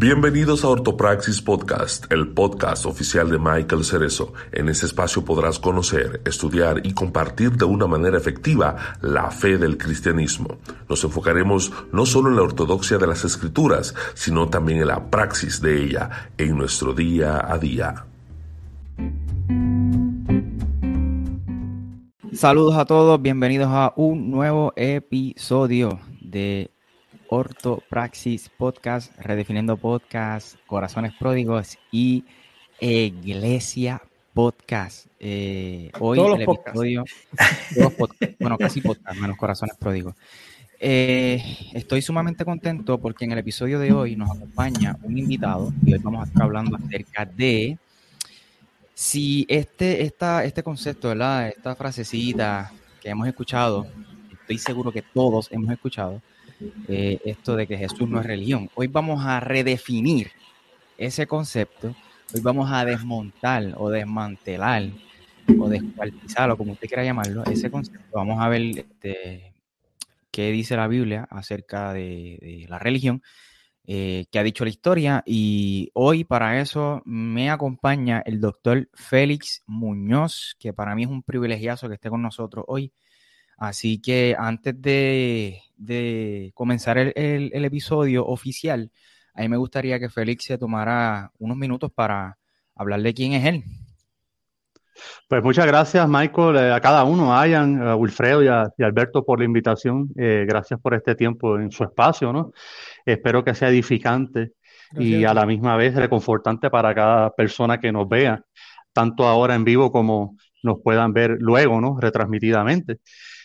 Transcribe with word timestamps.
Bienvenidos 0.00 0.64
a 0.64 0.68
Ortopraxis 0.68 1.42
Podcast, 1.42 2.10
el 2.10 2.28
podcast 2.28 2.86
oficial 2.86 3.28
de 3.28 3.38
Michael 3.38 3.84
Cerezo. 3.84 4.32
En 4.50 4.70
este 4.70 4.86
espacio 4.86 5.26
podrás 5.26 5.58
conocer, 5.58 6.22
estudiar 6.24 6.80
y 6.86 6.94
compartir 6.94 7.50
de 7.50 7.66
una 7.66 7.86
manera 7.86 8.16
efectiva 8.16 8.96
la 9.02 9.30
fe 9.30 9.58
del 9.58 9.76
cristianismo. 9.76 10.56
Nos 10.88 11.04
enfocaremos 11.04 11.70
no 11.92 12.06
solo 12.06 12.30
en 12.30 12.36
la 12.36 12.42
ortodoxia 12.44 12.96
de 12.96 13.08
las 13.08 13.26
escrituras, 13.26 13.94
sino 14.14 14.48
también 14.48 14.80
en 14.80 14.86
la 14.86 15.10
praxis 15.10 15.60
de 15.60 15.84
ella 15.84 16.30
en 16.38 16.56
nuestro 16.56 16.94
día 16.94 17.44
a 17.46 17.58
día. 17.58 18.06
Saludos 22.32 22.76
a 22.76 22.86
todos, 22.86 23.20
bienvenidos 23.20 23.68
a 23.70 23.92
un 23.96 24.30
nuevo 24.30 24.72
episodio 24.76 26.00
de 26.22 26.70
Ortopraxis 27.32 28.48
Podcast, 28.48 29.16
Redefiniendo 29.16 29.76
Podcast, 29.76 30.56
Corazones 30.66 31.12
Pródigos 31.16 31.78
y 31.92 32.24
Iglesia 32.80 34.02
Podcast. 34.34 35.06
Eh, 35.20 35.92
hoy 36.00 36.18
el 36.18 36.42
episodio, 36.42 37.04
bueno, 38.40 38.58
casi 38.58 38.80
podcast, 38.80 39.16
menos 39.16 39.36
Corazones 39.36 39.76
Pródigos. 39.76 40.16
Eh, 40.80 41.40
estoy 41.72 42.02
sumamente 42.02 42.44
contento 42.44 42.98
porque 42.98 43.26
en 43.26 43.32
el 43.32 43.38
episodio 43.38 43.78
de 43.78 43.92
hoy 43.92 44.16
nos 44.16 44.30
acompaña 44.32 44.98
un 45.02 45.16
invitado 45.16 45.72
y 45.86 45.92
hoy 45.92 46.00
vamos 46.02 46.22
a 46.22 46.26
estar 46.26 46.42
hablando 46.42 46.76
acerca 46.76 47.24
de 47.24 47.78
si 48.92 49.46
este, 49.48 50.02
esta, 50.02 50.44
este 50.44 50.64
concepto, 50.64 51.08
¿verdad? 51.08 51.46
esta 51.46 51.76
frasecita 51.76 52.72
que 53.00 53.10
hemos 53.10 53.28
escuchado, 53.28 53.86
estoy 54.32 54.58
seguro 54.58 54.90
que 54.90 55.02
todos 55.02 55.46
hemos 55.52 55.70
escuchado, 55.70 56.20
eh, 56.88 57.18
esto 57.24 57.56
de 57.56 57.66
que 57.66 57.76
Jesús 57.76 58.08
no 58.08 58.20
es 58.20 58.26
religión. 58.26 58.68
Hoy 58.74 58.86
vamos 58.86 59.24
a 59.24 59.40
redefinir 59.40 60.30
ese 60.98 61.26
concepto, 61.26 61.94
hoy 62.34 62.40
vamos 62.40 62.70
a 62.70 62.84
desmontar 62.84 63.74
o 63.76 63.88
desmantelar 63.88 64.90
o 65.58 65.68
descuartizar 65.68 66.50
o 66.50 66.56
como 66.56 66.72
usted 66.72 66.88
quiera 66.88 67.04
llamarlo, 67.04 67.44
ese 67.44 67.70
concepto. 67.70 68.06
Vamos 68.12 68.40
a 68.40 68.48
ver 68.48 68.62
este, 68.62 69.54
qué 70.30 70.50
dice 70.52 70.76
la 70.76 70.88
Biblia 70.88 71.26
acerca 71.30 71.92
de, 71.92 72.66
la 72.68 72.78
religión, 72.78 73.22
eh, 73.86 74.26
qué 74.30 74.38
ha 74.38 74.42
dicho 74.42 74.64
la 74.64 74.70
historia 74.70 75.22
y 75.26 75.90
hoy 75.94 76.24
para 76.24 76.60
eso 76.60 77.02
me 77.04 77.50
acompaña 77.50 78.22
el 78.24 78.40
doctor 78.40 78.88
Félix 78.92 79.62
Muñoz, 79.66 80.54
que 80.58 80.72
para 80.72 80.94
mí 80.94 81.04
es 81.04 81.08
un 81.08 81.22
privilegiazo 81.22 81.88
que 81.88 81.94
esté 81.94 82.10
con 82.10 82.22
nosotros 82.22 82.64
hoy. 82.68 82.92
Así 83.60 84.00
que 84.00 84.34
antes 84.38 84.80
de, 84.80 85.60
comenzar 86.54 86.96
el, 86.96 87.64
episodio 87.64 88.26
oficial, 88.26 88.90
a 89.34 89.42
mí 89.42 89.50
me 89.50 89.58
gustaría 89.58 90.00
que 90.00 90.08
Félix 90.08 90.46
se 90.46 90.56
tomara 90.56 91.30
unos 91.38 91.58
minutos 91.58 91.92
para 91.92 92.38
hablar 92.74 93.02
de 93.02 93.12
quién 93.12 93.34
es 93.34 93.44
él. 93.44 93.64
Pues 95.28 95.42
muchas 95.42 95.66
gracias, 95.66 96.08
Michael, 96.08 96.56
eh, 96.56 96.72
a 96.72 96.80
cada 96.80 97.04
uno, 97.04 97.38
a 97.38 97.46
Ian, 97.46 97.86
a 97.86 97.96
Wilfredo 97.96 98.42
y 98.42 98.48
a, 98.48 98.72
Alberto 98.78 99.26
por 99.26 99.38
la 99.38 99.44
invitación. 99.44 100.08
Eh, 100.16 100.46
gracias 100.48 100.80
por 100.80 100.94
este 100.94 101.14
tiempo 101.14 101.58
en 101.58 101.70
su 101.70 101.84
espacio, 101.84 102.32
¿no? 102.32 102.52
Espero 103.04 103.44
que 103.44 103.54
sea 103.54 103.68
edificante 103.68 104.52
y 104.98 105.24
a 105.24 105.34
la 105.34 105.44
misma 105.44 105.76
vez 105.76 105.94
reconfortante 105.94 106.70
para 106.70 106.94
cada 106.94 107.30
persona 107.34 107.78
que 107.78 107.92
nos 107.92 108.08
vea, 108.08 108.42
tanto 108.92 109.26
ahora 109.26 109.54
en 109.54 109.64
vivo 109.64 109.92
como 109.92 110.36
nos 110.62 110.78
puedan 110.82 111.12
ver 111.12 111.36
luego, 111.40 111.78
¿no? 111.80 111.98
Retransmitidamente. 112.00 113.00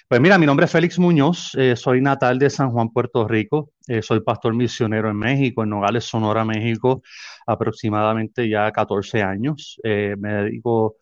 Pues 0.07 0.21
mira, 0.21 0.37
mi 0.37 0.45
nombre 0.45 0.67
es 0.67 0.71
Félix 0.71 0.99
Muñoz, 0.99 1.55
eh, 1.55 1.75
soy 1.75 1.99
natal 1.99 2.37
de 2.37 2.51
San 2.51 2.69
Juan, 2.69 2.91
Puerto 2.91 3.27
Rico, 3.27 3.71
eh, 3.87 4.03
soy 4.03 4.19
pastor 4.19 4.53
misionero 4.53 5.09
en 5.09 5.17
México, 5.17 5.63
en 5.63 5.69
Nogales, 5.71 6.03
Sonora, 6.03 6.45
México, 6.45 7.01
aproximadamente 7.47 8.47
ya 8.47 8.71
14 8.71 9.23
años. 9.23 9.79
Eh, 9.83 10.15
me 10.19 10.31
dedico 10.33 10.97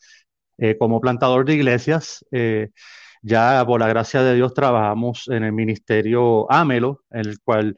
como 0.79 1.01
plantador 1.01 1.43
de 1.45 1.55
iglesias. 1.55 2.25
ya 3.21 3.63
por 3.65 3.79
la 3.79 3.87
gracia 3.87 4.21
de 4.23 4.35
Dios 4.35 4.53
trabajamos 4.53 5.27
en 5.29 5.43
el 5.43 5.51
ministerio 5.51 6.49
Amelo, 6.51 7.03
en 7.11 7.27
el 7.27 7.39
cual 7.41 7.75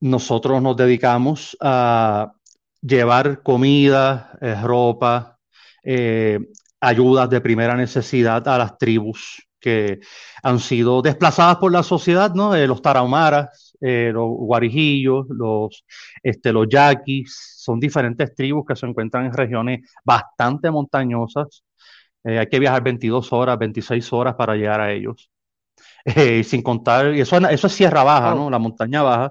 nosotros 0.00 0.62
nos 0.62 0.76
dedicamos 0.76 1.56
a 1.60 2.32
llevar 2.80 3.42
comida, 3.42 4.38
ropa, 4.62 5.38
ayudas 6.82 7.30
de 7.30 7.40
primera 7.40 7.76
necesidad 7.76 8.46
a 8.48 8.58
las 8.58 8.76
tribus 8.76 9.48
que 9.60 10.00
han 10.42 10.58
sido 10.58 11.00
desplazadas 11.00 11.56
por 11.56 11.70
la 11.70 11.84
sociedad, 11.84 12.34
¿no? 12.34 12.54
Eh, 12.54 12.66
los 12.66 12.82
tarahumaras, 12.82 13.76
eh, 13.80 14.10
los 14.12 14.26
guarijillos, 14.26 15.26
los, 15.30 15.84
este, 16.22 16.52
los 16.52 16.66
yaquis, 16.68 17.54
son 17.58 17.78
diferentes 17.78 18.34
tribus 18.34 18.64
que 18.66 18.74
se 18.74 18.86
encuentran 18.86 19.26
en 19.26 19.32
regiones 19.32 19.88
bastante 20.04 20.70
montañosas. 20.72 21.62
Eh, 22.24 22.40
hay 22.40 22.48
que 22.48 22.58
viajar 22.58 22.82
22 22.82 23.32
horas, 23.32 23.56
26 23.58 24.12
horas 24.12 24.34
para 24.34 24.56
llegar 24.56 24.80
a 24.80 24.92
ellos. 24.92 25.30
sin 26.44 26.62
contar, 26.62 27.14
y 27.14 27.20
eso, 27.20 27.36
eso 27.48 27.66
es 27.68 27.72
Sierra 27.72 28.02
Baja, 28.02 28.34
¿no? 28.34 28.50
La 28.50 28.58
montaña 28.58 29.02
baja. 29.02 29.30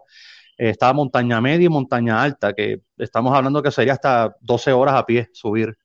está 0.57 0.93
montaña 0.93 1.41
media 1.41 1.65
y 1.65 1.69
montaña 1.69 2.21
alta, 2.21 2.53
que 2.53 2.81
estamos 2.97 3.35
hablando 3.35 3.61
que 3.61 3.71
sería 3.71 3.93
hasta 3.93 4.35
12 4.41 4.71
horas 4.71 4.95
a 4.95 5.05
pie 5.05 5.29
subir 5.33 5.75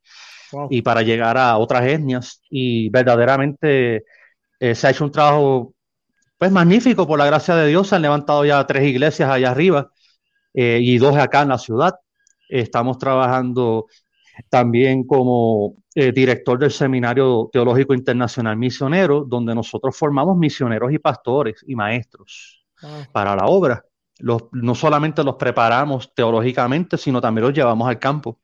y 0.71 0.83
para 0.83 1.03
llegar 1.03 1.37
a 1.39 1.57
otras 1.59 1.87
etnias. 1.87 2.43
Y 2.51 2.89
verdaderamente 2.91 4.05
eh, 4.61 4.75
se 4.75 4.87
ha 4.87 4.91
hecho 4.91 5.05
un 5.05 5.13
trabajo 5.13 5.75
pues 6.39 6.51
magnífico 6.53 7.07
por 7.07 7.19
la 7.19 7.27
gracia 7.27 7.57
de 7.57 7.69
Dios. 7.69 7.89
Se 7.89 7.97
han 7.97 8.03
levantado 8.03 8.45
ya 8.45 8.67
tres 8.67 8.85
iglesias 8.85 9.31
allá 9.31 9.51
arriba 9.51 9.91
eh, 10.55 10.79
y 10.81 10.99
dos 10.99 11.17
acá 11.17 11.43
en 11.43 11.49
la 11.49 11.59
ciudad. 11.59 11.95
Estamos 12.49 12.99
trabajando 12.99 13.87
también 14.49 15.07
como 15.07 15.77
eh, 15.95 16.13
director 16.13 16.59
del 16.59 16.71
Seminario 16.71 17.49
Teológico 17.53 17.95
Internacional 17.95 18.57
Misionero, 18.57 19.25
donde 19.25 19.55
nosotros 19.55 19.97
formamos 19.97 20.37
misioneros 20.37 20.93
y 20.93 20.99
pastores 20.99 21.65
y 21.67 21.75
maestros 21.75 22.67
para 23.13 23.35
la 23.35 23.47
obra. 23.47 23.85
Los, 24.19 24.45
no 24.53 24.75
solamente 24.75 25.25
los 25.25 25.37
preparamos 25.37 26.15
teológicamente, 26.15 26.97
sino 26.97 27.21
también 27.21 27.47
los 27.47 27.55
llevamos 27.55 27.89
al 27.89 27.99
campo. 27.99 28.39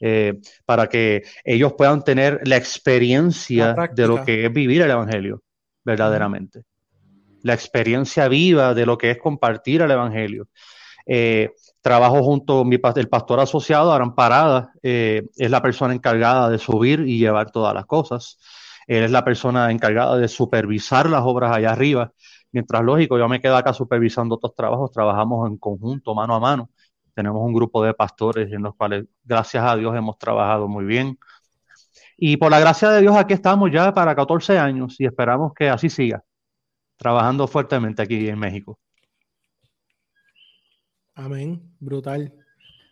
Eh, 0.00 0.40
para 0.64 0.88
que 0.88 1.24
ellos 1.44 1.72
puedan 1.74 2.04
tener 2.04 2.40
la 2.44 2.56
experiencia 2.56 3.74
de 3.92 4.06
lo 4.06 4.24
que 4.24 4.46
es 4.46 4.52
vivir 4.52 4.82
el 4.82 4.90
Evangelio, 4.90 5.42
verdaderamente. 5.84 6.62
La 7.42 7.54
experiencia 7.54 8.28
viva 8.28 8.74
de 8.74 8.86
lo 8.86 8.96
que 8.96 9.10
es 9.10 9.18
compartir 9.18 9.82
el 9.82 9.90
Evangelio. 9.90 10.48
Eh, 11.06 11.50
trabajo 11.80 12.22
junto 12.22 12.58
con 12.58 12.68
mi, 12.68 12.78
el 12.96 13.08
pastor 13.08 13.40
asociado, 13.40 13.92
Aran 13.92 14.14
Parada, 14.14 14.72
eh, 14.82 15.22
es 15.36 15.50
la 15.50 15.62
persona 15.62 15.94
encargada 15.94 16.50
de 16.50 16.58
subir 16.58 17.00
y 17.00 17.18
llevar 17.18 17.50
todas 17.50 17.74
las 17.74 17.86
cosas. 17.86 18.38
Él 18.86 19.04
es 19.04 19.10
la 19.10 19.24
persona 19.24 19.70
encargada 19.70 20.16
de 20.16 20.28
supervisar 20.28 21.08
las 21.08 21.22
obras 21.22 21.54
allá 21.54 21.72
arriba. 21.72 22.12
Mientras, 22.52 22.82
lógico, 22.82 23.18
yo 23.18 23.28
me 23.28 23.40
quedo 23.40 23.56
acá 23.56 23.72
supervisando 23.72 24.36
otros 24.36 24.54
trabajos, 24.54 24.90
trabajamos 24.92 25.48
en 25.48 25.58
conjunto, 25.58 26.14
mano 26.14 26.34
a 26.34 26.40
mano. 26.40 26.70
Tenemos 27.18 27.44
un 27.44 27.52
grupo 27.52 27.82
de 27.82 27.92
pastores 27.94 28.52
en 28.52 28.62
los 28.62 28.76
cuales, 28.76 29.04
gracias 29.24 29.64
a 29.64 29.74
Dios, 29.74 29.92
hemos 29.96 30.16
trabajado 30.18 30.68
muy 30.68 30.84
bien. 30.84 31.18
Y 32.16 32.36
por 32.36 32.48
la 32.48 32.60
gracia 32.60 32.90
de 32.90 33.00
Dios, 33.00 33.16
aquí 33.16 33.34
estamos 33.34 33.72
ya 33.72 33.92
para 33.92 34.14
14 34.14 34.56
años 34.56 34.94
y 35.00 35.04
esperamos 35.04 35.52
que 35.52 35.68
así 35.68 35.90
siga, 35.90 36.22
trabajando 36.96 37.48
fuertemente 37.48 38.02
aquí 38.02 38.28
en 38.28 38.38
México. 38.38 38.78
Amén, 41.16 41.60
brutal. 41.80 42.32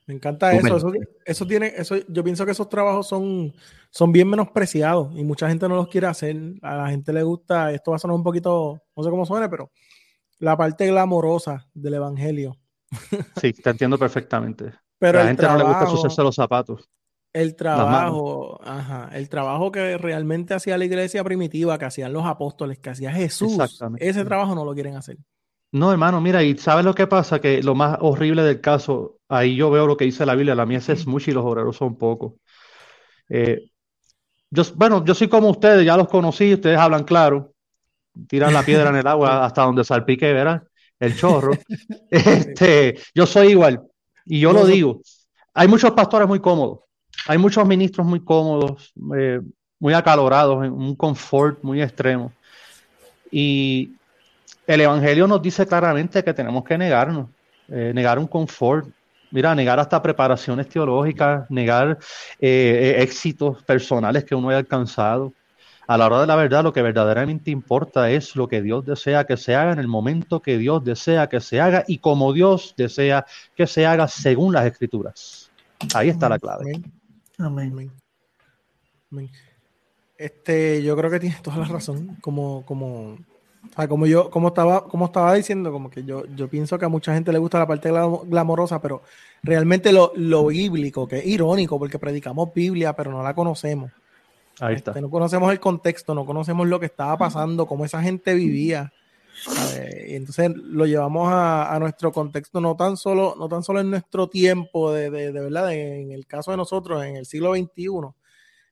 Me 0.07 0.15
encanta 0.15 0.53
eso. 0.55 0.93
eso. 1.25 1.47
tiene, 1.47 1.73
eso, 1.77 1.95
yo 2.09 2.25
pienso 2.25 2.45
que 2.45 2.51
esos 2.51 2.69
trabajos 2.69 3.07
son, 3.07 3.55
son 3.91 4.11
bien 4.11 4.29
menospreciados 4.29 5.15
y 5.15 5.23
mucha 5.23 5.49
gente 5.49 5.69
no 5.69 5.77
los 5.77 5.87
quiere 5.87 6.09
hacer. 6.09 6.37
A 6.63 6.75
la 6.75 6.89
gente 6.89 7.13
le 7.13 7.23
gusta, 7.23 7.71
esto 7.71 7.93
va 7.93 7.99
a 7.99 8.01
sonar 8.01 8.17
un 8.17 8.25
poquito, 8.25 8.83
no 8.97 9.05
sé 9.05 9.09
cómo 9.09 9.25
suene, 9.25 9.49
pero 9.49 9.71
la 10.41 10.57
parte 10.57 10.85
glamorosa 10.89 11.69
del 11.73 11.95
evangelio. 11.95 12.57
Sí, 13.41 13.53
te 13.53 13.71
entiendo 13.71 13.99
perfectamente. 13.99 14.73
Pero 14.99 15.21
a 15.21 15.23
la 15.23 15.29
gente 15.29 15.47
no 15.47 15.59
le 15.59 15.65
gusta 15.65 15.87
sucederse 15.87 16.23
los 16.23 16.35
zapatos. 16.35 16.89
El 17.33 17.55
trabajo, 17.55 18.59
ajá, 18.65 19.11
el 19.13 19.29
trabajo 19.29 19.71
que 19.71 19.99
realmente 19.99 20.55
hacía 20.55 20.79
la 20.79 20.87
iglesia 20.87 21.23
primitiva, 21.23 21.79
que 21.79 21.85
hacían 21.85 22.13
los 22.13 22.25
apóstoles, 22.25 22.79
que 22.79 22.91
hacía 22.91 23.13
Jesús, 23.13 23.59
ese 23.99 24.25
trabajo 24.25 24.55
no 24.55 24.65
lo 24.65 24.73
quieren 24.73 24.97
hacer. 24.97 25.19
No, 25.73 25.93
hermano, 25.93 26.21
mira, 26.23 26.43
y 26.43 26.57
¿sabes 26.57 26.85
lo 26.85 26.95
que 26.95 27.07
pasa? 27.07 27.39
Que 27.39 27.63
lo 27.63 27.75
más 27.75 27.99
horrible 28.01 28.43
del 28.43 28.63
caso, 28.63 29.19
ahí 29.29 29.55
yo 29.57 29.71
veo 29.71 29.87
lo 29.87 29.99
que 29.99 30.07
dice 30.07 30.25
la 30.25 30.35
Biblia, 30.35 30.55
la 30.55 30.65
mía 30.65 30.79
es 30.79 31.07
mucho 31.07 31.31
y 31.31 31.35
los 31.35 31.45
obreros 31.45 31.77
son 31.77 31.99
pocos. 31.99 32.35
Eh, 33.29 33.69
yo, 34.51 34.63
bueno, 34.75 35.05
yo 35.05 35.15
soy 35.15 35.29
como 35.29 35.51
ustedes, 35.51 35.85
ya 35.85 35.97
los 35.97 36.09
conocí, 36.09 36.55
ustedes 36.55 36.79
hablan 36.79 37.05
claro, 37.05 37.53
tiran 38.29 38.55
la 38.55 38.63
piedra 38.63 38.89
en 38.89 38.97
el 38.97 39.07
agua 39.07 39.45
hasta 39.45 39.63
donde 39.63 39.85
salpique, 39.85 40.33
¿verdad? 40.33 40.63
El 41.01 41.17
chorro. 41.17 41.53
este, 42.11 42.99
yo 43.15 43.27
soy 43.27 43.49
igual 43.49 43.83
y 44.25 44.41
yo 44.41 44.53
lo 44.53 44.67
digo. 44.67 45.01
Hay 45.55 45.69
muchos 45.69 45.93
pastores 45.93 46.29
muy 46.29 46.41
cómodos, 46.41 46.81
hay 47.27 47.39
muchos 47.39 47.67
ministros 47.67 48.07
muy 48.07 48.21
cómodos, 48.23 48.93
eh, 49.17 49.41
muy 49.79 49.95
acalorados, 49.95 50.65
en 50.65 50.73
un 50.73 50.95
confort 50.95 51.63
muy 51.63 51.83
extremo. 51.83 52.33
Y 53.31 53.93
el 54.67 54.81
Evangelio 54.81 55.27
nos 55.27 55.41
dice 55.41 55.67
claramente 55.67 56.23
que 56.23 56.35
tenemos 56.35 56.65
que 56.65 56.77
negarnos. 56.77 57.29
eh, 57.69 57.91
negar 57.93 58.17
un 58.17 58.29
confort, 58.29 58.87
mira, 59.33 59.53
negar 59.53 59.81
hasta 59.81 60.01
preparaciones 60.01 60.69
teológicas, 60.69 61.51
negar 61.51 61.99
eh, 62.41 62.97
éxitos 62.99 63.61
personales 63.65 64.25
que 64.25 64.37
uno 64.37 64.51
haya 64.51 64.59
alcanzado. 64.59 65.33
A 65.89 65.97
la 65.97 66.07
hora 66.07 66.21
de 66.23 66.27
la 66.27 66.35
verdad, 66.35 66.65
lo 66.65 66.73
que 66.73 66.83
verdaderamente 66.83 67.53
importa 67.53 68.11
es 68.11 68.35
lo 68.35 68.49
que 68.49 68.61
Dios 68.61 68.85
desea 68.85 69.25
que 69.25 69.37
se 69.37 69.55
haga 69.55 69.73
en 69.73 69.79
el 69.79 69.87
momento 69.87 70.43
que 70.43 70.59
Dios 70.59 70.83
desea 70.85 71.29
que 71.29 71.41
se 71.41 71.61
haga 71.61 71.85
y 71.87 71.99
como 71.99 72.33
Dios 72.33 72.75
desea 72.77 73.25
que 73.55 73.69
se 73.69 73.87
haga 73.87 74.09
según 74.09 74.53
las 74.53 74.67
escrituras. 74.67 75.51
Ahí 75.95 76.09
está 76.09 76.29
la 76.29 76.41
clave. 76.41 76.83
Amén. 77.39 77.93
Amén. 79.13 79.31
Este, 80.19 80.83
yo 80.83 80.97
creo 80.97 81.11
que 81.11 81.21
tienes 81.21 81.41
toda 81.41 81.59
la 81.59 81.67
razón. 81.67 82.17
Como, 82.21 82.65
como, 82.67 83.17
como 83.89 84.07
yo, 84.07 84.29
como 84.31 84.49
estaba, 84.49 84.89
como 84.89 85.05
estaba 85.05 85.35
diciendo, 85.35 85.71
como 85.71 85.89
que 85.89 86.03
yo, 86.03 86.25
yo 86.35 86.49
pienso 86.49 86.79
que 86.79 86.87
a 86.87 86.89
mucha 86.89 87.15
gente 87.15 87.31
le 87.31 87.39
gusta 87.39 87.61
la 87.61 87.67
parte 87.67 87.93
glamorosa, 87.93 88.83
pero 88.83 89.03
realmente 89.43 89.93
lo, 89.93 90.11
lo 90.17 90.47
bíblico, 90.47 91.07
que 91.07 91.19
es 91.19 91.27
irónico, 91.27 91.79
porque 91.79 92.01
predicamos 92.01 92.53
Biblia, 92.53 92.95
pero 92.97 93.13
no 93.13 93.23
la 93.23 93.35
conocemos. 93.35 93.93
Ahí 94.61 94.77
está. 94.77 94.93
Este, 94.93 95.01
no 95.01 95.11
conocemos 95.11 95.53
el 95.53 95.61
contexto, 95.61 96.15
no 96.15 96.25
conocemos 96.25 96.67
lo 96.67 96.81
que 96.81 96.87
estaba 96.87 97.17
pasando, 97.17 97.67
cómo 97.67 97.85
esa 97.85 98.03
gente 98.03 98.35
vivía. 98.35 98.93
Y 100.09 100.15
entonces 100.15 100.51
lo 100.57 100.87
llevamos 100.87 101.29
a, 101.31 101.77
nuestro 101.79 102.11
contexto, 102.11 102.61
no 102.61 102.75
tan 102.75 102.97
solo, 102.97 103.35
no 103.39 103.49
tan 103.49 103.63
solo 103.63 103.81
en 103.81 103.91
nuestro 103.91 104.29
tiempo, 104.29 104.93
de, 104.93 105.11
de, 105.11 105.31
verdad, 105.31 105.73
en 105.75 106.11
el 106.11 106.27
caso 106.27 106.53
de 106.53 106.57
nosotros, 106.57 107.05
en 107.05 107.17
el 107.17 107.27
siglo 107.27 107.55
XXI, 107.55 107.91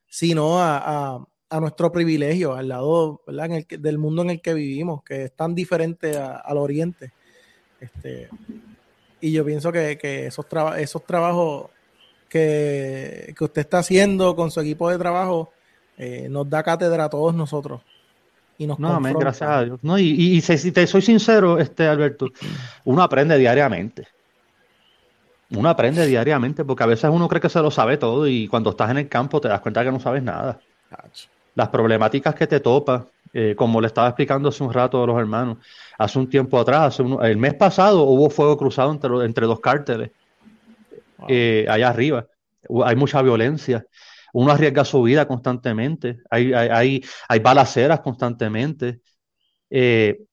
sino 0.08 0.60
a, 0.60 1.26
a, 1.50 1.60
nuestro 1.60 1.92
privilegio, 1.92 2.54
al 2.54 2.68
lado 2.68 3.20
¿verdad? 3.26 3.46
En 3.46 3.52
el, 3.52 3.82
del 3.82 3.98
mundo 3.98 4.22
en 4.22 4.30
el 4.30 4.40
que 4.40 4.54
vivimos, 4.54 5.04
que 5.04 5.24
es 5.24 5.36
tan 5.36 5.54
diferente 5.54 6.16
al 6.16 6.56
oriente. 6.56 7.12
Este, 7.78 8.28
y 9.20 9.32
yo 9.32 9.44
pienso 9.44 9.70
que, 9.70 9.98
que 9.98 10.26
esos, 10.26 10.46
esos 10.78 11.04
trabajos 11.04 11.70
que, 12.28 13.34
que 13.36 13.44
usted 13.44 13.60
está 13.60 13.78
haciendo 13.78 14.34
con 14.34 14.50
su 14.50 14.60
equipo 14.60 14.90
de 14.90 14.98
trabajo, 14.98 15.53
eh, 15.96 16.28
nos 16.30 16.48
da 16.48 16.62
cátedra 16.62 17.04
a 17.04 17.08
todos 17.08 17.34
nosotros. 17.34 17.80
Y 18.56 18.66
nos 18.66 18.78
no, 18.78 19.00
gracias 19.00 19.50
a 19.50 19.64
Dios. 19.64 19.80
No, 19.82 19.98
y, 19.98 20.40
si 20.40 20.70
te 20.70 20.86
soy 20.86 21.02
sincero, 21.02 21.58
este 21.58 21.88
Alberto, 21.88 22.28
uno 22.84 23.02
aprende 23.02 23.36
diariamente. 23.36 24.06
Uno 25.50 25.68
aprende 25.68 26.06
diariamente 26.06 26.64
porque 26.64 26.82
a 26.84 26.86
veces 26.86 27.10
uno 27.12 27.28
cree 27.28 27.40
que 27.40 27.48
se 27.48 27.60
lo 27.60 27.70
sabe 27.70 27.96
todo 27.96 28.26
y 28.26 28.48
cuando 28.48 28.70
estás 28.70 28.90
en 28.90 28.98
el 28.98 29.08
campo 29.08 29.40
te 29.40 29.48
das 29.48 29.60
cuenta 29.60 29.84
que 29.84 29.90
no 29.90 30.00
sabes 30.00 30.22
nada. 30.22 30.60
Las 31.54 31.68
problemáticas 31.68 32.34
que 32.34 32.46
te 32.46 32.60
topas, 32.60 33.04
eh, 33.32 33.54
como 33.56 33.80
le 33.80 33.88
estaba 33.88 34.08
explicando 34.08 34.48
hace 34.48 34.62
un 34.62 34.72
rato 34.72 35.02
a 35.02 35.06
los 35.06 35.18
hermanos, 35.18 35.58
hace 35.98 36.18
un 36.18 36.28
tiempo 36.28 36.58
atrás, 36.58 37.00
el 37.22 37.36
mes 37.36 37.54
pasado 37.54 38.02
hubo 38.04 38.30
fuego 38.30 38.56
cruzado 38.56 38.92
entre, 38.92 39.24
entre 39.24 39.46
dos 39.46 39.60
cárteles 39.60 40.10
eh, 41.28 41.66
allá 41.68 41.88
arriba. 41.88 42.26
Hay 42.84 42.96
mucha 42.96 43.20
violencia 43.20 43.84
uno 44.34 44.50
arriesga 44.50 44.84
su 44.84 45.00
vida 45.02 45.28
constantemente, 45.28 46.18
hay, 46.28 46.52
hay, 46.52 47.04
hay, 47.28 47.38
balaceras 47.38 48.00
constantemente. 48.00 49.00
Eh, 49.70 50.24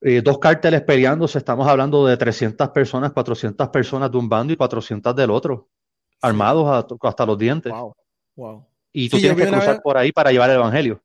eh, 0.00 0.22
dos 0.22 0.38
cárteles 0.38 0.80
peleándose, 0.82 1.36
estamos 1.36 1.68
hablando 1.68 2.06
de 2.06 2.16
300 2.16 2.70
personas, 2.70 3.12
400 3.12 3.68
personas 3.68 4.10
de 4.10 4.16
un 4.16 4.28
bando 4.28 4.54
y 4.54 4.56
400 4.56 5.14
del 5.14 5.30
otro, 5.30 5.68
armados 6.22 6.86
hasta 7.02 7.26
los 7.26 7.36
dientes. 7.36 7.72
Y 8.90 9.10
tú 9.10 9.18
tienes 9.18 9.36
que 9.36 9.46
cruzar 9.46 9.82
por 9.82 9.98
ahí 9.98 10.12
para 10.12 10.32
llevar 10.32 10.48
el 10.48 10.56
evangelio. 10.56 11.02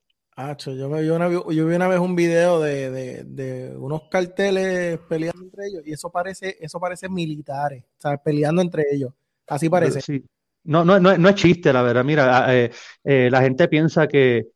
yo, 0.66 0.90
vi 0.90 1.10
una, 1.10 1.30
yo 1.30 1.68
vi 1.68 1.76
una 1.76 1.88
vez 1.90 2.00
un 2.00 2.16
video 2.16 2.62
de, 2.62 3.26
de, 3.26 3.76
unos 3.78 4.04
carteles 4.10 5.00
peleando 5.10 5.44
entre 5.44 5.68
ellos 5.68 5.82
y 5.86 5.92
eso 5.92 6.10
parece, 6.10 6.56
eso 6.62 6.80
parece 6.80 7.10
militares, 7.10 7.84
o 8.02 8.18
peleando 8.24 8.62
entre 8.62 8.86
ellos. 8.90 9.12
Así 9.48 9.70
parece. 9.70 10.00
Sí. 10.00 10.24
No, 10.68 10.84
no, 10.84 11.00
no, 11.00 11.18
no 11.18 11.30
es 11.30 11.36
chiste, 11.36 11.72
la 11.72 11.82
verdad. 11.82 12.04
Mira, 12.04 12.46
ah, 12.46 12.54
eh, 12.56 12.72
eh, 13.06 13.30
la 13.32 13.42
gente 13.42 13.70
piensa 13.70 14.06
que 14.08 14.48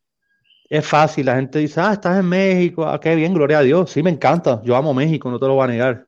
es 0.70 0.86
fácil. 0.88 1.26
La 1.28 1.36
gente 1.38 1.60
dice, 1.60 1.82
ah, 1.82 1.94
estás 1.94 2.20
en 2.20 2.28
México, 2.28 2.86
ah, 2.88 3.00
qué 3.00 3.16
bien, 3.16 3.34
gloria 3.34 3.60
a 3.60 3.64
Dios. 3.64 3.92
Sí, 3.92 4.04
me 4.04 4.12
encanta. 4.12 4.62
Yo 4.64 4.76
amo 4.76 4.94
México, 4.94 5.32
no 5.32 5.40
te 5.40 5.48
lo 5.48 5.56
voy 5.56 5.66
a 5.66 5.68
negar. 5.68 6.08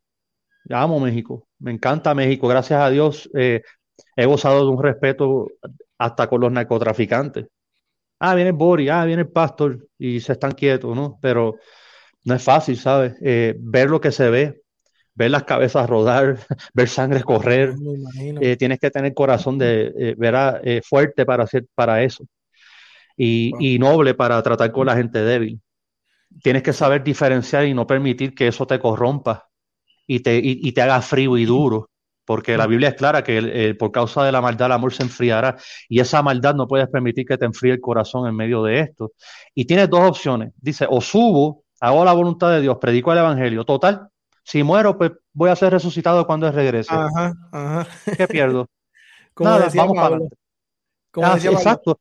Yo 0.66 0.78
amo 0.78 1.00
México. 1.00 1.48
Me 1.60 1.72
encanta 1.72 2.14
México. 2.16 2.48
Gracias 2.50 2.82
a 2.82 2.90
Dios 2.90 3.30
eh, 3.36 3.62
he 4.18 4.26
gozado 4.26 4.66
de 4.66 4.72
un 4.72 4.84
respeto 4.84 5.48
hasta 5.98 6.28
con 6.28 6.42
los 6.42 6.52
narcotraficantes. 6.52 7.48
Ah, 8.20 8.36
viene 8.36 8.52
Boris, 8.52 8.90
ah, 8.92 9.06
viene 9.06 9.24
el 9.24 9.30
pastor 9.30 9.88
y 9.98 10.20
se 10.22 10.34
están 10.34 10.54
quietos, 10.54 10.96
¿no? 10.96 11.20
Pero 11.22 11.58
no 12.26 12.36
es 12.36 12.44
fácil, 12.44 12.78
¿sabes? 12.78 13.16
ver 13.22 13.90
lo 13.90 14.02
que 14.02 14.12
se 14.12 14.30
ve, 14.30 14.63
ver 15.16 15.32
las 15.32 15.44
cabezas 15.44 15.90
rodar, 15.90 16.38
ver 16.74 16.90
sangre 16.90 17.24
correr. 17.24 17.76
Eh, 18.42 18.56
tienes 18.58 18.80
que 18.80 18.92
tener 18.92 19.14
corazón 19.14 19.58
de 19.58 19.94
eh, 19.98 20.16
eh, 20.64 20.82
fuerte 20.84 21.26
para 21.26 21.44
hacer 21.44 21.66
para 21.76 22.04
eso 22.04 22.26
y, 23.16 23.78
noble 23.80 24.14
para 24.16 24.42
tratar 24.42 24.72
con 24.72 24.88
la 24.88 24.96
gente 24.96 25.24
débil. 25.24 25.62
Tienes 26.42 26.64
que 26.64 26.74
saber 26.74 27.04
diferenciar 27.04 27.66
y 27.66 27.74
no 27.74 27.86
permitir 27.86 28.34
que 28.34 28.48
eso 28.48 28.66
te 28.66 28.80
corrompa 28.80 29.48
y 30.08 30.20
te, 30.22 30.40
y, 30.44 30.72
te 30.72 30.82
haga 30.82 31.02
frío 31.02 31.38
y 31.38 31.46
duro. 31.46 31.90
Porque 32.26 32.58
la 32.58 32.68
Biblia 32.68 32.90
es 32.90 32.96
clara 32.96 33.22
que 33.22 33.76
por 33.78 33.92
causa 33.92 34.24
de 34.24 34.32
la 34.32 34.40
maldad 34.40 34.68
el 34.68 34.72
amor 34.72 34.94
se 34.94 35.04
enfriará 35.04 35.58
y 35.90 36.00
esa 36.00 36.24
maldad 36.24 36.56
no 36.56 36.70
puedes 36.70 36.88
permitir 36.88 37.26
que 37.26 37.38
te 37.38 37.44
enfríe 37.44 37.74
el 37.74 37.82
corazón 37.82 38.28
en 38.30 38.36
medio 38.36 38.64
de 38.64 38.80
esto. 38.80 39.12
Y 39.54 39.66
tienes 39.66 39.90
dos 39.90 40.10
opciones. 40.10 40.54
Dice, 40.56 40.88
o 40.90 41.02
subo, 41.02 41.66
hago 41.82 42.06
la 42.06 42.14
voluntad 42.14 42.50
de 42.52 42.62
Dios, 42.62 42.78
predico 42.80 43.12
el 43.12 43.20
Evangelio. 43.20 43.66
Total, 43.66 44.08
si 44.44 44.62
muero, 44.64 44.98
pues 44.98 45.12
voy 45.32 45.50
a 45.50 45.56
ser 45.56 45.72
resucitado 45.72 46.28
cuando 46.28 46.52
regrese. 46.52 46.94
Ajá, 46.94 47.34
ajá. 47.52 47.88
¿Qué 48.18 48.28
pierdo? 48.28 48.70
Como 49.34 49.50
Nada, 49.50 49.70
vamos 49.74 49.96
para 49.96 50.20
Como 51.12 51.28
ah, 51.28 51.38
exacto. 51.38 52.00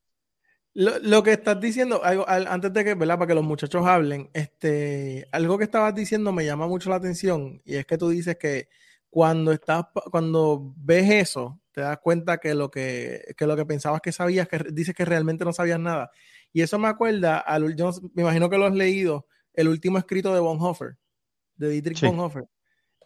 Lo, 0.74 1.22
que 1.22 1.32
estás 1.32 1.60
diciendo, 1.60 2.02
algo, 2.02 2.24
antes 2.28 2.72
de 2.72 2.84
que, 2.84 2.94
¿verdad? 2.94 3.18
Para 3.18 3.28
que 3.28 3.34
los 3.34 3.44
muchachos 3.44 3.86
hablen, 3.86 4.30
este, 4.32 5.28
algo 5.30 5.58
que 5.58 5.64
estabas 5.64 5.94
diciendo 5.94 6.32
me 6.32 6.46
llama 6.46 6.66
mucho 6.66 6.88
la 6.88 6.96
atención 6.96 7.60
y 7.64 7.76
es 7.76 7.84
que 7.84 7.98
tú 7.98 8.08
dices 8.08 8.38
que 8.38 8.68
cuando 9.10 9.52
estás, 9.52 9.84
cuando 10.10 10.72
ves 10.76 11.10
eso, 11.10 11.60
te 11.72 11.82
das 11.82 11.98
cuenta 11.98 12.38
que 12.38 12.54
lo 12.54 12.70
que, 12.70 13.34
que 13.36 13.46
lo 13.46 13.54
que 13.54 13.66
pensabas 13.66 14.00
que 14.00 14.12
sabías, 14.12 14.48
que 14.48 14.60
dices 14.72 14.94
que 14.94 15.04
realmente 15.04 15.44
no 15.44 15.52
sabías 15.52 15.78
nada. 15.78 16.10
Y 16.54 16.62
eso 16.62 16.78
me 16.78 16.88
acuerda, 16.88 17.38
al, 17.38 17.76
yo 17.76 17.90
me 18.14 18.22
imagino 18.22 18.48
que 18.48 18.56
lo 18.56 18.64
has 18.64 18.74
leído, 18.74 19.26
el 19.52 19.68
último 19.68 19.98
escrito 19.98 20.32
de 20.32 20.40
Bonhoeffer 20.40 20.96
de 21.62 21.70
Dietrich 21.70 22.00
Bonhoeffer. 22.02 22.44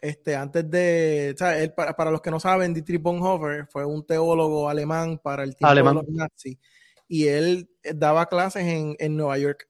Este, 0.01 0.37
antes 0.37 0.71
de, 0.71 1.35
para, 1.75 2.11
los 2.11 2.21
que 2.21 2.31
no 2.31 2.39
saben, 2.39 2.75
Dietrich 2.75 3.01
Bonhoeffer 3.01 3.67
fue 3.67 3.85
un 3.85 4.05
teólogo 4.05 4.69
alemán 4.69 5.19
para 5.19 5.43
el 5.43 5.57
tiempo 5.57 5.75
de 5.75 5.95
los 5.95 6.09
nazis 6.09 6.59
y 7.09 7.29
él 7.29 7.69
eh, 7.83 7.93
daba 7.95 8.27
clases 8.27 8.65
en, 8.65 8.97
en 8.99 9.17
Nueva 9.17 9.39
York. 9.39 9.69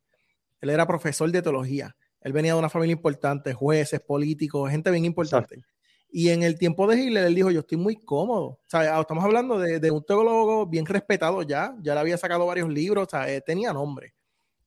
Él 0.61 0.71
era 0.71 0.87
profesor 0.87 1.31
de 1.31 1.43
teología. 1.43 1.97
Él 2.21 2.33
venía 2.33 2.55
de 2.55 2.59
una 2.59 2.71
familia 2.71 2.95
importante, 2.95 3.53
jueces, 3.53 4.01
políticos, 4.01 4.71
gente 4.71 4.91
bien 4.91 5.05
importante. 5.05 5.63
Y 6.09 6.31
en 6.31 6.43
el 6.43 6.59
tiempo 6.59 6.87
de 6.87 7.01
Hitler, 7.01 7.25
él 7.25 7.35
dijo, 7.35 7.51
yo 7.51 7.61
estoy 7.61 7.79
muy 7.79 7.97
cómodo. 7.97 8.61
Ah, 8.73 9.01
estamos 9.01 9.25
hablando 9.25 9.59
de, 9.59 9.79
de, 9.81 9.91
un 9.91 10.05
teólogo 10.05 10.67
bien 10.67 10.87
respetado 10.87 11.43
ya. 11.43 11.77
Ya 11.83 11.95
le 11.95 12.01
había 12.01 12.17
sacado 12.17 12.47
varios 12.47 12.69
libros, 12.69 13.07
o 13.07 13.11
sea, 13.11 13.41
tenía 13.43 13.73
nombre. 13.73 14.15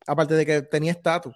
Aparte 0.05 0.35
de 0.35 0.45
que 0.45 0.61
tenía 0.61 0.91
estatus. 0.91 1.35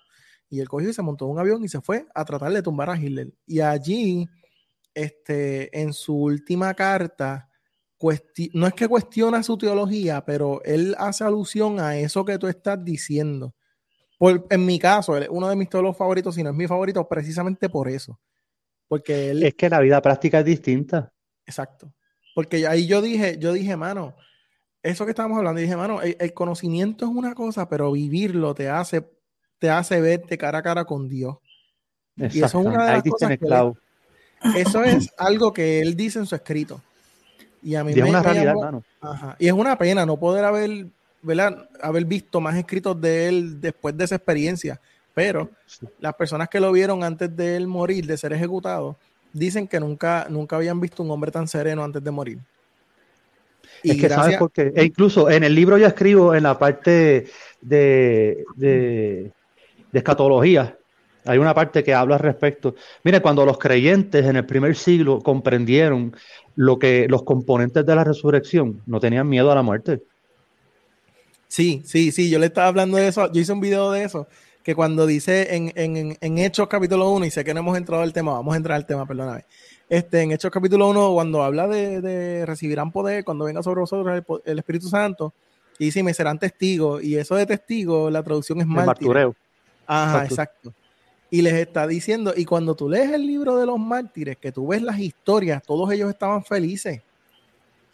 Y 0.54 0.60
él 0.60 0.70
cogió 0.70 0.88
y 0.88 0.94
se 0.94 1.02
montó 1.02 1.26
en 1.26 1.32
un 1.32 1.40
avión 1.40 1.64
y 1.64 1.68
se 1.68 1.82
fue 1.82 2.06
a 2.14 2.24
tratar 2.24 2.54
de 2.54 2.62
tumbar 2.62 2.88
a 2.88 2.96
Hitler. 2.96 3.34
Y 3.48 3.62
allí, 3.62 4.30
este, 4.94 5.82
en 5.82 5.94
su 5.94 6.16
última 6.16 6.76
carta, 6.76 7.50
no 8.54 8.68
es 8.68 8.74
que 8.76 8.88
cuestiona 8.88 9.42
su 9.42 9.58
teología, 9.58 10.24
pero 10.24 10.62
él 10.64 10.96
hace 11.00 11.24
alusión 11.24 11.80
a 11.80 11.98
eso 11.98 12.24
que 12.24 12.38
tú 12.38 12.48
estás 12.48 12.86
diciendo. 12.86 13.56
Por, 14.20 14.46
en 14.48 14.64
mi 14.64 14.78
caso, 14.78 15.18
él 15.18 15.24
es 15.24 15.30
uno 15.32 15.50
de 15.50 15.56
mis 15.56 15.70
teólogos 15.70 15.98
favoritos, 15.98 16.36
si 16.36 16.44
no 16.44 16.52
es 16.52 16.56
mi 16.56 16.68
favorito, 16.68 17.10
precisamente 17.10 17.68
por 17.68 17.90
eso. 17.90 18.20
Porque 18.88 19.32
él, 19.32 19.42
es 19.42 19.56
que 19.56 19.72
la 19.72 19.80
vida 19.80 20.04
práctica 20.04 20.38
es 20.38 20.46
distinta. 20.46 21.12
Exacto. 21.48 21.92
Porque 22.36 22.68
ahí 22.68 22.86
yo 22.86 23.02
dije, 23.02 23.40
yo 23.40 23.54
dije, 23.54 23.76
mano, 23.76 24.16
eso 24.84 25.04
que 25.04 25.12
estábamos 25.14 25.40
hablando, 25.40 25.62
dije, 25.62 25.76
mano, 25.76 26.00
el 26.04 26.34
conocimiento 26.36 27.06
es 27.06 27.12
una 27.12 27.34
cosa, 27.34 27.68
pero 27.68 27.92
vivirlo 27.92 28.54
te 28.54 28.70
hace 28.70 29.04
te 29.64 29.70
hace 29.70 30.02
verte 30.02 30.38
cara 30.38 30.58
a 30.58 30.62
cara 30.62 30.84
con 30.84 31.08
Dios. 31.08 31.38
Y 32.18 32.44
eso 32.44 32.46
es 32.46 32.54
una 32.54 32.86
de 32.86 32.92
las 32.92 33.04
cosas 33.04 33.30
que 33.30 34.60
eso 34.60 34.84
es 34.84 35.14
algo 35.18 35.54
que 35.54 35.80
él 35.80 35.96
dice 35.96 36.20
en 36.20 36.26
su 36.26 36.36
escrito. 36.36 36.82
Y 37.62 37.76
a 37.76 37.84
mí 37.86 37.94
me, 37.94 38.02
es 38.02 38.10
una 38.10 38.22
realidad, 38.22 38.56
Y 39.40 39.48
es 39.48 39.54
una 39.54 39.78
pena 39.78 40.06
no 40.06 40.18
poder 40.18 40.44
haber, 40.44 40.88
haber 41.82 42.04
visto 42.04 42.42
más 42.42 42.58
escritos 42.58 43.00
de 43.00 43.30
él 43.30 43.62
después 43.62 43.96
de 43.96 44.04
esa 44.04 44.16
experiencia. 44.16 44.82
Pero 45.14 45.50
las 46.02 46.14
personas 46.16 46.50
que 46.50 46.60
lo 46.60 46.70
vieron 46.74 47.02
antes 47.02 47.34
de 47.34 47.56
él 47.56 47.66
morir, 47.66 48.06
de 48.06 48.18
ser 48.18 48.34
ejecutado, 48.34 48.98
dicen 49.32 49.66
que 49.66 49.80
nunca, 49.80 50.28
nunca 50.30 50.58
habían 50.58 50.82
visto 50.82 51.04
un 51.04 51.12
hombre 51.12 51.32
tan 51.32 51.48
sereno 51.48 51.86
antes 51.86 52.04
de 52.04 52.12
morir. 52.12 52.40
Y 53.82 53.92
es 53.92 53.98
que 53.98 54.10
sabes 54.10 54.36
por 54.36 54.52
qué. 54.52 54.74
E 54.76 54.84
incluso 54.84 55.30
en 55.30 55.46
el 55.46 55.56
libro 55.56 55.78
yo 55.78 55.88
escribo 55.88 56.36
en 56.36 56.44
la 56.44 56.60
parte 56.60 57.28
de, 57.62 58.44
de 58.58 59.32
escatología, 60.00 60.78
Hay 61.26 61.38
una 61.38 61.54
parte 61.54 61.84
que 61.84 61.94
habla 61.94 62.16
al 62.16 62.22
respecto. 62.22 62.76
Mire, 63.04 63.22
cuando 63.22 63.46
los 63.46 63.58
creyentes 63.58 64.26
en 64.26 64.36
el 64.36 64.46
primer 64.46 64.76
siglo 64.76 65.20
comprendieron 65.20 66.14
lo 66.56 66.78
que 66.78 67.08
los 67.08 67.24
componentes 67.24 67.86
de 67.86 67.96
la 67.96 68.04
resurrección, 68.04 68.82
no 68.86 69.00
tenían 69.00 69.28
miedo 69.30 69.52
a 69.52 69.56
la 69.56 69.62
muerte. 69.62 70.04
Sí, 71.48 71.82
sí, 71.86 72.12
sí, 72.12 72.30
yo 72.30 72.40
le 72.40 72.48
estaba 72.48 72.68
hablando 72.68 72.98
de 72.98 73.08
eso, 73.08 73.32
yo 73.32 73.40
hice 73.40 73.54
un 73.54 73.62
video 73.62 73.92
de 73.92 74.04
eso, 74.04 74.28
que 74.64 74.74
cuando 74.74 75.06
dice 75.06 75.56
en, 75.56 75.72
en, 75.76 76.18
en 76.20 76.38
Hechos 76.40 76.68
capítulo 76.68 77.12
1, 77.12 77.26
y 77.28 77.32
sé 77.32 77.44
que 77.44 77.54
no 77.54 77.60
hemos 77.60 77.78
entrado 77.78 78.02
al 78.02 78.12
tema, 78.12 78.32
vamos 78.34 78.54
a 78.54 78.58
entrar 78.58 78.76
al 78.76 78.88
tema, 78.88 79.06
perdóname. 79.06 79.46
Este, 79.88 80.22
en 80.22 80.32
Hechos 80.32 80.50
capítulo 80.50 80.90
1, 80.90 81.14
cuando 81.14 81.44
habla 81.44 81.68
de, 81.68 82.02
de, 82.02 82.46
recibirán 82.46 82.92
poder, 82.92 83.24
cuando 83.24 83.46
venga 83.46 83.62
sobre 83.62 83.82
vosotros 83.82 84.12
el, 84.18 84.52
el, 84.52 84.60
Espíritu 84.60 84.88
Santo, 84.88 85.34
y 85.78 85.86
dice, 85.86 86.02
me 86.02 86.14
serán 86.14 86.40
testigos, 86.40 87.04
y 87.04 87.18
eso 87.18 87.36
de 87.36 87.46
testigo, 87.46 88.10
la 88.10 88.24
traducción 88.24 88.60
es 88.60 88.66
mártir. 88.66 89.08
Ajá, 89.88 90.26
exacto 90.26 90.74
y 91.34 91.42
les 91.42 91.56
está 91.56 91.88
diciendo, 91.88 92.32
y 92.38 92.46
cuando 92.46 92.76
tú 92.76 92.88
lees 92.88 93.12
el 93.12 93.26
libro 93.26 93.58
de 93.58 93.66
los 93.66 93.80
mártires, 93.80 94.38
que 94.38 94.52
tú 94.52 94.68
ves 94.68 94.84
las 94.84 95.00
historias, 95.00 95.64
todos 95.64 95.92
ellos 95.92 96.12
estaban 96.12 96.46
felices. 96.46 97.02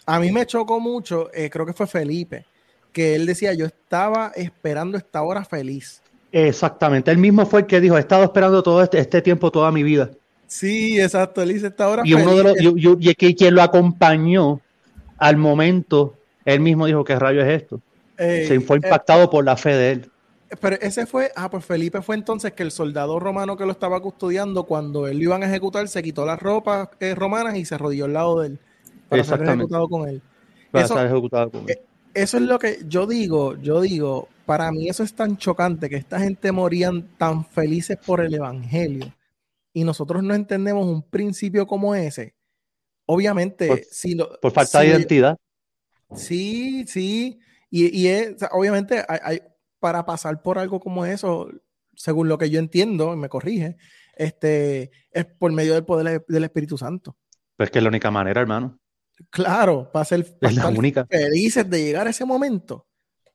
A 0.05 0.19
mí 0.19 0.29
me 0.29 0.46
chocó 0.46 0.81
mucho, 0.81 1.29
eh, 1.34 1.50
creo 1.50 1.65
que 1.65 1.72
fue 1.72 1.88
Felipe, 1.88 2.46
que 2.91 3.15
él 3.15 3.25
decía, 3.25 3.53
yo 3.53 3.65
estaba 3.65 4.34
esperando 4.36 4.98
esta 4.98 5.22
hora 5.22 5.46
feliz. 5.46 6.01
Exactamente, 6.34 7.12
él 7.12 7.17
mismo 7.17 7.46
fue 7.46 7.62
el 7.62 7.65
que 7.65 7.79
dijo, 7.79 7.96
he 7.96 8.01
estado 8.01 8.25
esperando 8.25 8.62
todo 8.62 8.84
este, 8.84 9.00
este 9.00 9.22
tiempo, 9.22 9.50
toda 9.50 9.72
mi 9.72 9.84
vida. 9.84 10.12
Sí, 10.46 11.00
exacto, 11.00 11.41
él 11.41 11.53
dice 11.53 11.67
esta 11.67 11.88
hora 11.88 12.01
y 12.03 12.15
Uno 12.15 12.36
de 12.36 12.43
los, 12.43 12.75
y, 12.75 13.15
quien 13.36 13.55
lo 13.55 13.62
acompañó 13.62 14.60
al 15.17 15.38
momento, 15.38 16.17
él 16.43 16.60
mismo 16.60 16.88
dijo, 16.88 17.05
¿qué 17.05 17.17
rayo 17.17 17.41
es 17.41 17.62
esto? 17.62 17.79
Se 18.17 18.60
fue 18.60 18.75
impactado 18.75 19.29
por 19.29 19.46
la 19.46 19.55
fe 19.55 19.69
de 19.75 19.91
él. 19.93 20.12
Pero 20.60 20.77
ese 20.82 21.06
fue, 21.06 21.32
ah, 21.36 21.50
pues 21.50 21.63
Felipe 21.63 22.01
fue 22.01 22.15
entonces 22.15 22.53
que 22.53 22.63
el 22.63 22.72
soldado 22.72 23.20
romano 23.20 23.56
que 23.56 23.65
lo 23.65 23.72
estaba 23.72 24.01
custodiando, 24.01 24.63
cuando 24.63 25.08
él 25.08 25.18
lo 25.18 25.24
iban 25.24 25.44
a 25.44 25.48
ejecutar, 25.48 25.88
se 25.88 26.01
quitó 26.01 26.25
las 26.25 26.39
ropas 26.39 26.89
eh, 27.00 27.13
romanas 27.13 27.56
y 27.56 27.65
se 27.65 27.75
arrodilló 27.75 28.06
al 28.06 28.13
lado 28.13 28.39
de 28.41 28.48
él 28.48 28.60
para 29.08 29.24
ser 29.24 29.44
ejecutado 29.44 29.88
con 29.88 30.10
él. 30.10 30.22
eso, 30.74 31.00
ejecutado 31.00 31.51
con 31.51 31.62
él. 31.62 31.70
Eh, 31.70 31.82
eso 32.15 32.38
es 32.38 32.44
lo 32.44 32.58
que 32.58 32.79
yo 32.88 33.06
digo, 33.06 33.56
yo 33.58 33.82
digo, 33.82 34.27
para 34.46 34.72
mí 34.72 34.89
eso 34.89 35.03
es 35.03 35.13
tan 35.13 35.38
chocante 35.38 35.89
que 35.89 35.98
esta 35.98 36.20
gente 36.20 36.51
morían 36.51 37.03
tan 37.18 37.46
felices 37.46 37.98
por 38.03 38.20
el 38.22 38.34
evangelio 38.34 39.13
y 39.74 39.84
nosotros 39.84 40.24
no 40.24 40.34
entendemos 40.34 40.86
un 40.88 41.03
principio 41.03 41.68
como 41.68 41.94
ese. 41.94 42.34
Obviamente, 43.06 43.68
por, 43.68 43.79
si 43.91 44.15
por 44.15 44.51
falta 44.51 44.82
de 44.82 44.88
identidad. 44.88 45.38
Sí, 46.15 46.86
sí. 46.88 47.39
Y, 47.70 47.96
y 47.98 48.08
es, 48.08 48.36
obviamente 48.51 49.03
hay, 49.08 49.20
hay, 49.24 49.41
para 49.79 50.05
pasar 50.05 50.41
por 50.41 50.59
algo 50.59 50.79
como 50.79 51.05
eso, 51.05 51.50
según 51.95 52.27
lo 52.27 52.38
que 52.38 52.50
yo 52.50 52.59
entiendo, 52.59 53.13
y 53.13 53.17
me 53.17 53.29
corrige, 53.29 53.77
este, 54.15 54.91
es 55.12 55.25
por 55.25 55.51
medio 55.51 55.74
del 55.74 55.86
poder 55.86 56.25
del 56.27 56.43
Espíritu 56.43 56.77
Santo. 56.77 57.17
Pues 57.55 57.71
que 57.71 57.79
es 57.79 57.83
la 57.83 57.89
única 57.89 58.12
manera, 58.12 58.41
hermano. 58.41 58.79
Claro, 59.29 59.89
para 59.91 60.05
ser 60.05 60.25
es 60.41 60.55
la 60.55 60.67
única. 60.69 61.05
felices 61.05 61.69
de 61.69 61.83
llegar 61.83 62.07
a 62.07 62.09
ese 62.09 62.25
momento. 62.25 62.88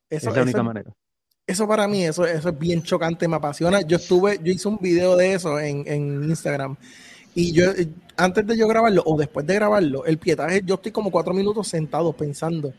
Eso, 0.08 0.30
es 0.30 0.36
la 0.36 0.42
única 0.42 0.62
manera. 0.62 0.94
Eso 1.46 1.68
para 1.68 1.86
mí, 1.86 2.04
eso, 2.04 2.24
eso 2.24 2.48
es 2.48 2.58
bien 2.58 2.82
chocante, 2.82 3.28
me 3.28 3.36
apasiona. 3.36 3.82
Yo 3.82 3.96
estuve, 3.96 4.40
yo 4.42 4.52
hice 4.52 4.68
un 4.68 4.78
video 4.78 5.16
de 5.16 5.34
eso 5.34 5.60
en, 5.60 5.84
en 5.86 6.24
Instagram. 6.24 6.76
Y 7.34 7.52
yo, 7.52 7.66
antes 8.16 8.46
de 8.46 8.56
yo 8.56 8.68
grabarlo 8.68 9.02
o 9.04 9.18
después 9.18 9.44
de 9.46 9.54
grabarlo, 9.54 10.06
el 10.06 10.18
pietaje, 10.18 10.62
yo 10.64 10.76
estoy 10.76 10.92
como 10.92 11.10
cuatro 11.10 11.34
minutos 11.34 11.68
sentado 11.68 12.12
pensando 12.12 12.72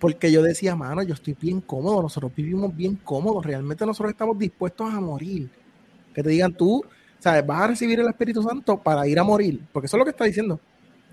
porque 0.00 0.32
yo 0.32 0.42
decía, 0.42 0.74
mano, 0.74 1.02
yo 1.02 1.12
estoy 1.14 1.36
bien 1.38 1.60
cómodo, 1.60 2.02
nosotros 2.02 2.32
vivimos 2.34 2.74
bien 2.74 2.96
cómodos, 2.96 3.44
realmente 3.44 3.84
nosotros 3.84 4.10
estamos 4.10 4.38
dispuestos 4.38 4.92
a 4.92 4.98
morir. 4.98 5.48
Que 6.14 6.22
te 6.22 6.30
digan 6.30 6.54
tú, 6.54 6.82
¿sabes? 7.18 7.46
Vas 7.46 7.60
a 7.60 7.66
recibir 7.68 8.00
el 8.00 8.08
Espíritu 8.08 8.42
Santo 8.42 8.78
para 8.78 9.06
ir 9.06 9.18
a 9.18 9.24
morir, 9.24 9.60
porque 9.72 9.86
eso 9.86 9.96
es 9.96 9.98
lo 9.98 10.04
que 10.04 10.10
está 10.10 10.24
diciendo. 10.24 10.58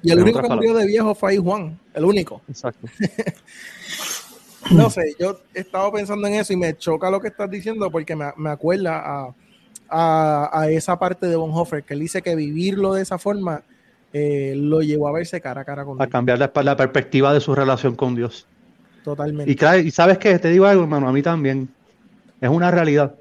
Y 0.01 0.11
el 0.11 0.19
único 0.19 0.41
que 0.41 0.49
murió 0.49 0.73
de 0.73 0.87
viejo 0.87 1.13
fue 1.13 1.31
ahí 1.31 1.37
Juan, 1.37 1.77
el 1.93 2.05
único. 2.05 2.41
Exacto. 2.47 2.87
no 4.71 4.89
sé, 4.89 5.15
yo 5.19 5.41
he 5.53 5.59
estado 5.59 5.91
pensando 5.91 6.25
en 6.27 6.35
eso 6.35 6.53
y 6.53 6.57
me 6.57 6.75
choca 6.77 7.11
lo 7.11 7.19
que 7.19 7.27
estás 7.27 7.51
diciendo 7.51 7.91
porque 7.91 8.15
me, 8.15 8.31
me 8.37 8.49
acuerda 8.51 8.99
a, 8.99 9.35
a, 9.89 10.61
a, 10.61 10.69
esa 10.69 10.97
parte 10.97 11.27
de 11.27 11.35
Bonhoeffer, 11.35 11.83
que 11.83 11.93
él 11.93 11.99
dice 11.99 12.21
que 12.21 12.35
vivirlo 12.35 12.93
de 12.93 13.01
esa 13.01 13.17
forma 13.17 13.63
eh, 14.13 14.53
lo 14.55 14.81
llevó 14.81 15.09
a 15.09 15.11
verse 15.11 15.41
cara 15.41 15.61
a 15.61 15.65
cara 15.65 15.83
con 15.83 15.97
Dios. 15.97 16.07
A 16.07 16.09
cambiar 16.09 16.39
la, 16.39 16.51
la 16.63 16.77
perspectiva 16.77 17.33
de 17.33 17.41
su 17.41 17.53
relación 17.53 17.95
con 17.95 18.15
Dios. 18.15 18.47
Totalmente. 19.07 19.49
Y, 19.85 19.91
sabes 19.91 20.17
que 20.17 20.37
te 20.37 20.49
digo 20.49 20.65
algo, 20.65 20.83
hermano, 20.83 21.07
a 21.07 21.13
mí 21.13 21.21
también. 21.21 21.69
Es 22.41 22.49
una 22.49 22.69
realidad 22.69 23.15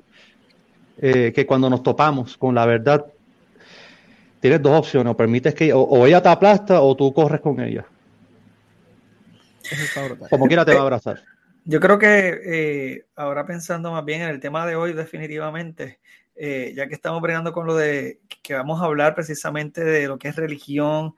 eh, 1.01 1.33
que 1.33 1.47
cuando 1.47 1.71
nos 1.71 1.85
topamos 1.85 2.37
con 2.37 2.57
la 2.57 2.67
verdad, 2.67 3.07
tienes 4.41 4.61
dos 4.61 4.81
opciones. 4.81 5.13
O 5.13 5.17
permites 5.17 5.55
que 5.55 5.73
o, 5.73 6.05
ella 6.05 6.21
te 6.21 6.29
aplasta 6.29 6.81
o 6.81 6.97
tú 6.97 7.15
corres 7.15 7.41
con 7.41 7.61
ella. 7.61 7.87
Como 10.29 10.49
quiera 10.49 10.65
te 10.65 10.75
va 10.75 10.81
a 10.81 10.83
abrazar. 10.83 11.23
Yo 11.65 11.79
creo 11.79 12.01
que 12.01 12.41
eh, 12.45 13.05
ahora 13.15 13.47
pensando 13.47 13.93
más 13.93 14.05
bien 14.05 14.23
en 14.23 14.31
el 14.31 14.41
tema 14.41 14.67
de 14.67 14.75
hoy, 14.75 14.93
definitivamente, 14.93 16.01
eh, 16.35 16.73
ya 16.75 16.89
que 16.89 16.95
estamos 16.95 17.23
bregando 17.23 17.53
con 17.53 17.65
lo 17.65 17.77
de 17.77 18.19
que 18.43 18.55
vamos 18.55 18.83
a 18.83 18.87
hablar 18.87 19.15
precisamente 19.15 19.85
de 19.85 20.09
lo 20.09 20.19
que 20.19 20.27
es 20.27 20.35
religión, 20.35 21.15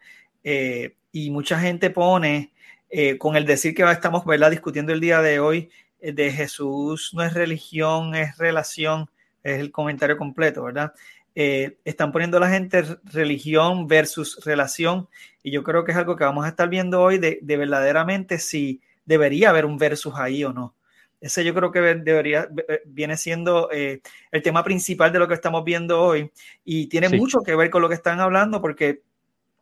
y 1.11 1.31
mucha 1.31 1.59
gente 1.59 1.89
pone 1.89 2.53
eh, 2.91 3.19
con 3.19 3.37
el 3.37 3.45
decir 3.45 3.75
que 3.75 3.83
estamos 3.91 4.25
¿verdad? 4.25 4.51
discutiendo 4.51 4.93
el 4.93 5.01
día 5.01 5.21
de 5.21 5.41
hoy 5.41 5.71
eh, 6.01 6.13
de 6.13 6.31
Jesús 6.33 7.13
no 7.15 7.23
es 7.23 7.35
religión, 7.35 8.15
es 8.15 8.39
relación, 8.39 9.11
es 9.43 9.61
el 9.61 9.71
comentario 9.71 10.17
completo, 10.17 10.65
¿verdad? 10.65 10.95
Eh, 11.35 11.79
están 11.85 12.13
poniendo 12.13 12.41
la 12.41 12.49
gente 12.49 12.83
religión 13.05 13.87
versus 13.87 14.43
relación 14.45 15.09
y 15.43 15.51
yo 15.51 15.63
creo 15.63 15.85
que 15.85 15.93
es 15.93 15.99
algo 15.99 16.17
que 16.17 16.25
vamos 16.25 16.47
a 16.47 16.49
estar 16.49 16.69
viendo 16.69 17.03
hoy 17.03 17.19
de, 17.19 17.41
verdaderamente 17.43 18.39
si 18.39 18.81
debería 19.05 19.51
haber 19.51 19.67
un 19.67 19.77
versus 19.77 20.15
ahí 20.17 20.43
o 20.45 20.53
no. 20.53 20.75
Ese 21.21 21.45
yo 21.45 21.53
creo 21.53 21.71
que 21.73 21.81
debería, 21.81 22.49
viene 22.87 23.17
siendo 23.17 23.71
el 23.71 24.43
tema 24.43 24.63
principal 24.63 25.13
de 25.13 25.19
lo 25.19 25.27
que 25.27 25.35
estamos 25.35 25.65
viendo 25.65 26.01
hoy 26.01 26.31
y 26.65 26.87
tiene 26.87 27.09
mucho 27.09 27.41
que 27.41 27.57
ver 27.57 27.71
con 27.71 27.83
lo 27.83 27.89
que 27.89 27.97
están 27.97 28.21
hablando 28.21 28.61
porque 28.61 29.03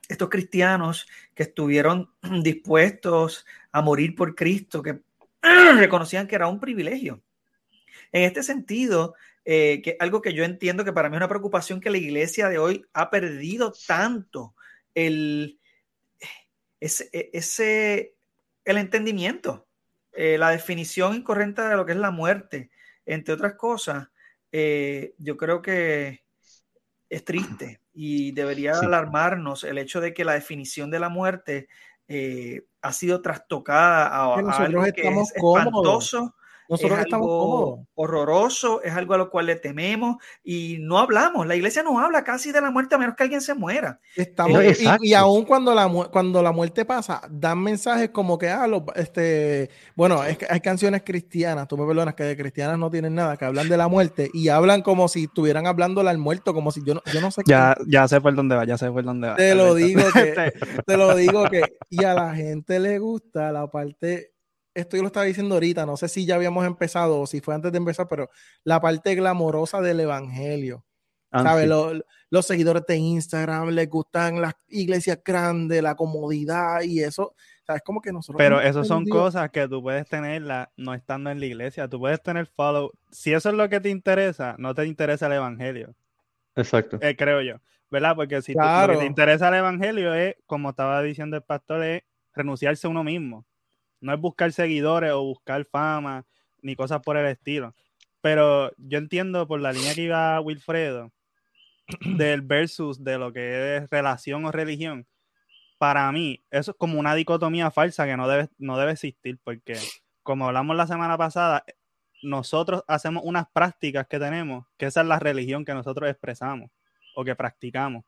estos 0.08 0.28
cristianos 0.28 1.06
que 1.34 1.44
estuvieron 1.44 2.10
dispuestos 2.42 3.46
a 3.72 3.82
morir 3.82 4.14
por 4.14 4.34
Cristo, 4.34 4.82
que 4.82 5.00
reconocían 5.76 6.26
que 6.26 6.34
era 6.34 6.48
un 6.48 6.60
privilegio. 6.60 7.22
En 8.12 8.22
este 8.22 8.42
sentido, 8.42 9.14
eh, 9.44 9.80
que 9.82 9.96
algo 10.00 10.22
que 10.22 10.32
yo 10.32 10.44
entiendo 10.44 10.84
que 10.84 10.92
para 10.92 11.08
mí 11.08 11.16
es 11.16 11.18
una 11.18 11.28
preocupación 11.28 11.80
que 11.80 11.90
la 11.90 11.98
iglesia 11.98 12.48
de 12.48 12.58
hoy 12.58 12.84
ha 12.92 13.10
perdido 13.10 13.72
tanto 13.86 14.54
el, 14.94 15.60
ese, 16.80 17.08
ese 17.32 18.14
el 18.64 18.78
entendimiento, 18.78 19.68
eh, 20.12 20.38
la 20.38 20.50
definición 20.50 21.14
incorrecta 21.14 21.68
de 21.68 21.76
lo 21.76 21.86
que 21.86 21.92
es 21.92 21.98
la 21.98 22.10
muerte, 22.10 22.70
entre 23.04 23.34
otras 23.34 23.54
cosas, 23.54 24.08
eh, 24.50 25.14
yo 25.18 25.36
creo 25.36 25.62
que 25.62 26.24
es 27.08 27.24
triste 27.24 27.80
y 27.98 28.32
debería 28.32 28.78
alarmarnos 28.78 29.64
el 29.64 29.78
hecho 29.78 30.02
de 30.02 30.12
que 30.12 30.24
la 30.24 30.34
definición 30.34 30.90
de 30.90 31.00
la 31.00 31.08
muerte 31.08 31.68
eh, 32.06 32.66
ha 32.82 32.92
sido 32.92 33.22
trastocada 33.22 34.06
a, 34.08 34.34
algo 34.34 34.84
que 34.94 35.08
es 35.08 35.32
espantoso 35.34 36.35
nosotros 36.68 36.98
estamos 37.00 37.26
cómodos. 37.26 37.80
Horroroso, 37.94 38.82
es 38.82 38.92
algo 38.92 39.14
a 39.14 39.18
lo 39.18 39.30
cual 39.30 39.46
le 39.46 39.56
tememos 39.56 40.16
y 40.44 40.78
no 40.80 40.98
hablamos. 40.98 41.46
La 41.46 41.56
iglesia 41.56 41.82
no 41.82 41.98
habla 41.98 42.24
casi 42.24 42.52
de 42.52 42.60
la 42.60 42.70
muerte 42.70 42.94
a 42.94 42.98
menos 42.98 43.14
que 43.16 43.22
alguien 43.22 43.40
se 43.40 43.54
muera. 43.54 44.00
Estamos, 44.14 44.62
y, 44.62 45.08
y, 45.08 45.14
aún 45.14 45.44
cuando 45.44 45.74
la, 45.74 45.88
cuando 46.10 46.42
la 46.42 46.52
muerte 46.52 46.84
pasa, 46.84 47.22
dan 47.30 47.58
mensajes 47.60 48.10
como 48.10 48.38
que, 48.38 48.48
ah, 48.48 48.66
este, 48.94 49.70
bueno, 49.94 50.24
es 50.24 50.38
que 50.38 50.46
hay 50.48 50.60
canciones 50.60 51.02
cristianas, 51.04 51.68
tú 51.68 51.76
me 51.76 51.86
perdonas 51.86 52.14
que 52.14 52.24
de 52.24 52.36
cristianas 52.36 52.78
no 52.78 52.90
tienen 52.90 53.14
nada, 53.14 53.36
que 53.36 53.44
hablan 53.44 53.68
de 53.68 53.76
la 53.76 53.88
muerte 53.88 54.30
y 54.32 54.48
hablan 54.48 54.82
como 54.82 55.08
si 55.08 55.24
estuvieran 55.24 55.66
hablando 55.66 56.00
al 56.00 56.18
muerto, 56.18 56.54
como 56.54 56.70
si 56.70 56.82
yo 56.84 56.94
no, 56.94 57.02
yo 57.12 57.20
no 57.20 57.30
sé. 57.30 57.42
Ya, 57.46 57.76
ya 57.86 58.06
sé 58.08 58.20
por 58.20 58.34
dónde 58.34 58.56
va, 58.56 58.64
ya 58.64 58.78
sé 58.78 58.90
por 58.90 59.04
dónde 59.04 59.28
va. 59.28 59.36
Te 59.36 59.54
lo 59.54 59.74
digo 59.74 60.02
que, 60.12 60.34
te 60.86 60.96
lo 60.96 61.14
digo 61.16 61.48
que, 61.48 61.62
y 61.90 62.04
a 62.04 62.14
la 62.14 62.34
gente 62.34 62.78
le 62.78 62.98
gusta 62.98 63.52
la 63.52 63.70
parte 63.70 64.35
esto 64.76 64.96
yo 64.96 65.02
lo 65.02 65.08
estaba 65.08 65.26
diciendo 65.26 65.54
ahorita, 65.54 65.86
no 65.86 65.96
sé 65.96 66.08
si 66.08 66.26
ya 66.26 66.34
habíamos 66.34 66.66
empezado 66.66 67.20
o 67.20 67.26
si 67.26 67.40
fue 67.40 67.54
antes 67.54 67.72
de 67.72 67.78
empezar, 67.78 68.06
pero 68.08 68.30
la 68.62 68.80
parte 68.80 69.14
glamorosa 69.14 69.80
del 69.80 70.00
evangelio. 70.00 70.84
Ah, 71.30 71.42
¿Sabes? 71.42 71.68
Los, 72.30 72.46
seguidores 72.46 72.84
de 72.86 72.96
Instagram 72.96 73.70
les 73.70 73.88
gustan 73.88 74.40
las 74.40 74.54
iglesias 74.68 75.20
grandes, 75.24 75.82
la 75.82 75.94
comodidad 75.94 76.82
y 76.82 77.00
eso. 77.00 77.34
¿Sabes? 77.66 77.82
Como 77.82 78.00
que 78.00 78.12
nosotros. 78.12 78.38
Pero 78.38 78.60
eso 78.60 78.84
son 78.84 79.04
cosas 79.06 79.50
que 79.50 79.66
tú 79.66 79.82
puedes 79.82 80.08
tener 80.08 80.42
no 80.76 80.94
estando 80.94 81.30
en 81.30 81.40
la 81.40 81.46
iglesia. 81.46 81.88
Tú 81.88 81.98
puedes 81.98 82.22
tener 82.22 82.46
follow. 82.46 82.92
Si 83.10 83.32
eso 83.32 83.48
es 83.48 83.54
lo 83.56 83.68
que 83.68 83.80
te 83.80 83.88
interesa, 83.88 84.54
no 84.58 84.74
te 84.74 84.86
interesa 84.86 85.26
el 85.26 85.32
evangelio. 85.32 85.94
Exacto. 86.54 86.98
Eh, 87.02 87.16
creo 87.16 87.42
yo. 87.42 87.56
¿Verdad? 87.90 88.14
Porque 88.14 88.40
si 88.40 88.54
lo 88.54 88.88
que 88.88 88.96
te 88.98 89.06
interesa 89.06 89.48
el 89.48 89.54
evangelio 89.54 90.14
es, 90.14 90.36
como 90.46 90.70
estaba 90.70 91.02
diciendo 91.02 91.36
el 91.36 91.42
pastor, 91.42 91.82
es 91.82 92.02
renunciarse 92.34 92.86
a 92.86 92.90
uno 92.90 93.02
mismo. 93.02 93.44
No 94.00 94.12
es 94.12 94.20
buscar 94.20 94.52
seguidores 94.52 95.12
o 95.12 95.22
buscar 95.22 95.64
fama 95.64 96.24
ni 96.62 96.76
cosas 96.76 97.00
por 97.00 97.16
el 97.16 97.26
estilo. 97.26 97.74
Pero 98.20 98.72
yo 98.76 98.98
entiendo 98.98 99.46
por 99.46 99.60
la 99.60 99.72
línea 99.72 99.94
que 99.94 100.02
iba 100.02 100.40
Wilfredo, 100.40 101.12
del 102.16 102.42
versus 102.42 103.02
de 103.02 103.18
lo 103.18 103.32
que 103.32 103.76
es 103.76 103.90
relación 103.90 104.44
o 104.44 104.52
religión, 104.52 105.06
para 105.78 106.10
mí, 106.10 106.42
eso 106.50 106.72
es 106.72 106.76
como 106.76 106.98
una 106.98 107.14
dicotomía 107.14 107.70
falsa 107.70 108.06
que 108.06 108.16
no 108.16 108.26
debe, 108.28 108.48
no 108.58 108.78
debe 108.78 108.92
existir, 108.92 109.38
porque 109.44 109.78
como 110.22 110.46
hablamos 110.46 110.76
la 110.76 110.86
semana 110.86 111.18
pasada, 111.18 111.64
nosotros 112.22 112.82
hacemos 112.88 113.22
unas 113.24 113.46
prácticas 113.52 114.06
que 114.06 114.18
tenemos, 114.18 114.66
que 114.76 114.86
esa 114.86 115.02
es 115.02 115.06
la 115.06 115.18
religión 115.18 115.64
que 115.64 115.74
nosotros 115.74 116.10
expresamos 116.10 116.70
o 117.14 117.24
que 117.24 117.36
practicamos, 117.36 118.04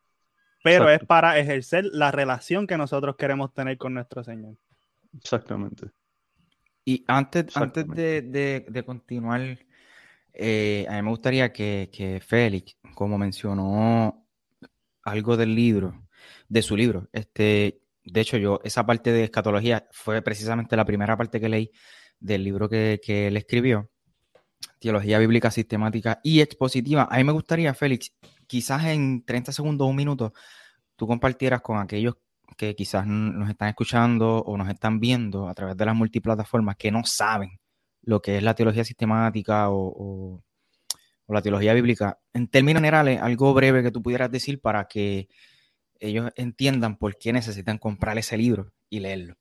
pero 0.64 0.90
es 0.90 1.00
para 1.04 1.38
ejercer 1.38 1.84
la 1.92 2.10
relación 2.10 2.66
que 2.66 2.76
nosotros 2.76 3.16
queremos 3.16 3.52
tener 3.54 3.78
con 3.78 3.94
nuestro 3.94 4.24
Señor. 4.24 4.56
Exactamente. 5.16 5.90
Y 6.84 7.04
antes, 7.06 7.56
antes 7.56 7.86
de, 7.86 8.82
continuar, 8.86 9.58
eh, 10.32 10.86
a 10.88 10.96
mí 10.96 11.02
me 11.02 11.10
gustaría 11.10 11.52
que, 11.52 11.90
que 11.92 12.20
Félix, 12.20 12.76
como 12.94 13.18
mencionó 13.18 14.26
algo 15.02 15.36
del 15.36 15.54
libro, 15.54 16.06
de 16.48 16.62
su 16.62 16.76
libro. 16.76 17.08
Este, 17.12 17.80
de 18.04 18.20
hecho, 18.20 18.36
yo, 18.36 18.60
esa 18.64 18.86
parte 18.86 19.12
de 19.12 19.24
escatología 19.24 19.86
fue 19.90 20.22
precisamente 20.22 20.76
la 20.76 20.84
primera 20.84 21.16
parte 21.16 21.40
que 21.40 21.48
leí 21.48 21.70
del 22.18 22.44
libro 22.44 22.68
que, 22.68 23.00
él 23.06 23.36
escribió, 23.36 23.90
Teología 24.80 25.18
Bíblica 25.18 25.50
Sistemática 25.50 26.20
y 26.22 26.40
Expositiva. 26.40 27.08
A 27.10 27.18
mí 27.18 27.24
me 27.24 27.32
gustaría, 27.32 27.74
Félix, 27.74 28.12
quizás 28.46 28.84
en 28.86 29.24
30 29.24 29.52
segundos, 29.52 29.88
un 29.88 29.96
minuto, 29.96 30.32
tú 30.96 31.06
compartieras 31.06 31.60
con 31.60 31.78
aquellos 31.78 32.16
que 32.58 32.74
quizás 32.74 33.06
nos 33.06 33.48
están 33.48 33.68
escuchando 33.68 34.42
o 34.42 34.58
nos 34.58 34.68
están 34.68 35.00
viendo 35.00 35.48
a 35.48 35.54
través 35.54 35.76
de 35.76 35.86
las 35.86 35.94
multiplataformas 35.94 36.76
que 36.76 36.90
no 36.90 37.04
saben 37.04 37.58
lo 38.02 38.20
que 38.20 38.36
es 38.36 38.42
la 38.42 38.54
teología 38.54 38.84
sistemática 38.84 39.70
o, 39.70 40.42
o 41.28 41.34
la 41.34 41.42
teología 41.42 41.74
bíblica. 41.74 42.18
En 42.32 42.48
términos 42.48 42.80
generales, 42.80 43.20
algo 43.22 43.54
breve 43.54 43.82
que 43.82 43.90
tú 43.90 44.02
pudieras 44.02 44.30
decir 44.30 44.60
para 44.60 44.88
que 44.88 45.28
ellos 46.00 46.30
entiendan 46.36 46.96
por 46.96 47.16
qué 47.16 47.32
necesitan 47.32 47.78
comprar 47.78 48.18
ese 48.18 48.36
libro 48.36 48.72
y 48.88 49.00
leerlo. 49.00 49.36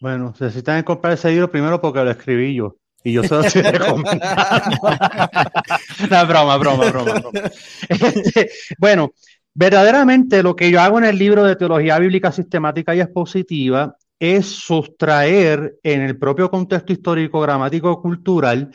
Bueno, 0.00 0.34
necesitan 0.38 0.82
comprar 0.82 1.14
ese 1.14 1.30
libro 1.30 1.50
primero 1.50 1.80
porque 1.80 2.02
lo 2.02 2.10
escribí 2.10 2.54
yo. 2.54 2.76
Y 3.04 3.12
yo 3.12 3.22
se 3.22 3.34
lo 3.34 3.40
estoy 3.42 3.62
recomendando. 3.62 4.18
no, 6.10 6.26
broma, 6.26 6.56
broma, 6.56 6.90
broma. 6.90 7.12
broma. 7.20 7.40
Este, 7.88 8.50
bueno, 8.78 9.12
verdaderamente 9.56 10.42
lo 10.42 10.54
que 10.54 10.70
yo 10.70 10.82
hago 10.82 10.98
en 10.98 11.06
el 11.06 11.18
libro 11.18 11.42
de 11.42 11.56
Teología 11.56 11.98
Bíblica 11.98 12.30
Sistemática 12.30 12.94
y 12.94 13.00
Expositiva 13.00 13.96
es 14.18 14.46
sustraer 14.46 15.78
en 15.82 16.02
el 16.02 16.18
propio 16.18 16.50
contexto 16.50 16.92
histórico, 16.92 17.40
gramático, 17.40 18.02
cultural, 18.02 18.70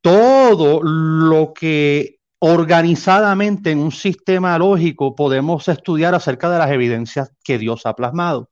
todo 0.00 0.80
lo 0.82 1.52
que 1.54 2.18
organizadamente 2.40 3.70
en 3.70 3.78
un 3.78 3.92
sistema 3.92 4.58
lógico 4.58 5.14
podemos 5.14 5.68
estudiar 5.68 6.16
acerca 6.16 6.50
de 6.50 6.58
las 6.58 6.70
evidencias 6.72 7.30
que 7.44 7.56
Dios 7.56 7.86
ha 7.86 7.94
plasmado. 7.94 8.50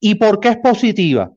¿Y 0.00 0.14
por 0.14 0.40
qué 0.40 0.48
es 0.48 0.56
positiva? 0.56 1.30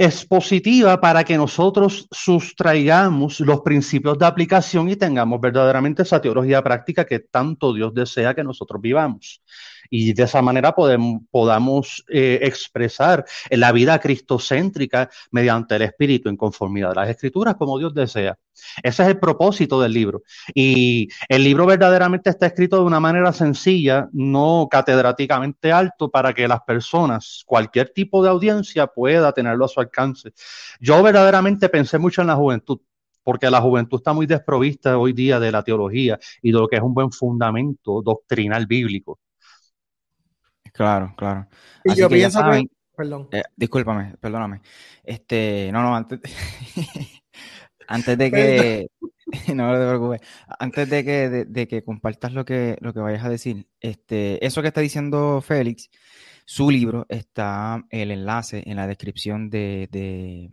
Es 0.00 0.24
positiva 0.24 0.98
para 0.98 1.24
que 1.24 1.36
nosotros 1.36 2.08
sustraigamos 2.10 3.38
los 3.40 3.60
principios 3.60 4.18
de 4.18 4.24
aplicación 4.24 4.88
y 4.88 4.96
tengamos 4.96 5.38
verdaderamente 5.42 6.04
esa 6.04 6.22
teología 6.22 6.62
práctica 6.62 7.04
que 7.04 7.18
tanto 7.18 7.74
Dios 7.74 7.92
desea 7.92 8.34
que 8.34 8.42
nosotros 8.42 8.80
vivamos 8.80 9.42
y 9.90 10.12
de 10.12 10.22
esa 10.22 10.40
manera 10.40 10.74
podamos 10.74 12.04
eh, 12.08 12.38
expresar 12.42 13.24
la 13.50 13.72
vida 13.72 13.98
cristocéntrica 13.98 15.10
mediante 15.32 15.76
el 15.76 15.82
Espíritu 15.82 16.28
en 16.28 16.36
conformidad 16.36 16.92
a 16.92 17.02
las 17.02 17.10
Escrituras 17.10 17.56
como 17.56 17.78
Dios 17.78 17.92
desea. 17.92 18.38
Ese 18.82 19.02
es 19.02 19.08
el 19.08 19.18
propósito 19.18 19.80
del 19.80 19.92
libro. 19.92 20.22
Y 20.54 21.08
el 21.28 21.44
libro 21.44 21.66
verdaderamente 21.66 22.30
está 22.30 22.46
escrito 22.46 22.76
de 22.76 22.84
una 22.84 23.00
manera 23.00 23.32
sencilla, 23.32 24.08
no 24.12 24.68
catedráticamente 24.70 25.72
alto, 25.72 26.10
para 26.10 26.32
que 26.32 26.46
las 26.46 26.60
personas, 26.62 27.42
cualquier 27.46 27.90
tipo 27.90 28.22
de 28.22 28.30
audiencia, 28.30 28.86
pueda 28.86 29.32
tenerlo 29.32 29.64
a 29.64 29.68
su 29.68 29.80
alcance. 29.80 30.32
Yo 30.78 31.02
verdaderamente 31.02 31.68
pensé 31.68 31.98
mucho 31.98 32.20
en 32.20 32.28
la 32.28 32.36
juventud 32.36 32.80
porque 33.22 33.50
la 33.50 33.60
juventud 33.60 33.98
está 33.98 34.12
muy 34.12 34.26
desprovista 34.26 34.98
hoy 34.98 35.12
día 35.12 35.38
de 35.38 35.52
la 35.52 35.62
teología 35.62 36.18
y 36.42 36.52
de 36.52 36.58
lo 36.58 36.66
que 36.68 36.76
es 36.76 36.82
un 36.82 36.94
buen 36.94 37.12
fundamento 37.12 38.02
doctrinal 38.02 38.66
bíblico. 38.66 39.20
Claro, 40.72 41.14
claro. 41.16 41.48
Y 41.84 41.94
yo 41.94 42.08
pienso 42.08 42.40
que, 42.50 42.64
perdón. 42.96 43.28
Eh, 43.32 43.42
discúlpame, 43.56 44.14
perdóname. 44.20 44.60
Este, 45.02 45.70
no, 45.72 45.82
no, 45.82 45.96
antes, 45.96 46.20
antes 47.88 48.18
de 48.18 48.30
que, 48.30 48.88
no 49.54 49.72
te 49.72 49.88
preocupes, 49.88 50.20
antes 50.58 50.90
de 50.90 51.04
que, 51.04 51.28
de, 51.46 51.68
que 51.68 51.82
compartas 51.82 52.32
lo 52.32 52.44
que, 52.44 52.76
lo 52.80 52.92
que 52.92 53.00
vayas 53.00 53.24
a 53.24 53.30
decir, 53.30 53.66
este, 53.80 54.44
eso 54.44 54.62
que 54.62 54.68
está 54.68 54.80
diciendo 54.80 55.40
Félix, 55.40 55.90
su 56.44 56.70
libro 56.70 57.06
está 57.08 57.84
el 57.90 58.10
enlace 58.10 58.62
en 58.66 58.76
la 58.76 58.86
descripción 58.86 59.50
de, 59.50 59.88
de, 59.90 60.50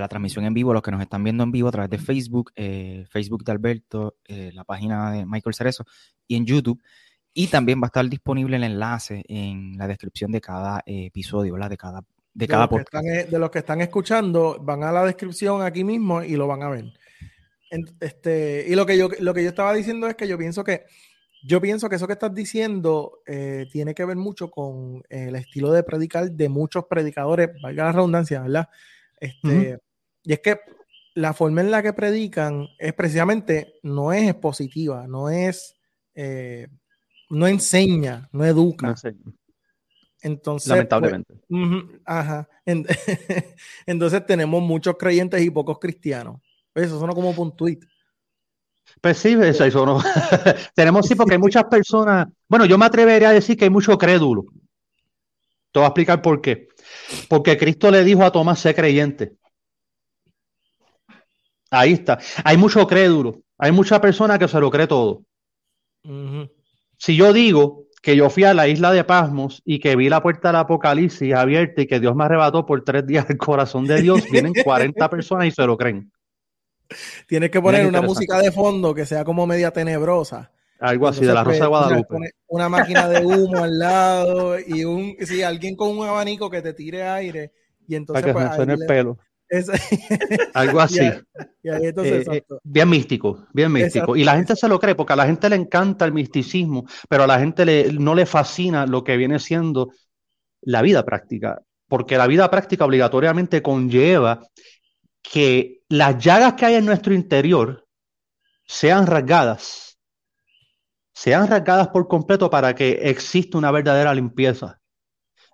la 0.00 0.08
transmisión 0.08 0.44
en 0.44 0.54
vivo, 0.54 0.72
los 0.72 0.82
que 0.82 0.92
nos 0.92 1.00
están 1.00 1.24
viendo 1.24 1.42
en 1.42 1.50
vivo 1.50 1.68
a 1.68 1.72
través 1.72 1.90
de 1.90 1.98
Facebook, 1.98 2.52
eh, 2.54 3.04
Facebook 3.10 3.44
de 3.44 3.52
Alberto, 3.52 4.16
eh, 4.28 4.52
la 4.54 4.64
página 4.64 5.10
de 5.10 5.26
Michael 5.26 5.54
Cerezo 5.54 5.84
y 6.28 6.36
en 6.36 6.46
YouTube. 6.46 6.80
Y 7.32 7.46
también 7.46 7.80
va 7.80 7.86
a 7.86 7.86
estar 7.86 8.08
disponible 8.08 8.56
el 8.56 8.64
enlace 8.64 9.24
en 9.28 9.76
la 9.78 9.86
descripción 9.86 10.32
de 10.32 10.40
cada 10.40 10.82
eh, 10.84 11.06
episodio, 11.06 11.54
¿verdad? 11.54 11.70
De 11.70 11.76
cada, 11.76 12.04
de, 12.34 12.48
cada 12.48 12.68
podcast. 12.68 13.06
Eh, 13.06 13.26
de 13.30 13.38
los 13.38 13.50
que 13.50 13.60
están 13.60 13.80
escuchando, 13.80 14.58
van 14.60 14.82
a 14.82 14.90
la 14.90 15.04
descripción 15.04 15.62
aquí 15.62 15.84
mismo 15.84 16.22
y 16.22 16.36
lo 16.36 16.46
van 16.46 16.62
a 16.62 16.70
ver. 16.70 16.92
Este, 18.00 18.66
y 18.68 18.74
lo 18.74 18.84
que, 18.84 18.98
yo, 18.98 19.08
lo 19.20 19.32
que 19.32 19.44
yo 19.44 19.48
estaba 19.48 19.72
diciendo 19.72 20.08
es 20.08 20.16
que 20.16 20.26
yo 20.26 20.36
pienso 20.36 20.64
que 20.64 20.86
yo 21.42 21.60
pienso 21.60 21.88
que 21.88 21.96
eso 21.96 22.06
que 22.06 22.12
estás 22.12 22.34
diciendo 22.34 23.22
eh, 23.26 23.66
tiene 23.72 23.94
que 23.94 24.04
ver 24.04 24.16
mucho 24.16 24.50
con 24.50 25.02
el 25.08 25.36
estilo 25.36 25.72
de 25.72 25.82
predicar 25.82 26.30
de 26.30 26.48
muchos 26.48 26.84
predicadores, 26.84 27.50
valga 27.62 27.84
la 27.84 27.92
redundancia, 27.92 28.42
¿verdad? 28.42 28.68
Este, 29.18 29.78
Y 30.22 30.32
es 30.34 30.40
que 30.40 30.60
la 31.14 31.32
forma 31.32 31.62
en 31.62 31.70
la 31.70 31.82
que 31.82 31.94
predican 31.94 32.68
es 32.78 32.92
precisamente, 32.92 33.74
no 33.82 34.12
es 34.12 34.28
expositiva, 34.28 35.06
no 35.06 35.30
es 35.30 35.76
no 37.30 37.46
enseña, 37.46 38.28
no 38.32 38.44
educa. 38.44 38.94
Entonces, 40.22 40.68
pues, 40.68 40.76
lamentablemente. 40.76 41.34
ajá. 42.04 42.48
Entonces 43.86 44.26
tenemos 44.26 44.62
muchos 44.62 44.96
creyentes 44.98 45.40
y 45.40 45.50
pocos 45.50 45.78
cristianos. 45.78 46.40
Pues 46.72 46.86
eso 46.86 46.98
suena 46.98 47.14
como 47.14 47.30
un 47.30 47.56
tweet. 47.56 47.80
Pues 49.00 49.18
sí, 49.18 49.36
eso, 49.40 49.64
eso 49.64 49.86
no. 49.86 50.02
tenemos 50.74 51.06
sí, 51.06 51.14
porque 51.14 51.34
hay 51.34 51.40
muchas 51.40 51.64
personas. 51.64 52.28
Bueno, 52.48 52.66
yo 52.66 52.76
me 52.76 52.86
atrevería 52.86 53.30
a 53.30 53.32
decir 53.32 53.56
que 53.56 53.64
hay 53.64 53.70
mucho 53.70 53.96
crédulo. 53.96 54.44
Te 55.72 55.78
voy 55.78 55.84
a 55.84 55.88
explicar 55.88 56.20
por 56.20 56.40
qué. 56.40 56.68
Porque 57.28 57.56
Cristo 57.56 57.90
le 57.90 58.04
dijo 58.04 58.24
a 58.24 58.32
Tomás, 58.32 58.58
sé 58.58 58.74
creyente. 58.74 59.36
Ahí 61.70 61.92
está. 61.92 62.18
Hay 62.44 62.56
mucho 62.56 62.86
crédulo. 62.86 63.40
Hay 63.56 63.72
mucha 63.72 64.00
persona 64.00 64.38
que 64.38 64.48
se 64.48 64.58
lo 64.58 64.70
cree 64.70 64.88
todo. 64.88 65.22
Si 67.00 67.16
yo 67.16 67.32
digo 67.32 67.86
que 68.02 68.14
yo 68.14 68.28
fui 68.28 68.44
a 68.44 68.52
la 68.52 68.68
isla 68.68 68.92
de 68.92 69.04
Pasmos 69.04 69.62
y 69.64 69.80
que 69.80 69.96
vi 69.96 70.10
la 70.10 70.22
puerta 70.22 70.48
del 70.48 70.56
Apocalipsis 70.56 71.32
abierta 71.32 71.80
y 71.80 71.86
que 71.86 71.98
Dios 71.98 72.14
me 72.14 72.24
arrebató 72.24 72.66
por 72.66 72.84
tres 72.84 73.06
días 73.06 73.24
el 73.30 73.38
corazón 73.38 73.86
de 73.86 74.02
Dios, 74.02 74.22
vienen 74.30 74.52
40 74.52 75.08
personas 75.10 75.46
y 75.46 75.50
se 75.50 75.66
lo 75.66 75.78
creen. 75.78 76.12
Tienes 77.26 77.50
que 77.50 77.62
poner 77.62 77.86
una 77.86 78.02
música 78.02 78.38
de 78.38 78.52
fondo 78.52 78.94
que 78.94 79.06
sea 79.06 79.24
como 79.24 79.46
media 79.46 79.70
tenebrosa. 79.70 80.52
Algo 80.78 81.08
así, 81.08 81.24
de 81.24 81.32
la 81.32 81.42
Rosa 81.42 81.64
de 81.64 81.70
pues, 81.70 81.70
Guadalupe. 81.70 82.16
Una 82.48 82.68
máquina 82.68 83.08
de 83.08 83.24
humo 83.24 83.64
al 83.64 83.78
lado 83.78 84.58
y 84.58 84.84
un, 84.84 85.16
sí, 85.20 85.42
alguien 85.42 85.76
con 85.76 85.96
un 85.96 86.06
abanico 86.06 86.50
que 86.50 86.60
te 86.60 86.74
tire 86.74 87.04
aire. 87.04 87.52
Y 87.88 87.94
entonces, 87.94 88.22
Para 88.22 88.34
que 88.34 88.46
pues, 88.46 88.56
suene 88.56 88.74
el 88.74 88.86
pelo. 88.86 89.18
Algo 90.54 90.80
así. 90.80 91.00
Eh, 91.00 91.24
eh, 91.62 92.44
bien 92.62 92.88
místico, 92.88 93.46
bien 93.52 93.72
místico. 93.72 94.16
Y 94.16 94.24
la 94.24 94.36
gente 94.36 94.56
se 94.56 94.68
lo 94.68 94.78
cree 94.78 94.94
porque 94.94 95.12
a 95.12 95.16
la 95.16 95.26
gente 95.26 95.48
le 95.48 95.56
encanta 95.56 96.04
el 96.04 96.12
misticismo, 96.12 96.86
pero 97.08 97.24
a 97.24 97.26
la 97.26 97.38
gente 97.38 97.64
le, 97.64 97.92
no 97.92 98.14
le 98.14 98.26
fascina 98.26 98.86
lo 98.86 99.04
que 99.04 99.16
viene 99.16 99.38
siendo 99.38 99.90
la 100.62 100.82
vida 100.82 101.04
práctica, 101.04 101.60
porque 101.88 102.16
la 102.16 102.26
vida 102.26 102.50
práctica 102.50 102.84
obligatoriamente 102.84 103.62
conlleva 103.62 104.46
que 105.22 105.82
las 105.88 106.22
llagas 106.22 106.54
que 106.54 106.66
hay 106.66 106.74
en 106.76 106.86
nuestro 106.86 107.14
interior 107.14 107.86
sean 108.66 109.06
rasgadas, 109.06 109.98
sean 111.12 111.48
rasgadas 111.48 111.88
por 111.88 112.06
completo 112.08 112.48
para 112.48 112.74
que 112.74 112.90
exista 113.02 113.58
una 113.58 113.70
verdadera 113.70 114.14
limpieza. 114.14 114.78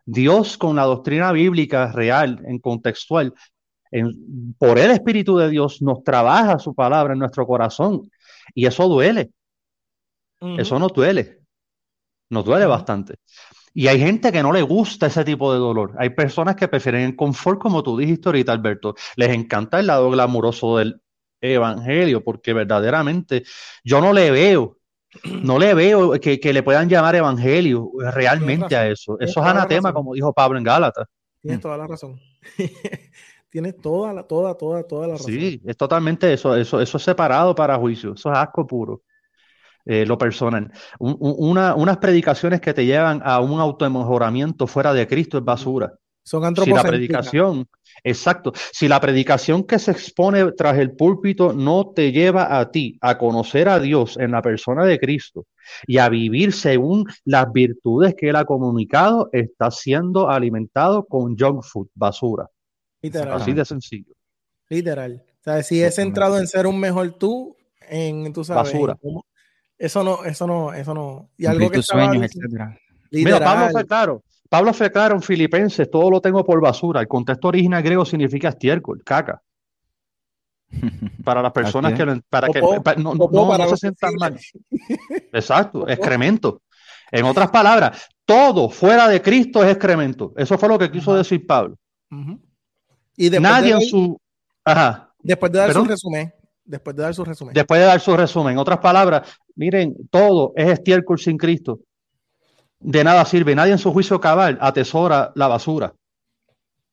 Dios 0.04 0.56
con 0.56 0.76
la 0.76 0.84
doctrina 0.84 1.32
bíblica 1.32 1.90
real, 1.90 2.40
en 2.46 2.60
contextual, 2.60 3.34
por 4.58 4.78
el 4.78 4.90
Espíritu 4.90 5.36
de 5.36 5.50
Dios 5.50 5.80
nos 5.82 6.02
trabaja 6.02 6.58
su 6.58 6.74
palabra 6.74 7.12
en 7.12 7.18
nuestro 7.18 7.46
corazón 7.46 8.10
y 8.54 8.66
eso 8.66 8.88
duele. 8.88 9.30
Eso 10.58 10.78
no 10.78 10.88
duele. 10.88 11.40
Nos 12.30 12.44
duele 12.44 12.66
bastante. 12.66 13.16
Y 13.72 13.88
hay 13.88 13.98
gente 13.98 14.32
que 14.32 14.42
no 14.42 14.52
le 14.52 14.62
gusta 14.62 15.06
ese 15.06 15.24
tipo 15.24 15.52
de 15.52 15.58
dolor. 15.58 15.94
Hay 15.98 16.10
personas 16.10 16.56
que 16.56 16.68
prefieren 16.68 17.02
el 17.02 17.16
confort, 17.16 17.60
como 17.60 17.82
tú 17.82 17.96
dijiste 17.96 18.28
ahorita, 18.28 18.52
Alberto. 18.52 18.94
Les 19.16 19.30
encanta 19.30 19.78
el 19.78 19.86
lado 19.86 20.10
glamuroso 20.10 20.78
del 20.78 21.00
evangelio, 21.40 22.24
porque 22.24 22.54
verdaderamente 22.54 23.44
yo 23.84 24.00
no 24.00 24.12
le 24.12 24.30
veo 24.30 24.78
No 25.42 25.58
le 25.58 25.74
veo 25.74 26.12
que, 26.20 26.52
le 26.52 26.62
puedan 26.62 26.88
llamar 26.88 27.16
evangelio 27.16 27.90
realmente 27.98 28.76
a 28.76 28.88
eso. 28.88 29.18
Eso 29.20 29.40
es 29.40 29.46
anatema, 29.46 29.92
como 29.92 30.14
dijo 30.14 30.32
Pablo 30.32 30.58
en 30.58 30.64
Gálatas. 30.64 31.06
Tienes 31.40 31.60
toda 31.60 31.76
la 31.76 31.86
razón. 31.86 32.20
Tienes 33.48 33.76
toda 33.76 34.12
la, 34.12 34.24
toda, 34.24 34.54
toda, 34.54 34.82
toda 34.82 35.06
la 35.06 35.14
razón. 35.14 35.32
Sí, 35.32 35.62
es 35.64 35.76
totalmente 35.76 36.32
eso, 36.32 36.54
eso, 36.56 36.80
eso 36.80 36.96
es 36.96 37.02
separado 37.02 37.54
para 37.54 37.76
juicio, 37.76 38.14
eso 38.14 38.32
es 38.32 38.38
asco 38.38 38.66
puro. 38.66 39.02
Eh, 39.88 40.04
lo 40.04 40.18
personal. 40.18 40.72
unas 40.98 41.98
predicaciones 41.98 42.60
que 42.60 42.74
te 42.74 42.84
llevan 42.84 43.22
a 43.24 43.38
un 43.38 43.60
automejoramiento 43.60 44.66
fuera 44.66 44.92
de 44.92 45.06
Cristo 45.06 45.38
es 45.38 45.44
basura. 45.44 45.94
Son 46.24 46.56
Si 46.56 46.72
la 46.72 46.82
predicación, 46.82 47.68
exacto, 48.02 48.52
si 48.72 48.88
la 48.88 49.00
predicación 49.00 49.62
que 49.62 49.78
se 49.78 49.92
expone 49.92 50.50
tras 50.56 50.76
el 50.76 50.96
púlpito 50.96 51.52
no 51.52 51.92
te 51.94 52.10
lleva 52.10 52.58
a 52.58 52.68
ti 52.72 52.98
a 53.00 53.16
conocer 53.16 53.68
a 53.68 53.78
Dios 53.78 54.16
en 54.16 54.32
la 54.32 54.42
persona 54.42 54.84
de 54.84 54.98
Cristo 54.98 55.46
y 55.86 55.98
a 55.98 56.08
vivir 56.08 56.52
según 56.52 57.04
las 57.24 57.52
virtudes 57.52 58.16
que 58.16 58.30
Él 58.30 58.34
ha 58.34 58.44
comunicado, 58.44 59.28
está 59.30 59.70
siendo 59.70 60.28
alimentado 60.28 61.06
con 61.06 61.36
junk 61.38 61.62
food, 61.62 61.86
basura. 61.94 62.50
Literal. 63.02 63.40
Así 63.40 63.52
de 63.52 63.64
sencillo. 63.64 64.14
Literal. 64.68 65.24
O 65.40 65.42
sea, 65.42 65.62
si 65.62 65.82
es 65.82 65.94
centrado 65.94 66.38
en 66.38 66.46
ser 66.46 66.66
un 66.66 66.78
mejor 66.78 67.12
tú, 67.12 67.56
en, 67.88 68.32
tu 68.32 68.44
sabes, 68.44 68.72
basura. 68.72 68.96
eso 69.78 70.02
no, 70.02 70.24
eso 70.24 70.46
no, 70.46 70.72
eso 70.72 70.94
no. 70.94 71.30
Y 71.36 71.46
algo 71.46 71.70
que 71.70 71.78
tus 71.78 71.86
sueños, 71.86 72.24
etcétera. 72.24 72.76
Mira, 73.10 73.38
Pablo 73.38 73.70
fue 73.70 73.86
claro. 73.86 74.22
Pablo 74.48 74.72
fue 74.72 74.90
claro 74.90 75.14
en 75.14 75.22
Filipenses, 75.22 75.90
todo 75.90 76.10
lo 76.10 76.20
tengo 76.20 76.44
por 76.44 76.60
basura. 76.60 77.00
El 77.00 77.08
contexto 77.08 77.48
original 77.48 77.82
griego 77.82 78.04
significa 78.04 78.48
estiércol, 78.48 79.02
caca. 79.04 79.42
Para 81.24 81.42
las 81.42 81.52
personas 81.52 81.92
que, 81.94 82.22
para 82.28 82.48
que 82.48 82.60
no, 82.60 83.14
no 83.14 83.68
se 83.68 83.76
sientan 83.76 84.14
mal. 84.18 84.38
Exacto, 85.32 85.88
excremento. 85.88 86.62
En 87.10 87.24
otras 87.24 87.50
palabras, 87.50 88.08
todo 88.24 88.68
fuera 88.68 89.08
de 89.08 89.22
Cristo 89.22 89.62
es 89.62 89.70
excremento. 89.70 90.32
Eso 90.36 90.58
fue 90.58 90.68
lo 90.68 90.78
que 90.78 90.90
quiso 90.90 91.14
decir 91.14 91.46
Pablo. 91.46 91.76
Y 93.16 93.30
Nadie 93.30 93.72
en 93.72 93.80
su. 93.80 94.20
Ajá. 94.64 95.12
Después 95.18 95.52
de 95.52 95.58
dar 95.58 95.72
su 95.72 95.84
resumen. 95.84 96.32
Después 96.64 96.96
de 96.96 97.02
dar 97.02 97.14
su 97.14 97.24
resumen. 97.24 97.54
Después 97.54 97.80
de 97.80 97.86
dar 97.86 98.00
su 98.00 98.16
resumen. 98.16 98.52
En 98.52 98.58
otras 98.58 98.78
palabras, 98.78 99.38
miren, 99.54 99.94
todo 100.10 100.52
es 100.56 100.68
estiércol 100.68 101.18
sin 101.18 101.36
Cristo. 101.36 101.80
De 102.80 103.02
nada 103.04 103.24
sirve. 103.24 103.54
Nadie 103.54 103.72
en 103.72 103.78
su 103.78 103.92
juicio 103.92 104.20
cabal 104.20 104.58
atesora 104.60 105.32
la 105.34 105.48
basura. 105.48 105.94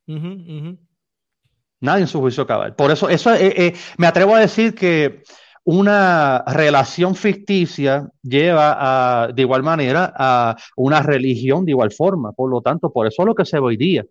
Nadie 0.08 2.02
en 2.02 2.08
su 2.08 2.20
juicio 2.20 2.46
cabal. 2.48 2.76
Por 2.76 2.92
eso, 2.92 3.10
eso 3.10 3.34
eh, 3.34 3.54
eh, 3.58 3.74
me 3.98 4.08
atrevo 4.08 4.36
a 4.36 4.40
decir 4.40 4.74
que 4.74 5.24
una 5.66 6.44
relación 6.46 7.16
ficticia 7.16 8.08
lleva 8.22 9.24
a, 9.24 9.28
de 9.28 9.42
igual 9.42 9.64
manera 9.64 10.14
a 10.16 10.56
una 10.76 11.02
religión 11.02 11.66
de 11.66 11.72
igual 11.72 11.92
forma. 11.92 12.32
Por 12.32 12.50
lo 12.50 12.62
tanto, 12.62 12.92
por 12.92 13.08
eso 13.08 13.22
es 13.22 13.26
lo 13.26 13.36
que 13.36 13.46
se 13.46 13.60
ve 13.60 13.66
hoy 13.66 13.78
día. 13.78 14.06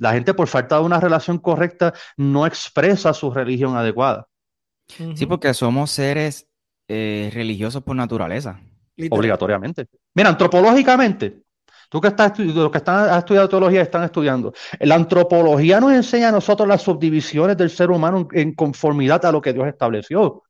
La 0.00 0.14
gente 0.14 0.32
por 0.32 0.48
falta 0.48 0.78
de 0.78 0.82
una 0.82 0.98
relación 0.98 1.38
correcta 1.38 1.92
no 2.16 2.46
expresa 2.46 3.12
su 3.12 3.30
religión 3.30 3.76
adecuada. 3.76 4.26
Sí, 4.88 5.26
porque 5.26 5.52
somos 5.52 5.90
seres 5.90 6.48
eh, 6.88 7.30
religiosos 7.34 7.82
por 7.82 7.94
naturaleza. 7.94 8.60
Obligatoriamente. 9.10 9.86
Mira, 10.14 10.30
antropológicamente, 10.30 11.42
tú 11.90 12.00
que 12.00 12.08
estás 12.08 12.38
los 12.38 12.70
que 12.70 12.78
están 12.78 13.18
estudiando 13.18 13.48
teología 13.50 13.82
están 13.82 14.04
estudiando. 14.04 14.54
La 14.80 14.94
antropología 14.94 15.80
nos 15.80 15.92
enseña 15.92 16.30
a 16.30 16.32
nosotros 16.32 16.66
las 16.66 16.80
subdivisiones 16.80 17.58
del 17.58 17.68
ser 17.68 17.90
humano 17.90 18.26
en 18.32 18.54
conformidad 18.54 19.24
a 19.26 19.32
lo 19.32 19.42
que 19.42 19.52
Dios 19.52 19.68
estableció. 19.68 20.42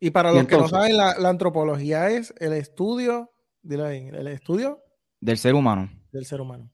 Y 0.00 0.10
para 0.10 0.32
los 0.32 0.44
que 0.46 0.56
no 0.56 0.66
saben, 0.66 0.96
la, 0.96 1.12
antropología 1.28 2.10
es 2.10 2.34
el 2.38 2.52
estudio, 2.52 3.32
dile 3.62 4.08
el 4.08 4.26
estudio 4.26 4.82
del 5.20 5.38
ser 5.38 5.54
humano. 5.54 5.88
Del 6.10 6.26
ser 6.26 6.40
humano. 6.40 6.73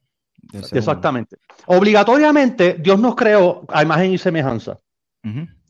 Exactamente. 0.53 1.37
Obligatoriamente, 1.67 2.77
Dios 2.79 2.99
nos 2.99 3.15
creó 3.15 3.65
a 3.69 3.83
imagen 3.83 4.13
y 4.13 4.19
semejanza. 4.19 4.79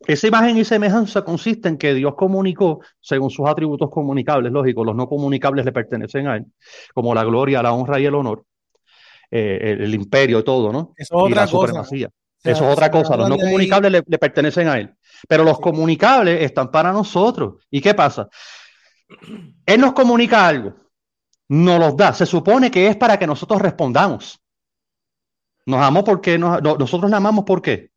Esa 0.07 0.29
imagen 0.29 0.57
y 0.57 0.65
semejanza 0.65 1.23
consiste 1.23 1.69
en 1.69 1.77
que 1.77 1.95
Dios 1.95 2.15
comunicó 2.15 2.81
según 3.01 3.31
sus 3.31 3.49
atributos 3.49 3.91
comunicables, 3.91 4.51
lógico, 4.53 4.85
los 4.85 4.97
no 4.97 5.09
comunicables 5.09 5.65
le 5.65 5.73
pertenecen 5.73 6.27
a 6.27 6.37
Él, 6.37 6.47
como 6.95 7.15
la 7.15 7.25
gloria, 7.25 7.63
la 7.63 7.73
honra 7.73 8.01
y 8.01 8.07
el 8.07 8.15
honor, 8.15 8.45
eh, 9.31 9.77
el, 9.81 9.95
imperio 9.95 10.39
y 10.39 10.45
todo, 10.45 10.73
¿no? 10.73 10.95
Eso 10.97 11.27
es 11.27 11.33
otra 11.33 11.47
cosa. 11.47 11.83
Eso 11.83 12.65
es 12.65 12.73
otra 12.73 12.91
cosa. 12.91 13.17
Los 13.17 13.29
no 13.29 13.37
comunicables 13.37 13.93
le, 13.93 14.19
pertenecen 14.19 14.69
a 14.69 14.79
Él, 14.79 14.95
pero 15.29 15.45
los 15.45 15.61
comunicables 15.61 16.43
están 16.43 16.71
para 16.71 16.93
nosotros. 16.93 17.57
¿Y 17.71 17.81
qué 17.81 17.93
pasa? 17.93 18.29
Él 19.67 19.81
nos 19.81 19.93
comunica 19.93 20.47
algo, 20.47 20.75
nos 21.49 21.79
los 21.79 21.97
da. 21.97 22.15
Se 22.15 22.25
supone 22.25 22.71
que 22.71 22.87
es 22.87 22.97
para 22.97 23.19
que 23.19 23.27
nosotros 23.27 23.61
respondamos. 23.61 24.41
Nos 25.67 25.81
amó 25.81 26.05
porque 26.05 26.39
nosotros 26.39 27.11
le 27.11 27.17
amamos 27.17 27.45
¿por 27.45 27.63
qué? 27.63 27.91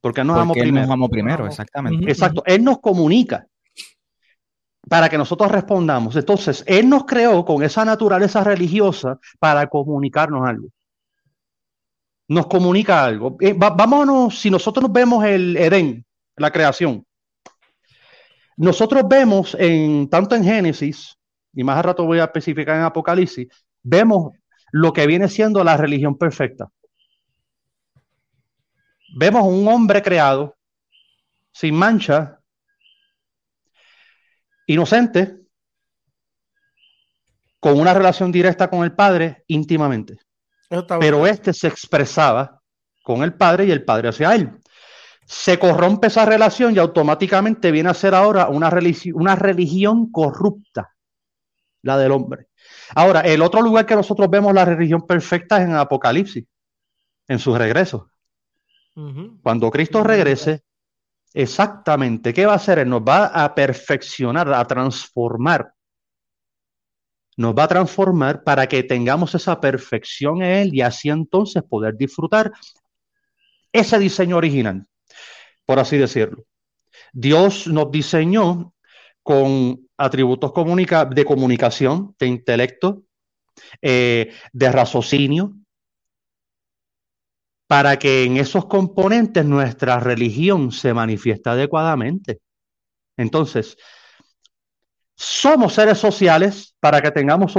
Porque 0.00 0.24
nos 0.24 0.38
amó 0.38 0.52
primero. 0.52 0.86
nos 0.86 0.90
amó 0.90 1.08
primero, 1.08 1.46
exactamente. 1.46 2.10
Exacto, 2.10 2.42
Él 2.44 2.64
nos 2.64 2.80
comunica 2.80 3.46
para 4.88 5.08
que 5.08 5.16
nosotros 5.16 5.50
respondamos. 5.50 6.16
Entonces, 6.16 6.64
Él 6.66 6.88
nos 6.88 7.04
creó 7.04 7.44
con 7.44 7.62
esa 7.62 7.84
naturaleza 7.84 8.42
religiosa 8.42 9.18
para 9.38 9.68
comunicarnos 9.68 10.48
algo. 10.48 10.68
Nos 12.28 12.46
comunica 12.46 13.04
algo. 13.04 13.36
Eh, 13.40 13.54
vámonos, 13.54 14.40
si 14.40 14.50
nosotros 14.50 14.90
vemos 14.92 15.24
el 15.24 15.56
Edén, 15.56 16.04
la 16.36 16.50
creación, 16.50 17.04
nosotros 18.56 19.06
vemos 19.08 19.56
en 19.58 20.08
tanto 20.08 20.34
en 20.34 20.44
Génesis, 20.44 21.16
y 21.52 21.62
más 21.62 21.78
a 21.78 21.82
rato 21.82 22.04
voy 22.04 22.18
a 22.18 22.24
especificar 22.24 22.76
en 22.76 22.82
Apocalipsis, 22.82 23.48
vemos 23.82 24.32
lo 24.72 24.92
que 24.92 25.06
viene 25.06 25.28
siendo 25.28 25.62
la 25.62 25.76
religión 25.76 26.16
perfecta. 26.16 26.68
Vemos 29.14 29.44
un 29.44 29.68
hombre 29.68 30.02
creado, 30.02 30.56
sin 31.52 31.74
mancha, 31.74 32.40
inocente, 34.66 35.36
con 37.60 37.78
una 37.78 37.92
relación 37.92 38.32
directa 38.32 38.68
con 38.68 38.82
el 38.82 38.92
Padre 38.92 39.44
íntimamente. 39.46 40.16
Pero 40.98 41.26
este 41.26 41.52
se 41.52 41.68
expresaba 41.68 42.60
con 43.02 43.22
el 43.22 43.34
Padre 43.34 43.66
y 43.66 43.70
el 43.70 43.84
Padre 43.84 44.08
hacia 44.08 44.34
él. 44.34 44.58
Se 45.26 45.58
corrompe 45.58 46.06
esa 46.06 46.24
relación 46.24 46.74
y 46.74 46.78
automáticamente 46.78 47.70
viene 47.70 47.90
a 47.90 47.94
ser 47.94 48.14
ahora 48.14 48.48
una, 48.48 48.70
una 49.14 49.36
religión 49.36 50.10
corrupta, 50.10 50.94
la 51.82 51.98
del 51.98 52.12
hombre. 52.12 52.48
Ahora, 52.94 53.20
el 53.20 53.42
otro 53.42 53.62
lugar 53.62 53.86
que 53.86 53.94
nosotros 53.94 54.28
vemos 54.28 54.52
la 54.52 54.64
religión 54.64 55.06
perfecta 55.06 55.58
es 55.58 55.64
en 55.64 55.74
Apocalipsis, 55.74 56.44
en 57.28 57.38
su 57.38 57.54
regreso. 57.56 58.10
Cuando 59.42 59.70
Cristo 59.70 60.04
regrese, 60.04 60.62
exactamente, 61.32 62.34
¿qué 62.34 62.44
va 62.44 62.52
a 62.52 62.56
hacer? 62.56 62.80
Él 62.80 62.90
nos 62.90 63.02
va 63.02 63.26
a 63.26 63.54
perfeccionar, 63.54 64.52
a 64.52 64.64
transformar. 64.66 65.72
Nos 67.38 67.54
va 67.54 67.64
a 67.64 67.68
transformar 67.68 68.44
para 68.44 68.66
que 68.66 68.82
tengamos 68.82 69.34
esa 69.34 69.58
perfección 69.58 70.42
en 70.42 70.50
Él 70.50 70.74
y 70.74 70.82
así 70.82 71.08
entonces 71.08 71.62
poder 71.62 71.96
disfrutar 71.96 72.52
ese 73.72 73.98
diseño 73.98 74.36
original, 74.36 74.86
por 75.64 75.78
así 75.78 75.96
decirlo. 75.96 76.44
Dios 77.14 77.66
nos 77.66 77.90
diseñó 77.90 78.74
con 79.22 79.88
atributos 79.96 80.52
de 81.10 81.24
comunicación, 81.24 82.14
de 82.18 82.26
intelecto, 82.26 83.02
eh, 83.80 84.32
de 84.52 84.72
raciocinio, 84.72 85.54
para 87.66 87.98
que 87.98 88.24
en 88.24 88.36
esos 88.36 88.66
componentes 88.66 89.44
nuestra 89.44 89.98
religión 89.98 90.72
se 90.72 90.92
manifieste 90.92 91.50
adecuadamente. 91.50 92.40
Entonces, 93.16 93.76
somos 95.14 95.74
seres 95.74 95.98
sociales 95.98 96.74
para 96.80 97.00
que 97.00 97.10
tengamos 97.10 97.54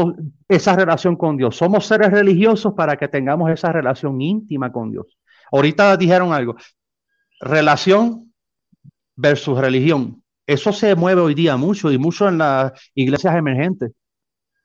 esa 0.47 0.75
relación 0.75 1.15
con 1.15 1.37
Dios. 1.37 1.55
Somos 1.55 1.85
seres 1.87 2.11
religiosos 2.11 2.73
para 2.73 2.97
que 2.97 3.07
tengamos 3.07 3.49
esa 3.51 3.71
relación 3.71 4.21
íntima 4.21 4.71
con 4.71 4.91
Dios. 4.91 5.17
Ahorita 5.51 5.95
dijeron 5.97 6.33
algo. 6.33 6.55
Relación 7.39 8.33
versus 9.15 9.57
religión. 9.57 10.22
Eso 10.45 10.73
se 10.73 10.95
mueve 10.95 11.21
hoy 11.21 11.33
día 11.33 11.57
mucho 11.57 11.91
y 11.91 11.97
mucho 11.97 12.27
en 12.27 12.37
las 12.37 12.71
iglesias 12.95 13.35
emergentes. 13.35 13.91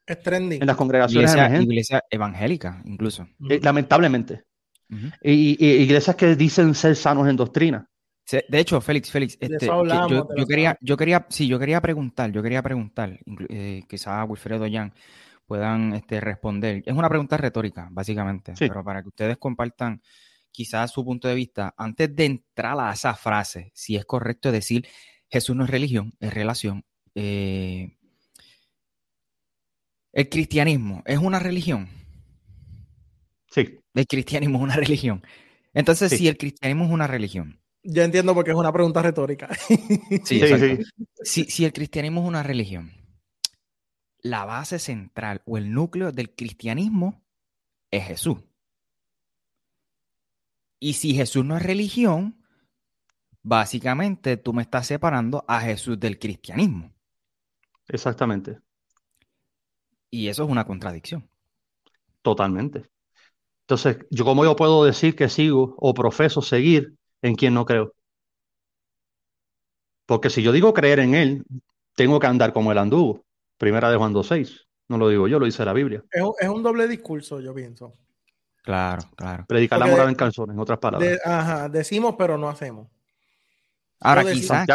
Es 0.06 0.22
trending. 0.22 0.60
En 0.60 0.66
las 0.66 0.76
congregaciones 0.76 1.30
iglesia, 1.30 1.46
emergentes. 1.46 1.72
Iglesia 1.72 2.04
evangélica, 2.10 2.82
incluso. 2.84 3.28
Eh, 3.48 3.60
lamentablemente. 3.62 4.44
y, 5.22 5.64
iglesias 5.64 6.16
que 6.16 6.34
dicen 6.34 6.74
ser 6.74 6.96
sanos 6.96 7.28
en 7.28 7.36
doctrina. 7.36 7.88
De 8.30 8.58
hecho, 8.58 8.80
Félix, 8.80 9.10
Félix, 9.10 9.38
este, 9.40 9.66
yo, 9.66 10.46
quería, 10.46 10.76
yo 10.82 10.96
quería, 10.98 11.26
sí, 11.30 11.48
yo 11.48 11.58
quería 11.58 11.80
preguntar, 11.80 12.30
yo 12.30 12.42
quería 12.42 12.62
preguntar, 12.62 13.18
eh, 13.48 13.82
quizás 13.88 14.28
Wilfredo 14.28 14.66
Jan 14.70 14.92
puedan 15.46 15.94
este, 15.94 16.20
responder. 16.20 16.82
Es 16.84 16.94
una 16.94 17.08
pregunta 17.08 17.38
retórica, 17.38 17.88
básicamente, 17.90 18.52
pero 18.58 18.84
para 18.84 19.00
que 19.00 19.08
ustedes 19.08 19.38
compartan 19.38 20.02
quizás 20.50 20.90
su 20.90 21.04
punto 21.04 21.26
de 21.26 21.34
vista, 21.34 21.74
antes 21.76 22.14
de 22.14 22.24
entrar 22.26 22.78
a 22.78 22.92
esa 22.92 23.14
frase, 23.14 23.70
si 23.74 23.96
es 23.96 24.04
correcto 24.04 24.52
decir 24.52 24.86
Jesús 25.30 25.54
no 25.56 25.64
es 25.64 25.70
religión, 25.70 26.14
es 26.20 26.32
relación. 26.32 26.84
eh, 27.14 27.94
el 30.12 30.28
cristianismo 30.28 31.02
es 31.06 31.18
una 31.18 31.38
religión. 31.38 31.88
Sí. 33.50 33.78
El 33.94 34.06
cristianismo 34.06 34.58
es 34.58 34.64
una 34.64 34.76
religión. 34.76 35.22
Entonces, 35.72 36.10
si 36.12 36.28
el 36.28 36.36
cristianismo 36.36 36.86
es 36.86 36.90
una 36.90 37.06
religión. 37.06 37.60
Ya 37.82 38.04
entiendo 38.04 38.34
porque 38.34 38.50
es 38.50 38.56
una 38.56 38.72
pregunta 38.72 39.00
retórica. 39.02 39.48
sí, 40.24 40.40
sí, 40.40 40.78
Si, 41.22 41.44
si 41.44 41.64
el 41.64 41.72
cristianismo 41.72 42.22
es 42.22 42.26
una 42.26 42.42
religión, 42.42 42.92
la 44.20 44.44
base 44.44 44.78
central 44.78 45.42
o 45.46 45.56
el 45.56 45.72
núcleo 45.72 46.10
del 46.10 46.34
cristianismo 46.34 47.24
es 47.90 48.04
Jesús. 48.04 48.38
Y 50.80 50.94
si 50.94 51.14
Jesús 51.14 51.44
no 51.44 51.56
es 51.56 51.62
religión, 51.62 52.44
básicamente 53.42 54.36
tú 54.36 54.52
me 54.52 54.62
estás 54.62 54.86
separando 54.86 55.44
a 55.48 55.60
Jesús 55.60 55.98
del 55.98 56.18
cristianismo. 56.18 56.92
Exactamente. 57.88 58.58
Y 60.10 60.28
eso 60.28 60.44
es 60.44 60.50
una 60.50 60.64
contradicción. 60.64 61.28
Totalmente. 62.22 62.84
Entonces, 63.62 63.98
yo 64.10 64.24
cómo 64.24 64.44
yo 64.44 64.56
puedo 64.56 64.84
decir 64.84 65.14
que 65.14 65.28
sigo 65.28 65.74
o 65.78 65.92
profeso 65.94 66.40
seguir 66.40 66.94
en 67.22 67.34
quien 67.34 67.54
no 67.54 67.64
creo. 67.66 67.92
Porque 70.06 70.30
si 70.30 70.42
yo 70.42 70.52
digo 70.52 70.72
creer 70.72 71.00
en 71.00 71.14
él, 71.14 71.44
tengo 71.94 72.18
que 72.18 72.26
andar 72.26 72.52
como 72.52 72.72
él 72.72 72.78
anduvo. 72.78 73.24
Primera 73.58 73.90
de 73.90 73.96
Juan 73.96 74.14
2.6. 74.14 74.66
No 74.88 74.96
lo 74.96 75.10
digo 75.10 75.28
yo, 75.28 75.38
lo 75.38 75.44
dice 75.44 75.64
la 75.66 75.74
Biblia. 75.74 76.02
Es, 76.10 76.48
un 76.48 76.62
doble 76.62 76.88
discurso, 76.88 77.40
yo 77.40 77.54
pienso. 77.54 77.92
Claro, 78.62 79.02
claro. 79.14 79.44
Predicar 79.46 79.78
la 79.78 79.86
moral 79.86 80.08
en 80.08 80.14
canciones, 80.14 80.54
en 80.54 80.60
otras 80.60 80.78
palabras. 80.78 81.18
ajá, 81.24 81.68
decimos 81.68 82.14
pero 82.16 82.38
no 82.38 82.48
hacemos. 82.48 82.88
Ahora, 84.00 84.24
quizás 84.24 84.66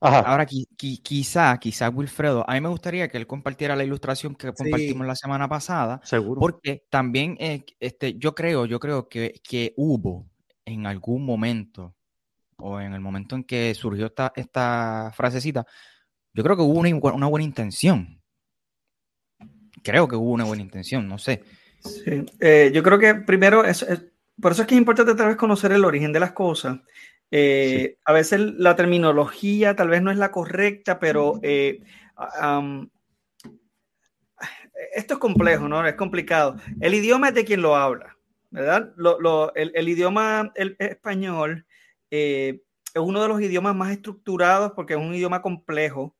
Ahora, 0.00 0.46
quizá, 0.46 1.58
quizá 1.58 1.88
Wilfredo, 1.90 2.48
a 2.48 2.54
mí 2.54 2.60
me 2.60 2.68
gustaría 2.68 3.08
que 3.08 3.16
él 3.16 3.26
compartiera 3.26 3.74
la 3.74 3.84
ilustración 3.84 4.34
que 4.36 4.52
compartimos 4.52 5.06
la 5.06 5.16
semana 5.16 5.48
pasada. 5.48 6.00
Seguro. 6.04 6.40
Porque 6.40 6.84
también, 6.88 7.36
eh, 7.40 7.64
este, 7.80 8.14
yo 8.14 8.34
creo, 8.34 8.66
yo 8.66 8.78
creo 8.78 9.08
que, 9.08 9.40
que, 9.42 9.74
hubo 9.76 10.30
en 10.64 10.86
algún 10.86 11.24
momento, 11.24 11.96
o 12.58 12.80
en 12.80 12.92
el 12.92 13.00
momento 13.00 13.34
en 13.34 13.42
que 13.42 13.74
surgió 13.74 14.06
esta, 14.06 14.32
esta 14.36 15.12
frasecita, 15.16 15.66
yo 16.32 16.44
creo 16.44 16.56
que 16.56 16.62
hubo 16.62 16.78
una, 16.78 16.94
una 17.12 17.26
buena 17.26 17.44
intención. 17.44 18.22
Creo 19.82 20.06
que 20.06 20.16
hubo 20.16 20.30
una 20.30 20.44
buena 20.44 20.62
intención, 20.62 21.08
no 21.08 21.18
sé. 21.18 21.42
Sí, 21.80 22.24
eh, 22.40 22.70
yo 22.72 22.82
creo 22.84 22.98
que 22.98 23.14
primero, 23.14 23.64
es, 23.64 23.84
por 24.40 24.52
eso 24.52 24.62
es 24.62 24.68
que 24.68 24.74
es 24.74 24.78
importante 24.78 25.14
tal 25.16 25.28
vez 25.28 25.36
conocer 25.36 25.72
el 25.72 25.84
origen 25.84 26.12
de 26.12 26.20
las 26.20 26.32
cosas 26.32 26.78
eh, 27.30 27.98
a 28.04 28.12
veces 28.12 28.40
la 28.40 28.74
terminología 28.74 29.76
tal 29.76 29.88
vez 29.88 30.02
no 30.02 30.10
es 30.10 30.16
la 30.16 30.30
correcta, 30.30 30.98
pero 30.98 31.38
eh, 31.42 31.80
esto 34.94 35.14
es 35.14 35.20
complejo, 35.20 35.68
¿no? 35.68 35.86
Es 35.86 35.94
complicado. 35.94 36.56
El 36.80 36.94
idioma 36.94 37.28
es 37.28 37.34
de 37.34 37.44
quien 37.44 37.62
lo 37.62 37.76
habla, 37.76 38.16
¿verdad? 38.50 38.94
el, 39.54 39.88
idioma 39.88 40.52
el 40.54 40.76
español 40.78 41.66
eh, 42.10 42.62
es 42.94 43.02
uno 43.02 43.20
de 43.20 43.28
los 43.28 43.40
idiomas 43.42 43.76
más 43.76 43.92
estructurados 43.92 44.72
porque 44.72 44.94
es 44.94 45.00
un 45.00 45.14
idioma 45.14 45.42
complejo. 45.42 46.16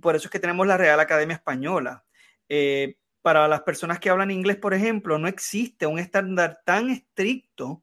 por 0.00 0.16
eso 0.16 0.26
es 0.28 0.30
que 0.30 0.40
tenemos 0.40 0.66
la 0.66 0.76
Real 0.76 1.00
Academia 1.00 1.34
Española. 1.36 2.04
para 3.22 3.48
las 3.48 3.62
personas 3.62 3.98
que 3.98 4.10
hablan 4.10 4.30
inglés, 4.30 4.56
por 4.56 4.74
ejemplo, 4.74 5.18
no 5.18 5.28
existe 5.28 5.86
un 5.86 5.98
estándar 5.98 6.60
tan 6.64 6.90
estricto 6.90 7.82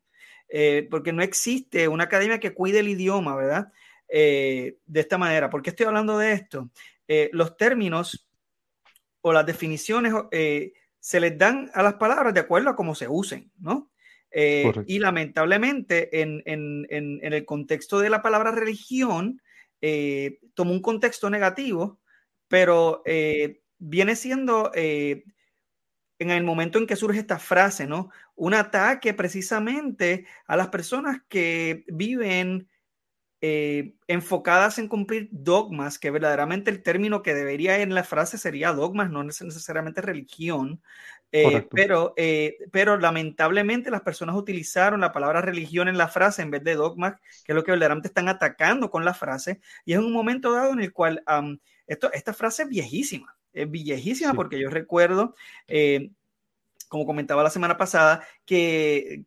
eh, 0.50 0.88
porque 0.90 1.14
no 1.14 1.22
existe 1.22 1.88
una 1.88 2.06
academia 2.06 2.40
que 2.40 2.54
cuide 2.54 2.80
el 2.80 2.88
idioma, 2.88 3.36
¿verdad? 3.36 3.72
Eh, 4.08 4.78
de 4.86 5.00
esta 5.00 5.18
manera. 5.18 5.50
¿Por 5.50 5.62
qué 5.62 5.70
estoy 5.70 5.86
hablando 5.86 6.18
de 6.18 6.34
esto? 6.34 6.70
Eh, 7.08 7.30
los 7.34 7.56
términos 7.56 8.28
o 9.22 9.32
las 9.32 9.46
definiciones 9.46 10.14
se 11.00 11.20
les 11.20 11.38
dan 11.38 11.70
a 11.74 11.84
las 11.84 11.96
palabras 11.96 12.34
de 12.34 12.40
acuerdo 12.40 12.70
a 12.70 12.76
cómo 12.76 12.96
se 12.96 13.08
usen, 13.08 13.52
¿no? 13.60 13.92
y 14.32 15.00
lamentablemente 15.00 16.22
en, 16.22 16.44
el 16.46 17.46
contexto 17.46 18.00
de 18.00 18.12
la 18.12 18.22
palabra 18.22 18.52
religión, 18.52 19.42
tomó 20.54 20.72
un 20.72 20.82
contexto 20.82 21.30
negativo, 21.32 22.00
pero 22.48 23.04
viene 23.80 24.16
siendo 24.16 24.72
en 26.20 26.32
el 26.32 26.44
momento 26.44 26.78
en 26.78 26.86
que 26.86 26.98
surge 26.98 27.20
esta 27.20 27.40
frase, 27.40 27.88
¿no? 27.88 28.12
Un 28.36 28.54
ataque 28.54 29.14
precisamente 29.14 30.28
a 30.46 30.58
las 30.58 30.68
personas 30.68 31.22
que 31.28 31.86
viven 31.88 32.68
eh, 33.42 33.94
enfocadas 34.08 34.80
en 34.80 34.90
cumplir 34.90 35.30
dogmas, 35.32 35.98
que 35.98 36.12
verdaderamente 36.12 36.72
el 36.72 36.84
término 36.84 37.22
que 37.22 37.34
debería 37.34 37.80
en 37.80 37.96
la 37.96 38.04
frase 38.04 38.38
sería 38.38 38.74
dogmas, 38.74 39.10
no 39.10 39.24
necesariamente 39.24 40.02
religión, 40.02 40.82
eh, 41.32 41.66
pero, 41.72 42.14
eh, 42.18 42.58
pero 42.72 42.98
lamentablemente 42.98 43.92
las 43.92 44.02
personas 44.02 44.36
utilizaron 44.36 45.00
la 45.00 45.14
palabra 45.14 45.40
religión 45.40 45.88
en 45.88 45.98
la 45.98 46.10
frase 46.10 46.42
en 46.42 46.52
vez 46.52 46.66
de 46.66 46.76
dogmas, 46.76 47.16
que 47.46 47.54
es 47.54 47.56
lo 47.56 47.64
que 47.64 47.72
verdaderamente 47.72 48.10
están 48.10 48.28
atacando 48.28 48.92
con 48.92 49.06
la 49.06 49.14
frase, 49.14 49.62
y 49.86 49.94
es 49.94 50.00
un 50.00 50.12
momento 50.12 50.52
dado 50.52 50.74
en 50.74 50.82
el 50.82 50.92
cual 50.92 51.24
esto, 51.88 52.12
esta 52.12 52.34
frase 52.34 52.64
es 52.64 52.70
viejísima 52.70 53.39
es 53.54 53.70
viejísima 53.70 54.34
porque 54.34 54.60
yo 54.60 54.70
recuerdo, 54.70 55.36
eh, 55.68 56.12
como 56.88 57.06
comentaba 57.06 57.44
la 57.44 57.50
semana 57.50 57.78
pasada, 57.78 58.26
que, 58.46 59.26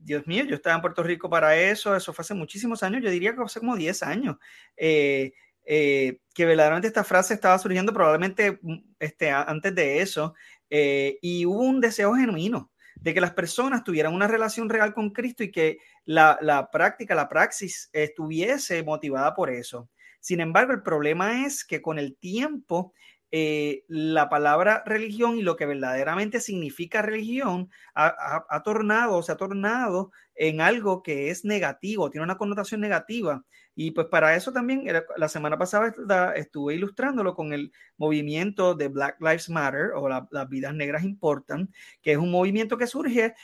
Dios 0.00 0.26
mío, 0.26 0.44
yo 0.44 0.56
estaba 0.56 0.74
en 0.74 0.82
Puerto 0.82 1.02
Rico 1.02 1.30
para 1.30 1.56
eso, 1.56 1.94
eso 1.94 2.12
fue 2.12 2.22
hace 2.22 2.34
muchísimos 2.34 2.82
años, 2.82 3.02
yo 3.02 3.10
diría 3.10 3.34
que 3.34 3.42
hace 3.42 3.60
como 3.60 3.76
10 3.76 4.02
años, 4.02 4.36
eh, 4.76 5.32
eh, 5.64 6.18
que 6.34 6.44
verdaderamente 6.44 6.88
esta 6.88 7.04
frase 7.04 7.34
estaba 7.34 7.58
surgiendo 7.58 7.92
probablemente 7.92 8.58
mm, 8.60 8.78
este, 8.98 9.30
antes 9.30 9.74
de 9.74 10.00
eso, 10.00 10.34
y 10.74 11.44
hubo 11.44 11.60
un 11.60 11.82
deseo 11.82 12.14
genuino 12.14 12.72
de 12.96 13.12
que 13.12 13.20
las 13.20 13.32
personas 13.32 13.84
tuvieran 13.84 14.14
una 14.14 14.26
relación 14.26 14.70
real 14.70 14.94
con 14.94 15.10
Cristo 15.10 15.44
y 15.44 15.50
que 15.50 15.76
la, 16.06 16.38
la 16.40 16.70
práctica, 16.70 17.14
la 17.14 17.28
praxis 17.28 17.90
estuviese 17.92 18.82
motivada 18.82 19.34
por 19.34 19.50
eso. 19.50 19.90
Sin 20.22 20.40
embargo, 20.40 20.72
el 20.72 20.82
problema 20.82 21.44
es 21.44 21.64
que 21.64 21.82
con 21.82 21.98
el 21.98 22.16
tiempo 22.16 22.94
eh, 23.34 23.84
la 23.88 24.28
palabra 24.28 24.82
religión 24.84 25.38
y 25.38 25.42
lo 25.42 25.56
que 25.56 25.64
verdaderamente 25.64 26.38
significa 26.38 27.00
religión 27.00 27.70
ha, 27.94 28.62
tornado, 28.62 29.22
se 29.22 29.32
ha 29.32 29.38
tornado 29.38 30.12
en 30.34 30.60
algo 30.60 31.02
que 31.02 31.30
es 31.30 31.42
negativo, 31.42 32.10
tiene 32.10 32.24
una 32.24 32.36
connotación 32.36 32.82
negativa. 32.82 33.42
Y 33.74 33.92
pues 33.92 34.08
para 34.08 34.36
eso 34.36 34.52
también, 34.52 34.84
la 35.16 35.28
semana 35.30 35.56
pasada 35.56 36.34
estuve 36.36 36.74
ilustrándolo 36.74 37.34
con 37.34 37.54
el 37.54 37.72
movimiento 37.96 38.74
de 38.74 38.88
Black 38.88 39.16
Lives 39.18 39.48
Matter 39.48 39.92
o 39.94 40.10
las 40.10 40.48
vidas 40.50 40.74
negras 40.74 41.02
importan, 41.02 41.72
que 42.02 42.12
es 42.12 42.18
un 42.18 42.30
movimiento 42.30 42.76
que 42.76 42.86
surge 42.86 43.34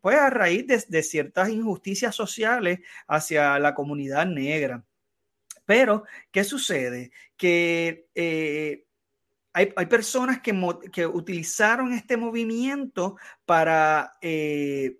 pues 0.00 0.16
a 0.16 0.30
raíz 0.30 0.66
de, 0.66 1.02
ciertas 1.02 1.50
injusticias 1.50 2.14
sociales 2.14 2.80
hacia 3.06 3.58
la 3.58 3.74
comunidad 3.74 4.24
negra. 4.24 4.86
Pero, 5.66 6.04
¿qué 6.30 6.44
sucede? 6.44 7.12
Que 7.36 8.06
eh, 8.14 8.86
hay, 9.54 9.86
personas 9.86 10.40
que, 10.40 10.58
que, 10.92 11.06
utilizaron 11.06 11.92
este 11.92 12.16
movimiento 12.16 13.16
para 13.44 14.12
eh, 14.22 14.98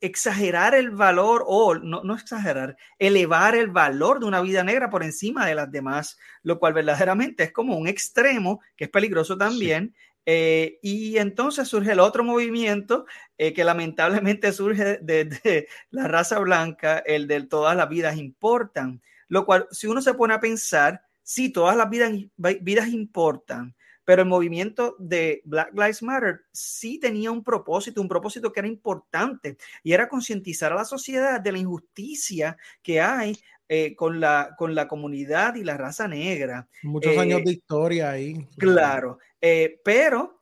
exagerar 0.00 0.74
el 0.74 0.90
valor, 0.90 1.44
o 1.46 1.74
no, 1.74 2.02
no, 2.02 2.14
exagerar, 2.14 2.76
elevar 2.98 3.54
el 3.54 3.68
valor 3.68 4.18
de 4.18 4.26
una 4.26 4.40
vida 4.40 4.64
negra 4.64 4.90
por 4.90 5.02
encima 5.02 5.46
de 5.46 5.54
las 5.54 5.70
demás, 5.70 6.18
lo 6.42 6.58
cual 6.58 6.72
verdaderamente 6.72 7.44
es 7.44 7.52
como 7.52 7.76
un 7.76 7.86
extremo 7.86 8.60
que 8.76 8.84
es 8.84 8.90
peligroso 8.90 9.36
también. 9.36 9.94
Eh, 10.24 10.78
y 10.82 11.18
entonces 11.18 11.66
surge 11.66 11.92
el 11.92 12.00
otro 12.00 12.22
movimiento 12.22 13.06
eh, 13.36 13.52
que 13.52 13.64
lamentablemente 13.64 14.52
surge 14.52 14.98
de, 14.98 15.24
de, 15.24 15.68
la 15.90 16.06
raza 16.08 16.38
blanca, 16.38 16.98
el 16.98 17.26
de 17.26 17.42
todas 17.42 17.76
las 17.76 17.88
vidas 17.88 18.16
importan, 18.16 19.02
lo 19.28 19.44
cual 19.44 19.66
si 19.70 19.86
uno 19.86 20.00
se 20.00 20.14
pone 20.14 20.34
a 20.34 20.40
pensar, 20.40 21.02
sí, 21.22 21.50
todas 21.52 21.76
las 21.76 21.90
vidas, 21.90 22.12
vidas 22.36 22.88
importan, 22.88 23.74
pero 24.04 24.22
el 24.22 24.28
movimiento 24.28 24.96
de 24.98 25.42
Black 25.44 25.72
Lives 25.72 26.02
Matter 26.02 26.40
sí 26.52 26.98
tenía 26.98 27.30
un 27.30 27.44
propósito, 27.44 28.00
un 28.00 28.08
propósito 28.08 28.52
que 28.52 28.60
era 28.60 28.68
importante 28.68 29.56
y 29.82 29.92
era 29.92 30.08
concientizar 30.08 30.72
a 30.72 30.76
la 30.76 30.84
sociedad 30.84 31.40
de 31.40 31.52
la 31.52 31.58
injusticia 31.58 32.56
que 32.82 33.00
hay 33.00 33.36
eh, 33.68 33.94
con, 33.96 34.20
la, 34.20 34.54
con 34.58 34.74
la 34.74 34.88
comunidad 34.88 35.54
y 35.54 35.64
la 35.64 35.76
raza 35.76 36.08
negra. 36.08 36.68
Muchos 36.82 37.16
años 37.16 37.40
eh, 37.40 37.44
de 37.46 37.52
historia 37.52 38.10
ahí. 38.10 38.46
Claro, 38.58 39.18
eh, 39.40 39.80
pero 39.84 40.40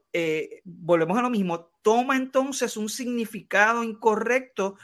volvemos 0.65 1.17
a 1.17 1.23
lo 1.23 1.31
mismo, 1.31 1.71
toma 1.83 2.17
entonces 2.17 2.77
un 2.77 2.89
significado 2.89 3.85
incorrecto 3.85 4.77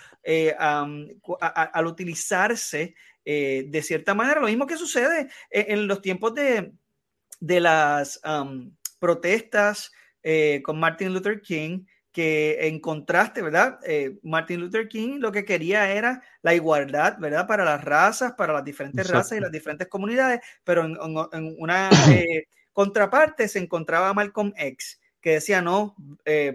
al 0.56 1.86
utilizarse 1.86 2.94
de 3.24 3.82
cierta 3.82 4.14
manera. 4.14 4.40
Lo 4.40 4.46
mismo 4.46 4.68
que 4.68 4.76
sucede 4.76 5.28
en 5.50 5.88
los 5.88 6.00
tiempos 6.00 6.32
de, 6.34 6.70
de 7.46 7.60
las 7.60 8.20
protestas 8.98 9.92
eh, 10.22 10.60
con 10.64 10.80
Martin 10.80 11.12
Luther 11.12 11.40
King, 11.40 11.84
que 12.10 12.66
en 12.66 12.80
contraste, 12.80 13.42
¿verdad? 13.42 13.78
Eh, 13.84 14.18
Martin 14.22 14.60
Luther 14.60 14.88
King 14.88 15.18
lo 15.20 15.30
que 15.30 15.44
quería 15.44 15.92
era 15.92 16.22
la 16.42 16.54
igualdad, 16.54 17.18
¿verdad? 17.18 17.46
Para 17.46 17.64
las 17.64 17.84
razas, 17.84 18.32
para 18.32 18.54
las 18.54 18.64
diferentes 18.64 19.08
razas 19.08 19.38
y 19.38 19.40
las 19.40 19.52
diferentes 19.52 19.86
comunidades, 19.86 20.40
pero 20.64 20.84
en, 20.84 20.96
una 21.58 21.90
eh, 22.10 22.48
contraparte 22.72 23.46
se 23.46 23.58
encontraba 23.58 24.14
Malcolm 24.14 24.52
X, 24.56 25.00
que 25.20 25.34
decía, 25.34 25.62
no, 25.62 25.94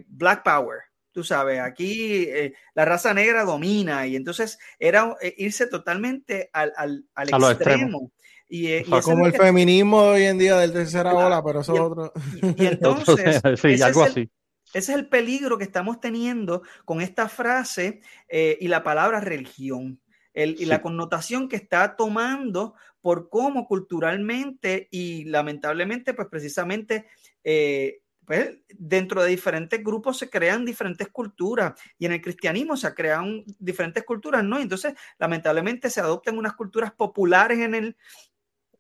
Black 0.08 0.44
Power, 0.44 0.80
tú 1.12 1.24
sabes, 1.24 1.60
aquí 1.60 2.28
la 2.74 2.86
raza 2.86 3.14
negra 3.14 3.44
domina 3.44 4.08
y 4.08 4.16
entonces 4.16 4.58
era 4.80 5.16
irse 5.38 5.68
totalmente 5.68 6.50
al, 6.54 6.74
al, 6.76 7.06
al 7.16 7.52
extremo. 7.52 8.12
Y, 8.54 8.84
como 8.84 9.28
el 9.28 9.32
feminismo 9.32 9.98
hoy 10.00 10.24
en 10.24 10.38
día 10.38 10.58
del 10.58 10.74
tercera 10.74 11.14
ola, 11.14 11.42
pero 11.42 11.62
eso 11.62 11.74
es 11.74 11.80
otro. 11.80 12.12
Y, 12.58 12.66
entonces, 12.66 13.42
sí, 13.56 13.82
algo 13.82 14.04
así. 14.04 14.30
Ese 14.74 14.92
es 14.92 14.98
el 14.98 15.08
peligro 15.08 15.58
que 15.58 15.64
estamos 15.64 16.02
teniendo 16.02 16.62
con 16.84 17.00
esta 17.00 17.30
frase 17.30 18.02
eh, 18.28 18.58
y 18.60 18.68
la 18.68 18.84
palabra 18.84 19.22
religión. 19.22 20.02
y 20.34 20.66
la 20.66 20.82
connotación 20.82 21.48
que 21.48 21.56
está 21.56 21.96
tomando 21.96 22.76
por 23.00 23.30
cómo 23.30 23.68
culturalmente 23.68 24.90
y 24.92 25.24
lamentablemente, 25.26 26.14
pues 26.14 26.28
precisamente 26.30 27.06
eh, 27.46 28.02
pues, 28.26 28.60
dentro 28.70 29.24
de 29.24 29.30
diferentes 29.30 29.84
grupos 29.84 30.18
se 30.18 30.30
crean 30.30 30.64
diferentes 30.64 31.10
culturas 31.10 31.74
y 31.98 32.06
en 32.06 32.14
el 32.14 32.22
cristianismo 32.22 32.78
se 32.78 32.94
crean 32.94 33.44
diferentes 33.60 34.04
culturas, 34.04 34.44
¿no? 34.44 34.60
Entonces, 34.60 34.94
lamentablemente 35.20 35.90
se 35.90 36.00
adoptan 36.00 36.38
unas 36.38 36.54
culturas 36.54 36.92
populares 36.94 37.60
en 37.60 37.76
el, 37.76 37.98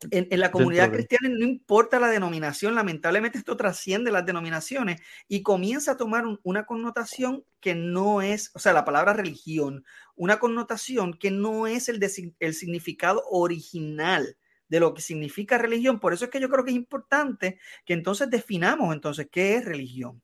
en, 0.10 0.40
la 0.40 0.52
comunidad 0.52 0.92
cristiana 0.92 1.30
no 1.30 1.46
importa 1.46 2.00
la 2.00 2.10
denominación, 2.10 2.74
lamentablemente 2.76 3.38
esto 3.38 3.56
trasciende 3.56 4.12
las 4.12 4.26
denominaciones 4.26 5.02
y 5.28 5.44
comienza 5.44 5.92
a 5.92 5.98
tomar 5.98 6.24
una 6.44 6.66
connotación 6.66 7.44
que 7.60 7.76
no 7.76 8.22
es, 8.22 8.52
o 8.54 8.60
sea, 8.60 8.74
la 8.74 8.86
palabra 8.86 9.14
religión, 9.14 9.86
una 10.16 10.40
connotación 10.40 11.14
que 11.14 11.30
no 11.30 11.68
es 11.68 11.90
el, 11.90 12.00
el 12.40 12.54
significado 12.54 13.24
original 13.30 14.38
de 14.68 14.80
lo 14.80 14.94
que 14.94 15.02
significa 15.02 15.58
religión. 15.58 16.00
Por 16.00 16.14
eso 16.14 16.26
es 16.26 16.32
que 16.32 16.40
yo 16.40 16.50
creo 16.50 16.64
que 16.64 16.72
es 16.72 16.78
importante 16.78 17.60
que 17.86 17.94
entonces 17.94 18.30
definamos 18.30 18.94
entonces 18.94 19.28
qué 19.30 19.56
es 19.56 19.66
religión. 19.66 20.22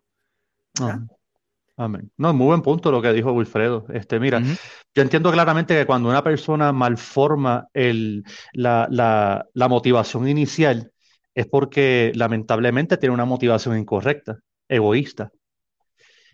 Amén. 1.80 2.12
No, 2.18 2.34
muy 2.34 2.48
buen 2.48 2.64
punto 2.64 2.92
lo 2.92 3.04
que 3.04 3.14
dijo 3.14 3.32
Wilfredo. 3.32 3.86
Este, 3.94 4.20
mira, 4.20 4.42
yo 4.42 5.02
entiendo 5.04 5.32
claramente 5.32 5.76
que 5.76 5.86
cuando 5.86 6.10
una 6.10 6.24
persona 6.24 6.74
malforma 6.74 7.68
el, 7.72 8.24
la, 8.54 8.88
la, 8.90 9.68
motivación 9.68 10.28
inicial 10.28 10.92
es 11.36 11.46
porque 11.46 12.12
lamentablemente 12.16 12.98
tiene 12.98 13.14
una 13.14 13.26
motivación 13.26 13.78
incorrecta, 13.78 14.40
egoísta. 14.68 15.32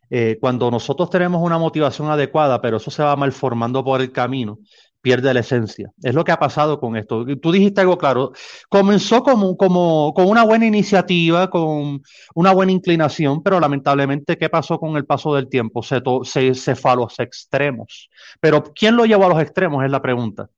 Eh, 0.09 0.37
cuando 0.39 0.71
nosotros 0.71 1.09
tenemos 1.09 1.41
una 1.41 1.57
motivación 1.57 2.09
adecuada, 2.09 2.61
pero 2.61 2.77
eso 2.77 2.89
se 2.89 3.03
va 3.03 3.13
malformando 3.17 3.83
por 3.83 3.99
el 3.99 4.13
camino, 4.13 4.59
pierde 5.03 5.33
la 5.33 5.41
esencia. 5.41 5.91
Es 6.01 6.15
lo 6.15 6.23
que 6.23 6.31
ha 6.31 6.39
pasado 6.39 6.79
con 6.79 6.95
esto. 6.95 7.25
Tú 7.41 7.51
dijiste 7.51 7.81
algo 7.81 7.97
claro. 7.97 8.31
Comenzó 8.69 9.21
como, 9.21 9.57
como, 9.57 10.13
con 10.13 10.29
una 10.29 10.43
buena 10.43 10.65
iniciativa, 10.65 11.49
con 11.49 12.01
una 12.33 12.53
buena 12.53 12.71
inclinación, 12.71 13.43
pero 13.43 13.59
lamentablemente, 13.59 14.37
¿qué 14.37 14.49
pasó 14.49 14.79
con 14.79 14.95
el 14.95 15.05
paso 15.05 15.35
del 15.35 15.49
tiempo? 15.49 15.83
Se, 15.83 16.01
se, 16.23 16.55
se 16.55 16.75
fue 16.75 16.91
a 16.91 16.95
los 16.95 17.19
extremos. 17.19 18.09
Pero 18.39 18.63
¿quién 18.63 18.95
lo 18.95 19.05
llevó 19.05 19.25
a 19.25 19.29
los 19.29 19.41
extremos? 19.41 19.83
Es 19.83 19.91
la 19.91 20.01
pregunta. 20.01 20.49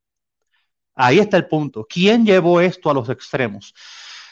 Ahí 0.94 1.18
está 1.18 1.38
el 1.38 1.48
punto. 1.48 1.86
¿Quién 1.90 2.24
llevó 2.24 2.62
esto 2.62 2.92
a 2.92 2.94
los 2.94 3.10
extremos? 3.10 3.74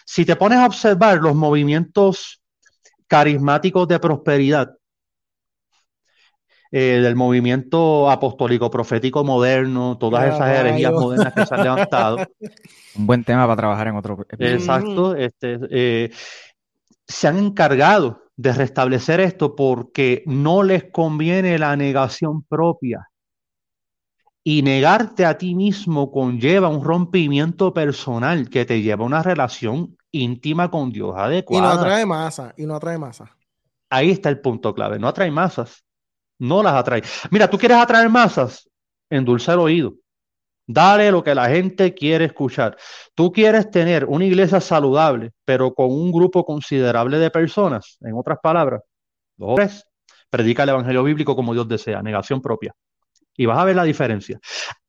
Si 0.05 0.25
te 0.25 0.35
pones 0.35 0.59
a 0.59 0.67
observar 0.67 1.17
los 1.17 1.33
movimientos 1.33 2.39
carismáticos 3.07 3.87
de 3.87 3.99
prosperidad, 3.99 4.77
eh, 6.75 6.99
del 7.03 7.15
movimiento 7.15 8.09
apostólico 8.09 8.71
profético 8.71 9.23
moderno, 9.23 9.95
todas 9.99 10.33
esas 10.33 10.57
herejías 10.57 10.91
modernas 10.91 11.31
que 11.31 11.45
se 11.45 11.53
han 11.53 11.63
levantado. 11.63 12.17
Un 12.95 13.05
buen 13.05 13.23
tema 13.23 13.43
para 13.43 13.57
trabajar 13.57 13.89
en 13.89 13.95
otro 13.95 14.19
episodio. 14.27 14.55
Exacto. 14.55 15.15
Este, 15.15 15.59
eh, 15.69 16.11
se 17.07 17.27
han 17.27 17.37
encargado 17.37 18.23
de 18.35 18.53
restablecer 18.53 19.19
esto 19.19 19.55
porque 19.55 20.23
no 20.25 20.63
les 20.63 20.85
conviene 20.85 21.59
la 21.59 21.75
negación 21.75 22.41
propia. 22.41 23.07
Y 24.43 24.63
negarte 24.63 25.27
a 25.27 25.37
ti 25.37 25.53
mismo 25.53 26.11
conlleva 26.11 26.69
un 26.69 26.83
rompimiento 26.83 27.71
personal 27.71 28.49
que 28.49 28.65
te 28.65 28.81
lleva 28.81 29.03
a 29.03 29.05
una 29.05 29.21
relación 29.21 29.95
íntima 30.11 30.71
con 30.71 30.91
Dios 30.91 31.13
adecuada. 31.15 31.71
Y 31.71 31.75
no 31.75 31.81
atrae 31.81 32.05
masa, 32.07 32.53
y 32.57 32.65
no 32.65 32.73
atrae 32.73 32.97
masa. 32.97 33.37
Ahí 33.91 34.09
está 34.09 34.29
el 34.29 34.39
punto 34.39 34.73
clave, 34.73 34.97
no 34.97 35.07
atrae 35.07 35.29
masas 35.29 35.82
no 36.43 36.61
las 36.61 36.73
atrae. 36.73 37.01
Mira, 37.31 37.49
tú 37.49 37.57
quieres 37.57 37.77
atraer 37.77 38.09
masas, 38.09 38.69
endulza 39.09 39.53
el 39.53 39.59
oído. 39.59 39.93
Dale 40.65 41.11
lo 41.11 41.23
que 41.23 41.35
la 41.35 41.49
gente 41.49 41.93
quiere 41.93 42.25
escuchar. 42.25 42.77
Tú 43.15 43.31
quieres 43.31 43.69
tener 43.71 44.05
una 44.05 44.25
iglesia 44.25 44.61
saludable, 44.61 45.31
pero 45.45 45.73
con 45.73 45.91
un 45.91 46.11
grupo 46.11 46.45
considerable 46.45 47.17
de 47.17 47.29
personas, 47.29 47.97
en 48.01 48.13
otras 48.15 48.39
palabras, 48.41 48.81
dos 49.37 49.55
tres, 49.55 49.85
predica 50.29 50.63
el 50.63 50.69
evangelio 50.69 51.03
bíblico 51.03 51.35
como 51.35 51.53
Dios 51.53 51.67
desea, 51.67 52.01
negación 52.01 52.41
propia. 52.41 52.73
Y 53.35 53.45
vas 53.45 53.57
a 53.57 53.65
ver 53.65 53.75
la 53.75 53.83
diferencia. 53.83 54.39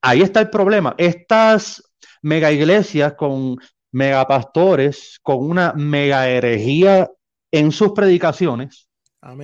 Ahí 0.01 0.23
está 0.23 0.41
el 0.41 0.51
problema. 0.51 0.95
Estas 0.99 1.83
mega 2.23 2.51
iglesias 2.53 3.15
con 3.15 3.57
megapastores, 3.93 5.19
con 5.23 5.39
una 5.39 5.73
mega 5.73 6.29
herejía 6.29 7.11
en 7.53 7.71
sus 7.71 7.93
predicaciones, 7.93 8.84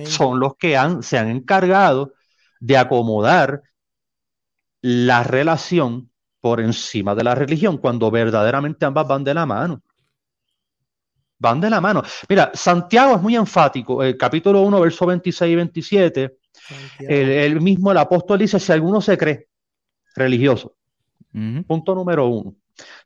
son 0.05 0.39
los 0.39 0.55
que 0.57 0.77
han, 0.77 1.03
se 1.03 1.17
han 1.17 1.29
encargado 1.29 2.13
de 2.59 2.77
acomodar 2.77 3.63
la 4.81 5.23
relación 5.23 6.09
por 6.39 6.59
encima 6.59 7.15
de 7.15 7.23
la 7.23 7.35
religión, 7.35 7.77
cuando 7.77 8.09
verdaderamente 8.09 8.85
ambas 8.85 9.07
van 9.07 9.23
de 9.23 9.33
la 9.33 9.45
mano. 9.45 9.81
Van 11.37 11.59
de 11.59 11.69
la 11.69 11.81
mano. 11.81 12.03
Mira, 12.29 12.51
Santiago 12.53 13.15
es 13.15 13.21
muy 13.21 13.35
enfático, 13.35 14.03
el 14.03 14.17
capítulo 14.17 14.61
1, 14.61 14.79
verso 14.79 15.05
26 15.05 15.51
y 15.51 15.55
27, 15.55 16.37
el, 16.99 17.61
mismo 17.61 17.91
el 17.91 17.97
apóstol 17.97 18.39
dice, 18.39 18.59
si 18.59 18.71
alguno 18.71 19.01
se 19.01 19.17
cree 19.17 19.47
religioso, 20.15 20.75
punto 21.65 21.95
número 21.95 22.27
uno, 22.27 22.55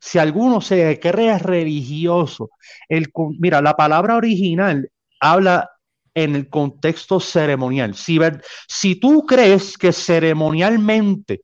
si 0.00 0.18
alguno 0.18 0.60
se 0.60 0.98
cree 1.00 1.38
religioso, 1.38 2.50
el, 2.88 3.10
mira, 3.38 3.62
la 3.62 3.74
palabra 3.74 4.16
original 4.16 4.90
habla 5.20 5.70
en 6.16 6.34
el 6.34 6.48
contexto 6.48 7.20
ceremonial. 7.20 7.94
Si, 7.94 8.18
si 8.66 8.96
tú 8.96 9.26
crees 9.26 9.76
que 9.76 9.92
ceremonialmente 9.92 11.42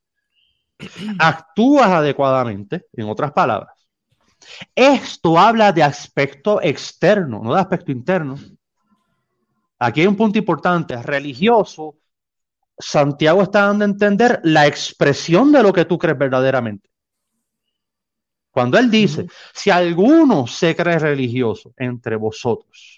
actúas 1.18 1.88
adecuadamente, 1.88 2.86
en 2.94 3.08
otras 3.08 3.32
palabras, 3.32 3.76
esto 4.74 5.38
habla 5.38 5.72
de 5.72 5.82
aspecto 5.82 6.60
externo, 6.62 7.40
no 7.44 7.54
de 7.54 7.60
aspecto 7.60 7.92
interno. 7.92 8.36
Aquí 9.78 10.00
hay 10.00 10.06
un 10.06 10.16
punto 10.16 10.38
importante, 10.38 11.00
religioso. 11.02 11.98
Santiago 12.78 13.42
está 13.42 13.66
dando 13.66 13.84
a 13.84 13.88
entender 13.88 14.40
la 14.42 14.66
expresión 14.66 15.52
de 15.52 15.62
lo 15.62 15.70
que 15.70 15.84
tú 15.84 15.98
crees 15.98 16.16
verdaderamente. 16.16 16.88
Cuando 18.50 18.78
él 18.78 18.90
dice, 18.90 19.26
si 19.52 19.70
alguno 19.70 20.46
se 20.46 20.74
cree 20.74 20.98
religioso 20.98 21.74
entre 21.76 22.16
vosotros, 22.16 22.91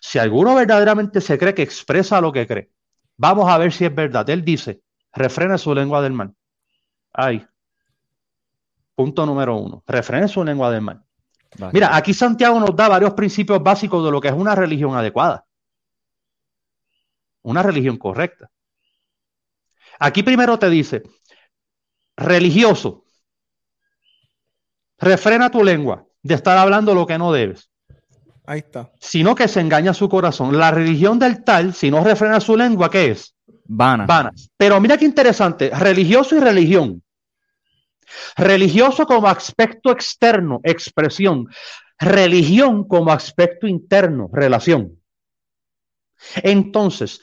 si 0.00 0.18
alguno 0.18 0.54
verdaderamente 0.54 1.20
se 1.20 1.38
cree 1.38 1.54
que 1.54 1.62
expresa 1.62 2.20
lo 2.20 2.32
que 2.32 2.46
cree, 2.46 2.70
vamos 3.16 3.50
a 3.50 3.58
ver 3.58 3.72
si 3.72 3.84
es 3.84 3.94
verdad. 3.94 4.28
Él 4.30 4.44
dice, 4.44 4.82
refrena 5.12 5.58
su 5.58 5.74
lengua 5.74 6.02
del 6.02 6.12
mal. 6.12 6.34
Ay. 7.12 7.46
Punto 8.94 9.26
número 9.26 9.56
uno, 9.56 9.82
refrena 9.86 10.28
su 10.28 10.44
lengua 10.44 10.70
del 10.70 10.82
mal. 10.82 11.04
Mira, 11.72 11.96
aquí 11.96 12.12
Santiago 12.12 12.58
nos 12.58 12.74
da 12.74 12.88
varios 12.88 13.14
principios 13.14 13.62
básicos 13.62 14.04
de 14.04 14.10
lo 14.10 14.20
que 14.20 14.28
es 14.28 14.34
una 14.34 14.54
religión 14.54 14.96
adecuada. 14.96 15.46
Una 17.42 17.62
religión 17.62 17.96
correcta. 17.96 18.50
Aquí 19.98 20.22
primero 20.22 20.58
te 20.58 20.68
dice, 20.68 21.02
religioso, 22.16 23.04
refrena 24.98 25.50
tu 25.50 25.62
lengua 25.62 26.06
de 26.22 26.34
estar 26.34 26.56
hablando 26.56 26.94
lo 26.94 27.06
que 27.06 27.18
no 27.18 27.32
debes. 27.32 27.70
Ahí 28.46 28.58
está. 28.58 28.92
Sino 29.00 29.34
que 29.34 29.48
se 29.48 29.60
engaña 29.60 29.94
su 29.94 30.08
corazón. 30.08 30.58
La 30.58 30.70
religión 30.70 31.18
del 31.18 31.42
tal, 31.44 31.72
si 31.74 31.90
no 31.90 32.04
refrena 32.04 32.40
su 32.40 32.56
lengua, 32.56 32.90
¿qué 32.90 33.12
es? 33.12 33.34
Vana. 33.64 34.04
Vana. 34.06 34.32
Pero 34.56 34.80
mira 34.80 34.98
qué 34.98 35.06
interesante, 35.06 35.70
religioso 35.70 36.36
y 36.36 36.40
religión. 36.40 37.02
Religioso 38.36 39.06
como 39.06 39.28
aspecto 39.28 39.90
externo, 39.90 40.60
expresión. 40.62 41.48
Religión 41.98 42.86
como 42.86 43.12
aspecto 43.12 43.66
interno, 43.66 44.28
relación. 44.30 45.00
Entonces, 46.36 47.20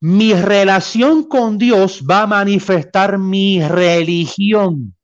mi 0.00 0.34
relación 0.34 1.24
con 1.24 1.56
Dios 1.56 2.04
va 2.08 2.22
a 2.22 2.26
manifestar 2.26 3.16
mi 3.16 3.62
religión, 3.66 4.94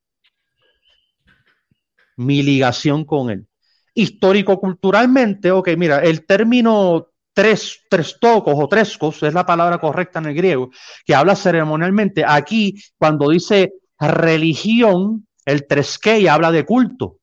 mi 2.17 2.43
ligación 2.43 3.05
con 3.05 3.31
Él 3.31 3.50
histórico-culturalmente, 3.95 5.51
ok, 5.51 5.71
mira, 5.77 5.99
el 5.99 6.27
término 6.27 7.09
tres, 7.33 7.81
tres 7.89 8.19
tocos 8.21 8.55
o 8.57 8.69
trescos, 8.69 9.23
es 9.23 9.35
la 9.35 9.47
palabra 9.47 9.79
correcta 9.79 10.19
en 10.19 10.27
el 10.27 10.35
griego, 10.35 10.71
que 11.05 11.15
habla 11.15 11.37
ceremonialmente. 11.37 12.25
Aquí, 12.27 12.75
cuando 12.99 13.31
dice 13.31 13.75
religión, 13.99 15.27
el 15.45 15.67
tresque 15.67 16.29
habla 16.29 16.53
de 16.53 16.65
culto. 16.65 17.19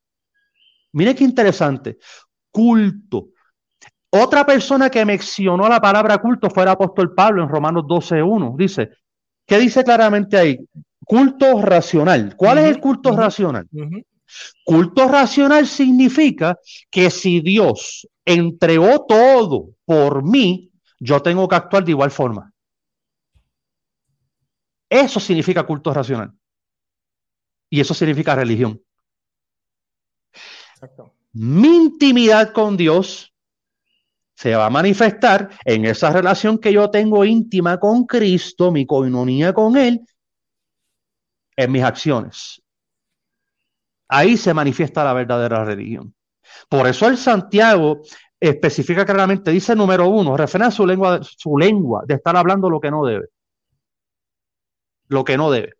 Mire 0.94 1.16
qué 1.16 1.24
interesante. 1.24 1.98
Culto. 2.52 3.30
Otra 4.10 4.46
persona 4.46 4.90
que 4.90 5.06
mencionó 5.06 5.68
la 5.68 5.82
palabra 5.82 6.18
culto 6.18 6.50
fue 6.50 6.64
el 6.64 6.70
apóstol 6.70 7.14
Pablo 7.14 7.44
en 7.44 7.50
Romanos 7.50 7.84
12.1. 7.84 8.56
Dice, 8.58 8.90
¿qué 9.46 9.60
dice 9.60 9.84
claramente 9.84 10.38
ahí? 10.38 10.58
Culto 11.06 11.62
racional. 11.62 12.36
¿Cuál 12.36 12.60
es 12.60 12.66
el 12.66 12.80
culto 12.80 13.16
racional? 13.16 13.68
Culto 14.64 15.08
racional 15.08 15.68
significa 15.68 16.60
que 16.90 17.10
si 17.10 17.42
Dios 17.42 18.08
entregó 18.26 19.06
todo 19.06 19.70
por 19.86 20.24
mí, 20.24 20.72
yo 21.00 21.22
tengo 21.22 21.48
que 21.48 21.56
actuar 21.56 21.84
de 21.84 21.92
igual 21.92 22.12
forma. 22.12 22.54
Eso 24.90 25.20
significa 25.20 25.66
culto 25.66 25.94
racional. 25.94 26.34
Y 27.70 27.80
eso 27.82 27.94
significa 27.94 28.36
religión. 28.36 28.82
Mi 31.34 31.76
intimidad 31.76 32.54
con 32.54 32.78
Dios 32.78 33.34
se 34.36 34.56
va 34.56 34.68
a 34.68 34.70
manifestar 34.70 35.50
en 35.66 35.86
esa 35.86 36.12
relación 36.12 36.60
que 36.60 36.72
yo 36.72 36.90
tengo 36.90 37.26
íntima 37.26 37.80
con 37.80 38.06
Cristo, 38.06 38.72
mi 38.72 38.86
coinonía 38.86 39.54
con 39.54 39.76
Él, 39.76 40.06
en 41.56 41.72
mis 41.72 41.84
acciones. 41.84 42.62
Ahí 44.08 44.38
se 44.38 44.54
manifiesta 44.54 45.04
la 45.04 45.14
verdadera 45.14 45.66
religión. 45.66 46.14
Por 46.70 46.88
eso 46.88 47.08
el 47.08 47.18
Santiago 47.18 48.02
especifica 48.40 49.06
claramente, 49.06 49.52
dice 49.52 49.76
número 49.76 50.08
uno, 50.08 50.38
refiere 50.38 50.66
a 50.66 50.72
su 50.72 50.86
lengua, 50.86 51.20
su 51.24 51.58
lengua 51.58 52.04
de 52.06 52.16
estar 52.16 52.36
hablando 52.38 52.70
lo 52.70 52.80
que 52.80 52.92
no 52.92 53.06
debe. 53.06 53.28
Lo 55.08 55.24
que 55.24 55.38
no 55.38 55.52
debe. 55.52 55.74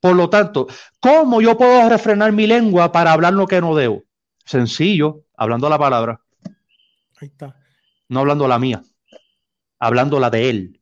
Por 0.00 0.14
lo 0.14 0.28
tanto, 0.28 0.66
¿cómo 1.00 1.40
yo 1.40 1.56
puedo 1.56 1.88
refrenar 1.88 2.32
mi 2.32 2.46
lengua 2.46 2.92
para 2.92 3.12
hablar 3.12 3.32
lo 3.32 3.46
que 3.46 3.60
no 3.60 3.74
debo? 3.74 4.02
Sencillo, 4.44 5.22
hablando 5.36 5.68
la 5.68 5.78
palabra. 5.78 6.20
Ahí 7.20 7.28
está. 7.28 7.56
No 8.08 8.20
hablando 8.20 8.46
la 8.46 8.58
mía, 8.58 8.82
hablando 9.78 10.20
la 10.20 10.30
de 10.30 10.50
él. 10.50 10.80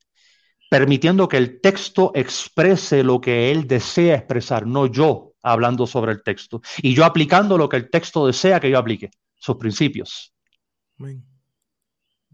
Permitiendo 0.68 1.28
que 1.28 1.36
el 1.36 1.60
texto 1.60 2.12
exprese 2.14 3.02
lo 3.02 3.20
que 3.20 3.50
él 3.50 3.66
desea 3.66 4.16
expresar, 4.16 4.66
no 4.66 4.86
yo 4.86 5.29
hablando 5.42 5.86
sobre 5.86 6.12
el 6.12 6.22
texto. 6.22 6.60
Y 6.78 6.94
yo 6.94 7.04
aplicando 7.04 7.56
lo 7.56 7.68
que 7.68 7.76
el 7.76 7.90
texto 7.90 8.26
desea 8.26 8.60
que 8.60 8.70
yo 8.70 8.78
aplique, 8.78 9.10
sus 9.36 9.56
principios. 9.56 10.32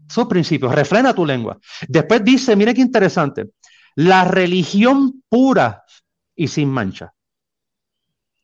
Sus 0.07 0.25
principios, 0.27 0.73
refrena 0.73 1.13
tu 1.13 1.25
lengua. 1.25 1.57
Después 1.87 2.23
dice, 2.23 2.55
mire 2.55 2.73
qué 2.73 2.81
interesante, 2.81 3.49
la 3.95 4.25
religión 4.25 5.23
pura 5.27 5.83
y 6.35 6.47
sin 6.47 6.69
mancha. 6.69 7.13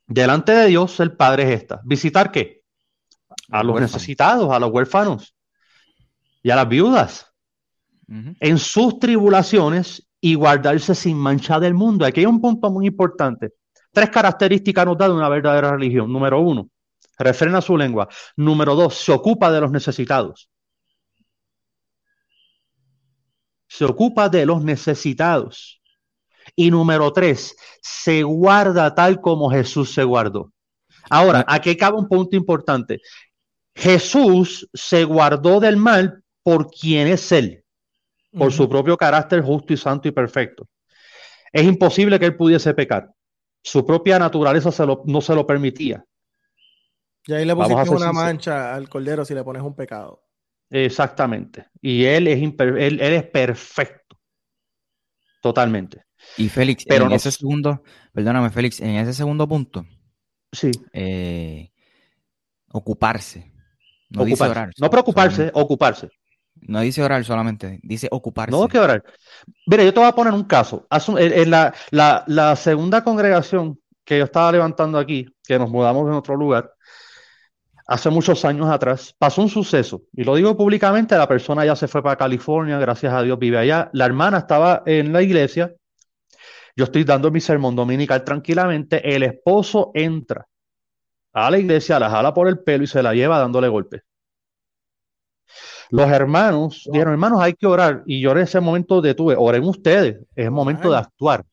Delante 0.08 0.52
de 0.52 0.68
Dios 0.68 1.00
el 1.00 1.16
Padre 1.16 1.44
es 1.44 1.62
esta. 1.62 1.82
¿Visitar 1.84 2.32
qué? 2.32 2.64
A 3.50 3.64
los 3.64 3.80
necesitados, 3.80 4.52
a 4.52 4.60
los 4.60 4.72
huérfanos 4.72 5.36
y 6.42 6.50
a 6.50 6.56
las 6.56 6.68
viudas. 6.68 7.34
En 8.08 8.58
sus 8.60 9.00
tribulaciones 9.00 10.08
y 10.20 10.36
guardarse 10.36 10.94
sin 10.94 11.18
mancha 11.18 11.60
del 11.60 11.74
mundo. 11.74 12.06
Aquí 12.06 12.22
hay 12.22 12.26
un 12.26 12.42
punto 12.42 12.70
muy 12.70 12.88
importante. 12.88 13.54
Tres 13.94 14.10
características 14.10 14.86
nos 14.88 14.98
da 14.98 15.08
de 15.08 15.14
una 15.14 15.30
verdadera 15.30 15.72
religión. 15.72 16.12
Número 16.12 16.42
uno, 16.42 16.68
refrena 17.20 17.62
su 17.62 17.78
lengua. 17.78 18.10
Número 18.36 18.74
dos, 18.76 18.96
se 18.96 19.12
ocupa 19.12 19.52
de 19.52 19.62
los 19.62 19.72
necesitados. 19.72 20.50
Se 23.68 23.86
ocupa 23.86 24.30
de 24.30 24.48
los 24.48 24.64
necesitados. 24.64 25.80
Y 26.56 26.72
número 26.72 27.14
tres, 27.14 27.56
se 27.82 28.24
guarda 28.24 28.94
tal 28.96 29.22
como 29.22 29.52
Jesús 29.52 29.94
se 29.94 30.04
guardó. 30.04 30.52
Ahora, 31.10 31.46
aquí 31.48 31.78
cabe 31.78 31.98
un 31.98 32.08
punto 32.08 32.36
importante. 32.36 33.00
Jesús 33.76 34.68
se 34.74 35.04
guardó 35.04 35.60
del 35.60 35.78
mal 35.78 36.24
por 36.42 36.70
quien 36.72 37.08
es 37.08 37.32
Él, 37.32 37.64
por 38.32 38.52
su 38.52 38.68
propio 38.68 38.98
carácter 38.98 39.42
justo 39.44 39.74
y 39.74 39.78
santo 39.78 40.08
y 40.08 40.12
perfecto. 40.12 40.68
Es 41.52 41.64
imposible 41.64 42.20
que 42.20 42.26
Él 42.26 42.36
pudiese 42.36 42.74
pecar. 42.74 43.10
Su 43.64 43.86
propia 43.86 44.20
naturaleza 44.20 44.86
no 45.06 45.22
se 45.22 45.36
lo 45.36 45.48
permitía. 45.48 46.06
Y 47.26 47.34
ahí 47.34 47.46
le 47.46 47.56
pusiste 47.56 47.90
una 47.90 48.12
mancha 48.12 48.76
al 48.76 48.90
cordero 48.90 49.24
si 49.24 49.34
le 49.34 49.44
pones 49.44 49.64
un 49.64 49.76
pecado. 49.76 50.24
Exactamente. 50.70 51.68
Y 51.82 52.04
Él 52.04 52.28
es, 52.28 52.40
él 52.42 53.00
es 53.00 53.24
perfecto. 53.24 54.18
Totalmente. 55.42 56.06
Y 56.38 56.50
Félix, 56.50 56.86
Pero 56.86 57.06
en 57.06 57.12
ese 57.12 57.32
segundo, 57.32 57.84
perdóname, 58.14 58.50
Félix, 58.50 58.80
en 58.80 58.96
ese 58.96 59.14
segundo 59.14 59.48
punto, 59.48 59.86
sí. 60.52 60.72
Eh, 60.94 61.70
ocuparse. 62.72 63.52
No 64.10 64.24
dice 64.26 64.44
orar. 64.44 64.72
No 64.80 64.90
preocuparse, 64.90 65.52
ocuparse. 65.54 66.10
No 66.68 66.82
dice 66.82 67.04
orar 67.04 67.24
solamente, 67.24 67.80
dice 67.84 68.08
ocuparse. 68.12 68.52
No 68.52 68.68
que 68.68 68.80
orar. 68.80 69.04
Mira, 69.66 69.84
yo 69.84 69.94
te 69.94 70.00
voy 70.00 70.10
a 70.10 70.16
poner 70.16 70.34
un 70.34 70.44
caso. 70.44 70.88
En 71.18 71.50
la, 71.50 71.74
la, 71.92 72.56
segunda 72.56 73.04
congregación 73.04 73.80
que 74.04 74.18
yo 74.18 74.26
estaba 74.26 74.52
levantando 74.52 74.98
aquí, 74.98 75.26
que 75.44 75.58
nos 75.58 75.70
mudamos 75.70 76.08
en 76.08 76.14
otro 76.14 76.36
lugar, 76.36 76.72
hace 77.88 78.10
muchos 78.10 78.44
años 78.46 78.70
atrás, 78.70 79.16
pasó 79.18 79.42
un 79.42 79.50
suceso. 79.50 80.04
Y 80.14 80.24
lo 80.24 80.36
digo 80.36 80.56
públicamente, 80.58 81.18
la 81.18 81.28
persona 81.28 81.66
ya 81.66 81.76
se 81.76 81.88
fue 81.88 82.04
para 82.04 82.16
California, 82.16 82.78
gracias 82.80 83.14
a 83.14 83.22
Dios 83.22 83.38
vive 83.40 83.58
allá. 83.58 83.90
La 83.94 84.06
hermana 84.06 84.40
estaba 84.40 84.84
en 84.86 85.14
la 85.14 85.22
iglesia 85.22 85.74
yo 86.76 86.86
estoy 86.86 87.04
dando 87.04 87.30
mi 87.30 87.40
sermón 87.40 87.76
dominical 87.76 88.24
tranquilamente, 88.24 89.16
el 89.16 89.24
esposo 89.24 89.92
entra 89.94 90.48
a 91.32 91.52
la 91.52 91.60
iglesia, 91.60 92.00
la 92.00 92.10
jala 92.10 92.34
por 92.34 92.48
el 92.48 92.60
pelo 92.60 92.84
y 92.84 92.88
se 92.88 93.04
la 93.04 93.14
lleva 93.14 93.40
dándole 93.40 93.68
golpes. 93.68 94.02
Los 95.94 96.10
hermanos 96.10 96.90
dijeron, 96.92 97.14
hermanos, 97.14 97.40
hay 97.40 97.54
que 97.54 97.68
orar. 97.68 98.02
Y 98.08 98.20
yo 98.20 98.32
en 98.32 98.40
ese 98.40 98.60
momento 98.60 99.00
detuve, 99.00 99.36
oren 99.38 99.64
ustedes, 99.64 100.16
es 100.36 100.46
el 100.46 100.50
momento 100.50 100.90
de 100.90 100.98
actuar. 100.98 101.46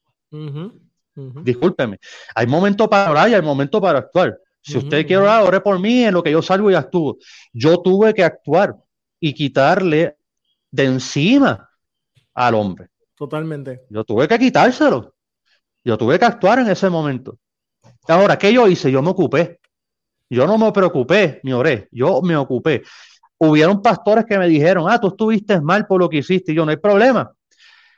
Discúlpeme, 1.14 1.98
hay 2.34 2.46
momento 2.46 2.88
para 2.88 3.10
orar 3.10 3.28
y 3.28 3.34
hay 3.34 3.42
momento 3.42 3.82
para 3.82 3.98
actuar. 3.98 4.38
Si 4.62 4.78
usted 4.78 5.06
quiere 5.06 5.24
orar, 5.24 5.42
ore 5.46 5.60
por 5.60 5.78
mí 5.78 6.04
en 6.04 6.14
lo 6.14 6.22
que 6.22 6.30
yo 6.30 6.40
salgo 6.40 6.70
y 6.70 6.74
actúo. 6.74 7.18
Yo 7.52 7.82
tuve 7.82 8.14
que 8.14 8.24
actuar 8.24 8.74
y 9.20 9.34
quitarle 9.34 10.16
de 10.70 10.84
encima 10.86 11.68
al 12.32 12.54
hombre. 12.54 12.88
Totalmente. 13.14 13.82
Yo 13.90 14.04
tuve 14.04 14.26
que 14.26 14.38
quitárselo. 14.38 15.14
Yo 15.84 15.98
tuve 15.98 16.18
que 16.18 16.24
actuar 16.24 16.60
en 16.60 16.70
ese 16.70 16.88
momento. 16.88 17.36
Ahora, 18.08 18.38
¿qué 18.38 18.54
yo 18.54 18.66
hice? 18.66 18.90
Yo 18.90 19.02
me 19.02 19.10
ocupé. 19.10 19.60
Yo 20.30 20.46
no 20.46 20.56
me 20.56 20.72
preocupé, 20.72 21.40
me 21.42 21.52
oré. 21.52 21.88
Yo 21.90 22.22
me 22.22 22.36
ocupé. 22.36 22.82
Hubieron 23.42 23.80
pastores 23.80 24.26
que 24.26 24.38
me 24.38 24.46
dijeron, 24.46 24.86
ah, 24.88 25.00
tú 25.00 25.08
estuviste 25.08 25.60
mal 25.60 25.86
por 25.86 26.00
lo 26.00 26.08
que 26.08 26.18
hiciste. 26.18 26.52
Y 26.52 26.54
yo, 26.54 26.64
no 26.64 26.70
hay 26.70 26.76
problema. 26.76 27.32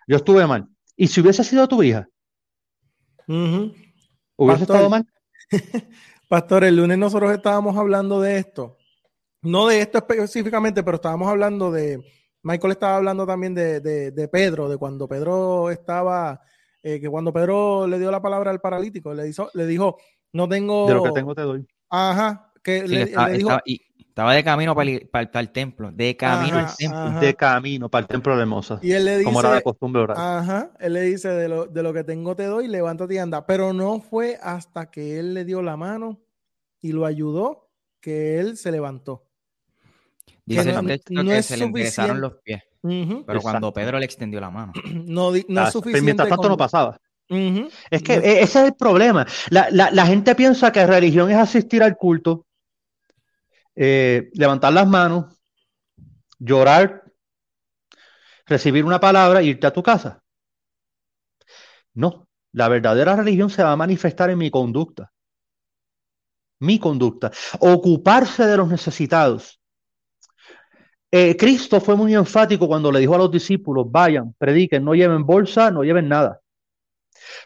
Yo 0.06 0.16
estuve 0.16 0.46
mal. 0.46 0.68
¿Y 0.96 1.08
si 1.08 1.20
hubiese 1.20 1.42
sido 1.42 1.66
tu 1.66 1.82
hija? 1.82 2.08
¿Hubiese 3.26 4.62
estado 4.62 4.88
mal? 4.88 5.04
Pastor, 6.28 6.64
el 6.64 6.76
lunes 6.76 6.96
nosotros 6.96 7.32
estábamos 7.32 7.76
hablando 7.76 8.20
de 8.20 8.38
esto. 8.38 8.78
No 9.42 9.66
de 9.66 9.80
esto 9.80 9.98
específicamente, 9.98 10.82
pero 10.84 10.94
estábamos 10.94 11.28
hablando 11.28 11.72
de, 11.72 12.00
Michael 12.42 12.72
estaba 12.72 12.96
hablando 12.96 13.26
también 13.26 13.54
de, 13.54 14.28
Pedro, 14.30 14.68
de 14.68 14.76
cuando 14.76 15.08
Pedro 15.08 15.70
estaba, 15.70 16.40
eh, 16.82 17.00
que 17.00 17.08
cuando 17.08 17.32
Pedro 17.32 17.86
le 17.86 17.98
dio 17.98 18.10
la 18.10 18.22
palabra 18.22 18.50
al 18.50 18.60
paralítico, 18.60 19.14
le, 19.14 19.28
hizo, 19.28 19.50
le 19.54 19.66
dijo, 19.66 19.98
no 20.32 20.48
tengo... 20.48 20.86
De 20.88 20.94
lo 20.94 21.02
que 21.04 21.12
tengo 21.12 21.34
te 21.34 21.42
doy. 21.42 21.66
Ajá, 21.88 22.52
que 22.62 22.86
le, 22.86 23.06
dijo... 23.36 23.58
Estaba, 24.12 24.34
de 24.34 24.44
camino 24.44 24.74
para 24.74 24.90
el, 25.40 25.50
templo, 25.52 25.90
de 25.90 26.14
camino 26.18 26.58
al 26.58 26.76
templo. 26.76 27.20
De 27.20 27.34
camino 27.34 27.88
para 27.88 28.02
el 28.02 28.08
templo 28.08 28.36
de 28.36 28.42
Hermosa. 28.42 28.78
Y 28.82 28.92
él 28.92 29.06
le 29.06 29.12
dice... 29.12 29.24
Como 29.24 29.40
era 29.40 29.54
de 29.54 29.62
costumbre 29.62 30.02
orar. 30.02 30.18
Ajá, 30.20 30.70
él 30.80 30.92
le 30.92 31.00
dice, 31.00 31.30
de 31.30 31.48
lo, 31.48 31.64
de 31.64 31.82
lo 31.82 31.94
que 31.94 32.04
tengo 32.04 32.36
te 32.36 32.44
doy, 32.44 32.68
levántate 32.68 33.14
y 33.14 33.18
anda. 33.18 33.46
Pero 33.46 33.72
no 33.72 34.00
fue 34.00 34.38
hasta 34.42 34.90
que 34.90 35.18
él 35.18 35.32
le 35.32 35.46
dio 35.46 35.62
la 35.62 35.78
mano 35.78 36.20
y 36.82 36.92
lo 36.92 37.06
ayudó 37.06 37.70
que 38.02 38.38
él 38.38 38.58
se 38.58 38.70
levantó. 38.70 39.24
Dice 40.44 40.74
no, 40.74 40.84
que 41.24 41.42
se 41.42 41.56
le 41.56 41.64
enderezaron 41.64 42.20
los 42.20 42.34
pies. 42.44 42.62
pero 43.26 43.40
cuando 43.40 43.72
Pedro 43.72 43.98
le 43.98 44.04
extendió 44.04 44.40
la 44.40 44.50
mano. 44.50 44.74
No, 45.06 45.32
no 45.48 45.64
es 45.64 45.72
suficiente. 45.72 46.02
mientras 46.02 46.28
tanto 46.28 46.50
no 46.50 46.58
pasaba. 46.58 47.00
Es 47.90 48.02
que 48.02 48.14
e, 48.14 48.42
ese 48.42 48.60
es 48.60 48.66
el 48.66 48.74
problema. 48.74 49.26
La, 49.48 50.06
gente 50.06 50.34
piensa 50.34 50.70
que 50.70 50.86
religión 50.86 51.30
es 51.30 51.38
asistir 51.38 51.82
al 51.82 51.96
culto, 51.96 52.44
eh, 53.74 54.30
levantar 54.34 54.72
las 54.72 54.86
manos, 54.86 55.40
llorar, 56.38 57.04
recibir 58.46 58.84
una 58.84 59.00
palabra 59.00 59.40
e 59.40 59.46
irte 59.46 59.66
a 59.66 59.72
tu 59.72 59.82
casa. 59.82 60.22
No, 61.94 62.28
la 62.52 62.68
verdadera 62.68 63.16
religión 63.16 63.50
se 63.50 63.62
va 63.62 63.72
a 63.72 63.76
manifestar 63.76 64.30
en 64.30 64.38
mi 64.38 64.50
conducta. 64.50 65.12
Mi 66.60 66.78
conducta. 66.78 67.30
Ocuparse 67.60 68.46
de 68.46 68.56
los 68.56 68.68
necesitados 68.68 69.62
eh, 71.14 71.36
Cristo 71.36 71.78
fue 71.78 71.94
muy 71.94 72.14
enfático 72.14 72.66
cuando 72.66 72.90
le 72.90 73.00
dijo 73.00 73.14
a 73.14 73.18
los 73.18 73.30
discípulos, 73.30 73.84
vayan, 73.90 74.34
prediquen, 74.38 74.82
no 74.82 74.94
lleven 74.94 75.26
bolsa, 75.26 75.70
no 75.70 75.82
lleven 75.84 76.08
nada. 76.08 76.40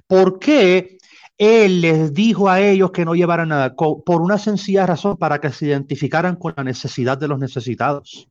¿Por 0.06 0.38
qué 0.38 0.95
Él 1.38 1.82
les 1.82 2.14
dijo 2.14 2.48
a 2.48 2.60
ellos 2.60 2.92
que 2.92 3.04
no 3.04 3.14
llevaran 3.14 3.48
nada? 3.50 3.74
Por 3.74 4.22
una 4.22 4.38
sencilla 4.38 4.86
razón, 4.86 5.16
para 5.16 5.40
que 5.40 5.50
se 5.50 5.66
identificaran 5.66 6.36
con 6.36 6.54
la 6.56 6.64
necesidad 6.64 7.18
de 7.18 7.28
los 7.28 7.38
necesitados, 7.38 8.28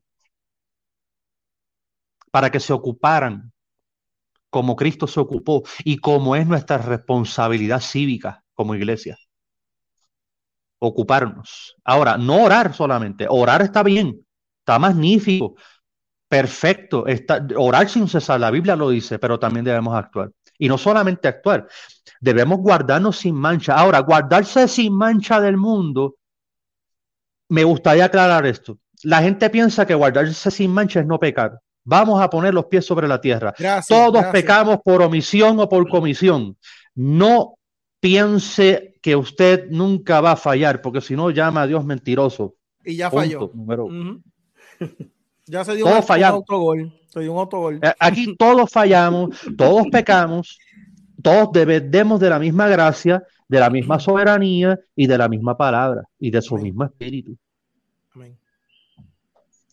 para 2.30 2.50
que 2.50 2.60
se 2.60 2.72
ocuparan 2.72 3.52
como 4.50 4.74
Cristo 4.76 5.06
se 5.06 5.20
ocupó 5.20 5.64
y 5.84 5.98
como 5.98 6.34
es 6.34 6.46
nuestra 6.46 6.78
responsabilidad 6.78 7.80
cívica 7.80 8.42
como 8.54 8.74
iglesia. 8.74 9.18
Ocuparnos. 10.78 11.76
Ahora, 11.84 12.16
no 12.16 12.44
orar 12.44 12.74
solamente, 12.74 13.26
orar 13.28 13.62
está 13.62 13.82
bien, 13.82 14.26
está 14.60 14.78
magnífico, 14.78 15.56
perfecto, 16.28 17.06
está, 17.06 17.46
orar 17.56 17.88
sin 17.88 18.08
cesar, 18.08 18.40
la 18.40 18.50
Biblia 18.50 18.76
lo 18.76 18.90
dice, 18.90 19.18
pero 19.18 19.38
también 19.38 19.64
debemos 19.64 19.94
actuar. 19.94 20.30
Y 20.58 20.68
no 20.68 20.78
solamente 20.78 21.28
actuar, 21.28 21.66
debemos 22.20 22.58
guardarnos 22.58 23.18
sin 23.18 23.34
mancha. 23.34 23.74
Ahora, 23.76 24.00
guardarse 24.00 24.68
sin 24.68 24.94
mancha 24.94 25.40
del 25.40 25.56
mundo, 25.56 26.16
me 27.48 27.64
gustaría 27.64 28.06
aclarar 28.06 28.46
esto. 28.46 28.78
La 29.02 29.22
gente 29.22 29.50
piensa 29.50 29.86
que 29.86 29.94
guardarse 29.94 30.50
sin 30.50 30.72
mancha 30.72 31.00
es 31.00 31.06
no 31.06 31.18
pecar. 31.18 31.60
Vamos 31.84 32.20
a 32.20 32.28
poner 32.28 32.52
los 32.52 32.66
pies 32.66 32.84
sobre 32.84 33.06
la 33.06 33.20
tierra. 33.20 33.54
Todos 33.88 34.24
pecamos 34.26 34.78
por 34.84 35.02
omisión 35.02 35.60
o 35.60 35.68
por 35.68 35.88
comisión. 35.88 36.56
No 36.96 37.58
piense 38.00 38.98
que 39.00 39.14
usted 39.14 39.68
nunca 39.70 40.20
va 40.20 40.32
a 40.32 40.36
fallar, 40.36 40.82
porque 40.82 41.00
si 41.00 41.14
no 41.14 41.30
llama 41.30 41.62
a 41.62 41.66
Dios 41.68 41.84
mentiroso. 41.84 42.56
Y 42.84 42.96
ya 42.96 43.10
falló. 43.10 43.52
ya 45.46 45.64
se 45.64 45.76
dio 45.76 45.86
un, 45.86 46.24
autogol. 46.24 46.92
Un 47.16 47.38
autogol. 47.38 47.80
Aquí 47.98 48.36
todos 48.36 48.70
fallamos, 48.70 49.38
todos 49.56 49.86
pecamos, 49.90 50.58
todos 51.22 51.50
dependemos 51.52 52.20
de 52.20 52.28
la 52.28 52.38
misma 52.38 52.68
gracia, 52.68 53.22
de 53.48 53.58
la 53.58 53.70
misma 53.70 53.98
soberanía 53.98 54.78
y 54.94 55.06
de 55.06 55.16
la 55.16 55.28
misma 55.28 55.56
palabra 55.56 56.02
y 56.18 56.30
de 56.30 56.42
su 56.42 56.56
mismo 56.58 56.84
espíritu. 56.84 57.36
Amén. 58.14 58.36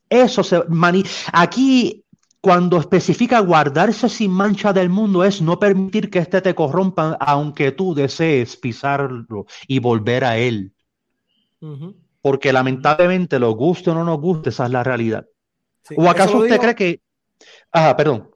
Eso 0.09 0.43
se 0.43 0.63
mani 0.69 1.03
aquí 1.33 2.03
cuando 2.39 2.77
especifica 2.77 3.39
guardarse 3.39 4.09
sin 4.09 4.31
mancha 4.31 4.73
del 4.73 4.89
mundo 4.89 5.23
es 5.23 5.41
no 5.41 5.59
permitir 5.59 6.09
que 6.09 6.19
éste 6.19 6.41
te 6.41 6.53
corrompa, 6.53 7.17
aunque 7.19 7.71
tú 7.71 7.95
desees 7.95 8.57
pisarlo 8.57 9.45
y 9.65 9.79
volver 9.79 10.25
a 10.25 10.37
él. 10.37 10.73
Porque 12.21 12.51
lamentablemente, 12.51 13.39
lo 13.39 13.51
guste 13.51 13.91
o 13.91 13.95
no 13.95 14.03
nos 14.03 14.19
guste, 14.19 14.49
esa 14.49 14.65
es 14.65 14.71
la 14.71 14.83
realidad. 14.83 15.25
¿O 15.95 16.09
acaso 16.09 16.39
usted 16.39 16.59
cree 16.59 16.75
que... 16.75 17.01
Ah, 17.73 17.95
perdón. 17.97 18.29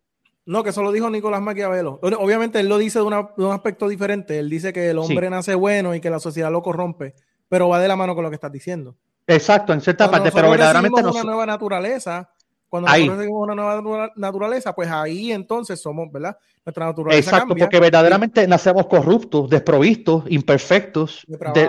No, 0.45 0.63
que 0.63 0.71
eso 0.71 0.81
lo 0.81 0.91
dijo 0.91 1.09
Nicolás 1.09 1.41
Maquiavelo. 1.41 1.99
Obviamente 2.01 2.59
él 2.59 2.67
lo 2.67 2.77
dice 2.77 2.99
de, 2.99 3.05
un 3.05 3.51
aspecto 3.51 3.87
diferente. 3.87 4.39
Él 4.39 4.49
dice 4.49 4.73
que 4.73 4.89
el 4.89 4.97
hombre 4.97 5.29
nace 5.29 5.55
bueno 5.55 5.95
y 5.95 6.01
que 6.01 6.09
la 6.09 6.19
sociedad 6.19 6.51
lo 6.51 6.61
corrompe, 6.61 7.13
pero 7.47 7.69
va 7.69 7.79
de 7.79 7.87
la 7.87 7.95
mano 7.95 8.15
con 8.15 8.23
lo 8.23 8.29
que 8.29 8.35
estás 8.35 8.51
diciendo. 8.51 8.95
Exacto, 9.27 9.73
en 9.73 9.81
cierta 9.81 10.09
parte, 10.09 10.31
pero 10.31 10.49
verdaderamente 10.49 11.01
no. 11.01 11.11
una 11.11 11.23
nueva 11.23 11.45
naturaleza 11.45 12.29
cuando 12.69 12.89
nosotros 12.89 13.17
tenemos 13.17 13.43
una 13.43 13.55
nueva 13.55 14.11
naturaleza, 14.15 14.75
pues 14.75 14.89
ahí 14.91 15.31
entonces 15.31 15.81
somos, 15.81 16.11
¿verdad? 16.11 16.37
Nuestra 16.65 16.85
naturaleza. 16.85 17.19
Exacto, 17.19 17.55
porque 17.55 17.79
verdaderamente 17.79 18.45
nacemos 18.47 18.87
corruptos, 18.87 19.49
desprovistos, 19.49 20.25
imperfectos, 20.27 21.25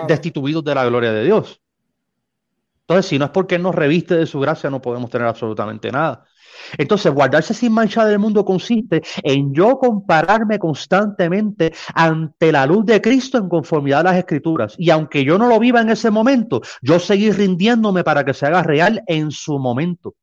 destituidos 0.07 0.63
de 0.63 0.75
la 0.75 0.85
gloria 0.85 1.13
de 1.13 1.23
Dios. 1.23 1.61
Entonces, 2.81 3.05
si 3.05 3.19
no 3.19 3.25
es 3.25 3.31
porque 3.31 3.57
nos 3.57 3.75
reviste 3.75 4.15
de 4.15 4.25
su 4.25 4.39
gracia, 4.39 4.69
no 4.69 4.81
podemos 4.81 5.09
tener 5.09 5.27
absolutamente 5.27 5.91
nada. 5.91 6.25
Entonces, 6.77 7.13
guardarse 7.13 7.53
sin 7.53 7.73
mancha 7.73 8.05
del 8.05 8.19
mundo 8.19 8.45
consiste 8.45 9.01
en 9.23 9.53
yo 9.53 9.77
compararme 9.77 10.59
constantemente 10.59 11.73
ante 11.93 12.51
la 12.51 12.65
luz 12.65 12.85
de 12.85 13.01
Cristo 13.01 13.37
en 13.37 13.49
conformidad 13.49 14.01
a 14.01 14.03
las 14.11 14.17
escrituras. 14.17 14.75
Y 14.77 14.89
aunque 14.89 15.23
yo 15.23 15.37
no 15.37 15.47
lo 15.47 15.59
viva 15.59 15.81
en 15.81 15.89
ese 15.89 16.11
momento, 16.11 16.61
yo 16.81 16.99
seguir 16.99 17.35
rindiéndome 17.35 18.03
para 18.03 18.23
que 18.23 18.33
se 18.33 18.45
haga 18.45 18.63
real 18.63 19.03
en 19.07 19.31
su 19.31 19.59
momento. 19.59 20.15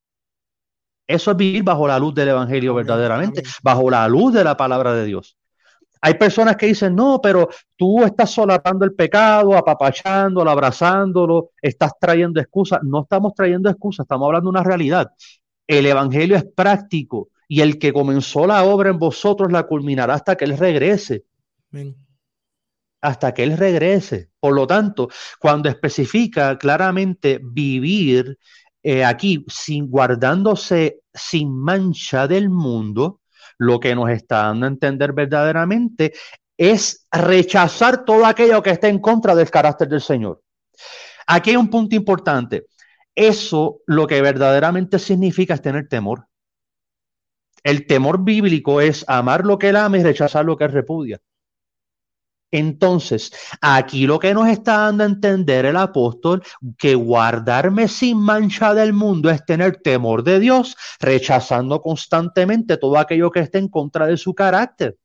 Eso 1.07 1.31
es 1.31 1.37
vivir 1.37 1.63
bajo 1.63 1.87
la 1.87 1.99
luz 1.99 2.15
del 2.15 2.29
Evangelio 2.29 2.75
verdaderamente, 2.75 3.43
bajo 3.63 3.89
la 3.91 4.09
luz 4.09 4.35
de 4.35 4.43
la 4.43 4.57
palabra 4.57 4.93
de 4.93 5.05
Dios. 5.05 5.37
Hay 6.01 6.15
personas 6.15 6.57
que 6.57 6.67
dicen, 6.67 6.95
no, 6.95 7.21
pero 7.23 7.49
tú 7.77 8.05
estás 8.05 8.31
solapando 8.31 8.85
el 8.85 8.95
pecado, 8.95 9.57
apapachándolo, 9.57 10.51
abrazándolo, 10.51 11.51
estás 11.61 11.93
trayendo 11.99 12.41
excusas. 12.41 12.81
No 12.83 13.03
estamos 13.03 13.35
trayendo 13.35 13.71
excusas, 13.71 14.05
estamos 14.05 14.27
hablando 14.27 14.51
de 14.51 14.59
una 14.59 14.63
realidad. 14.63 15.11
El 15.67 15.87
Evangelio 15.87 16.37
es 16.37 16.45
práctico 16.45 17.31
y 17.49 17.61
el 17.61 17.79
que 17.79 17.93
comenzó 17.93 18.47
la 18.47 18.65
obra 18.65 18.91
en 18.91 18.99
vosotros 18.99 19.51
la 19.53 19.65
culminará 19.65 20.15
hasta 20.15 20.37
que 20.37 20.45
Él 20.45 20.59
regrese. 20.59 21.25
Hasta 23.01 23.35
que 23.35 23.43
Él 23.45 23.57
regrese. 23.57 24.31
Por 24.41 24.55
lo 24.55 24.67
tanto, 24.67 25.09
cuando 25.39 25.69
especifica 25.69 26.57
claramente 26.59 27.41
vivir 27.43 28.39
eh, 28.83 29.05
aquí, 29.05 29.45
sin 29.49 29.89
guardándose 29.89 31.01
sin 31.13 31.53
mancha 31.53 32.29
del 32.29 32.51
mundo, 32.51 33.21
lo 33.59 33.81
que 33.81 33.95
nos 33.95 34.11
está 34.11 34.45
dando 34.45 34.67
a 34.67 34.69
entender 34.69 35.13
verdaderamente 35.13 36.13
es 36.57 37.07
rechazar 37.11 38.05
todo 38.05 38.25
aquello 38.27 38.63
que 38.63 38.71
esté 38.71 38.89
en 38.89 38.99
contra 38.99 39.35
del 39.35 39.51
carácter 39.51 39.89
del 39.89 40.01
Señor. 40.01 40.43
Aquí 41.27 41.51
hay 41.51 41.57
un 41.57 41.69
punto 41.69 41.97
importante. 41.97 42.67
Eso 43.17 43.81
lo 43.87 44.07
que 44.07 44.21
verdaderamente 44.21 44.99
significa 44.99 45.55
es 45.55 45.63
tener 45.63 45.89
temor. 45.89 46.29
El 47.65 47.87
temor 47.87 48.23
bíblico 48.23 48.81
es 48.81 49.05
amar 49.09 49.45
lo 49.45 49.59
que 49.59 49.71
él 49.71 49.77
ama 49.77 49.99
y 49.99 50.03
rechazar 50.03 50.45
lo 50.45 50.57
que 50.57 50.65
él 50.65 50.73
repudia. 50.73 51.21
Entonces, 52.53 53.33
aquí 53.61 54.07
lo 54.07 54.19
que 54.19 54.33
nos 54.33 54.49
está 54.49 54.79
dando 54.79 55.03
a 55.03 55.07
entender 55.07 55.67
el 55.67 55.77
apóstol, 55.77 56.43
que 56.79 56.95
guardarme 56.95 57.89
sin 57.89 58.19
mancha 58.19 58.73
del 58.73 58.93
mundo 58.93 59.31
es 59.31 59.45
tener 59.45 59.79
temor 59.79 60.23
de 60.23 60.39
Dios, 60.39 60.77
rechazando 61.01 61.83
constantemente 61.83 62.77
todo 62.77 62.99
aquello 62.99 63.31
que 63.31 63.41
esté 63.41 63.59
en 63.59 63.69
contra 63.69 64.07
de 64.07 64.17
su 64.17 64.35
carácter, 64.35 64.97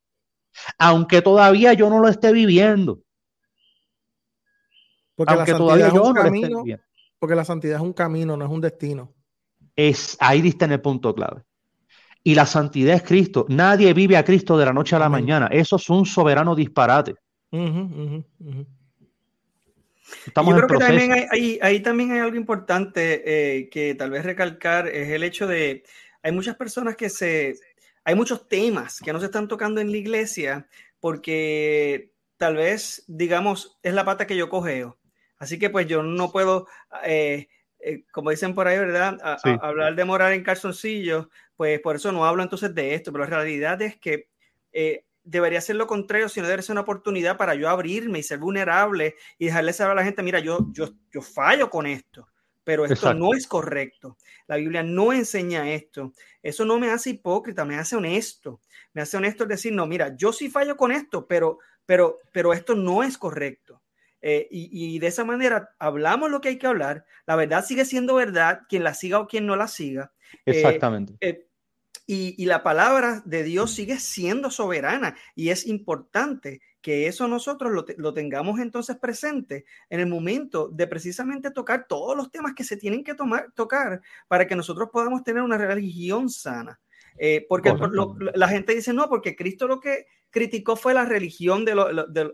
aunque 0.77 1.21
todavía 1.21 1.73
yo 1.73 1.89
no 1.89 1.99
lo 1.99 2.09
esté 2.09 2.31
viviendo. 2.31 2.99
Porque 5.15 5.33
aunque 5.33 5.53
todavía 5.53 5.89
yo 5.89 6.13
no 6.13 6.13
lo 6.13 6.23
esté 6.23 6.47
viviendo. 6.47 6.83
Porque 7.21 7.35
la 7.35 7.45
santidad 7.45 7.75
es 7.75 7.81
un 7.81 7.93
camino, 7.93 8.35
no 8.35 8.43
es 8.43 8.51
un 8.51 8.59
destino. 8.59 9.13
Es, 9.75 10.17
ahí 10.19 10.41
diste 10.41 10.65
en 10.65 10.71
el 10.71 10.81
punto 10.81 11.13
clave 11.13 11.43
y 12.23 12.35
la 12.35 12.45
santidad 12.45 12.95
es 12.95 13.03
Cristo. 13.03 13.45
Nadie 13.49 13.93
vive 13.93 14.17
a 14.17 14.23
Cristo 14.23 14.57
de 14.57 14.65
la 14.65 14.73
noche 14.73 14.95
a 14.95 14.99
la 14.99 15.09
mañana. 15.09 15.47
Eso 15.47 15.75
es 15.77 15.89
un 15.89 16.05
soberano 16.05 16.55
disparate. 16.55 17.15
Yo 17.51 17.59
creo 20.35 20.67
que 20.67 20.77
también 20.77 21.11
hay, 21.31 21.59
ahí 21.61 21.79
también 21.81 22.11
hay 22.11 22.19
algo 22.19 22.35
importante 22.35 23.23
eh, 23.25 23.69
que 23.69 23.95
tal 23.95 24.11
vez 24.11 24.23
recalcar, 24.23 24.87
es 24.87 25.09
el 25.09 25.23
hecho 25.23 25.47
de, 25.47 25.83
hay 26.21 26.31
muchas 26.31 26.55
personas 26.55 26.95
que 26.95 27.09
se, 27.09 27.55
hay 28.03 28.15
muchos 28.15 28.47
temas 28.47 28.99
que 28.99 29.13
no 29.13 29.19
se 29.19 29.25
están 29.25 29.47
tocando 29.47 29.81
en 29.81 29.91
la 29.91 29.97
iglesia 29.97 30.67
porque 30.99 32.11
tal 32.37 32.55
vez, 32.57 33.03
digamos, 33.07 33.79
es 33.81 33.93
la 33.93 34.05
pata 34.05 34.27
que 34.27 34.35
yo 34.35 34.49
cogeo. 34.49 34.97
Así 35.41 35.57
que 35.57 35.69
pues 35.69 35.87
yo 35.87 36.03
no 36.03 36.31
puedo, 36.31 36.67
eh, 37.03 37.47
eh, 37.79 38.03
como 38.11 38.29
dicen 38.29 38.53
por 38.53 38.67
ahí, 38.67 38.77
¿verdad? 38.77 39.17
hablar 39.61 39.95
de 39.95 40.05
morar 40.05 40.33
en 40.33 40.43
calzoncillos, 40.43 41.27
pues 41.55 41.79
por 41.79 41.95
eso 41.95 42.11
no 42.11 42.25
hablo 42.25 42.43
entonces 42.43 42.73
de 42.75 42.93
esto, 42.93 43.11
pero 43.11 43.23
la 43.23 43.29
realidad 43.29 43.81
es 43.81 43.99
que 43.99 44.29
debería 45.23 45.61
ser 45.61 45.75
lo 45.75 45.87
contrario, 45.87 46.29
sino 46.29 46.47
debe 46.47 46.61
ser 46.61 46.73
una 46.73 46.81
oportunidad 46.81 47.37
para 47.37 47.55
yo 47.55 47.69
abrirme 47.69 48.19
y 48.19 48.23
ser 48.23 48.39
vulnerable 48.39 49.15
y 49.37 49.45
dejarle 49.45 49.73
saber 49.73 49.93
a 49.93 49.95
la 49.95 50.03
gente, 50.03 50.23
mira, 50.23 50.39
yo, 50.39 50.67
yo, 50.71 50.89
yo 51.11 51.21
fallo 51.21 51.69
con 51.69 51.85
esto, 51.85 52.27
pero 52.63 52.85
esto 52.85 53.13
no 53.13 53.33
es 53.33 53.47
correcto. 53.47 54.17
La 54.47 54.57
Biblia 54.57 54.83
no 54.83 55.13
enseña 55.13 55.71
esto. 55.71 56.13
Eso 56.43 56.65
no 56.65 56.79
me 56.79 56.91
hace 56.91 57.11
hipócrita, 57.11 57.65
me 57.65 57.75
hace 57.75 57.95
honesto. 57.95 58.61
Me 58.93 59.01
hace 59.01 59.17
honesto 59.17 59.45
decir, 59.45 59.73
no, 59.73 59.85
mira, 59.87 60.15
yo 60.15 60.31
sí 60.31 60.49
fallo 60.49 60.77
con 60.77 60.91
esto, 60.91 61.27
pero, 61.27 61.59
pero, 61.85 62.17
pero 62.31 62.53
esto 62.53 62.75
no 62.75 63.03
es 63.03 63.17
correcto. 63.17 63.80
Eh, 64.21 64.47
y, 64.51 64.99
de 64.99 65.07
esa 65.07 65.25
manera 65.25 65.71
hablamos 65.79 66.29
lo 66.29 66.41
que 66.41 66.49
hay 66.49 66.57
que 66.57 66.67
hablar. 66.67 67.05
La 67.25 67.35
verdad 67.35 67.65
sigue 67.65 67.85
siendo 67.85 68.15
verdad, 68.15 68.61
quien 68.69 68.83
la 68.83 68.93
siga 68.93 69.19
o 69.19 69.27
quien 69.27 69.45
no 69.45 69.55
la 69.55 69.67
siga. 69.67 70.11
Eh, 70.45 70.51
Exactamente. 70.57 71.15
Eh, 71.21 71.47
y, 72.05 72.45
la 72.45 72.61
palabra 72.61 73.21
de 73.25 73.43
Dios 73.43 73.73
sigue 73.73 73.97
siendo 73.97 74.51
soberana 74.51 75.15
y 75.33 75.49
es 75.49 75.65
importante 75.65 76.61
que 76.81 77.07
eso 77.07 77.27
nosotros 77.27 77.71
lo, 77.97 78.13
tengamos 78.13 78.59
entonces 78.59 78.97
presente 78.97 79.65
en 79.89 80.01
el 80.01 80.07
momento 80.07 80.67
de 80.67 80.87
precisamente 80.87 81.51
tocar 81.51 81.85
todos 81.87 82.17
los 82.17 82.29
temas 82.29 82.53
que 82.53 82.63
se 82.63 82.75
tienen 82.75 83.03
que 83.03 83.13
tomar, 83.13 83.51
tocar 83.53 84.01
para 84.27 84.45
que 84.45 84.55
nosotros 84.55 84.89
podamos 84.91 85.23
tener 85.23 85.41
una 85.41 85.57
religión 85.57 86.29
sana. 86.29 86.79
Porque 87.47 87.73
la 88.33 88.47
gente 88.47 88.75
dice, 88.75 88.93
no, 88.93 89.07
porque 89.07 89.35
Cristo 89.35 89.67
lo 89.67 89.79
que, 89.79 90.07
criticó 90.31 90.75
fue 90.75 90.93
la 90.93 91.05
religión 91.05 91.65
de, 91.65 91.73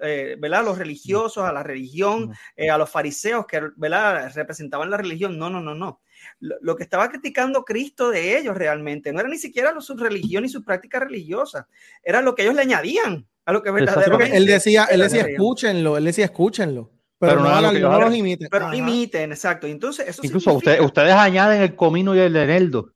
eh, 0.01 0.37
¿verdad? 0.39 0.63
los 0.63 0.77
religiosos, 0.77 1.43
a 1.43 1.51
la 1.51 1.63
religión, 1.63 2.33
eh, 2.55 2.69
a 2.69 2.77
los 2.77 2.89
fariseos 2.89 3.45
que 3.45 3.61
¿verdad? 3.75 4.31
representaban 4.35 4.89
la 4.89 4.97
religión. 4.97 5.37
No, 5.37 5.49
no, 5.49 5.59
no, 5.59 5.75
no. 5.75 6.01
Lo, 6.39 6.75
que 6.75 6.83
estaba 6.83 7.09
criticando 7.09 7.63
Cristo 7.63 8.09
de 8.09 8.37
ellos 8.37 8.55
realmente 8.55 9.11
no 9.11 9.19
era 9.19 9.29
ni 9.29 9.37
siquiera 9.37 9.79
su 9.81 9.95
religión 9.97 10.45
y 10.45 10.49
sus 10.49 10.63
prácticas 10.63 11.01
religiosas, 11.01 11.65
era 12.03 12.21
lo 12.21 12.35
que 12.35 12.43
ellos 12.43 12.55
le 12.55 12.61
añadían 12.61 13.27
a 13.45 13.53
lo 13.53 13.61
que 13.61 13.71
verdaderamente. 13.71 14.35
Él 14.35 14.45
decía, 14.45 14.85
él 14.85 15.01
decía, 15.01 15.23
escúchenlo, 15.23 15.97
él 15.97 16.05
decía, 16.05 16.25
escúchenlo. 16.25 16.91
Pero, 17.19 17.41
no, 17.41 17.99
los 18.01 18.15
imiten. 18.15 18.47
Pero 18.51 18.73
imiten, 18.73 19.31
exacto. 19.31 19.65
Entonces, 19.65 20.07
eso 20.07 20.21
Incluso 20.23 20.53
ustedes 20.53 21.13
añaden 21.13 21.61
el 21.61 21.75
comino 21.75 22.15
y 22.15 22.19
el 22.19 22.35
eneldo 22.35 22.93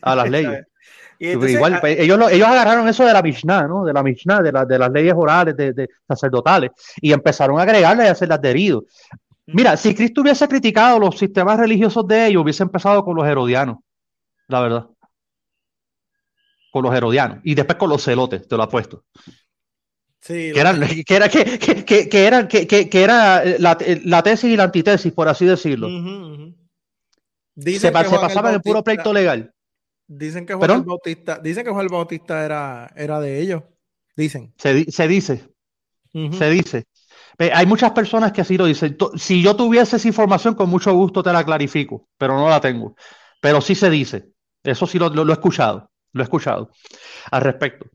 a 0.00 0.14
las 0.14 0.30
leyes. 0.30 0.66
Igual, 1.24 1.74
ah, 1.74 1.80
pues, 1.80 2.00
ellos, 2.00 2.18
ellos 2.32 2.48
agarraron 2.48 2.88
eso 2.88 3.06
de 3.06 3.12
la 3.12 3.22
Mishnah, 3.22 3.68
¿no? 3.68 3.84
De 3.84 3.92
la 3.92 4.02
Mishnah, 4.02 4.42
de, 4.42 4.50
de 4.66 4.78
las 4.78 4.90
leyes 4.90 5.14
orales, 5.16 5.56
de, 5.56 5.88
sacerdotales, 6.08 6.72
y 7.00 7.12
empezaron 7.12 7.60
a 7.60 7.62
agregarle 7.62 8.04
y 8.04 8.06
a 8.08 8.12
hacerle 8.12 8.34
adherido. 8.34 8.84
Mira, 9.46 9.76
si 9.76 9.94
Cristo 9.94 10.22
hubiese 10.22 10.48
criticado 10.48 10.98
los 10.98 11.16
sistemas 11.16 11.60
religiosos 11.60 12.06
de 12.08 12.26
ellos, 12.26 12.42
hubiese 12.42 12.64
empezado 12.64 13.04
con 13.04 13.14
los 13.14 13.24
herodianos, 13.24 13.78
la 14.48 14.60
verdad. 14.60 14.86
Con 16.72 16.82
los 16.82 16.94
herodianos. 16.94 17.38
Y 17.44 17.54
después 17.54 17.78
con 17.78 17.90
los 17.90 18.02
celotes, 18.02 18.48
te 18.48 18.56
lo 18.56 18.64
apuesto. 18.64 19.04
Sí, 20.18 20.50
que, 20.52 20.58
eran, 20.58 20.80
que, 21.06 21.14
era, 21.14 21.28
que, 21.28 21.58
que, 21.84 22.08
que, 22.08 22.26
eran, 22.26 22.48
que, 22.48 22.66
que, 22.66 23.02
era 23.02 23.44
la, 23.60 23.78
la, 24.04 24.22
tesis 24.24 24.50
y 24.50 24.56
la 24.56 24.64
antitesis, 24.64 25.12
por 25.12 25.28
así 25.28 25.46
decirlo. 25.46 25.88
Se, 27.56 27.78
se 27.78 27.92
pasaba 27.92 28.48
en 28.48 28.56
el 28.56 28.60
puro 28.60 28.82
pleito 28.82 29.12
legal. 29.12 29.52
Dicen 30.14 30.44
que 30.44 30.54
Juan 30.54 30.70
el 30.70 30.82
Bautista, 30.82 31.38
dicen 31.38 31.64
que 31.64 31.70
Juan 31.70 31.84
el 31.84 31.92
Bautista 31.92 32.44
era, 32.44 32.92
era 32.94 33.18
de 33.18 33.40
ellos. 33.40 33.62
Dicen. 34.14 34.52
Se, 34.58 34.90
se 34.90 35.08
dice. 35.08 35.48
Se 36.12 36.50
dice. 36.50 36.84
Hay 37.38 37.64
muchas 37.64 37.92
personas 37.92 38.32
que 38.32 38.42
así 38.42 38.58
lo 38.58 38.66
dicen. 38.66 38.96
Si 39.16 39.42
yo 39.42 39.56
tuviese 39.56 39.96
esa 39.96 40.06
información, 40.08 40.54
con 40.54 40.68
mucho 40.68 40.92
gusto 40.92 41.22
te 41.22 41.32
la 41.32 41.44
clarifico, 41.44 42.08
pero 42.18 42.36
no 42.36 42.48
la 42.48 42.60
tengo. 42.60 42.94
Pero 43.40 43.62
sí 43.62 43.74
se 43.74 43.88
dice. 43.88 44.32
Eso 44.62 44.86
sí 44.86 44.98
lo, 44.98 45.08
lo, 45.08 45.30
he 45.30 45.32
escuchado. 45.32 45.90
Lo 46.12 46.22
he 46.22 46.24
escuchado 46.24 46.70
al 47.30 47.40
respecto. 47.40 47.86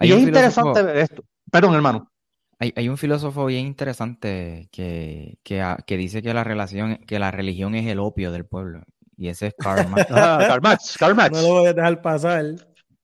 y 0.00 0.10
es 0.10 0.20
interesante 0.20 0.82
ver 0.82 0.96
esto. 0.96 1.22
Perdón, 1.50 1.74
hermano. 1.74 2.10
Hay, 2.58 2.72
hay, 2.76 2.88
un 2.88 2.98
filósofo 2.98 3.46
bien 3.46 3.66
interesante 3.66 4.68
que, 4.72 5.38
que, 5.44 5.64
que, 5.86 5.96
dice 5.96 6.20
que 6.20 6.34
la 6.34 6.44
relación, 6.44 6.96
que 7.06 7.18
la 7.18 7.30
religión 7.30 7.74
es 7.74 7.86
el 7.86 8.00
opio 8.00 8.32
del 8.32 8.44
pueblo. 8.44 8.82
Y 9.20 9.28
ese 9.28 9.48
es 9.48 9.54
Karl 9.58 9.86
Marx. 9.90 10.10
Ah, 10.10 10.38
Karl 10.98 11.14
Marx, 11.14 11.32
No 11.36 11.42
lo 11.42 11.48
voy 11.48 11.66
a 11.66 11.74
dejar 11.74 12.00
pasar. 12.00 12.42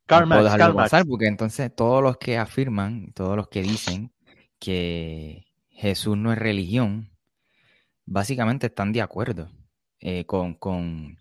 Karl 0.06 0.26
Marx, 0.26 0.50
no 0.50 0.56
puedo 0.56 0.74
pasar 0.74 1.04
porque 1.04 1.26
entonces 1.26 1.70
todos 1.76 2.02
los 2.02 2.16
que 2.16 2.38
afirman, 2.38 3.12
todos 3.12 3.36
los 3.36 3.48
que 3.48 3.60
dicen 3.60 4.14
que 4.58 5.44
Jesús 5.68 6.16
no 6.16 6.32
es 6.32 6.38
religión, 6.38 7.10
básicamente 8.06 8.68
están 8.68 8.94
de 8.94 9.02
acuerdo 9.02 9.50
eh, 10.00 10.24
con, 10.24 10.54
con, 10.54 11.18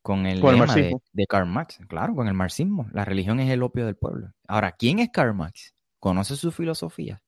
con 0.00 0.26
el 0.26 0.40
lema 0.40 0.72
de, 0.72 0.94
de, 1.12 1.26
Karl 1.26 1.48
Marx. 1.48 1.80
Claro, 1.88 2.14
con 2.14 2.28
el 2.28 2.34
marxismo. 2.34 2.86
La 2.92 3.04
religión 3.04 3.40
es 3.40 3.50
el 3.50 3.64
opio 3.64 3.84
del 3.84 3.96
pueblo. 3.96 4.32
Ahora, 4.46 4.70
¿quién 4.70 5.00
es 5.00 5.08
Karl 5.12 5.34
Marx? 5.34 5.74
¿Conoce 5.98 6.36
su 6.36 6.52
filosofía? 6.52 7.20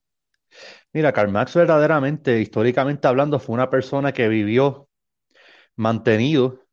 Mira, 0.92 1.12
Karl 1.12 1.32
Marx 1.32 1.52
verdaderamente, 1.52 2.40
históricamente 2.40 3.08
hablando, 3.08 3.40
fue 3.40 3.54
una 3.54 3.70
persona 3.70 4.12
que 4.12 4.28
vivió 4.28 4.88
mantenido 5.74 6.65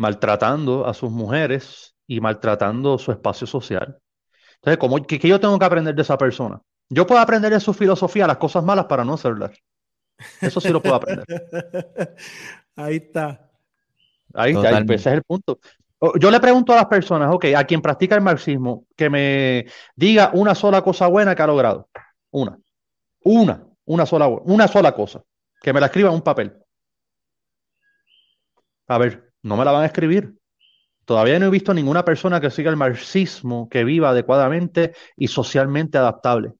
maltratando 0.00 0.86
a 0.86 0.94
sus 0.94 1.10
mujeres 1.10 1.94
y 2.06 2.20
maltratando 2.20 2.96
su 2.96 3.12
espacio 3.12 3.46
social. 3.46 3.98
Entonces, 4.54 4.78
¿cómo, 4.78 4.96
qué, 5.06 5.18
yo 5.18 5.38
tengo 5.38 5.58
que 5.58 5.64
aprender 5.66 5.94
de 5.94 6.00
esa 6.00 6.16
persona? 6.16 6.58
Yo 6.88 7.06
puedo 7.06 7.20
aprender 7.20 7.52
de 7.52 7.60
su 7.60 7.74
filosofía 7.74 8.26
las 8.26 8.38
cosas 8.38 8.64
malas 8.64 8.86
para 8.86 9.04
no 9.04 9.12
hacerlas. 9.12 9.52
Eso 10.40 10.58
sí 10.58 10.70
lo 10.70 10.80
puedo 10.80 10.94
aprender. 10.94 11.26
Ahí 12.76 12.96
está. 12.96 13.50
Ahí 14.32 14.52
está, 14.52 14.78
ese 14.78 14.94
es 14.94 15.06
el 15.06 15.22
punto. 15.22 15.58
Yo 16.18 16.30
le 16.30 16.40
pregunto 16.40 16.72
a 16.72 16.76
las 16.76 16.86
personas, 16.86 17.34
ok, 17.34 17.46
a 17.54 17.64
quien 17.64 17.82
practica 17.82 18.14
el 18.14 18.22
marxismo, 18.22 18.86
que 18.96 19.10
me 19.10 19.66
diga 19.94 20.30
una 20.32 20.54
sola 20.54 20.80
cosa 20.80 21.08
buena 21.08 21.34
que 21.34 21.42
ha 21.42 21.46
logrado. 21.46 21.90
Una. 22.30 22.58
Una. 23.22 23.66
Una 23.84 24.06
sola, 24.06 24.28
una 24.28 24.66
sola 24.66 24.94
cosa. 24.94 25.22
Que 25.60 25.74
me 25.74 25.80
la 25.80 25.86
escriba 25.86 26.08
en 26.08 26.14
un 26.14 26.22
papel. 26.22 26.56
A 28.88 28.96
ver, 28.96 29.29
no 29.42 29.56
me 29.56 29.64
la 29.64 29.72
van 29.72 29.82
a 29.82 29.86
escribir. 29.86 30.34
Todavía 31.04 31.38
no 31.38 31.46
he 31.46 31.50
visto 31.50 31.74
ninguna 31.74 32.04
persona 32.04 32.40
que 32.40 32.50
siga 32.50 32.70
el 32.70 32.76
marxismo 32.76 33.68
que 33.68 33.84
viva 33.84 34.10
adecuadamente 34.10 34.94
y 35.16 35.28
socialmente 35.28 35.98
adaptable. 35.98 36.52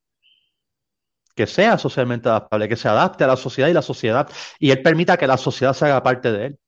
Que 1.34 1.46
sea 1.46 1.78
socialmente 1.78 2.28
adaptable, 2.28 2.68
que 2.68 2.76
se 2.76 2.88
adapte 2.88 3.24
a 3.24 3.28
la 3.28 3.36
sociedad 3.36 3.68
y 3.68 3.72
la 3.72 3.82
sociedad, 3.82 4.28
y 4.58 4.72
él 4.72 4.82
permita 4.82 5.16
que 5.16 5.26
la 5.26 5.36
sociedad 5.36 5.72
se 5.72 5.84
haga 5.84 6.02
parte 6.02 6.32
de 6.32 6.46
él. 6.46 6.58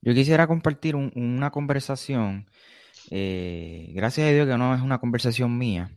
Yo 0.00 0.14
quisiera 0.14 0.46
compartir 0.46 0.96
una 0.96 1.50
conversación. 1.50 2.48
Eh, 3.10 3.90
gracias 3.94 4.28
a 4.28 4.32
Dios 4.32 4.46
que 4.46 4.58
no 4.58 4.74
es 4.74 4.82
una 4.82 4.98
conversación 4.98 5.56
mía, 5.56 5.90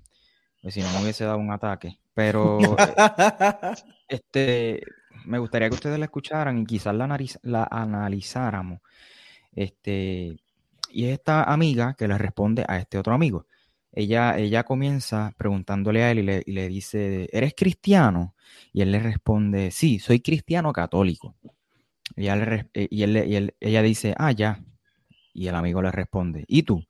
pues 0.62 0.74
si 0.74 0.82
no 0.82 0.92
me 0.92 1.02
hubiese 1.02 1.26
dado 1.26 1.38
un 1.38 1.52
ataque. 1.52 1.98
Pero 2.14 2.60
este, 4.08 4.82
me 5.26 5.40
gustaría 5.40 5.70
que 5.70 5.76
ustedes 5.76 6.00
la 6.00 6.06
escucharan 6.12 6.60
y 6.60 6.66
quizás 6.66 6.96
la, 6.96 7.08
la 7.44 7.68
analizáramos. 7.70 8.80
Este, 9.54 10.38
y 10.90 11.06
esta 11.06 11.44
amiga 11.44 11.96
que 11.98 12.08
le 12.08 12.18
responde 12.18 12.66
a 12.68 12.78
este 12.78 12.98
otro 12.98 13.14
amigo. 13.14 13.48
Ella, 13.94 14.38
ella 14.38 14.64
comienza 14.64 15.34
preguntándole 15.38 16.04
a 16.04 16.12
él 16.12 16.20
y 16.20 16.54
le, 16.54 16.70
dice, 16.70 17.30
¿eres 17.34 17.54
cristiano? 17.56 18.36
Y 18.72 18.82
él 18.82 18.92
le 18.92 19.00
responde, 19.00 19.72
sí, 19.72 20.00
soy 20.00 20.22
cristiano 20.22 20.72
católico. 20.72 21.36
Y, 22.16 22.24
ella, 22.24 22.68
eh, 22.74 22.88
y, 22.90 23.04
él, 23.04 23.56
ella 23.60 23.82
dice, 23.82 24.14
ah, 24.18 24.32
ya. 24.32 24.64
Y 25.34 25.48
el 25.48 25.56
amigo 25.56 25.82
le 25.82 25.92
responde, 25.92 26.46
¿y 26.48 26.64
tú? 26.64 26.86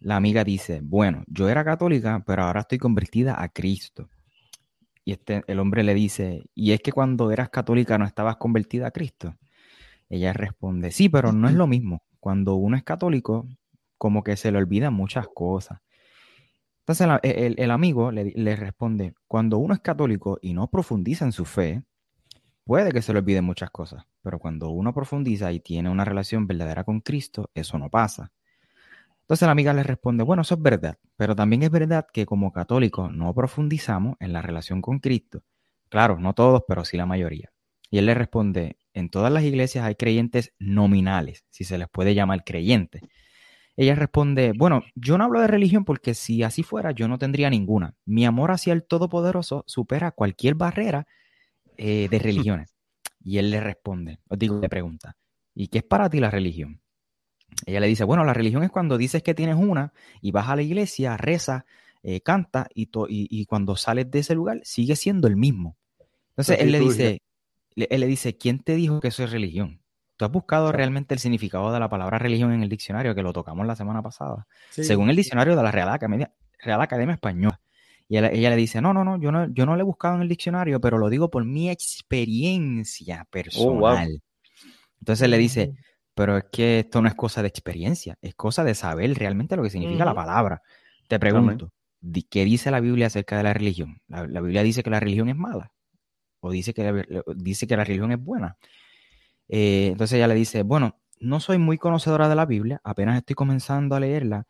La 0.00 0.16
amiga 0.16 0.44
dice, 0.44 0.80
bueno, 0.82 1.24
yo 1.26 1.48
era 1.48 1.64
católica, 1.64 2.22
pero 2.26 2.44
ahora 2.44 2.60
estoy 2.60 2.78
convertida 2.78 3.40
a 3.42 3.48
Cristo. 3.48 4.08
Y 5.04 5.12
este, 5.12 5.42
el 5.46 5.58
hombre 5.58 5.82
le 5.82 5.94
dice, 5.94 6.44
¿y 6.54 6.72
es 6.72 6.80
que 6.80 6.92
cuando 6.92 7.30
eras 7.30 7.50
católica 7.50 7.98
no 7.98 8.04
estabas 8.04 8.36
convertida 8.36 8.88
a 8.88 8.90
Cristo? 8.92 9.36
Ella 10.08 10.32
responde, 10.32 10.90
sí, 10.90 11.08
pero 11.08 11.32
no 11.32 11.48
es 11.48 11.54
lo 11.54 11.66
mismo. 11.66 12.02
Cuando 12.20 12.54
uno 12.54 12.76
es 12.76 12.84
católico, 12.84 13.48
como 13.98 14.22
que 14.22 14.36
se 14.36 14.52
le 14.52 14.58
olvidan 14.58 14.94
muchas 14.94 15.26
cosas. 15.28 15.80
Entonces 16.80 17.08
el, 17.22 17.70
amigo 17.70 18.10
le, 18.10 18.32
le, 18.34 18.56
responde, 18.56 19.14
cuando 19.28 19.58
uno 19.58 19.72
es 19.72 19.80
católico 19.80 20.38
y 20.42 20.52
no 20.52 20.68
profundiza 20.68 21.24
en 21.24 21.32
su 21.32 21.44
fe, 21.44 21.84
puede 22.64 22.90
que 22.90 23.02
se 23.02 23.12
le 23.12 23.20
olviden 23.20 23.44
muchas 23.44 23.70
cosas, 23.70 24.04
pero 24.20 24.38
cuando 24.38 24.70
uno 24.70 24.92
profundiza 24.92 25.52
y 25.52 25.60
tiene 25.60 25.90
una 25.90 26.04
relación 26.04 26.46
verdadera 26.46 26.84
con 26.84 27.00
Cristo, 27.00 27.50
eso 27.54 27.78
no 27.78 27.88
pasa. 27.88 28.32
Entonces 29.32 29.46
la 29.46 29.52
amiga 29.52 29.72
le 29.72 29.82
responde, 29.82 30.24
bueno, 30.24 30.42
eso 30.42 30.56
es 30.56 30.60
verdad, 30.60 30.98
pero 31.16 31.34
también 31.34 31.62
es 31.62 31.70
verdad 31.70 32.04
que 32.12 32.26
como 32.26 32.52
católicos 32.52 33.10
no 33.10 33.32
profundizamos 33.32 34.16
en 34.20 34.34
la 34.34 34.42
relación 34.42 34.82
con 34.82 34.98
Cristo. 34.98 35.42
Claro, 35.88 36.18
no 36.20 36.34
todos, 36.34 36.64
pero 36.68 36.84
sí 36.84 36.98
la 36.98 37.06
mayoría. 37.06 37.50
Y 37.90 37.96
él 37.96 38.04
le 38.04 38.12
responde, 38.12 38.76
en 38.92 39.08
todas 39.08 39.32
las 39.32 39.42
iglesias 39.42 39.86
hay 39.86 39.94
creyentes 39.94 40.52
nominales, 40.58 41.46
si 41.48 41.64
se 41.64 41.78
les 41.78 41.88
puede 41.88 42.14
llamar 42.14 42.44
creyentes. 42.44 43.00
Ella 43.74 43.94
responde, 43.94 44.52
bueno, 44.54 44.82
yo 44.94 45.16
no 45.16 45.24
hablo 45.24 45.40
de 45.40 45.46
religión 45.46 45.86
porque 45.86 46.12
si 46.12 46.42
así 46.42 46.62
fuera 46.62 46.90
yo 46.90 47.08
no 47.08 47.16
tendría 47.16 47.48
ninguna. 47.48 47.94
Mi 48.04 48.26
amor 48.26 48.50
hacia 48.50 48.74
el 48.74 48.84
Todopoderoso 48.84 49.64
supera 49.66 50.10
cualquier 50.10 50.56
barrera 50.56 51.06
eh, 51.78 52.06
de 52.10 52.18
religiones. 52.18 52.74
Y 53.24 53.38
él 53.38 53.50
le 53.50 53.62
responde, 53.62 54.18
os 54.28 54.38
digo, 54.38 54.60
le 54.60 54.68
pregunta, 54.68 55.16
¿y 55.54 55.68
qué 55.68 55.78
es 55.78 55.84
para 55.84 56.10
ti 56.10 56.20
la 56.20 56.30
religión? 56.30 56.81
Ella 57.66 57.80
le 57.80 57.86
dice, 57.86 58.04
bueno, 58.04 58.24
la 58.24 58.34
religión 58.34 58.62
es 58.62 58.70
cuando 58.70 58.98
dices 58.98 59.22
que 59.22 59.34
tienes 59.34 59.56
una 59.56 59.92
y 60.20 60.30
vas 60.30 60.48
a 60.48 60.56
la 60.56 60.62
iglesia, 60.62 61.16
reza, 61.16 61.64
eh, 62.02 62.20
canta 62.20 62.68
y, 62.74 62.88
y, 63.08 63.46
cuando 63.46 63.76
sales 63.76 64.10
de 64.10 64.20
ese 64.20 64.34
lugar 64.34 64.60
sigue 64.64 64.96
siendo 64.96 65.28
el 65.28 65.36
mismo. 65.36 65.76
Entonces 66.30 66.58
él 66.60 66.72
le 66.72 66.80
dice, 66.80 67.22
él 67.76 68.00
le 68.00 68.06
dice, 68.06 68.36
¿quién 68.36 68.58
te 68.60 68.74
dijo 68.74 69.00
que 69.00 69.08
eso 69.08 69.22
es 69.22 69.30
religión? 69.30 69.80
¿Tú 70.16 70.24
has 70.24 70.32
buscado 70.32 70.72
realmente 70.72 71.14
el 71.14 71.20
significado 71.20 71.72
de 71.72 71.80
la 71.80 71.88
palabra 71.88 72.18
religión 72.18 72.52
en 72.52 72.62
el 72.62 72.68
diccionario 72.68 73.14
que 73.14 73.22
lo 73.22 73.32
tocamos 73.32 73.66
la 73.66 73.76
semana 73.76 74.02
pasada? 74.02 74.46
Según 74.70 75.10
el 75.10 75.16
diccionario 75.16 75.56
de 75.56 75.62
la 75.62 75.70
Real 75.70 75.88
Academia, 75.88 76.32
Real 76.58 76.80
Academia 76.80 77.14
Española. 77.14 77.60
Y 78.08 78.18
ella, 78.18 78.50
le 78.50 78.56
dice, 78.56 78.82
no, 78.82 78.92
no, 78.92 79.04
no 79.04 79.18
yo, 79.18 79.32
no, 79.32 79.48
yo 79.54 79.64
no 79.64 79.74
lo 79.74 79.80
he 79.80 79.84
buscado 79.84 80.16
en 80.16 80.22
el 80.22 80.28
diccionario, 80.28 80.80
pero 80.80 80.98
lo 80.98 81.08
digo 81.08 81.30
por 81.30 81.44
mi 81.44 81.70
experiencia 81.70 83.22
oh, 83.22 83.30
personal. 83.30 84.22
Entonces 85.00 85.28
le 85.28 85.38
dice, 85.38 85.74
pero 86.14 86.36
es 86.36 86.44
que 86.52 86.80
esto 86.80 87.00
no 87.00 87.08
es 87.08 87.14
cosa 87.14 87.42
de 87.42 87.48
experiencia, 87.48 88.18
es 88.20 88.34
cosa 88.34 88.64
de 88.64 88.74
saber 88.74 89.14
realmente 89.14 89.56
lo 89.56 89.62
que 89.62 89.70
significa 89.70 90.04
la 90.04 90.14
palabra. 90.14 90.62
Te 91.08 91.18
pregunto, 91.18 91.72
¿qué 92.30 92.44
dice 92.44 92.70
la 92.70 92.80
Biblia 92.80 93.06
acerca 93.06 93.36
de 93.36 93.44
la 93.44 93.54
religión? 93.54 94.00
¿La, 94.08 94.40
Biblia 94.40 94.62
dice 94.62 94.82
que 94.82 94.90
la 94.90 95.00
religión 95.00 95.28
es 95.28 95.36
mala? 95.36 95.72
¿O 96.40 96.50
dice 96.50 96.74
que 96.74 96.84
la, 96.84 97.22
dice 97.36 97.66
que 97.66 97.76
la 97.76 97.84
religión 97.84 98.12
es 98.12 98.22
buena? 98.22 98.56
Eh, 99.48 99.88
entonces 99.92 100.16
ella 100.16 100.28
le 100.28 100.34
dice, 100.34 100.62
bueno, 100.62 100.98
no 101.20 101.40
soy 101.40 101.58
muy 101.58 101.78
conocedora 101.78 102.28
de 102.28 102.34
la 102.34 102.46
Biblia, 102.46 102.80
apenas 102.84 103.16
estoy 103.16 103.34
comenzando 103.34 103.94
a 103.94 104.00
leerla, 104.00 104.46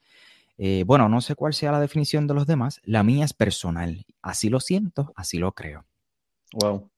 Eh, 0.58 0.84
bueno, 0.86 1.08
no 1.08 1.20
sé 1.20 1.34
cuál 1.34 1.54
sea 1.54 1.72
la 1.72 1.80
definición 1.80 2.26
de 2.26 2.34
los 2.34 2.46
demás, 2.46 2.80
la 2.84 3.02
mía 3.02 3.24
es 3.24 3.32
personal. 3.32 4.04
Así 4.20 4.48
lo 4.48 4.60
siento, 4.60 5.12
así 5.16 5.38
lo 5.38 5.52
creo. 5.52 5.86
Wow. 6.52 6.90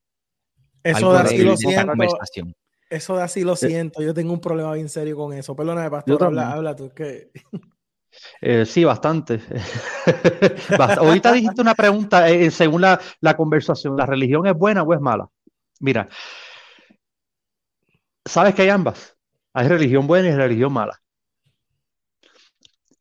Eso 0.82 1.12
de 1.12 1.18
así 1.20 1.38
lo 1.38 1.56
siento. 1.56 1.92
Eso 2.90 3.16
de 3.16 3.22
así 3.22 3.42
lo 3.42 3.56
siento. 3.56 4.02
Yo 4.02 4.14
tengo 4.14 4.32
un 4.32 4.40
problema 4.40 4.72
bien 4.74 4.88
serio 4.88 5.16
con 5.16 5.32
eso. 5.32 5.56
Perdóname, 5.56 5.90
pastor, 5.90 6.24
habla, 6.24 6.52
habla, 6.52 6.76
tú. 6.76 6.92
Que... 6.94 7.30
Eh, 8.40 8.64
sí, 8.64 8.84
bastante. 8.84 9.40
Ahorita 10.98 11.32
dijiste 11.32 11.60
una 11.60 11.74
pregunta 11.74 12.28
eh, 12.28 12.50
según 12.50 12.82
la, 12.82 13.00
la, 13.20 13.36
conversación. 13.36 13.96
¿La 13.96 14.06
religión 14.06 14.46
es 14.46 14.54
buena 14.54 14.82
o 14.82 14.94
es 14.94 15.00
mala? 15.00 15.28
Mira, 15.80 16.08
sabes 18.24 18.54
que 18.54 18.62
hay 18.62 18.68
ambas. 18.68 19.16
Hay 19.52 19.68
religión 19.68 20.06
buena 20.06 20.28
y 20.28 20.34
religión 20.34 20.72
mala. 20.72 21.00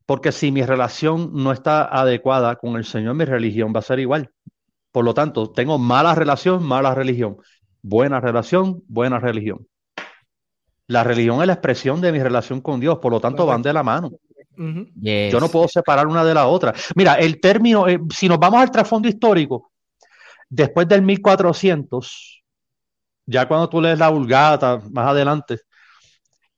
Porque 0.06 0.32
si 0.32 0.52
mi 0.52 0.62
relación 0.62 1.30
no 1.32 1.52
está 1.52 1.84
adecuada 1.84 2.56
con 2.56 2.76
el 2.76 2.84
Señor, 2.84 3.14
mi 3.14 3.24
religión 3.24 3.72
va 3.74 3.78
a 3.78 3.82
ser 3.82 4.00
igual. 4.00 4.30
Por 4.92 5.04
lo 5.04 5.14
tanto, 5.14 5.50
tengo 5.50 5.78
mala 5.78 6.14
relación, 6.14 6.62
mala 6.62 6.94
religión. 6.94 7.38
Buena 7.82 8.20
relación, 8.20 8.82
buena 8.86 9.18
religión. 9.18 9.66
La 10.86 11.02
religión 11.02 11.40
es 11.40 11.46
la 11.46 11.54
expresión 11.54 12.00
de 12.00 12.12
mi 12.12 12.22
relación 12.22 12.60
con 12.60 12.80
Dios, 12.80 12.98
por 12.98 13.12
lo 13.12 13.20
tanto 13.20 13.46
van 13.46 13.62
de 13.62 13.72
la 13.72 13.82
mano. 13.82 14.10
Yo 14.56 15.40
no 15.40 15.48
puedo 15.48 15.66
separar 15.68 16.06
una 16.06 16.24
de 16.24 16.34
la 16.34 16.46
otra. 16.46 16.74
Mira, 16.94 17.14
el 17.14 17.40
término, 17.40 17.88
eh, 17.88 17.98
si 18.10 18.28
nos 18.28 18.38
vamos 18.38 18.60
al 18.60 18.70
trasfondo 18.70 19.08
histórico, 19.08 19.72
después 20.48 20.86
del 20.86 21.02
1400, 21.02 22.42
ya 23.26 23.48
cuando 23.48 23.68
tú 23.68 23.80
lees 23.80 23.98
la 23.98 24.10
Vulgata 24.10 24.80
más 24.90 25.08
adelante, 25.08 25.60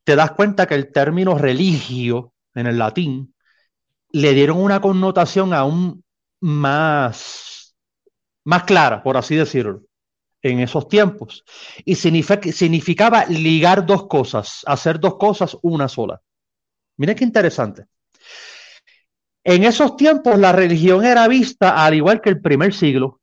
te 0.03 0.15
das 0.15 0.31
cuenta 0.31 0.67
que 0.67 0.75
el 0.75 0.91
término 0.91 1.37
religio 1.37 2.33
en 2.53 2.67
el 2.67 2.77
latín 2.77 3.33
le 4.11 4.33
dieron 4.33 4.61
una 4.61 4.79
connotación 4.79 5.53
aún 5.53 6.03
más, 6.39 7.75
más 8.43 8.63
clara, 8.63 9.03
por 9.03 9.17
así 9.17 9.35
decirlo, 9.35 9.81
en 10.47 10.59
esos 10.59 10.87
tiempos. 10.87 11.43
Y 11.85 11.95
significaba 11.95 13.25
ligar 13.25 13.85
dos 13.85 14.07
cosas, 14.07 14.63
hacer 14.65 14.99
dos 14.99 15.17
cosas 15.17 15.57
una 15.61 15.87
sola. 15.87 16.21
Mira 16.97 17.15
qué 17.15 17.23
interesante. 17.23 17.85
En 19.43 19.63
esos 19.63 19.95
tiempos 19.95 20.37
la 20.37 20.51
religión 20.51 21.05
era 21.05 21.27
vista, 21.27 21.85
al 21.85 21.93
igual 21.93 22.19
que 22.19 22.29
el 22.29 22.41
primer 22.41 22.73
siglo, 22.73 23.21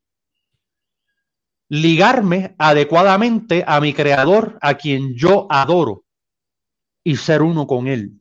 ligarme 1.69 2.55
adecuadamente 2.57 3.63
a 3.65 3.79
mi 3.79 3.93
creador, 3.93 4.57
a 4.61 4.75
quien 4.75 5.15
yo 5.15 5.47
adoro, 5.49 6.03
y 7.03 7.17
ser 7.17 7.41
uno 7.41 7.67
con 7.67 7.87
él. 7.87 8.19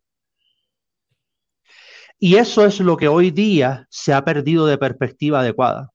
Y 2.18 2.36
eso 2.36 2.64
es 2.66 2.80
lo 2.80 2.96
que 2.96 3.08
hoy 3.08 3.30
día 3.30 3.86
se 3.90 4.12
ha 4.12 4.24
perdido 4.24 4.66
de 4.66 4.78
perspectiva 4.78 5.40
adecuada. 5.40 5.93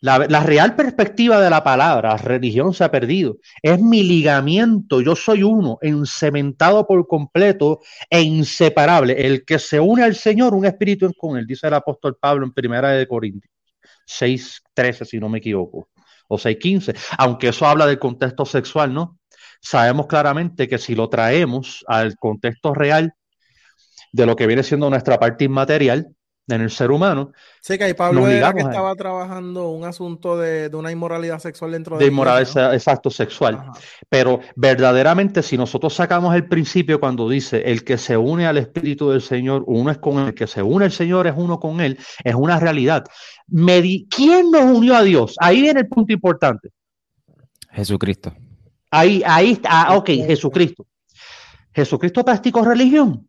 La, 0.00 0.18
real 0.44 0.76
perspectiva 0.76 1.40
de 1.40 1.48
la 1.48 1.64
palabra, 1.64 2.16
religión 2.16 2.74
se 2.74 2.84
ha 2.84 2.90
perdido. 2.90 3.38
Es 3.62 3.80
mi 3.80 4.02
ligamiento, 4.02 5.00
yo 5.00 5.16
soy 5.16 5.42
uno, 5.42 5.78
encementado 5.80 6.86
por 6.86 7.06
completo 7.06 7.80
e 8.10 8.20
inseparable. 8.20 9.26
El 9.26 9.44
que 9.44 9.58
se 9.58 9.80
une 9.80 10.02
al 10.02 10.14
Señor, 10.14 10.54
un 10.54 10.66
espíritu 10.66 11.10
con 11.16 11.38
él, 11.38 11.46
dice 11.46 11.66
el 11.66 11.74
apóstol 11.74 12.16
Pablo 12.20 12.44
en 12.44 12.52
Primera 12.52 12.90
de 12.90 13.08
Corintios 13.08 13.52
6.13, 14.06 15.04
si 15.04 15.18
no 15.18 15.28
me 15.28 15.38
equivoco, 15.38 15.88
o 16.28 16.36
6.15, 16.36 16.96
aunque 17.18 17.48
eso 17.48 17.66
habla 17.66 17.86
del 17.86 17.98
contexto 17.98 18.44
sexual, 18.44 18.92
¿no? 18.92 19.18
Sabemos 19.60 20.06
claramente 20.06 20.68
que 20.68 20.78
si 20.78 20.94
lo 20.94 21.08
traemos 21.08 21.84
al 21.88 22.16
contexto 22.16 22.74
real 22.74 23.14
de 24.12 24.26
lo 24.26 24.36
que 24.36 24.46
viene 24.46 24.62
siendo 24.62 24.88
nuestra 24.90 25.18
parte 25.18 25.44
inmaterial, 25.44 26.08
en 26.48 26.60
el 26.60 26.70
ser 26.70 26.90
humano. 26.90 27.32
Sí, 27.60 27.76
que 27.76 27.84
ahí 27.84 27.94
Pablo 27.94 28.28
era 28.28 28.52
que 28.52 28.60
estaba 28.60 28.94
trabajando 28.94 29.70
un 29.70 29.84
asunto 29.84 30.36
de, 30.38 30.70
una 30.74 30.92
inmoralidad 30.92 31.38
sexual 31.38 31.72
dentro 31.72 31.96
de... 31.96 32.04
De 32.04 32.10
inmoralidad, 32.10 32.74
exacto, 32.74 33.10
sexual. 33.10 33.70
Pero 34.08 34.40
verdaderamente, 34.54 35.42
si 35.42 35.56
nosotros 35.56 35.94
sacamos 35.94 36.34
el 36.34 36.46
principio 36.48 37.00
cuando 37.00 37.28
dice, 37.28 37.62
el 37.66 37.84
que 37.84 37.98
se 37.98 38.16
une 38.16 38.46
al 38.46 38.58
Espíritu 38.58 39.10
del 39.10 39.22
Señor, 39.22 39.64
uno 39.66 39.90
es 39.90 39.98
con 39.98 40.18
él, 40.18 40.28
el 40.28 40.34
que 40.34 40.46
se 40.46 40.62
une 40.62 40.84
al 40.84 40.92
Señor 40.92 41.26
es 41.26 41.34
uno 41.36 41.58
con 41.58 41.80
él, 41.80 41.98
es 42.22 42.34
una 42.34 42.60
realidad. 42.60 43.04
¿Quién 43.48 44.50
nos 44.50 44.64
unió 44.64 44.96
a 44.96 45.02
Dios? 45.02 45.34
Ahí 45.40 45.62
viene 45.62 45.80
el 45.80 45.88
punto 45.88 46.12
importante. 46.12 46.70
Jesucristo. 47.72 48.32
Ahí, 48.90 49.22
ahí 49.26 49.52
está, 49.52 49.82
ah, 49.82 49.96
ok, 49.96 50.06
Jesucristo. 50.06 50.86
¿Jesucristo 51.74 52.24
practicó 52.24 52.64
religión? 52.64 53.28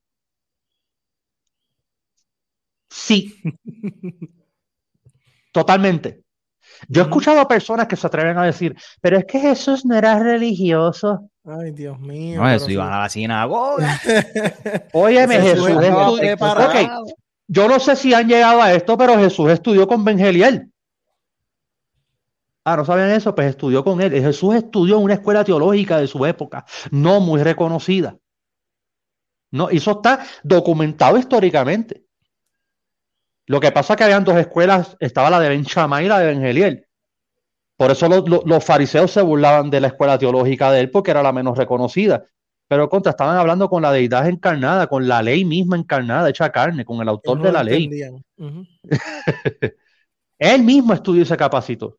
Sí. 2.90 3.36
Totalmente. 5.52 6.24
Yo 6.88 7.02
he 7.02 7.06
escuchado 7.06 7.40
a 7.40 7.48
personas 7.48 7.88
que 7.88 7.96
se 7.96 8.06
atreven 8.06 8.38
a 8.38 8.46
decir, 8.46 8.76
pero 9.02 9.18
es 9.18 9.26
que 9.26 9.40
Jesús 9.40 9.86
no 9.86 9.96
era 9.96 10.20
religioso. 10.20 11.30
Ay, 11.44 11.72
Dios 11.72 12.00
mío. 12.00 12.42
No, 12.42 12.50
Jesús 12.50 12.70
iba 12.70 12.96
a 12.96 13.02
la 13.02 13.10
sinagoga. 13.10 14.00
Óyeme, 14.94 15.42
Jesús, 15.42 15.68
Jesús 15.68 17.14
Yo 17.48 17.68
no 17.68 17.80
sé 17.80 17.96
si 17.96 18.14
han 18.14 18.28
llegado 18.28 18.62
a 18.62 18.74
esto, 18.74 18.98
pero 18.98 19.18
Jesús 19.18 19.50
estudió 19.50 19.88
con 19.88 20.04
Bengeliel. 20.04 20.72
Ah, 22.66 22.76
¿no 22.76 22.84
saben 22.84 23.12
eso? 23.12 23.34
Pues 23.34 23.48
estudió 23.48 23.84
con 23.84 24.02
él. 24.02 24.12
Jesús 24.12 24.56
estudió 24.56 24.98
en 24.98 25.04
una 25.04 25.14
escuela 25.14 25.44
teológica 25.44 26.00
de 26.00 26.08
su 26.08 26.26
época, 26.26 26.66
no 26.92 27.22
muy 27.22 27.42
reconocida. 27.42 28.18
No, 29.52 29.70
eso 29.70 29.92
está 29.92 30.26
documentado 30.44 31.18
históricamente. 31.18 32.07
Lo 33.48 33.62
que 33.62 33.72
pasa 33.72 33.94
es 33.94 33.98
que 33.98 34.04
habían 34.04 34.26
dos 34.26 34.36
escuelas, 34.36 34.98
estaba 35.00 35.30
la 35.30 35.40
de 35.40 35.50
Ben 35.50 35.64
Shammai 35.64 36.06
y 36.06 36.08
la 36.10 36.20
de 36.20 36.28
Ben 36.28 36.42
Geliel. 36.42 36.86
Por 37.78 37.92
eso 37.92 38.10
los 38.10 38.66
fariseos 38.66 39.12
se 39.12 39.22
burlaban 39.22 39.70
de 39.70 39.80
la 39.80 39.88
escuela 39.88 40.18
teológica 40.18 40.72
de 40.72 40.82
él 40.82 40.92
porque 40.92 41.12
era 41.12 41.24
la 41.24 41.32
menos 41.32 41.58
reconocida. 41.58 42.26
Pero 42.68 42.90
contra, 42.90 43.12
estaban 43.12 43.38
hablando 43.38 43.70
con 43.70 43.82
la 43.82 43.94
deidad 43.94 44.28
encarnada, 44.28 44.88
con 44.88 45.08
la 45.08 45.22
ley 45.22 45.46
misma 45.46 45.78
encarnada, 45.78 46.30
hecha 46.30 46.52
carne, 46.52 46.84
con 46.84 47.02
el 47.02 47.08
autor 47.08 47.42
de 47.42 47.52
la 47.52 47.64
ley. 47.64 47.90
él 50.40 50.64
mismo 50.64 50.94
estudió 50.94 51.22
y 51.22 51.26
se 51.26 51.38
capacitó. 51.38 51.98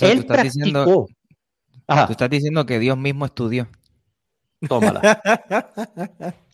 él 0.00 0.24
practicó. 0.24 0.42
Diciendo, 0.42 1.06
tú 1.86 2.12
estás 2.12 2.30
diciendo 2.30 2.64
que 2.64 2.78
Dios 2.78 2.96
mismo 2.96 3.26
estudió. 3.26 3.68
Tómala. 4.66 5.20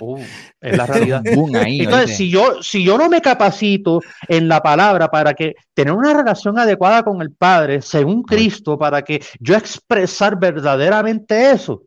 Uh, 0.00 0.20
es 0.60 0.76
la 0.76 0.86
realidad. 0.86 1.22
Entonces, 1.24 2.16
si 2.16 2.30
yo, 2.30 2.62
si 2.62 2.84
yo 2.84 2.98
no 2.98 3.08
me 3.08 3.20
capacito 3.20 4.00
en 4.28 4.48
la 4.48 4.60
palabra 4.60 5.08
para 5.08 5.34
que 5.34 5.54
tener 5.72 5.92
una 5.92 6.12
relación 6.12 6.58
adecuada 6.58 7.02
con 7.02 7.22
el 7.22 7.32
Padre, 7.32 7.80
según 7.82 8.22
Cristo, 8.22 8.78
para 8.78 9.02
que 9.02 9.22
yo 9.40 9.56
expresar 9.56 10.38
verdaderamente 10.38 11.50
eso, 11.50 11.84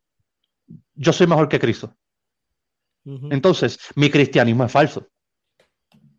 yo 0.96 1.14
soy 1.14 1.28
mejor 1.28 1.50
que 1.50 1.60
Cristo. 1.60 1.94
Entonces, 3.30 3.80
mi 3.96 4.10
cristianismo 4.10 4.66
es 4.66 4.72
falso. 4.72 5.08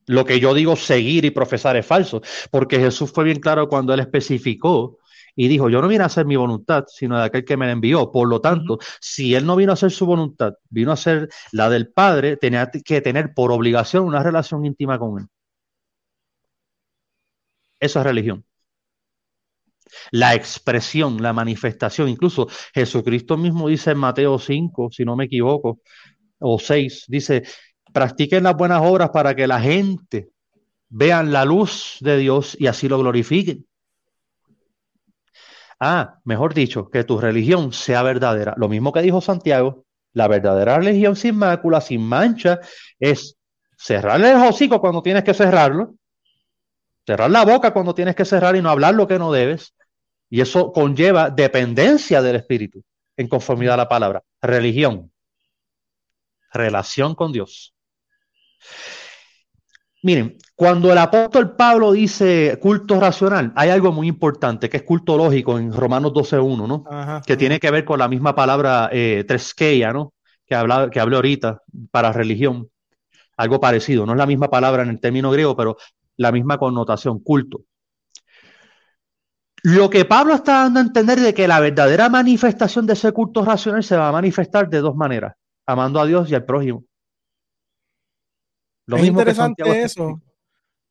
Lo 0.07 0.25
que 0.25 0.41
yo 0.41 0.55
digo 0.55 0.75
seguir 0.75 1.27
y 1.27 1.31
profesar 1.31 1.77
es 1.77 1.85
falso, 1.85 2.23
porque 2.51 2.79
Jesús 2.79 3.13
fue 3.13 3.25
bien 3.25 3.41
claro 3.41 3.69
cuando 3.69 3.93
él 3.93 4.01
especificó 4.01 4.99
y 5.41 5.47
dijo, 5.47 5.71
yo 5.71 5.81
no 5.81 5.87
vine 5.87 6.03
a 6.03 6.07
hacer 6.07 6.27
mi 6.27 6.35
voluntad, 6.35 6.87
sino 6.89 7.17
de 7.17 7.27
aquel 7.27 7.45
que 7.45 7.57
me 7.57 7.71
envió. 7.71 8.11
Por 8.11 8.27
lo 8.29 8.41
tanto, 8.41 8.79
si 9.01 9.37
él 9.37 9.47
no 9.47 9.55
vino 9.55 9.71
a 9.71 9.75
hacer 9.75 9.93
su 9.93 10.05
voluntad, 10.05 10.55
vino 10.69 10.91
a 10.91 10.95
hacer 10.95 11.29
la 11.53 11.71
del 11.71 11.93
Padre, 11.93 12.37
tenía 12.37 12.69
que 12.85 13.01
tener 13.01 13.35
por 13.35 13.53
obligación 13.53 14.05
una 14.05 14.21
relación 14.21 14.65
íntima 14.65 14.99
con 14.99 15.21
él. 15.21 15.27
Eso 17.79 18.01
es 18.01 18.05
religión. 18.05 18.45
La 20.11 20.35
expresión, 20.35 21.23
la 21.23 21.33
manifestación, 21.33 22.09
incluso 22.09 22.49
Jesucristo 22.75 23.37
mismo 23.37 23.69
dice 23.69 23.93
en 23.93 23.99
Mateo 23.99 24.41
5, 24.41 24.89
si 24.91 25.05
no 25.05 25.15
me 25.15 25.27
equivoco, 25.27 25.83
o 26.41 26.59
6, 26.59 27.05
dice, 27.07 27.45
practiquen 27.93 28.43
las 28.43 28.57
buenas 28.57 28.83
obras 28.83 29.11
para 29.11 29.37
que 29.37 29.47
la 29.47 29.61
gente 29.61 30.31
vean 30.89 31.33
la 31.33 31.45
luz 31.45 31.99
de 32.01 32.19
Dios 32.19 32.57
y 32.59 32.67
así 32.67 32.89
lo 32.89 32.99
glorifiquen. 32.99 33.68
Ah, 35.81 36.19
mejor 36.25 36.55
dicho, 36.55 36.91
que 36.91 37.05
tu 37.05 37.21
religión 37.21 37.73
sea 37.73 38.03
verdadera. 38.03 38.55
Lo 38.57 38.69
mismo 38.69 38.93
que 38.93 39.03
dijo 39.03 39.21
Santiago, 39.21 39.85
la 40.13 40.27
verdadera 40.27 40.79
religión 40.79 41.15
sin 41.15 41.37
mácula, 41.37 41.81
sin 41.81 42.03
mancha, 42.03 42.61
es 42.99 43.37
cerrarle 43.77 44.31
el 44.31 44.37
hocico 44.37 44.81
cuando 44.81 45.03
tienes 45.03 45.23
que 45.23 45.35
cerrarlo, 45.35 45.95
cerrar 47.07 47.31
la 47.31 47.45
boca 47.45 47.73
cuando 47.73 47.95
tienes 47.95 48.17
que 48.17 48.25
cerrar 48.25 48.57
y 48.57 48.63
no 48.63 48.71
hablar 48.71 48.95
lo 48.95 49.07
que 49.07 49.19
no 49.19 49.33
debes. 49.33 49.75
Y 50.29 50.41
eso 50.41 50.73
conlleva 50.73 51.31
dependencia 51.31 52.21
del 52.21 52.37
Espíritu 52.37 52.83
en 53.17 53.29
conformidad 53.29 53.75
a 53.75 53.79
la 53.79 53.89
palabra. 53.89 54.23
Religión. 54.43 55.11
Relación 56.53 57.15
con 57.15 57.33
Dios. 57.33 57.75
Miren, 60.09 60.39
cuando 60.57 60.91
el 60.91 60.97
apóstol 60.97 61.55
Pablo 61.55 61.93
dice 61.93 62.59
culto 62.63 62.99
racional, 62.99 63.53
hay 63.55 63.69
algo 63.69 63.93
muy 63.93 64.09
importante 64.09 64.71
que 64.71 64.79
es 64.79 64.83
culto 64.83 65.19
lógico 65.19 65.59
en 65.59 65.71
Romanos 65.71 66.15
12.1, 66.15 66.67
¿no? 66.67 67.21
que 67.27 67.37
tiene 67.37 67.61
que 67.61 67.71
ver 67.71 67.85
con 67.85 67.99
la 67.99 68.09
misma 68.09 68.35
palabra 68.35 68.89
eh, 68.91 69.27
tresqueia, 69.29 69.93
¿no? 69.93 70.15
Que, 70.47 70.55
habla, 70.55 70.89
que 70.89 70.99
hablé 70.99 71.17
ahorita 71.17 71.61
para 71.91 72.11
religión. 72.11 72.71
algo 73.37 73.61
parecido, 73.61 74.07
no 74.07 74.13
es 74.13 74.19
la 74.19 74.25
misma 74.25 74.49
palabra 74.49 74.83
en 74.83 74.89
el 74.89 74.99
término 74.99 75.31
griego, 75.31 75.55
pero 75.55 75.77
la 76.17 76.33
misma 76.33 76.57
connotación, 76.57 77.19
culto. 77.19 77.65
Lo 79.63 79.91
que 79.91 80.07
Pablo 80.07 80.33
está 80.33 80.63
dando 80.63 80.81
a 80.81 80.85
entender 80.85 81.21
de 81.21 81.35
que 81.35 81.47
la 81.47 81.61
verdadera 81.61 82.09
manifestación 82.09 82.87
de 82.87 82.95
ese 82.95 83.13
culto 83.13 83.45
racional 83.45 83.85
se 83.85 83.99
va 83.99 84.09
a 84.09 84.13
manifestar 84.13 84.71
de 84.71 84.79
dos 84.79 84.97
maneras, 84.97 85.35
amando 85.67 86.01
a 86.01 86.07
Dios 86.07 86.31
y 86.31 86.35
al 86.35 86.47
prójimo. 86.47 86.88
Lo 88.89 88.97
es 88.97 89.05
interesante 89.05 89.83
eso. 89.83 90.21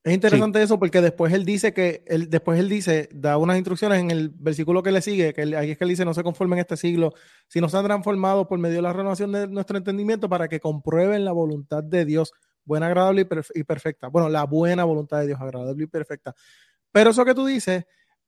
Es 0.04 0.14
interesante 0.14 0.62
eso 0.62 0.80
porque 0.80 1.02
después 1.02 1.34
él 1.34 1.43
dice 1.43 1.74
que 1.74 2.04
él, 2.08 2.30
después 2.30 2.60
él 2.60 2.70
dice, 2.70 3.10
da 3.12 3.38
unas 3.38 3.58
instrucciones 3.58 4.00
en 4.00 4.12
el 4.12 4.30
versículo 4.30 4.82
que 4.84 4.91
le 4.91 5.02
sigue, 5.02 5.34
que 5.34 5.41
ahí 5.58 5.72
es 5.72 5.78
que 5.78 5.84
él 5.84 5.89
dice, 5.89 6.06
no 6.06 6.14
se 6.14 6.24
conformen 6.24 6.60
en 6.60 6.62
este 6.62 6.78
siglo, 6.78 7.14
sino 7.48 7.68
se 7.68 7.76
han 7.76 7.84
transformado 7.84 8.48
por 8.48 8.60
medio 8.60 8.78
de 8.78 8.84
la 8.84 8.93
renovación 8.93 9.32
de 9.34 9.48
nuestro 9.48 9.78
entendimiento 9.78 10.30
para 10.30 10.48
que 10.48 10.60
comprueben 10.62 11.26
la 11.26 11.34
voluntad 11.34 11.84
de 11.84 12.06
Dios, 12.06 12.32
buena, 12.64 12.86
agradable 12.86 13.28
y, 13.56 13.64
perfecta. 13.64 14.08
Bueno, 14.08 14.30
la 14.30 14.45
buena 14.45 14.86
voluntad 14.86 15.20
de 15.20 15.28
Dios, 15.28 15.41
agradable 15.41 15.84
y 15.84 15.88
perfecta. 15.88 16.36
Pero 16.91 17.10
eso 17.10 17.26
que 17.26 17.36
tú 17.36 17.48
dices, 17.48 17.86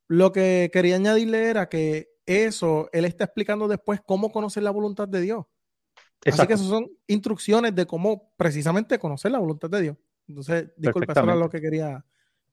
lo 0.07 0.32
que 0.32 0.72
quería 0.74 0.95
añadirle 0.95 1.45
era 1.45 1.70
que 1.70 2.09
eso, 2.26 2.89
él 2.91 3.05
está 3.05 3.26
explicando 3.26 3.67
después 3.67 4.01
cómo 4.03 4.32
conocer 4.32 4.63
la 4.63 4.72
voluntad 4.72 5.07
de 5.07 5.22
Dios. 5.22 5.45
Así 6.26 6.47
que 6.47 6.53
esas 6.53 6.67
son 6.67 6.89
instrucciones 7.07 7.74
de 7.76 7.86
cómo 7.86 8.32
precisamente 8.36 8.99
conocer 8.99 9.32
la 9.32 9.39
voluntad 9.39 9.70
de 9.70 9.82
Dios. 9.82 9.97
Entonces, 10.28 10.67
disculpe, 10.76 11.11
eso 11.11 11.24
era 11.24 11.36
lo 11.36 11.49
que 11.49 11.61
quería. 11.61 12.03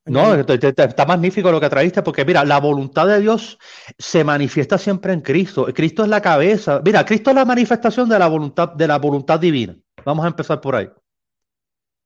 No, 0.06 0.34
está 0.34 1.04
magnífico 1.04 1.50
lo 1.50 1.60
que 1.60 1.68
traíste, 1.68 2.02
porque 2.02 2.24
mira, 2.24 2.44
la 2.44 2.60
voluntad 2.60 3.08
de 3.08 3.20
Dios 3.20 3.58
se 3.98 4.22
manifiesta 4.22 4.78
siempre 4.78 5.12
en 5.12 5.20
Cristo. 5.20 5.66
Cristo 5.74 6.04
es 6.04 6.08
la 6.08 6.20
cabeza. 6.20 6.80
Mira, 6.84 7.04
Cristo 7.04 7.30
es 7.30 7.36
la 7.36 7.44
manifestación 7.44 8.08
de 8.08 8.18
la 8.18 8.28
voluntad, 8.28 8.68
de 8.68 8.86
la 8.86 8.98
voluntad 8.98 9.40
divina. 9.40 9.76
Vamos 10.04 10.24
a 10.24 10.28
empezar 10.28 10.60
por 10.60 10.76
ahí. 10.76 10.88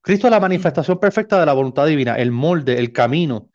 Cristo 0.01 0.27
es 0.29 0.31
la 0.31 0.41
manifestación 0.41 0.99
perfecta 0.99 1.39
de 1.39 1.47
la 1.47 1.53
voluntad 1.53 1.87
divina, 1.87 2.15
el 2.15 2.33
molde, 2.33 2.79
el 2.79 2.91
camino, 2.91 3.51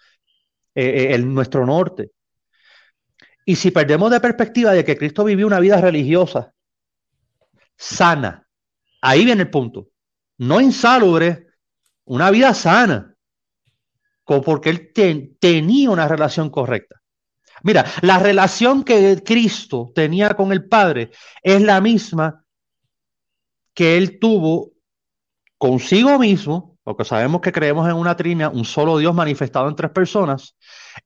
eh, 0.76 0.86
eh, 0.86 1.16
el, 1.16 1.34
nuestro 1.34 1.66
norte. 1.66 2.12
Y 3.46 3.56
si 3.56 3.72
perdemos 3.72 4.12
de 4.12 4.20
perspectiva 4.20 4.72
de 4.72 4.84
que 4.84 4.98
Cristo 4.98 5.24
vivió 5.24 5.48
una 5.48 5.60
vida 5.60 5.82
religiosa, 5.82 6.55
sana, 7.78 8.48
ahí 9.02 9.26
viene 9.26 9.44
el 9.44 9.50
punto. 9.50 9.88
No 10.38 10.60
insalubre, 10.60 11.48
una 12.06 12.32
vida 12.32 12.54
sana, 12.54 13.16
porque 14.26 14.70
él 14.70 15.38
tenía 15.40 15.90
una 15.90 16.08
relación 16.08 16.50
correcta. 16.50 17.02
Mira, 17.64 17.86
la 18.02 18.20
relación 18.20 18.84
que 18.84 19.24
Cristo 19.24 19.92
tenía 19.96 20.36
con 20.36 20.52
el 20.52 20.68
Padre 20.68 21.12
es 21.42 21.62
la 21.62 21.82
misma 21.82 22.44
que 23.74 23.98
él 23.98 24.20
tuvo 24.20 24.72
consigo 25.58 26.20
mismo, 26.20 26.78
porque 26.84 27.06
sabemos 27.06 27.42
que 27.42 27.52
creemos 27.52 27.90
en 27.90 27.96
una 27.96 28.16
trina, 28.16 28.50
un 28.50 28.66
solo 28.66 28.98
Dios 28.98 29.16
manifestado 29.16 29.68
en 29.68 29.76
tres 29.76 29.92
personas. 29.92 30.56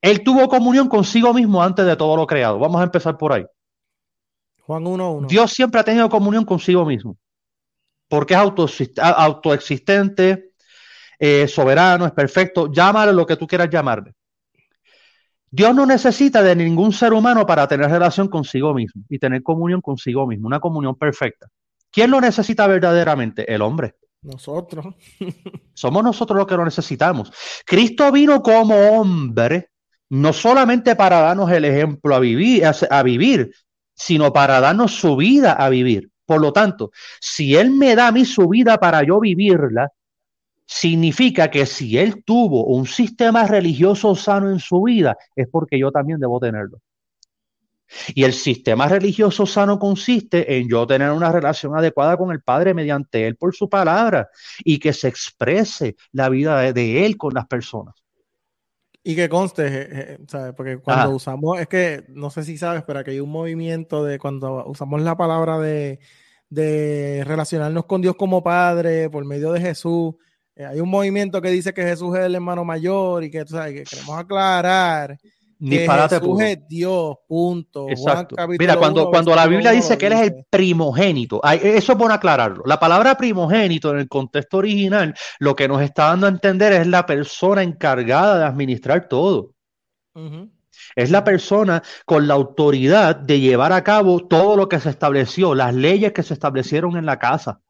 Él 0.02 0.24
tuvo 0.24 0.50
comunión 0.50 0.90
consigo 0.90 1.34
mismo 1.34 1.64
antes 1.64 1.86
de 1.86 1.96
todo 1.96 2.18
lo 2.18 2.28
creado. 2.28 2.60
Vamos 2.60 2.82
a 2.82 2.86
empezar 2.86 3.18
por 3.18 3.34
ahí. 3.34 3.46
Juan 4.70 4.86
1.1. 4.86 5.28
Dios 5.28 5.52
siempre 5.52 5.82
ha 5.82 5.84
tenido 5.84 6.08
comunión 6.10 6.46
consigo 6.46 6.86
mismo, 6.86 7.18
porque 8.08 8.36
es 8.36 8.40
autoexistente, 8.40 10.52
es 11.18 11.52
soberano, 11.52 12.06
es 12.06 12.12
perfecto, 12.12 12.72
llámale 12.72 13.12
lo 13.12 13.26
que 13.26 13.36
tú 13.36 13.48
quieras 13.48 13.72
llamarle. 13.72 14.14
Dios 15.50 15.74
no 15.74 15.88
necesita 15.88 16.44
de 16.44 16.56
ningún 16.56 16.94
ser 16.94 17.14
humano 17.14 17.48
para 17.48 17.68
tener 17.68 17.90
relación 17.90 18.28
consigo 18.28 18.76
mismo 18.76 19.02
y 19.10 19.18
tener 19.18 19.42
comunión 19.42 19.82
consigo 19.82 20.28
mismo, 20.28 20.46
una 20.46 20.60
comunión 20.60 20.96
perfecta. 20.96 21.48
¿Quién 21.90 22.12
lo 22.12 22.22
necesita 22.22 22.68
verdaderamente? 22.68 23.52
El 23.52 23.64
hombre. 23.64 23.96
Nosotros. 24.22 24.86
Somos 25.74 26.04
nosotros 26.04 26.38
los 26.38 26.46
que 26.46 26.56
lo 26.56 26.64
necesitamos. 26.64 27.34
Cristo 27.66 28.12
vino 28.12 28.44
como 28.44 28.76
hombre, 28.76 29.72
no 30.10 30.32
solamente 30.32 30.96
para 30.96 31.22
darnos 31.22 31.52
el 31.52 31.66
ejemplo 31.66 32.14
a 32.14 32.20
vivir, 32.20 32.68
a 32.68 33.02
vivir, 33.02 33.52
sino 34.00 34.34
para 34.34 34.60
darnos 34.60 34.96
su 34.96 35.16
vida 35.16 35.54
a 35.54 35.70
vivir. 35.70 36.10
Por 36.26 36.42
lo 36.42 36.54
tanto, 36.54 36.92
si 37.20 37.56
Él 37.56 37.72
me 37.72 37.96
da 37.96 38.08
a 38.08 38.12
mí 38.12 38.26
su 38.26 38.48
vida 38.48 38.78
para 38.78 39.04
yo 39.04 39.20
vivirla, 39.20 39.92
significa 40.66 41.50
que 41.50 41.66
si 41.66 41.98
él 41.98 42.24
tuvo 42.24 42.66
un 42.66 42.86
sistema 42.86 43.48
religioso 43.48 44.14
sano 44.16 44.52
en 44.52 44.60
su 44.60 44.84
vida, 44.84 45.18
es 45.36 45.48
porque 45.52 45.80
yo 45.80 45.92
también 45.92 46.20
debo 46.20 46.40
tenerlo. 46.40 46.80
Y 48.14 48.24
el 48.24 48.34
sistema 48.34 48.88
religioso 48.88 49.48
sano 49.48 49.80
consiste 49.80 50.58
en 50.58 50.70
yo 50.70 50.86
tener 50.86 51.10
una 51.10 51.32
relación 51.32 51.76
adecuada 51.76 52.18
con 52.18 52.32
el 52.32 52.42
Padre 52.42 52.76
mediante 52.76 53.26
Él 53.26 53.36
por 53.36 53.56
su 53.56 53.68
palabra 53.68 54.30
y 54.64 54.78
que 54.78 54.94
se 54.94 55.08
exprese 55.08 55.96
la 56.12 56.30
vida 56.30 56.72
de, 56.72 57.06
Él 57.06 57.18
con 57.18 57.34
las 57.34 57.48
personas. 57.48 57.96
Y 59.04 59.16
que 59.16 59.30
conste, 59.30 59.66
eh, 59.68 59.88
eh, 59.92 60.18
¿sabes? 60.28 60.54
porque 60.56 60.78
cuando 60.78 61.12
usamos, 61.12 61.60
es 61.60 61.68
que 61.68 62.04
no 62.10 62.30
sé 62.30 62.44
si 62.44 62.58
sabes, 62.58 62.84
pero 62.86 63.04
que 63.04 63.12
hay 63.12 63.20
un 63.20 63.30
movimiento 63.30 64.04
de 64.04 64.20
cuando 64.20 64.66
usamos 64.66 65.02
la 65.02 65.16
palabra 65.16 65.58
de, 65.58 66.00
de 66.50 67.24
relacionarnos 67.26 67.86
con 67.86 68.02
Dios 68.02 68.16
como 68.16 68.44
Padre 68.44 69.10
por 69.10 69.24
medio 69.24 69.54
de 69.54 69.62
Jesús, 69.62 70.16
eh, 70.56 70.66
hay 70.66 70.82
un 70.82 70.90
movimiento 70.90 71.42
que 71.42 71.50
dice 71.50 71.74
que 71.74 71.84
Jesús 71.84 72.18
es 72.18 72.26
el 72.26 72.36
hermano 72.36 72.66
mayor 72.66 73.24
y 73.24 73.32
que, 73.32 73.46
que 73.46 73.84
queremos 73.86 74.18
aclarar 74.18 75.18
que 75.60 75.88
Jesús 75.88 76.42
es 76.42 76.68
Dios, 76.68 77.16
punto. 77.28 77.88
Mira, 78.58 78.78
cuando, 78.78 79.10
cuando 79.10 79.36
la 79.36 79.48
Biblia 79.48 79.72
dice 79.72 79.98
que 79.98 80.08
Él 80.08 80.14
es 80.14 80.22
el 80.22 80.46
primogénito, 80.50 81.42
eso 81.44 81.92
es 81.92 81.98
bueno 81.98 82.14
aclararlo. 82.14 82.64
La 82.66 82.80
palabra 82.80 83.16
primogénito 83.16 83.92
en 83.92 84.00
el 84.00 84.08
contexto 84.08 84.58
original, 84.58 85.14
lo 85.40 85.56
que 85.56 85.68
nos 85.68 85.82
está 85.82 86.06
dando 86.06 86.28
a 86.28 86.30
entender 86.30 86.74
es 86.74 86.88
la 86.88 87.06
persona 87.06 87.64
encargada 87.64 88.40
de 88.40 88.46
administrar 88.46 89.08
todo. 89.08 89.54
Es 90.96 91.12
la 91.12 91.24
persona 91.24 91.84
con 92.06 92.28
la 92.28 92.34
autoridad 92.34 93.16
de 93.16 93.40
llevar 93.40 93.74
a 93.74 93.84
cabo 93.84 94.28
todo 94.28 94.56
lo 94.56 94.70
que 94.70 94.80
se 94.80 94.90
estableció, 94.90 95.56
las 95.56 95.74
leyes 95.74 96.14
que 96.14 96.24
se 96.24 96.34
establecieron 96.34 96.98
en 96.98 97.06
la 97.06 97.20
casa. 97.20 97.62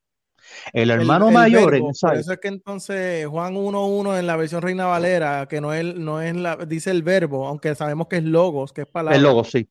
El 0.74 0.91
hermano 0.91 1.32
mayor. 1.32 1.76
en 1.76 1.82
por 1.82 2.16
eso 2.16 2.34
es 2.34 2.39
que 2.39 2.47
entonces 2.47 3.26
Juan 3.28 3.56
1.1 3.56 4.20
en 4.20 4.28
la 4.28 4.36
versión 4.36 4.62
Reina 4.62 4.86
Valera, 4.86 5.47
que 5.47 5.62
no 5.62 5.74
es, 5.74 5.95
no 5.95 6.22
es 6.22 6.36
la, 6.36 6.56
dice 6.58 6.91
el 6.91 7.04
verbo, 7.04 7.47
aunque 7.47 7.76
sabemos 7.76 8.08
que 8.08 8.18
es 8.18 8.24
logos, 8.24 8.74
que 8.74 8.82
es 8.82 8.88
palabra. 8.88 9.16
El 9.16 9.24
logo, 9.24 9.43
sí. 9.43 9.68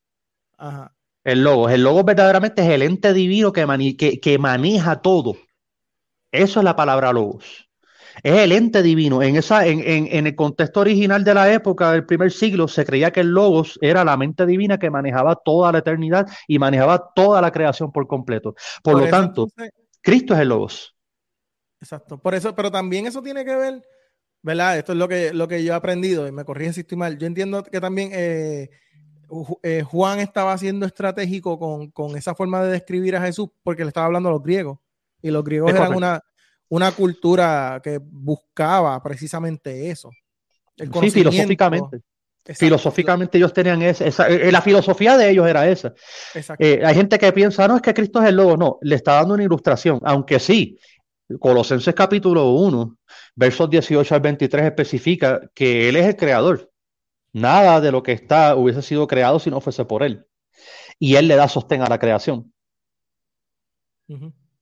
Ajá. 0.57 0.95
El 1.25 1.45
logo. 1.45 1.69
El 1.69 1.83
logo 1.83 2.05
verdaderamente 2.05 2.63
es 2.63 2.69
el 2.69 2.83
ente 2.83 3.13
divino 3.13 3.53
que, 3.53 4.19
que, 4.21 4.39
maneja 4.39 5.03
todo. 5.03 5.37
Eso 6.33 6.61
es 6.61 6.65
la 6.65 6.75
palabra 6.75 7.13
logos. 7.13 7.69
Es 8.23 8.35
el 8.35 8.53
ente 8.53 8.83
divino. 8.83 9.23
En, 9.23 9.37
esa, 9.37 9.67
en, 9.67 9.81
en, 9.81 10.09
en, 10.11 10.27
el 10.27 10.35
contexto 10.35 10.81
original 10.81 11.25
de 11.25 11.35
la 11.35 11.53
época 11.53 11.93
del 11.93 12.07
primer 12.07 12.33
siglo, 12.33 12.67
se 12.67 12.85
creía 12.85 13.13
que 13.13 13.21
el 13.21 13.29
Logos 13.29 13.79
era 13.81 14.05
la 14.05 14.17
mente 14.17 14.47
divina 14.47 14.79
que 14.79 14.91
manejaba 14.91 15.37
toda 15.37 15.71
la 15.71 15.79
eternidad 15.79 16.27
y 16.49 16.59
manejaba 16.59 17.13
toda 17.15 17.41
la 17.41 17.53
creación 17.53 17.93
por 17.93 18.07
completo. 18.07 18.55
Por, 18.83 18.99
lo 18.99 19.09
tanto, 19.09 19.49
Cristo 20.09 20.33
es 20.33 20.41
el 20.41 20.49
Logos. 20.49 20.97
Exacto. 21.83 22.17
Por 22.17 22.35
eso, 22.35 22.55
pero 22.55 22.71
también 22.71 23.07
eso 23.07 23.23
tiene 23.23 23.45
que 23.45 23.55
ver, 23.55 23.83
¿verdad? 24.41 24.79
Esto 24.79 24.93
es 24.93 24.99
lo 24.99 25.07
que, 25.07 25.35
lo 25.35 25.47
que 25.47 25.63
yo 25.63 25.75
he 25.75 25.77
aprendido 25.77 26.27
y 26.27 26.33
me 26.33 26.47
corrige 26.47 26.73
si 26.73 26.81
estoy 26.81 26.97
mal. 26.97 27.19
Yo 27.19 27.27
entiendo 27.27 27.63
que 27.63 27.79
también 27.79 28.11
eh, 28.15 28.71
eh, 29.63 29.83
Juan 29.83 30.21
estaba 30.21 30.57
siendo 30.57 30.87
estratégico 30.87 31.93
con, 31.93 32.17
esa 32.17 32.35
forma 32.35 32.63
de 32.63 32.73
describir 32.73 33.17
a 33.17 33.21
Jesús 33.21 33.51
porque 33.63 33.85
le 33.85 33.89
estaba 33.89 34.07
hablando 34.07 34.31
a 34.31 34.33
los 34.33 34.43
griegos. 34.43 34.79
Y 35.21 35.31
los 35.31 35.45
griegos 35.45 35.73
eran 35.73 35.95
una, 35.95 36.23
una 36.71 36.93
cultura 36.93 37.81
que 37.85 37.99
buscaba 37.99 39.03
precisamente 39.03 39.91
eso. 39.91 40.11
sí, 41.03 41.11
filosóficamente. 41.11 42.01
Filosóficamente 42.55 43.37
ellos 43.37 43.53
tenían 43.53 43.83
esa, 43.83 44.27
eh, 44.27 44.51
la 44.51 44.63
filosofía 44.63 45.17
de 45.19 45.31
ellos 45.31 45.47
era 45.47 45.69
esa. 45.69 45.93
Eh, 46.59 46.81
hay 46.83 46.95
gente 46.95 47.19
que 47.19 47.33
piensa, 47.33 47.69
no, 47.69 47.77
es 47.77 47.83
que 47.83 47.93
Cristo 47.93 48.23
es 48.23 48.29
el 48.29 48.37
lobo, 48.37 48.57
no, 48.57 48.79
le 48.81 48.97
está 48.97 49.15
dando 49.15 49.35
una 49.35 49.45
ilustración, 49.45 50.01
aunque 50.03 50.41
sí, 50.41 50.79
Colosenses 51.41 51.95
capítulo 51.95 52.53
1, 52.53 52.97
versos 53.35 53.69
18 53.69 54.15
al 54.15 54.21
23 54.23 54.65
especifica 54.65 55.41
que 55.55 55.91
Él 55.91 55.97
es 55.97 56.07
el 56.07 56.17
creador. 56.17 56.71
Nada 57.35 57.83
de 57.83 57.93
lo 57.93 58.03
que 58.03 58.13
está 58.13 58.57
hubiese 58.57 58.81
sido 58.81 59.07
creado 59.07 59.39
si 59.39 59.51
no 59.51 59.61
fuese 59.61 59.85
por 59.85 60.03
Él. 60.03 60.25
Y 60.99 61.17
Él 61.17 61.29
le 61.29 61.37
da 61.37 61.49
sostén 61.49 61.83
a 61.83 61.89
la 61.89 61.99
creación. 61.99 62.53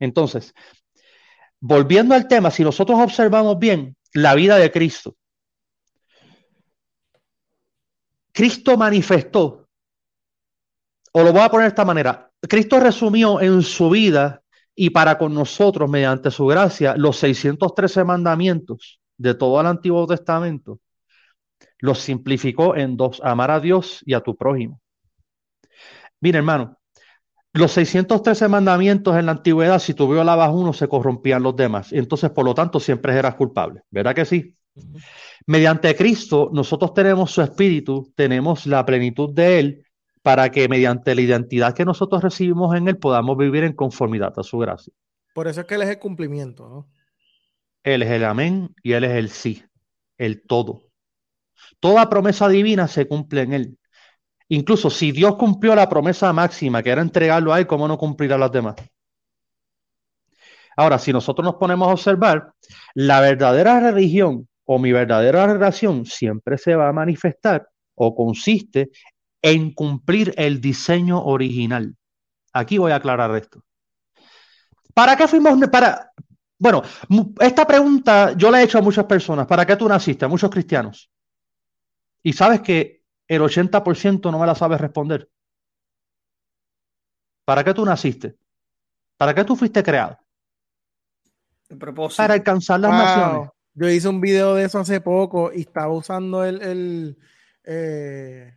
Entonces, 0.00 0.54
volviendo 1.60 2.16
al 2.16 2.26
tema, 2.26 2.50
si 2.50 2.64
nosotros 2.64 2.98
observamos 2.98 3.60
bien 3.60 3.96
la 4.12 4.34
vida 4.34 4.58
de 4.58 4.72
Cristo, 4.72 5.16
Cristo 8.36 8.76
manifestó, 8.76 9.66
o 11.10 11.22
lo 11.22 11.32
voy 11.32 11.40
a 11.40 11.48
poner 11.48 11.64
de 11.64 11.68
esta 11.68 11.86
manera, 11.86 12.30
Cristo 12.42 12.78
resumió 12.78 13.40
en 13.40 13.62
su 13.62 13.88
vida 13.88 14.42
y 14.74 14.90
para 14.90 15.16
con 15.16 15.32
nosotros, 15.32 15.88
mediante 15.88 16.30
su 16.30 16.44
gracia, 16.44 16.94
los 16.98 17.16
613 17.16 18.04
mandamientos 18.04 19.00
de 19.16 19.32
todo 19.32 19.58
el 19.58 19.66
Antiguo 19.66 20.06
Testamento, 20.06 20.80
los 21.78 21.98
simplificó 22.00 22.76
en 22.76 22.98
dos, 22.98 23.22
amar 23.24 23.50
a 23.50 23.58
Dios 23.58 24.02
y 24.04 24.12
a 24.12 24.20
tu 24.20 24.36
prójimo. 24.36 24.82
Mira, 26.20 26.36
hermano, 26.36 26.76
los 27.54 27.72
613 27.72 28.48
mandamientos 28.48 29.16
en 29.16 29.24
la 29.24 29.32
antigüedad, 29.32 29.78
si 29.78 29.94
tú 29.94 30.12
violabas 30.12 30.50
uno, 30.52 30.74
se 30.74 30.88
corrompían 30.88 31.42
los 31.42 31.56
demás. 31.56 31.90
Entonces, 31.90 32.28
por 32.28 32.44
lo 32.44 32.54
tanto, 32.54 32.80
siempre 32.80 33.16
eras 33.16 33.34
culpable. 33.34 33.80
¿Verdad 33.90 34.14
que 34.14 34.26
sí? 34.26 34.54
Mediante 35.46 35.94
Cristo, 35.94 36.50
nosotros 36.52 36.92
tenemos 36.94 37.30
su 37.30 37.42
espíritu, 37.42 38.12
tenemos 38.14 38.66
la 38.66 38.84
plenitud 38.84 39.32
de 39.32 39.58
Él, 39.58 39.86
para 40.22 40.50
que 40.50 40.68
mediante 40.68 41.14
la 41.14 41.20
identidad 41.20 41.72
que 41.74 41.84
nosotros 41.84 42.22
recibimos 42.22 42.74
en 42.74 42.88
Él 42.88 42.98
podamos 42.98 43.36
vivir 43.36 43.62
en 43.62 43.74
conformidad 43.74 44.32
a 44.36 44.42
su 44.42 44.58
gracia. 44.58 44.92
Por 45.34 45.46
eso 45.46 45.60
es 45.60 45.66
que 45.66 45.76
Él 45.76 45.82
es 45.82 45.88
el 45.88 45.98
cumplimiento, 46.00 46.68
¿no? 46.68 46.88
Él 47.84 48.02
es 48.02 48.10
el 48.10 48.24
amén 48.24 48.74
y 48.82 48.92
Él 48.92 49.04
es 49.04 49.12
el 49.12 49.30
sí, 49.30 49.62
el 50.18 50.42
todo. 50.42 50.82
Toda 51.78 52.10
promesa 52.10 52.48
divina 52.48 52.88
se 52.88 53.06
cumple 53.06 53.42
en 53.42 53.52
Él. 53.52 53.78
Incluso 54.48 54.90
si 54.90 55.12
Dios 55.12 55.36
cumplió 55.36 55.76
la 55.76 55.88
promesa 55.88 56.32
máxima, 56.32 56.82
que 56.82 56.90
era 56.90 57.02
entregarlo 57.02 57.52
a 57.52 57.60
Él, 57.60 57.68
¿cómo 57.68 57.86
no 57.86 57.96
cumplirá 57.96 58.36
las 58.36 58.50
demás? 58.50 58.74
Ahora, 60.76 60.98
si 60.98 61.12
nosotros 61.12 61.44
nos 61.44 61.54
ponemos 61.54 61.88
a 61.88 61.92
observar, 61.92 62.52
la 62.94 63.20
verdadera 63.20 63.78
religión 63.78 64.48
o 64.66 64.78
mi 64.78 64.92
verdadera 64.92 65.46
relación 65.46 66.04
siempre 66.04 66.58
se 66.58 66.74
va 66.74 66.88
a 66.88 66.92
manifestar 66.92 67.68
o 67.94 68.14
consiste 68.14 68.90
en 69.40 69.72
cumplir 69.72 70.34
el 70.36 70.60
diseño 70.60 71.24
original. 71.24 71.96
Aquí 72.52 72.78
voy 72.78 72.92
a 72.92 72.96
aclarar 72.96 73.34
esto. 73.36 73.62
¿Para 74.92 75.16
qué 75.16 75.28
fuimos? 75.28 75.58
Para, 75.70 76.10
bueno, 76.58 76.82
esta 77.40 77.66
pregunta 77.66 78.32
yo 78.32 78.50
la 78.50 78.60
he 78.60 78.64
hecho 78.64 78.78
a 78.78 78.82
muchas 78.82 79.04
personas. 79.04 79.46
¿Para 79.46 79.64
qué 79.64 79.76
tú 79.76 79.88
naciste? 79.88 80.24
A 80.24 80.28
muchos 80.28 80.50
cristianos. 80.50 81.10
Y 82.22 82.32
sabes 82.32 82.60
que 82.60 83.04
el 83.28 83.40
80% 83.42 84.30
no 84.30 84.38
me 84.38 84.46
la 84.46 84.54
sabes 84.54 84.80
responder. 84.80 85.30
¿Para 87.44 87.62
qué 87.62 87.72
tú 87.72 87.84
naciste? 87.84 88.36
¿Para 89.16 89.32
qué 89.32 89.44
tú 89.44 89.54
fuiste 89.54 89.82
creado? 89.82 90.18
Para 92.16 92.34
alcanzar 92.34 92.80
las 92.80 92.90
naciones. 92.90 93.50
Yo 93.76 93.88
hice 93.88 94.08
un 94.08 94.20
video 94.20 94.54
de 94.54 94.64
eso 94.64 94.78
hace 94.78 95.00
poco 95.00 95.52
y 95.54 95.60
estaba 95.60 95.92
usando 95.92 96.44
el, 96.44 96.62
el, 96.62 97.18
eh, 97.64 98.54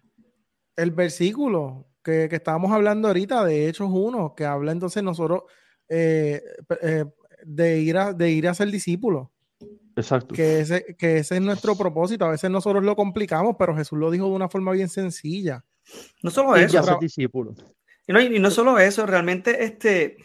versículo 0.93 1.87
que, 2.03 2.29
estábamos 2.31 2.71
hablando 2.71 3.09
ahorita 3.09 3.43
de 3.43 3.67
Hechos 3.67 3.89
1, 3.91 4.33
que 4.35 4.45
habla 4.45 4.71
entonces 4.71 5.03
nosotros 5.03 5.43
eh, 5.89 6.41
eh, 6.81 7.05
de, 7.43 7.79
ir 7.79 7.97
a, 7.97 8.13
de 8.13 8.31
ir 8.31 8.47
a 8.47 8.53
ser 8.53 8.71
discípulos. 8.71 9.27
Exacto. 9.95 10.33
Que 10.33 10.61
ese, 10.61 10.95
que 10.97 11.17
ese 11.17 11.35
es 11.35 11.41
nuestro 11.41 11.75
propósito. 11.75 12.23
A 12.23 12.31
veces 12.31 12.49
nosotros 12.49 12.83
lo 12.83 12.95
complicamos, 12.95 13.57
pero 13.59 13.75
Jesús 13.75 13.99
lo 13.99 14.09
dijo 14.09 14.25
de 14.25 14.31
una 14.31 14.47
forma 14.47 14.71
bien 14.71 14.87
sencilla. 14.87 15.65
No 16.23 16.31
solo 16.31 16.55
eso. 16.55 16.99
Y 18.07 18.13
no, 18.13 18.21
y 18.21 18.39
no 18.39 18.49
solo 18.49 18.79
eso, 18.79 19.05
realmente 19.05 19.65
este, 19.65 20.17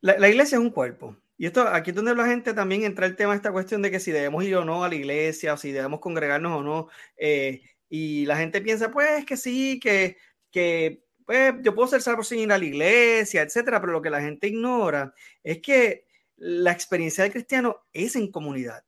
la, 0.00 0.28
iglesia 0.28 0.56
es 0.56 0.62
un 0.62 0.70
cuerpo. 0.70 1.16
Y 1.40 1.46
esto, 1.46 1.66
aquí 1.66 1.88
es 1.88 1.96
donde 1.96 2.14
la 2.14 2.26
gente 2.26 2.52
también 2.52 2.82
entra 2.82 3.06
el 3.06 3.16
tema, 3.16 3.34
esta 3.34 3.50
cuestión 3.50 3.80
de 3.80 3.90
que 3.90 3.98
si 3.98 4.12
debemos 4.12 4.44
ir 4.44 4.56
o 4.56 4.64
no 4.66 4.84
a 4.84 4.90
la 4.90 4.94
iglesia, 4.94 5.54
o 5.54 5.56
si 5.56 5.72
debemos 5.72 5.98
congregarnos 5.98 6.60
o 6.60 6.62
no. 6.62 6.88
Eh, 7.16 7.62
y 7.88 8.26
la 8.26 8.36
gente 8.36 8.60
piensa, 8.60 8.90
pues 8.90 9.24
que 9.24 9.38
sí, 9.38 9.80
que, 9.80 10.18
que 10.50 11.02
pues, 11.24 11.54
yo 11.62 11.74
puedo 11.74 11.88
ser 11.88 12.02
salvo 12.02 12.24
sin 12.24 12.40
ir 12.40 12.52
a 12.52 12.58
la 12.58 12.64
iglesia, 12.66 13.40
etcétera. 13.40 13.80
Pero 13.80 13.94
lo 13.94 14.02
que 14.02 14.10
la 14.10 14.20
gente 14.20 14.48
ignora 14.48 15.14
es 15.42 15.62
que 15.62 16.04
la 16.36 16.72
experiencia 16.72 17.24
del 17.24 17.32
cristiano 17.32 17.86
es 17.94 18.16
en 18.16 18.30
comunidad. 18.30 18.84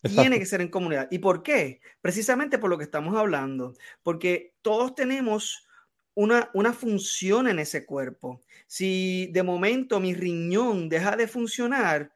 Tiene 0.00 0.38
que 0.38 0.46
ser 0.46 0.62
en 0.62 0.68
comunidad. 0.68 1.08
¿Y 1.10 1.18
por 1.18 1.42
qué? 1.42 1.82
Precisamente 2.00 2.56
por 2.56 2.70
lo 2.70 2.78
que 2.78 2.84
estamos 2.84 3.14
hablando. 3.16 3.74
Porque 4.02 4.54
todos 4.62 4.94
tenemos 4.94 5.65
una, 6.16 6.50
una 6.54 6.72
función 6.72 7.46
en 7.46 7.60
ese 7.60 7.86
cuerpo. 7.86 8.40
Si 8.66 9.28
de 9.32 9.42
momento 9.42 10.00
mi 10.00 10.14
riñón 10.14 10.88
deja 10.88 11.14
de 11.14 11.28
funcionar, 11.28 12.10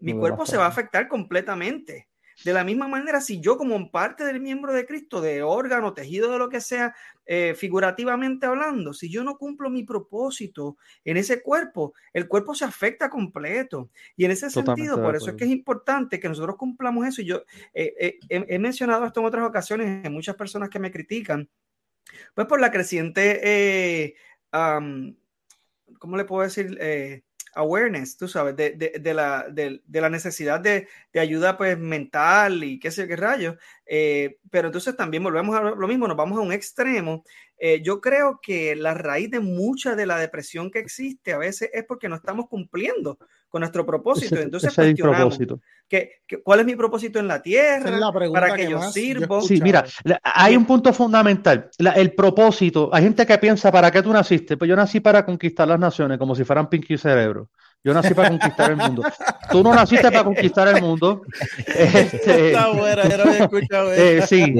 mi 0.00 0.12
cuerpo 0.12 0.44
se 0.44 0.56
va 0.56 0.66
a 0.66 0.68
afectar 0.68 1.08
completamente. 1.08 2.08
De 2.44 2.52
la 2.52 2.62
misma 2.62 2.86
manera, 2.86 3.20
si 3.20 3.40
yo 3.40 3.56
como 3.56 3.90
parte 3.90 4.24
del 4.24 4.40
miembro 4.40 4.72
de 4.72 4.86
Cristo, 4.86 5.20
de 5.20 5.42
órgano, 5.42 5.92
tejido, 5.92 6.30
de 6.30 6.38
lo 6.38 6.48
que 6.48 6.60
sea, 6.60 6.94
eh, 7.26 7.54
figurativamente 7.56 8.46
hablando, 8.46 8.92
si 8.92 9.10
yo 9.10 9.24
no 9.24 9.36
cumplo 9.36 9.70
mi 9.70 9.82
propósito 9.82 10.76
en 11.04 11.16
ese 11.16 11.42
cuerpo, 11.42 11.94
el 12.12 12.28
cuerpo 12.28 12.54
se 12.54 12.64
afecta 12.64 13.10
completo. 13.10 13.90
Y 14.16 14.24
en 14.24 14.30
ese 14.30 14.50
sentido, 14.50 15.02
por 15.02 15.16
eso 15.16 15.30
es 15.30 15.36
que 15.36 15.44
es 15.44 15.50
importante 15.50 16.20
que 16.20 16.28
nosotros 16.28 16.56
cumplamos 16.56 17.06
eso. 17.06 17.22
Y 17.22 17.26
yo 17.26 17.42
eh, 17.74 17.94
eh, 17.98 18.18
he, 18.28 18.58
mencionado 18.58 19.04
esto 19.04 19.18
en 19.18 19.26
otras 19.26 19.46
ocasiones, 19.46 20.04
en 20.04 20.12
muchas 20.12 20.36
personas 20.36 20.68
que 20.68 20.78
me 20.78 20.92
critican, 20.92 21.48
pues 22.34 22.46
por 22.46 22.60
la 22.60 22.70
creciente, 22.70 24.14
¿cómo 24.50 26.16
le 26.16 26.24
puedo 26.24 26.42
decir? 26.42 26.78
awareness, 27.58 28.16
tú 28.16 28.28
sabes, 28.28 28.56
de, 28.56 28.70
de, 28.70 29.14
la, 29.14 29.46
de, 29.50 29.80
la, 29.88 30.10
necesidad 30.10 30.60
de, 30.60 30.86
ayuda 31.14 31.56
pues 31.56 31.78
mental 31.78 32.62
y 32.62 32.78
qué 32.78 32.90
sé 32.90 33.08
qué 33.08 33.16
rayos. 33.16 33.56
Eh, 33.86 34.38
pero 34.50 34.68
entonces 34.68 34.96
también 34.96 35.24
volvemos 35.24 35.56
a 35.56 35.62
lo 35.62 35.88
mismo, 35.88 36.06
nos 36.06 36.16
vamos 36.16 36.38
a 36.38 36.42
un 36.42 36.52
extremo. 36.52 37.24
Eh, 37.60 37.82
yo 37.82 38.00
creo 38.00 38.38
que 38.40 38.76
la 38.76 38.94
raíz 38.94 39.30
de 39.30 39.40
mucha 39.40 39.96
de 39.96 40.06
la 40.06 40.16
depresión 40.18 40.70
que 40.70 40.78
existe 40.78 41.32
a 41.32 41.38
veces 41.38 41.70
es 41.72 41.84
porque 41.84 42.08
no 42.08 42.14
estamos 42.14 42.46
cumpliendo 42.48 43.18
con 43.48 43.60
nuestro 43.60 43.84
propósito. 43.84 44.36
Entonces 44.36 44.74
cuestionamos 44.74 45.38
que, 45.88 46.20
cuál 46.44 46.60
es 46.60 46.66
mi 46.66 46.76
propósito 46.76 47.18
en 47.18 47.26
la 47.26 47.42
tierra, 47.42 48.12
para 48.32 48.54
que, 48.54 48.70
yo 48.70 48.80
sirvo. 48.82 49.40
Sí, 49.40 49.60
mira, 49.60 49.84
hay 50.22 50.56
un 50.56 50.66
punto 50.66 50.92
fundamental, 50.92 51.70
el 51.78 52.12
propósito. 52.12 52.90
Hay 52.92 53.02
gente 53.02 53.26
que 53.26 53.38
piensa, 53.38 53.72
¿para 53.72 53.90
qué 53.90 54.02
tú 54.02 54.12
naciste? 54.12 54.56
Pues 54.56 54.68
yo 54.68 54.76
nací 54.76 55.00
para 55.00 55.24
conquistar 55.24 55.66
las 55.66 55.80
naciones, 55.80 56.18
como 56.18 56.34
si 56.34 56.44
fueran 56.44 56.68
Pinky 56.68 56.96
Cerebro. 56.96 57.48
Yo 57.84 57.94
nací 57.94 58.12
para 58.12 58.30
conquistar 58.30 58.70
el 58.70 58.76
mundo. 58.76 59.02
Tú 59.50 59.62
no 59.62 59.74
naciste 59.74 60.10
para 60.10 60.24
conquistar 60.24 60.68
el 60.68 60.82
mundo. 60.82 61.22
Este, 61.66 62.48
está 62.48 62.68
buena, 62.70 63.08
yo 63.08 63.16
no 63.16 63.22
había 63.24 63.44
escuchado 63.44 63.92
eh, 63.92 64.22
sí, 64.26 64.54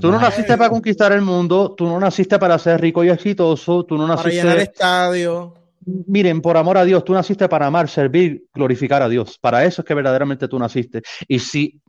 Tú 0.00 0.10
no 0.10 0.18
naciste 0.18 0.56
para 0.56 0.70
conquistar 0.70 1.12
el 1.12 1.22
mundo, 1.22 1.74
tú 1.76 1.86
no 1.86 1.98
naciste 2.00 2.38
para 2.38 2.58
ser 2.58 2.80
rico 2.80 3.04
y 3.04 3.08
exitoso, 3.08 3.84
tú 3.84 3.96
no 3.96 4.06
naciste... 4.06 4.40
Para 4.40 4.42
llenar 4.42 4.58
estadio. 4.58 5.54
Miren, 5.86 6.40
por 6.40 6.56
amor 6.56 6.78
a 6.78 6.84
Dios, 6.84 7.04
tú 7.04 7.12
naciste 7.12 7.48
para 7.48 7.66
amar, 7.66 7.88
servir, 7.88 8.46
glorificar 8.52 9.02
a 9.02 9.08
Dios. 9.08 9.38
Para 9.38 9.64
eso 9.64 9.82
es 9.82 9.86
que 9.86 9.94
verdaderamente 9.94 10.48
tú 10.48 10.58
naciste. 10.58 11.02
Y 11.28 11.38
si 11.38 11.80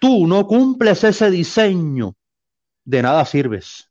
tú 0.00 0.26
no 0.26 0.46
cumples 0.46 1.04
ese 1.04 1.30
diseño, 1.30 2.14
de 2.84 3.02
nada 3.02 3.24
sirves. 3.24 3.90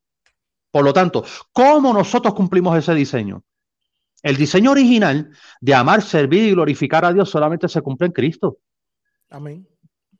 Por 0.71 0.83
lo 0.83 0.93
tanto, 0.93 1.23
¿cómo 1.51 1.93
nosotros 1.93 2.33
cumplimos 2.33 2.77
ese 2.77 2.93
diseño? 2.93 3.43
El 4.23 4.37
diseño 4.37 4.71
original 4.71 5.29
de 5.59 5.75
amar, 5.75 6.01
servir 6.01 6.43
y 6.43 6.51
glorificar 6.51 7.03
a 7.03 7.13
Dios 7.13 7.29
solamente 7.29 7.67
se 7.67 7.81
cumple 7.81 8.07
en 8.07 8.13
Cristo. 8.13 8.57
Amén. 9.29 9.67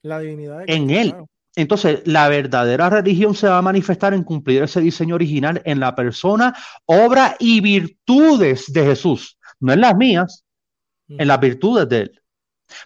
La 0.01 0.19
divinidad. 0.19 0.63
en 0.67 0.89
Él. 0.89 1.15
Entonces, 1.55 2.01
la 2.05 2.27
verdadera 2.27 2.89
religión 2.89 3.35
se 3.35 3.47
va 3.47 3.59
a 3.59 3.61
manifestar 3.61 4.13
en 4.13 4.23
cumplir 4.23 4.63
ese 4.63 4.81
diseño 4.81 5.15
original 5.15 5.61
en 5.65 5.79
la 5.79 5.95
persona, 5.95 6.53
obra 6.85 7.35
y 7.39 7.61
virtudes 7.61 8.73
de 8.73 8.83
Jesús. 8.83 9.37
No 9.59 9.71
en 9.71 9.81
las 9.81 9.95
mías, 9.95 10.43
en 11.07 11.27
las 11.27 11.39
virtudes 11.39 11.87
de 11.87 12.01
Él. 12.01 12.21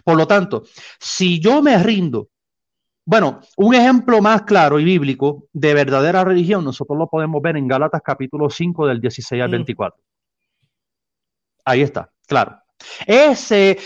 Por 0.04 0.16
lo 0.16 0.26
tanto, 0.26 0.64
si 1.00 1.40
yo 1.40 1.62
me 1.62 1.82
rindo, 1.82 2.28
bueno, 3.06 3.40
un 3.56 3.74
ejemplo 3.74 4.20
más 4.20 4.42
claro 4.42 4.78
y 4.78 4.84
bíblico 4.84 5.46
de 5.52 5.72
verdadera 5.72 6.22
religión, 6.24 6.62
nosotros 6.62 6.98
lo 6.98 7.08
podemos 7.08 7.40
ver 7.40 7.56
en 7.56 7.66
Gálatas 7.66 8.02
capítulo 8.04 8.50
5 8.50 8.86
del 8.86 9.00
16 9.00 9.42
al 9.42 9.50
24. 9.50 9.98
Ahí 11.68 11.82
está, 11.82 12.10
claro. 12.26 12.62
Ese, 13.06 13.78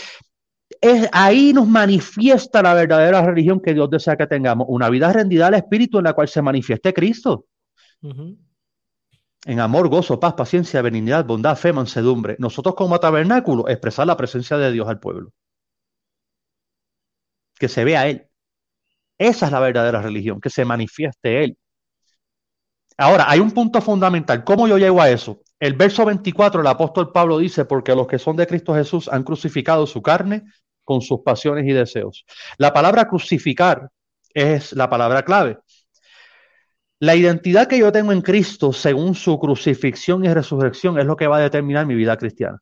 es, 0.79 1.09
ahí 1.11 1.51
nos 1.51 1.67
manifiesta 1.67 2.61
la 2.61 2.73
verdadera 2.73 3.21
religión 3.21 3.59
que 3.61 3.73
Dios 3.73 3.89
desea 3.89 4.15
que 4.15 4.25
tengamos, 4.25 4.67
una 4.69 4.89
vida 4.89 5.11
rendida 5.11 5.47
al 5.47 5.55
Espíritu 5.55 5.97
en 5.97 6.05
la 6.05 6.13
cual 6.13 6.29
se 6.29 6.41
manifieste 6.41 6.93
Cristo. 6.93 7.47
En 9.45 9.59
amor, 9.59 9.89
gozo, 9.89 10.17
paz, 10.17 10.33
paciencia, 10.33 10.81
benignidad, 10.81 11.25
bondad, 11.25 11.57
fe, 11.57 11.73
mansedumbre. 11.73 12.37
Nosotros 12.39 12.73
como 12.73 12.97
tabernáculo 13.01 13.67
expresar 13.67 14.07
la 14.07 14.15
presencia 14.15 14.57
de 14.57 14.71
Dios 14.71 14.87
al 14.87 15.01
pueblo. 15.01 15.33
Que 17.59 17.67
se 17.67 17.83
vea 17.83 18.07
Él. 18.07 18.29
Esa 19.17 19.47
es 19.47 19.51
la 19.51 19.59
verdadera 19.59 20.01
religión, 20.01 20.39
que 20.39 20.49
se 20.49 20.63
manifieste 20.63 21.43
Él. 21.43 21.57
Ahora, 22.97 23.25
hay 23.27 23.41
un 23.41 23.51
punto 23.51 23.81
fundamental. 23.81 24.45
¿Cómo 24.45 24.69
yo 24.69 24.77
llego 24.77 25.01
a 25.01 25.09
eso? 25.09 25.41
El 25.63 25.75
verso 25.75 26.03
24, 26.03 26.59
el 26.59 26.67
apóstol 26.67 27.13
Pablo 27.13 27.37
dice, 27.37 27.63
porque 27.63 27.95
los 27.95 28.05
que 28.05 28.19
son 28.19 28.35
de 28.35 28.45
Cristo 28.45 28.75
Jesús 28.75 29.07
han 29.07 29.23
crucificado 29.23 29.87
su 29.87 30.01
carne 30.01 30.43
con 30.83 30.99
sus 30.99 31.21
pasiones 31.21 31.65
y 31.65 31.71
deseos. 31.71 32.25
La 32.57 32.73
palabra 32.73 33.07
crucificar 33.07 33.89
es 34.33 34.73
la 34.73 34.89
palabra 34.89 35.23
clave. 35.23 35.59
La 36.99 37.15
identidad 37.15 37.65
que 37.65 37.77
yo 37.77 37.93
tengo 37.93 38.11
en 38.11 38.21
Cristo 38.21 38.73
según 38.73 39.15
su 39.15 39.39
crucifixión 39.39 40.25
y 40.25 40.33
resurrección 40.33 40.99
es 40.99 41.05
lo 41.05 41.15
que 41.15 41.27
va 41.27 41.37
a 41.37 41.43
determinar 41.43 41.85
mi 41.85 41.95
vida 41.95 42.17
cristiana. 42.17 42.59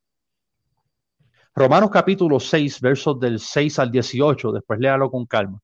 Romanos 1.56 1.90
capítulo 1.90 2.40
6, 2.40 2.82
versos 2.82 3.20
del 3.20 3.40
6 3.40 3.80
al 3.80 3.92
18, 3.92 4.52
después 4.52 4.80
léalo 4.80 5.10
con 5.10 5.26
calma, 5.26 5.60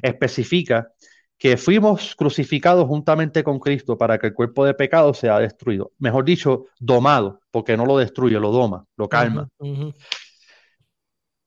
especifica 0.00 0.92
que 1.40 1.56
fuimos 1.56 2.14
crucificados 2.16 2.86
juntamente 2.86 3.42
con 3.42 3.58
Cristo 3.58 3.96
para 3.96 4.18
que 4.18 4.26
el 4.26 4.34
cuerpo 4.34 4.66
de 4.66 4.74
pecado 4.74 5.14
sea 5.14 5.38
destruido. 5.38 5.90
Mejor 5.98 6.22
dicho, 6.26 6.66
domado, 6.78 7.40
porque 7.50 7.78
no 7.78 7.86
lo 7.86 7.96
destruye, 7.96 8.38
lo 8.38 8.50
doma, 8.50 8.84
lo 8.94 9.08
calma. 9.08 9.48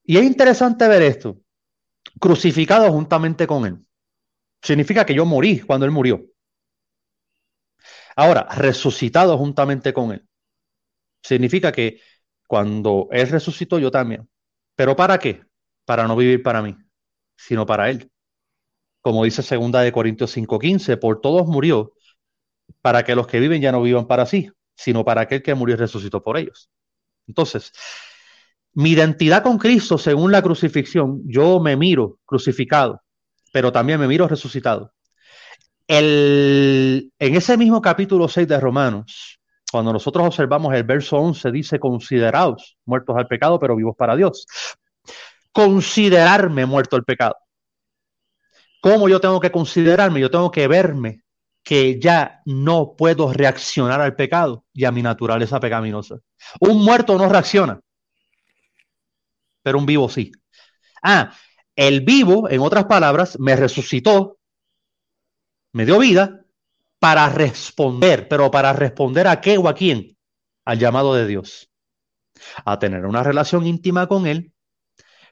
Y 0.04 0.18
es 0.18 0.24
interesante 0.24 0.88
ver 0.88 1.04
esto, 1.04 1.38
crucificado 2.20 2.92
juntamente 2.92 3.46
con 3.46 3.68
Él. 3.68 3.86
Significa 4.64 5.06
que 5.06 5.14
yo 5.14 5.28
morí 5.28 5.60
cuando 5.60 5.86
Él 5.86 5.92
murió. 5.92 6.26
Ahora, 8.16 8.48
resucitado 8.50 9.38
juntamente 9.38 9.94
con 9.94 10.12
Él. 10.12 10.28
Significa 11.22 11.72
que 11.72 12.02
cuando 12.48 13.10
Él 13.12 13.30
resucitó, 13.30 13.78
yo 13.78 13.92
también. 13.92 14.28
¿Pero 14.76 14.96
para 14.96 15.20
qué? 15.20 15.44
Para 15.86 16.08
no 16.08 16.16
vivir 16.16 16.42
para 16.42 16.64
mí, 16.64 16.76
sino 17.38 17.64
para 17.68 17.92
Él 17.92 18.10
como 19.04 19.26
dice 19.26 19.44
segunda 19.44 19.82
de 19.82 19.92
Corintios 19.92 20.32
5:15, 20.32 20.98
por 20.98 21.20
todos 21.22 21.46
murió, 21.46 21.94
para 22.82 23.04
que 23.04 23.16
los 23.16 23.28
que 23.28 23.40
viven 23.40 23.62
ya 23.62 23.72
no 23.72 23.82
vivan 23.82 24.08
para 24.08 24.26
sí, 24.26 24.50
sino 24.76 25.04
para 25.04 25.22
aquel 25.22 25.44
que 25.44 25.54
murió 25.54 25.76
y 25.76 25.78
resucitó 25.78 26.24
por 26.24 26.38
ellos. 26.38 26.70
Entonces, 27.28 27.74
mi 28.74 28.92
identidad 28.92 29.44
con 29.44 29.58
Cristo, 29.58 29.98
según 29.98 30.32
la 30.32 30.42
crucifixión, 30.42 31.22
yo 31.26 31.60
me 31.60 31.76
miro 31.76 32.20
crucificado, 32.26 33.02
pero 33.52 33.72
también 33.74 34.00
me 34.00 34.08
miro 34.08 34.28
resucitado. 34.28 34.94
El, 35.86 37.12
en 37.20 37.36
ese 37.36 37.58
mismo 37.58 37.82
capítulo 37.82 38.30
6 38.30 38.48
de 38.48 38.60
Romanos, 38.60 39.38
cuando 39.70 39.92
nosotros 39.92 40.26
observamos 40.26 40.74
el 40.74 40.84
verso 40.84 41.18
11, 41.18 41.52
dice, 41.52 41.78
considerados 41.78 42.78
muertos 42.86 43.18
al 43.18 43.28
pecado, 43.28 43.60
pero 43.60 43.76
vivos 43.76 43.96
para 43.98 44.16
Dios. 44.16 44.48
Considerarme 45.52 46.66
muerto 46.66 46.96
al 46.96 47.04
pecado. 47.04 47.36
¿Cómo 48.84 49.08
yo 49.08 49.22
tengo 49.22 49.40
que 49.40 49.50
considerarme? 49.50 50.20
Yo 50.20 50.30
tengo 50.30 50.52
que 50.52 50.68
verme 50.68 51.24
que 51.64 52.02
ya 52.02 52.42
no 52.46 52.98
puedo 52.98 53.32
reaccionar 53.32 54.02
al 54.02 54.14
pecado 54.14 54.66
y 54.74 54.84
a 54.84 54.92
mi 54.92 55.02
naturaleza 55.02 55.58
pecaminosa. 55.58 56.18
Un 56.60 56.84
muerto 56.84 57.18
no 57.18 57.30
reacciona, 57.30 57.80
pero 59.62 59.78
un 59.78 59.86
vivo 59.86 60.10
sí. 60.10 60.34
Ah, 61.02 61.34
el 61.78 62.02
vivo, 62.02 62.50
en 62.50 62.60
otras 62.60 62.84
palabras, 62.84 63.40
me 63.40 63.56
resucitó, 63.56 64.38
me 65.72 65.86
dio 65.86 65.98
vida 65.98 66.44
para 67.00 67.30
responder, 67.30 68.28
pero 68.28 68.52
para 68.52 68.74
responder 68.74 69.30
a 69.30 69.40
qué 69.40 69.58
o 69.58 69.70
a 69.70 69.74
quién? 69.74 70.18
Al 70.66 70.78
llamado 70.78 71.16
de 71.16 71.26
Dios. 71.26 71.72
A 72.66 72.78
tener 72.80 73.06
una 73.06 73.24
relación 73.24 73.66
íntima 73.66 74.08
con 74.08 74.28
Él 74.28 74.52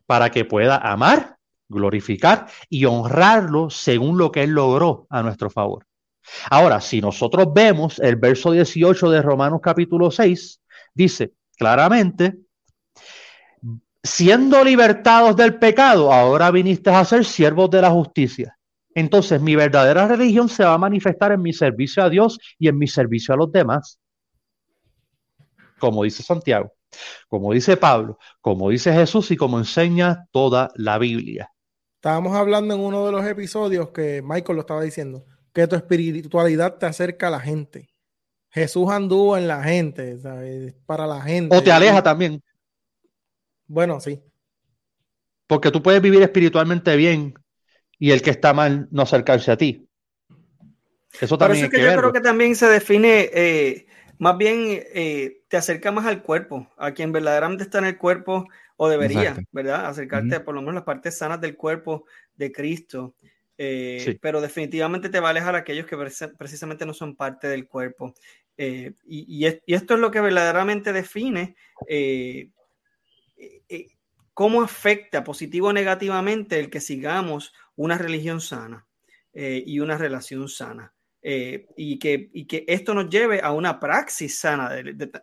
para 0.05 0.29
que 0.29 0.45
pueda 0.45 0.77
amar 0.77 1.40
glorificar 1.71 2.47
y 2.69 2.85
honrarlo 2.85 3.69
según 3.69 4.17
lo 4.17 4.31
que 4.31 4.43
Él 4.43 4.51
logró 4.51 5.07
a 5.09 5.23
nuestro 5.23 5.49
favor. 5.49 5.85
Ahora, 6.49 6.81
si 6.81 7.01
nosotros 7.01 7.47
vemos 7.53 7.99
el 7.99 8.15
verso 8.15 8.51
18 8.51 9.09
de 9.09 9.21
Romanos 9.21 9.59
capítulo 9.63 10.11
6, 10.11 10.61
dice 10.93 11.33
claramente, 11.57 12.37
siendo 14.03 14.63
libertados 14.63 15.35
del 15.35 15.59
pecado, 15.59 16.11
ahora 16.11 16.51
viniste 16.51 16.89
a 16.89 17.05
ser 17.05 17.25
siervos 17.25 17.69
de 17.69 17.81
la 17.81 17.91
justicia. 17.91 18.57
Entonces 18.93 19.41
mi 19.41 19.55
verdadera 19.55 20.07
religión 20.07 20.49
se 20.49 20.63
va 20.63 20.73
a 20.73 20.77
manifestar 20.77 21.31
en 21.31 21.41
mi 21.41 21.53
servicio 21.53 22.03
a 22.03 22.09
Dios 22.09 22.39
y 22.59 22.67
en 22.67 22.77
mi 22.77 22.87
servicio 22.87 23.33
a 23.33 23.37
los 23.37 23.51
demás. 23.51 23.99
Como 25.79 26.03
dice 26.03 26.23
Santiago, 26.23 26.73
como 27.27 27.53
dice 27.53 27.77
Pablo, 27.77 28.17
como 28.41 28.69
dice 28.69 28.91
Jesús 28.93 29.31
y 29.31 29.37
como 29.37 29.57
enseña 29.57 30.27
toda 30.31 30.71
la 30.75 30.97
Biblia. 30.97 31.50
Estábamos 32.01 32.35
hablando 32.35 32.73
en 32.73 32.79
uno 32.79 33.05
de 33.05 33.11
los 33.11 33.23
episodios 33.27 33.91
que 33.91 34.23
Michael 34.23 34.55
lo 34.55 34.61
estaba 34.61 34.81
diciendo, 34.81 35.23
que 35.53 35.67
tu 35.67 35.75
espiritualidad 35.75 36.79
te 36.79 36.87
acerca 36.87 37.27
a 37.27 37.29
la 37.29 37.39
gente. 37.39 37.89
Jesús 38.49 38.89
anduvo 38.89 39.37
en 39.37 39.47
la 39.47 39.61
gente, 39.61 40.17
¿sabes? 40.17 40.73
para 40.87 41.05
la 41.05 41.21
gente. 41.21 41.55
O 41.55 41.61
te 41.61 41.71
aleja 41.71 42.01
también. 42.01 42.41
Bueno, 43.67 43.99
sí. 43.99 44.19
Porque 45.45 45.69
tú 45.69 45.83
puedes 45.83 46.01
vivir 46.01 46.23
espiritualmente 46.23 46.95
bien 46.95 47.35
y 47.99 48.09
el 48.09 48.23
que 48.23 48.31
está 48.31 48.51
mal 48.51 48.87
no 48.89 49.03
acercarse 49.03 49.51
a 49.51 49.57
ti. 49.57 49.87
Eso 51.19 51.37
también 51.37 51.67
Por 51.67 51.75
eso 51.75 51.85
que, 51.85 51.91
yo 51.93 51.99
creo 51.99 52.13
que 52.13 52.21
también 52.21 52.55
se 52.55 52.65
define, 52.65 53.29
eh, 53.31 53.85
más 54.17 54.39
bien 54.39 54.81
eh, 54.91 55.43
te 55.49 55.57
acerca 55.57 55.91
más 55.91 56.07
al 56.07 56.23
cuerpo, 56.23 56.67
a 56.79 56.93
quien 56.93 57.11
verdaderamente 57.11 57.63
está 57.63 57.77
en 57.77 57.85
el 57.85 57.99
cuerpo 57.99 58.47
o 58.83 58.89
debería, 58.89 59.37
¿verdad? 59.51 59.85
Acercarte 59.85 60.39
por 60.39 60.55
lo 60.55 60.61
menos 60.61 60.73
las 60.73 60.85
partes 60.85 61.15
sanas 61.15 61.39
del 61.39 61.55
cuerpo 61.55 62.05
de 62.35 62.51
Cristo. 62.51 63.13
Eh, 63.55 64.17
pero 64.19 64.41
definitivamente 64.41 65.09
te 65.09 65.19
va 65.19 65.27
a 65.27 65.29
alejar 65.29 65.53
a 65.53 65.59
aquellos 65.59 65.85
que 65.85 65.95
precisamente 66.35 66.83
no 66.83 66.95
son 66.95 67.15
parte 67.15 67.47
del 67.47 67.67
cuerpo. 67.67 68.15
Eh, 68.57 68.93
y, 69.05 69.45
esto 69.45 69.93
es 69.93 69.99
lo 69.99 70.09
que 70.09 70.19
verdaderamente 70.19 70.93
define 70.93 71.55
eh, 71.87 72.49
cómo 74.33 74.63
afecta 74.63 75.23
positivo 75.23 75.67
o 75.67 75.73
negativamente 75.73 76.59
el 76.59 76.71
que 76.71 76.81
sigamos 76.81 77.53
una 77.75 77.99
religión 77.99 78.41
sana 78.41 78.87
y 79.31 79.79
una 79.79 79.95
relación 79.95 80.49
sana. 80.49 80.91
Eh, 81.23 81.67
y, 81.75 81.99
que, 81.99 82.31
y, 82.33 82.45
que, 82.45 82.65
esto 82.67 82.95
nos 82.95 83.07
lleve 83.07 83.41
a 83.41 83.51
una 83.51 83.79
praxis 83.79 84.39
sana 84.39 84.71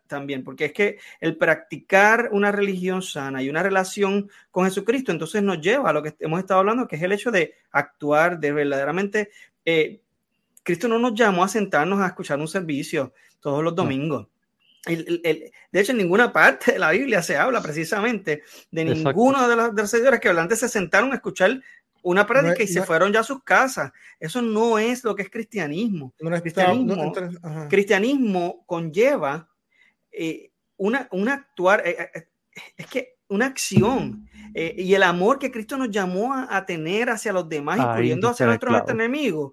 también, 0.07 0.45
porque 0.45 0.67
es 0.67 0.73
que 0.73 0.99
el 1.21 1.37
practicar 1.37 2.29
una 2.31 2.53
religión 2.53 3.03
sana 3.03 3.43
y 3.43 3.51
una 3.51 3.65
relación 3.65 4.31
con 4.53 4.65
Jesucristo, 4.65 5.11
entonces 5.11 5.43
nos 5.43 5.61
lleva 5.61 5.91
a 5.91 5.93
lo 5.93 6.03
que 6.03 6.15
hemos 6.21 6.39
estado 6.39 6.61
hablando, 6.61 6.87
que 6.87 6.97
es 6.97 7.03
el 7.03 7.13
hecho 7.13 7.31
de 7.31 7.55
actuar, 7.73 8.39
de 8.39 8.53
verdaderamente... 8.53 9.31
Eh, 9.65 10.01
Cristo 10.69 10.87
no 10.87 10.99
nos 10.99 11.15
llamó 11.15 11.43
a 11.43 11.49
sentarnos 11.49 11.99
a 11.99 12.09
escuchar 12.09 12.39
un 12.39 12.47
servicio 12.47 13.15
todos 13.41 13.65
los 13.65 13.75
domingos. 13.75 14.27
de 14.87 15.51
hecho, 15.73 15.93
en 15.93 15.99
ninguna 15.99 16.31
parte 16.31 16.73
de 16.73 16.79
la 16.79 16.91
Biblia 16.91 17.23
se 17.23 17.39
habla 17.39 17.63
precisamente 17.63 18.43
de 18.71 18.85
ninguno 18.85 19.49
de 19.49 19.57
los, 19.57 19.75
de 19.75 19.81
los 19.81 19.91
seguidores 19.91 20.21
que 20.21 20.29
antes 20.29 20.59
se 20.59 20.69
sentaron 20.69 21.13
a 21.13 21.15
escuchar 21.15 21.63
una 22.03 22.27
prédica 22.27 22.63
y 22.63 22.69
se 22.69 22.83
fueron 22.83 23.13
ya 23.13 23.21
a 23.21 23.25
sus 23.25 23.43
casas. 23.43 23.93
Eso 24.19 24.43
no 24.43 24.79
es 24.79 25.05
lo 25.05 25.15
que 25.15 25.23
es 25.23 25.31
cristianismo. 25.31 26.15
cristianismo, 27.69 28.65
conlleva 28.67 29.49
eh, 30.11 30.53
una, 30.77 31.09
actuar, 31.33 31.83
eh, 31.87 32.11
eh, 32.15 32.29
es 32.77 32.87
que 32.87 33.19
una 33.29 33.47
acción 33.47 34.29
y 34.55 34.95
el 34.95 35.03
amor 35.03 35.39
que 35.39 35.53
Cristo 35.53 35.77
nos 35.77 35.91
llamó 35.91 36.35
a, 36.35 36.65
tener 36.65 37.11
hacia 37.11 37.33
los 37.33 37.49
demás, 37.49 37.79
incluyendo 37.79 38.29
hacia 38.29 38.47
nuestros 38.47 38.89
enemigos, 38.89 39.53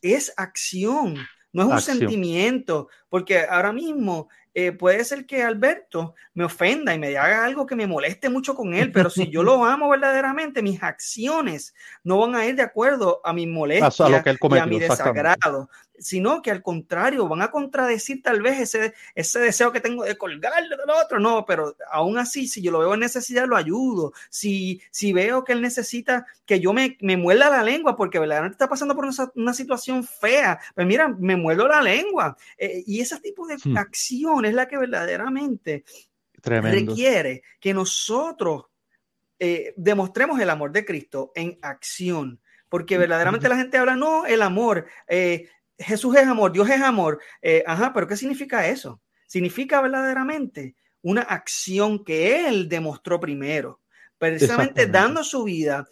es 0.00 0.32
acción. 0.36 1.16
No 1.52 1.64
es 1.64 1.68
un 1.68 1.98
sentimiento, 1.98 2.88
porque 3.10 3.40
ahora 3.40 3.72
mismo 3.72 4.30
eh, 4.54 4.72
puede 4.72 5.04
ser 5.04 5.26
que 5.26 5.42
Alberto 5.42 6.14
me 6.34 6.44
ofenda 6.44 6.92
y 6.94 6.98
me 6.98 7.16
haga 7.16 7.44
algo 7.44 7.66
que 7.66 7.76
me 7.76 7.86
moleste 7.86 8.28
mucho 8.28 8.54
con 8.54 8.74
él, 8.74 8.90
pero 8.90 9.10
si 9.10 9.28
yo 9.28 9.42
lo 9.42 9.64
amo 9.66 9.90
verdaderamente, 9.90 10.62
mis 10.62 10.82
acciones 10.82 11.74
no 12.02 12.18
van 12.18 12.34
a 12.34 12.46
ir 12.46 12.56
de 12.56 12.62
acuerdo 12.62 13.20
a 13.22 13.32
mi 13.32 13.46
molestia 13.46 14.08
y 14.08 14.58
a 14.58 14.66
mi 14.66 14.80
desagrado 14.80 15.68
sino 16.00 16.40
que 16.42 16.50
al 16.50 16.62
contrario, 16.62 17.28
van 17.28 17.42
a 17.42 17.50
contradecir 17.50 18.22
tal 18.22 18.42
vez 18.42 18.58
ese, 18.58 18.94
ese 19.14 19.38
deseo 19.38 19.70
que 19.70 19.80
tengo 19.80 20.04
de 20.04 20.16
colgarle 20.16 20.76
del 20.76 20.90
otro, 20.90 21.20
no, 21.20 21.44
pero 21.46 21.76
aún 21.92 22.18
así, 22.18 22.48
si 22.48 22.62
yo 22.62 22.72
lo 22.72 22.80
veo 22.80 22.94
en 22.94 23.00
necesidad, 23.00 23.46
lo 23.46 23.56
ayudo, 23.56 24.12
si, 24.30 24.80
si 24.90 25.12
veo 25.12 25.44
que 25.44 25.52
él 25.52 25.60
necesita 25.60 26.26
que 26.46 26.58
yo 26.58 26.72
me, 26.72 26.96
me 27.00 27.16
muerda 27.16 27.50
la 27.50 27.62
lengua 27.62 27.96
porque 27.96 28.18
verdaderamente 28.18 28.54
está 28.54 28.68
pasando 28.68 28.96
por 28.96 29.04
una, 29.34 29.54
situación 29.54 30.04
fea, 30.04 30.58
pues 30.74 30.86
mira, 30.86 31.08
me 31.08 31.36
muerdo 31.36 31.68
la 31.68 31.82
lengua, 31.82 32.36
eh, 32.56 32.82
y 32.86 32.99
ese 33.00 33.20
tipo 33.20 33.46
de 33.46 33.56
hmm. 33.62 33.76
acción 33.76 34.44
es 34.44 34.54
la 34.54 34.68
que 34.68 34.78
verdaderamente 34.78 35.84
requiere 36.42 37.42
que 37.60 37.74
nosotros 37.74 38.66
eh, 39.38 39.74
demostremos 39.76 40.40
el 40.40 40.50
amor 40.50 40.72
de 40.72 40.84
Cristo 40.84 41.32
en 41.34 41.58
acción 41.62 42.40
porque 42.70 42.96
verdaderamente 42.96 43.48
la 43.48 43.56
gente 43.56 43.76
habla, 43.76 43.96
no, 43.96 44.24
el 44.24 44.40
amor, 44.40 44.86
eh, 45.08 45.48
Jesús 45.76 46.16
es 46.16 46.26
amor, 46.26 46.52
Dios 46.52 46.70
es 46.70 46.80
amor. 46.80 47.20
Eh, 47.42 47.64
ajá, 47.66 47.92
pero 47.92 48.06
¿qué 48.06 48.16
significa 48.16 48.66
eso? 48.68 49.02
Significa 49.26 49.82
verdaderamente 49.82 50.76
una 51.02 51.22
acción 51.22 52.04
que 52.04 52.46
Él 52.46 52.68
demostró 52.68 53.18
primero, 53.18 53.80
precisamente 54.18 54.86
dando 54.86 55.24
su 55.24 55.44
vida, 55.44 55.86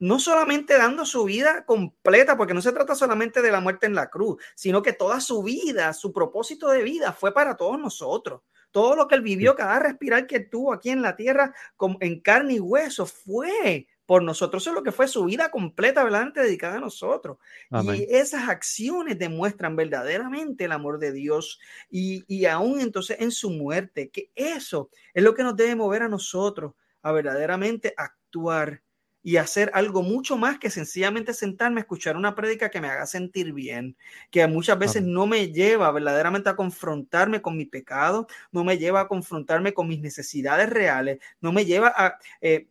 no 0.00 0.18
solamente 0.18 0.76
dando 0.76 1.04
su 1.04 1.24
vida 1.24 1.64
completa, 1.66 2.36
porque 2.36 2.54
no 2.54 2.62
se 2.62 2.72
trata 2.72 2.94
solamente 2.94 3.42
de 3.42 3.52
la 3.52 3.60
muerte 3.60 3.86
en 3.86 3.94
la 3.94 4.08
cruz, 4.08 4.42
sino 4.56 4.82
que 4.82 4.94
toda 4.94 5.20
su 5.20 5.42
vida, 5.42 5.92
su 5.92 6.12
propósito 6.12 6.68
de 6.68 6.82
vida 6.82 7.12
fue 7.12 7.32
para 7.32 7.56
todos 7.56 7.78
nosotros. 7.78 8.40
Todo 8.72 8.96
lo 8.96 9.08
que 9.08 9.16
él 9.16 9.22
vivió, 9.22 9.54
cada 9.56 9.78
respirar 9.78 10.26
que 10.26 10.40
tuvo 10.40 10.72
aquí 10.72 10.90
en 10.90 11.02
la 11.02 11.16
tierra, 11.16 11.54
en 12.00 12.20
carne 12.20 12.54
y 12.54 12.60
hueso, 12.60 13.04
fue 13.04 13.86
por 14.06 14.22
nosotros. 14.22 14.62
Eso 14.62 14.70
es 14.70 14.76
lo 14.76 14.82
que 14.82 14.92
fue 14.92 15.06
su 15.06 15.24
vida 15.24 15.50
completa, 15.50 16.02
verdaderamente 16.02 16.40
dedicada 16.40 16.78
a 16.78 16.80
nosotros. 16.80 17.36
Y 17.70 18.06
esas 18.08 18.48
acciones 18.48 19.18
demuestran 19.18 19.76
verdaderamente 19.76 20.64
el 20.64 20.72
amor 20.72 20.98
de 20.98 21.12
Dios 21.12 21.60
y, 21.90 22.24
y 22.26 22.46
aún 22.46 22.80
entonces 22.80 23.18
en 23.20 23.32
su 23.32 23.50
muerte, 23.50 24.10
que 24.10 24.30
eso 24.34 24.88
es 25.12 25.22
lo 25.22 25.34
que 25.34 25.42
nos 25.42 25.56
debe 25.56 25.76
mover 25.76 26.02
a 26.02 26.08
nosotros 26.08 26.72
a 27.02 27.12
verdaderamente 27.12 27.92
actuar 27.96 28.82
y 29.22 29.36
hacer 29.36 29.70
algo 29.74 30.02
mucho 30.02 30.36
más 30.36 30.58
que 30.58 30.70
sencillamente 30.70 31.34
sentarme 31.34 31.80
a 31.80 31.82
escuchar 31.82 32.16
una 32.16 32.34
prédica 32.34 32.70
que 32.70 32.80
me 32.80 32.88
haga 32.88 33.06
sentir 33.06 33.52
bien, 33.52 33.96
que 34.30 34.46
muchas 34.46 34.78
veces 34.78 35.02
no 35.02 35.26
me 35.26 35.52
lleva 35.52 35.90
verdaderamente 35.92 36.48
a 36.48 36.56
confrontarme 36.56 37.42
con 37.42 37.56
mi 37.56 37.66
pecado, 37.66 38.26
no 38.50 38.64
me 38.64 38.78
lleva 38.78 39.00
a 39.00 39.08
confrontarme 39.08 39.74
con 39.74 39.88
mis 39.88 40.00
necesidades 40.00 40.70
reales, 40.70 41.18
no 41.40 41.52
me 41.52 41.64
lleva 41.64 41.92
a... 41.96 42.18
Eh, 42.40 42.68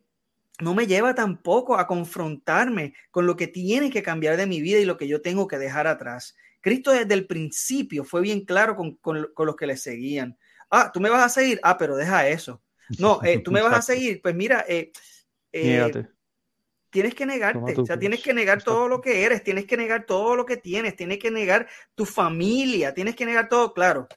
no 0.60 0.74
me 0.74 0.86
lleva 0.86 1.14
tampoco 1.14 1.78
a 1.78 1.86
confrontarme 1.86 2.92
con 3.10 3.24
lo 3.26 3.34
que 3.34 3.46
tiene 3.46 3.88
que 3.88 4.02
cambiar 4.02 4.36
de 4.36 4.46
mi 4.46 4.60
vida 4.60 4.78
y 4.78 4.84
lo 4.84 4.98
que 4.98 5.08
yo 5.08 5.22
tengo 5.22 5.48
que 5.48 5.56
dejar 5.56 5.86
atrás. 5.86 6.36
Cristo 6.60 6.90
desde 6.90 7.14
el 7.14 7.26
principio 7.26 8.04
fue 8.04 8.20
bien 8.20 8.44
claro 8.44 8.76
con, 8.76 8.98
los 9.34 9.56
que 9.56 9.66
le 9.66 9.78
seguían. 9.78 10.36
Ah, 10.68 10.90
tú 10.92 11.00
me 11.00 11.08
vas 11.08 11.24
a 11.24 11.28
seguir. 11.30 11.58
Ah, 11.62 11.78
pero 11.78 11.96
deja 11.96 12.28
eso. 12.28 12.62
No, 12.98 13.20
eh, 13.24 13.38
tú 13.38 13.50
me 13.50 13.62
vas 13.62 13.72
a 13.72 13.80
seguir. 13.94 14.20
Pues 14.20 14.34
mira, 14.34 14.64
eh, 14.68 14.92
tienes 16.90 17.14
que 17.14 17.26
negarte, 17.26 17.80
o 17.80 17.86
sea, 17.86 17.98
tienes 17.98 18.22
que 18.22 18.34
negar 18.34 18.62
todo 18.62 18.88
lo 18.88 19.00
que 19.00 19.24
eres, 19.24 19.42
tienes 19.42 19.66
que 19.66 19.76
negar 19.76 20.04
todo 20.06 20.36
lo 20.36 20.44
que 20.44 20.56
tienes, 20.56 20.96
tienes 20.96 21.18
que 21.18 21.30
negar 21.30 21.68
tu 21.94 22.04
familia, 22.04 22.92
tienes 22.92 23.16
que 23.16 23.24
negar 23.24 23.48
todo, 23.48 23.72
claro. 23.72 24.08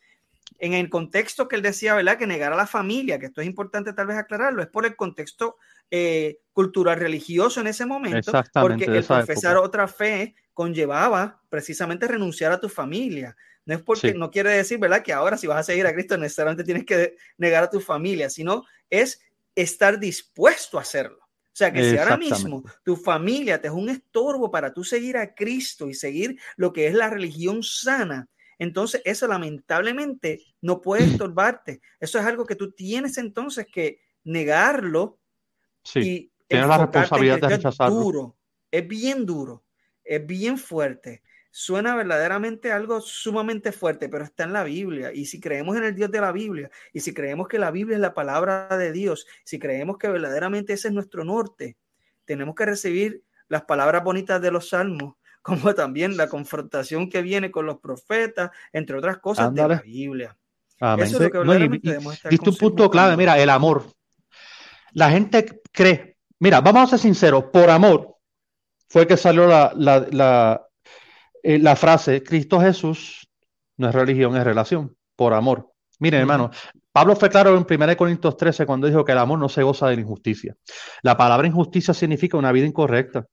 En 0.60 0.74
el 0.74 0.90
contexto 0.90 1.48
que 1.48 1.56
él 1.56 1.62
decía, 1.62 1.94
¿verdad? 1.96 2.18
Que 2.18 2.28
negar 2.28 2.54
a 2.54 2.56
la 2.56 2.68
familia, 2.68 3.20
que 3.20 3.28
esto 3.28 3.42
es 3.42 3.48
importante 3.48 3.94
tal 3.94 4.08
vez 4.08 4.18
aclararlo, 4.18 4.62
es 4.62 4.70
por 4.70 4.86
el 4.86 4.96
contexto 4.96 5.58
eh, 5.92 6.40
cultural 6.54 7.00
religioso 7.00 7.62
en 7.62 7.68
ese 7.68 7.86
momento, 7.86 8.32
porque 8.54 8.86
el 8.86 9.04
profesar 9.04 9.58
otra 9.58 9.88
fe 9.88 10.36
conllevaba 10.54 11.42
precisamente 11.50 12.08
renunciar 12.08 12.52
a 12.52 12.60
tu 12.60 12.70
familia. 12.70 13.36
No 13.66 13.76
es 13.76 13.82
porque 13.82 14.14
no 14.14 14.30
quiere 14.30 14.52
decir, 14.52 14.78
¿verdad? 14.78 15.04
Que 15.04 15.14
ahora 15.14 15.38
si 15.38 15.48
vas 15.48 15.60
a 15.60 15.64
seguir 15.64 15.88
a 15.88 15.94
Cristo 15.94 16.18
necesariamente 16.18 16.64
tienes 16.64 16.86
que 16.86 17.16
negar 17.38 17.64
a 17.64 17.70
tu 17.70 17.80
familia, 17.80 18.30
sino 18.30 18.64
es 18.90 19.22
estar 19.56 20.00
dispuesto 20.00 20.78
a 20.78 20.82
hacerlo. 20.82 21.23
O 21.54 21.56
sea 21.56 21.72
que 21.72 21.88
si 21.88 21.98
ahora 21.98 22.18
mismo 22.18 22.64
tu 22.84 22.96
familia 22.96 23.62
te 23.62 23.68
es 23.68 23.74
un 23.74 23.88
estorbo 23.88 24.50
para 24.50 24.74
tú 24.74 24.84
seguir 24.84 25.18
a 25.18 25.36
Cristo 25.36 25.88
y 25.88 25.94
seguir 25.94 26.40
lo 26.56 26.74
que 26.74 26.88
es 26.88 26.96
la 26.96 27.12
religión 27.12 27.62
sana, 27.62 28.28
entonces 28.58 29.04
eso 29.06 29.28
lamentablemente 29.28 30.42
no 30.62 30.82
puede 30.82 31.04
estorbarte. 31.28 31.80
Eso 32.00 32.18
es 32.18 32.26
algo 32.26 32.48
que 32.48 32.56
tú 32.56 32.72
tienes 32.72 33.20
entonces 33.20 33.68
que 33.72 34.00
negarlo 34.24 35.20
sí, 35.84 36.00
y 36.00 36.32
tienes 36.48 36.68
la 36.68 36.80
responsabilidad 36.80 37.40
de 37.40 37.50
rechazarlo. 37.50 37.98
Es 37.98 38.04
duro, 38.04 38.38
es 38.72 38.88
bien 38.88 39.24
duro, 39.24 39.64
es 40.04 40.26
bien 40.26 40.58
fuerte 40.58 41.22
suena 41.56 41.96
verdaderamente 41.96 42.72
algo 42.72 43.00
sumamente 43.00 43.72
fuerte, 43.72 44.10
pero 44.10 44.24
está 44.24 44.44
en 44.44 44.54
la 44.54 44.64
Biblia. 44.64 45.14
Y 45.14 45.28
si 45.28 45.40
creemos 45.40 45.78
en 45.78 45.84
el 45.84 45.94
Dios 45.94 46.10
de 46.10 46.20
la 46.20 46.32
Biblia, 46.32 46.72
y 46.92 47.00
si 47.02 47.14
creemos 47.14 47.48
que 47.48 47.60
la 47.60 47.70
Biblia 47.70 47.96
es 47.96 48.02
la 48.02 48.16
palabra 48.16 48.68
de 48.76 48.92
Dios, 48.92 49.28
si 49.46 49.60
creemos 49.60 50.00
que 50.00 50.10
verdaderamente 50.10 50.74
ese 50.74 50.88
es 50.88 50.94
nuestro 50.96 51.24
norte, 51.24 51.78
tenemos 52.26 52.56
que 52.56 52.66
recibir 52.66 53.24
las 53.50 53.66
palabras 53.66 54.04
bonitas 54.04 54.42
de 54.42 54.50
los 54.50 54.70
salmos, 54.70 55.14
como 55.44 55.76
también 55.76 56.18
la 56.18 56.28
confrontación 56.28 57.08
que 57.08 57.22
viene 57.22 57.52
con 57.52 57.68
los 57.68 57.80
profetas, 57.80 58.50
entre 58.72 58.98
otras 58.98 59.20
cosas 59.20 59.54
de 59.54 59.68
la 59.68 59.80
Biblia. 59.80 60.36
Eso 60.80 61.04
es 61.04 61.12
lo 61.14 61.30
que 61.30 61.38
verdaderamente 61.38 61.88
debemos 61.88 62.14
estar 62.16 62.34
un 62.34 62.58
punto 62.58 62.90
clave, 62.90 63.16
mira, 63.16 63.38
el 63.38 63.52
amor. 63.52 63.86
La 64.94 65.12
gente 65.12 65.62
cree, 65.72 66.18
mira, 66.40 66.62
vamos 66.62 66.86
a 66.86 66.88
ser 66.88 67.00
sinceros, 67.00 67.46
por 67.54 67.70
amor 67.70 68.18
fue 68.90 69.06
que 69.06 69.18
salió 69.18 69.48
la 69.48 70.68
eh, 71.44 71.60
la 71.60 71.76
frase 71.76 72.24
Cristo 72.24 72.60
Jesús 72.60 73.28
no 73.78 73.90
es 73.90 73.96
religión, 73.96 74.36
es 74.38 74.44
relación, 74.44 74.96
por 75.16 75.34
amor. 75.34 75.70
Miren, 76.00 76.22
hermano, 76.22 76.52
Pablo 76.92 77.16
fue 77.16 77.30
claro 77.30 77.58
en 77.58 77.66
1 77.70 77.98
Corintios 77.98 78.38
13 78.38 78.66
cuando 78.66 78.88
dijo 78.88 79.04
que 79.04 79.12
el 79.12 79.18
amor 79.18 79.40
no 79.40 79.50
se 79.50 79.62
goza 79.62 79.88
de 79.88 79.96
la 79.96 80.02
injusticia. 80.02 80.56
La 81.02 81.18
palabra 81.18 81.48
injusticia 81.48 81.94
significa 81.94 82.38
una 82.38 82.52
vida 82.52 82.66
incorrecta. 82.66 83.26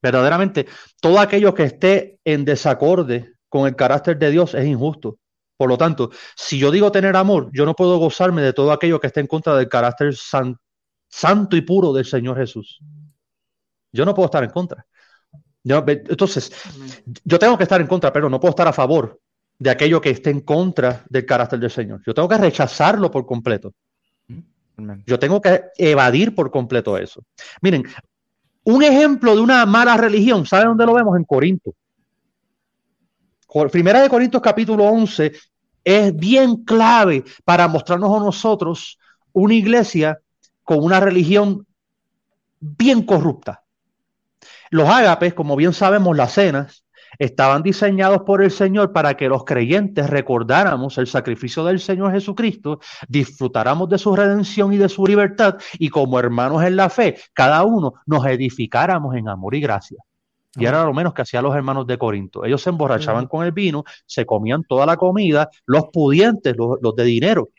Verdaderamente, 0.00 0.66
todo 1.00 1.18
aquello 1.18 1.54
que 1.54 1.64
esté 1.64 2.20
en 2.24 2.44
desacorde 2.44 3.32
con 3.48 3.66
el 3.66 3.74
carácter 3.74 4.18
de 4.18 4.30
Dios 4.30 4.54
es 4.54 4.64
injusto. 4.64 5.18
Por 5.56 5.68
lo 5.68 5.76
tanto, 5.76 6.10
si 6.36 6.58
yo 6.58 6.70
digo 6.70 6.92
tener 6.92 7.16
amor, 7.16 7.50
yo 7.52 7.66
no 7.66 7.74
puedo 7.74 7.98
gozarme 7.98 8.42
de 8.42 8.52
todo 8.52 8.70
aquello 8.70 9.00
que 9.00 9.08
esté 9.08 9.20
en 9.20 9.26
contra 9.26 9.56
del 9.56 9.68
carácter 9.68 10.14
santo 10.14 11.56
y 11.56 11.62
puro 11.62 11.92
del 11.92 12.04
Señor 12.04 12.36
Jesús. 12.36 12.78
Yo 13.90 14.04
no 14.04 14.14
puedo 14.14 14.26
estar 14.26 14.44
en 14.44 14.50
contra 14.50 14.86
entonces, 15.64 16.52
yo 17.24 17.38
tengo 17.38 17.56
que 17.56 17.64
estar 17.64 17.80
en 17.80 17.86
contra, 17.86 18.12
pero 18.12 18.30
no 18.30 18.40
puedo 18.40 18.50
estar 18.50 18.68
a 18.68 18.72
favor 18.72 19.20
de 19.58 19.70
aquello 19.70 20.00
que 20.00 20.10
esté 20.10 20.30
en 20.30 20.40
contra 20.40 21.04
del 21.08 21.26
carácter 21.26 21.58
del 21.58 21.70
Señor. 21.70 22.00
Yo 22.06 22.14
tengo 22.14 22.28
que 22.28 22.38
rechazarlo 22.38 23.10
por 23.10 23.26
completo. 23.26 23.72
Yo 25.06 25.18
tengo 25.18 25.40
que 25.40 25.64
evadir 25.76 26.34
por 26.34 26.50
completo 26.50 26.96
eso. 26.96 27.24
Miren, 27.60 27.84
un 28.64 28.82
ejemplo 28.84 29.34
de 29.34 29.40
una 29.40 29.66
mala 29.66 29.96
religión, 29.96 30.46
¿sabe 30.46 30.66
dónde 30.66 30.86
lo 30.86 30.94
vemos? 30.94 31.16
En 31.16 31.24
Corinto. 31.24 31.74
Primera 33.72 34.00
de 34.00 34.08
Corintios 34.08 34.42
capítulo 34.42 34.84
11 34.84 35.32
es 35.82 36.14
bien 36.14 36.64
clave 36.64 37.24
para 37.44 37.66
mostrarnos 37.66 38.14
a 38.14 38.24
nosotros 38.24 38.98
una 39.32 39.54
iglesia 39.54 40.20
con 40.62 40.84
una 40.84 41.00
religión 41.00 41.66
bien 42.60 43.02
corrupta. 43.02 43.64
Los 44.70 44.88
ágapes, 44.88 45.34
como 45.34 45.56
bien 45.56 45.72
sabemos, 45.72 46.16
las 46.16 46.32
cenas, 46.32 46.84
estaban 47.18 47.62
diseñados 47.62 48.22
por 48.22 48.42
el 48.42 48.50
Señor 48.50 48.92
para 48.92 49.16
que 49.16 49.28
los 49.28 49.44
creyentes 49.44 50.08
recordáramos 50.08 50.98
el 50.98 51.06
sacrificio 51.06 51.64
del 51.64 51.80
Señor 51.80 52.12
Jesucristo, 52.12 52.80
disfrutáramos 53.08 53.88
de 53.88 53.98
su 53.98 54.14
redención 54.14 54.72
y 54.72 54.76
de 54.76 54.88
su 54.88 55.06
libertad 55.06 55.56
y 55.78 55.88
como 55.88 56.18
hermanos 56.18 56.62
en 56.64 56.76
la 56.76 56.90
fe, 56.90 57.18
cada 57.32 57.64
uno 57.64 57.94
nos 58.06 58.26
edificáramos 58.26 59.14
en 59.16 59.28
amor 59.28 59.54
y 59.54 59.60
gracia. 59.60 59.98
Y 60.56 60.66
era 60.66 60.82
lo 60.82 60.92
menos 60.92 61.14
que 61.14 61.22
hacían 61.22 61.44
los 61.44 61.54
hermanos 61.54 61.86
de 61.86 61.98
Corinto. 61.98 62.44
Ellos 62.44 62.62
se 62.62 62.70
emborrachaban 62.70 63.26
con 63.26 63.44
el 63.44 63.52
vino, 63.52 63.84
se 64.06 64.26
comían 64.26 64.64
toda 64.64 64.86
la 64.86 64.96
comida, 64.96 65.48
los 65.66 65.84
pudientes, 65.92 66.56
los, 66.56 66.78
los 66.82 66.96
de 66.96 67.04
dinero, 67.04 67.50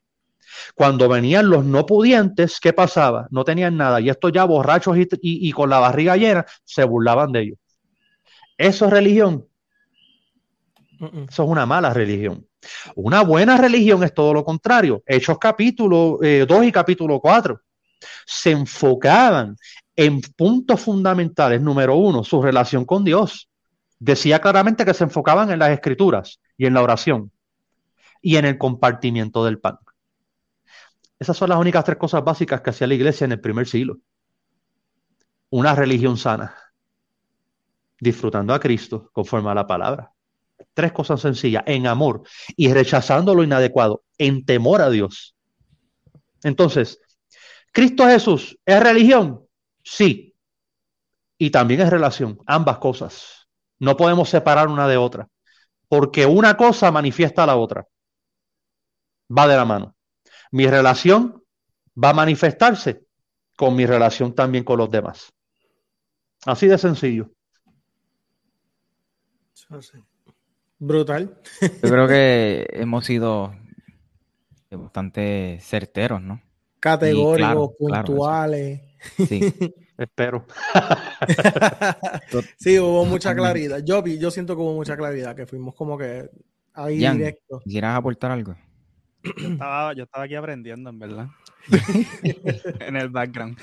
cuando 0.75 1.09
venían 1.09 1.49
los 1.49 1.65
no 1.65 1.85
pudientes, 1.85 2.59
¿qué 2.59 2.73
pasaba? 2.73 3.27
No 3.31 3.43
tenían 3.43 3.77
nada. 3.77 3.99
Y 4.01 4.09
estos 4.09 4.31
ya 4.31 4.43
borrachos 4.45 4.97
y, 5.21 5.51
con 5.51 5.69
la 5.69 5.79
barriga 5.79 6.15
llena 6.17 6.45
se 6.63 6.83
burlaban 6.83 7.31
de 7.31 7.41
ellos. 7.41 7.57
¿Eso 8.57 8.85
es 8.85 8.91
religión? 8.91 9.45
Eso 10.99 11.43
es 11.43 11.49
una 11.49 11.65
mala 11.65 11.93
religión. 11.93 12.45
Una 12.95 13.21
buena 13.21 13.57
religión 13.57 14.03
es 14.03 14.13
todo 14.13 14.33
lo 14.33 14.43
contrario. 14.43 15.01
Hechos 15.05 15.37
capítulo 15.39 16.19
2 16.21 16.23
eh, 16.23 16.65
y 16.65 16.71
capítulo 16.71 17.19
4 17.19 17.61
se 18.25 18.51
enfocaban 18.51 19.57
en 19.95 20.21
puntos 20.21 20.81
fundamentales. 20.81 21.61
Número 21.61 21.95
uno, 21.95 22.23
su 22.23 22.41
relación 22.41 22.85
con 22.85 23.03
Dios. 23.03 23.49
Decía 23.97 24.39
claramente 24.39 24.85
que 24.85 24.93
se 24.93 25.03
enfocaban 25.03 25.51
en 25.51 25.59
las 25.59 25.71
escrituras 25.71 26.39
y 26.57 26.65
en 26.65 26.73
la 26.73 26.81
oración 26.81 27.31
y 28.21 28.37
en 28.37 28.45
el 28.45 28.57
compartimiento 28.57 29.43
del 29.45 29.59
pan. 29.59 29.77
Esas 31.19 31.35
son 31.35 31.49
las 31.49 31.59
únicas 31.59 31.83
tres 31.83 31.97
cosas 31.97 32.23
básicas 32.23 32.61
que 32.61 32.69
hacía 32.69 32.87
la 32.87 32.93
iglesia 32.93 33.25
en 33.25 33.33
el 33.33 33.41
primer 33.41 33.67
siglo. 33.67 33.97
Una 35.49 35.75
religión 35.75 36.17
sana, 36.17 36.55
disfrutando 37.99 38.53
a 38.53 38.59
Cristo 38.59 39.09
conforme 39.11 39.49
a 39.49 39.55
la 39.55 39.67
palabra. 39.67 40.13
Tres 40.73 40.93
cosas 40.93 41.19
sencillas, 41.19 41.63
en 41.65 41.87
amor 41.87 42.23
y 42.55 42.71
rechazando 42.71 43.35
lo 43.35 43.43
inadecuado, 43.43 44.03
en 44.17 44.45
temor 44.45 44.81
a 44.81 44.89
Dios. 44.89 45.35
Entonces, 46.43 47.01
¿Cristo 47.73 48.05
Jesús 48.05 48.57
es 48.65 48.79
religión? 48.81 49.45
Sí. 49.83 50.33
Y 51.37 51.49
también 51.49 51.81
es 51.81 51.89
relación, 51.89 52.39
ambas 52.45 52.77
cosas. 52.77 53.47
No 53.77 53.97
podemos 53.97 54.29
separar 54.29 54.69
una 54.69 54.87
de 54.87 54.97
otra, 54.97 55.27
porque 55.89 56.25
una 56.25 56.55
cosa 56.55 56.91
manifiesta 56.91 57.43
a 57.43 57.47
la 57.47 57.57
otra. 57.57 57.85
Va 59.29 59.47
de 59.47 59.55
la 59.55 59.65
mano 59.65 59.95
mi 60.51 60.67
relación 60.67 61.43
va 62.01 62.09
a 62.09 62.13
manifestarse 62.13 63.03
con 63.55 63.75
mi 63.75 63.85
relación 63.85 64.33
también 64.33 64.63
con 64.63 64.77
los 64.77 64.89
demás. 64.89 65.33
Así 66.45 66.67
de 66.67 66.77
sencillo. 66.77 67.29
Brutal. 70.79 71.37
Yo 71.61 71.89
creo 71.89 72.07
que 72.07 72.65
hemos 72.71 73.05
sido 73.05 73.53
bastante 74.71 75.59
certeros, 75.61 76.21
¿no? 76.21 76.41
Categóricos, 76.79 77.71
puntuales. 77.77 78.81
sí. 79.27 79.53
Espero. 79.99 80.45
sí, 82.57 82.79
hubo 82.79 83.03
mucha 83.03 83.35
claridad. 83.35 83.83
Yo, 83.83 84.01
yo 84.05 84.31
siento 84.31 84.55
que 84.55 84.61
hubo 84.61 84.73
mucha 84.73 84.95
claridad, 84.95 85.35
que 85.35 85.45
fuimos 85.45 85.75
como 85.75 85.97
que 85.97 86.29
ahí 86.73 86.99
directo. 86.99 87.59
¿Quisieras 87.59 87.97
aportar 87.97 88.31
algo? 88.31 88.55
Yo 89.23 89.47
estaba, 89.47 90.23
aquí 90.23 90.35
aprendiendo, 90.35 90.89
en 90.89 90.99
verdad. 90.99 91.27
en 92.79 92.95
el 92.95 93.09
background. 93.09 93.57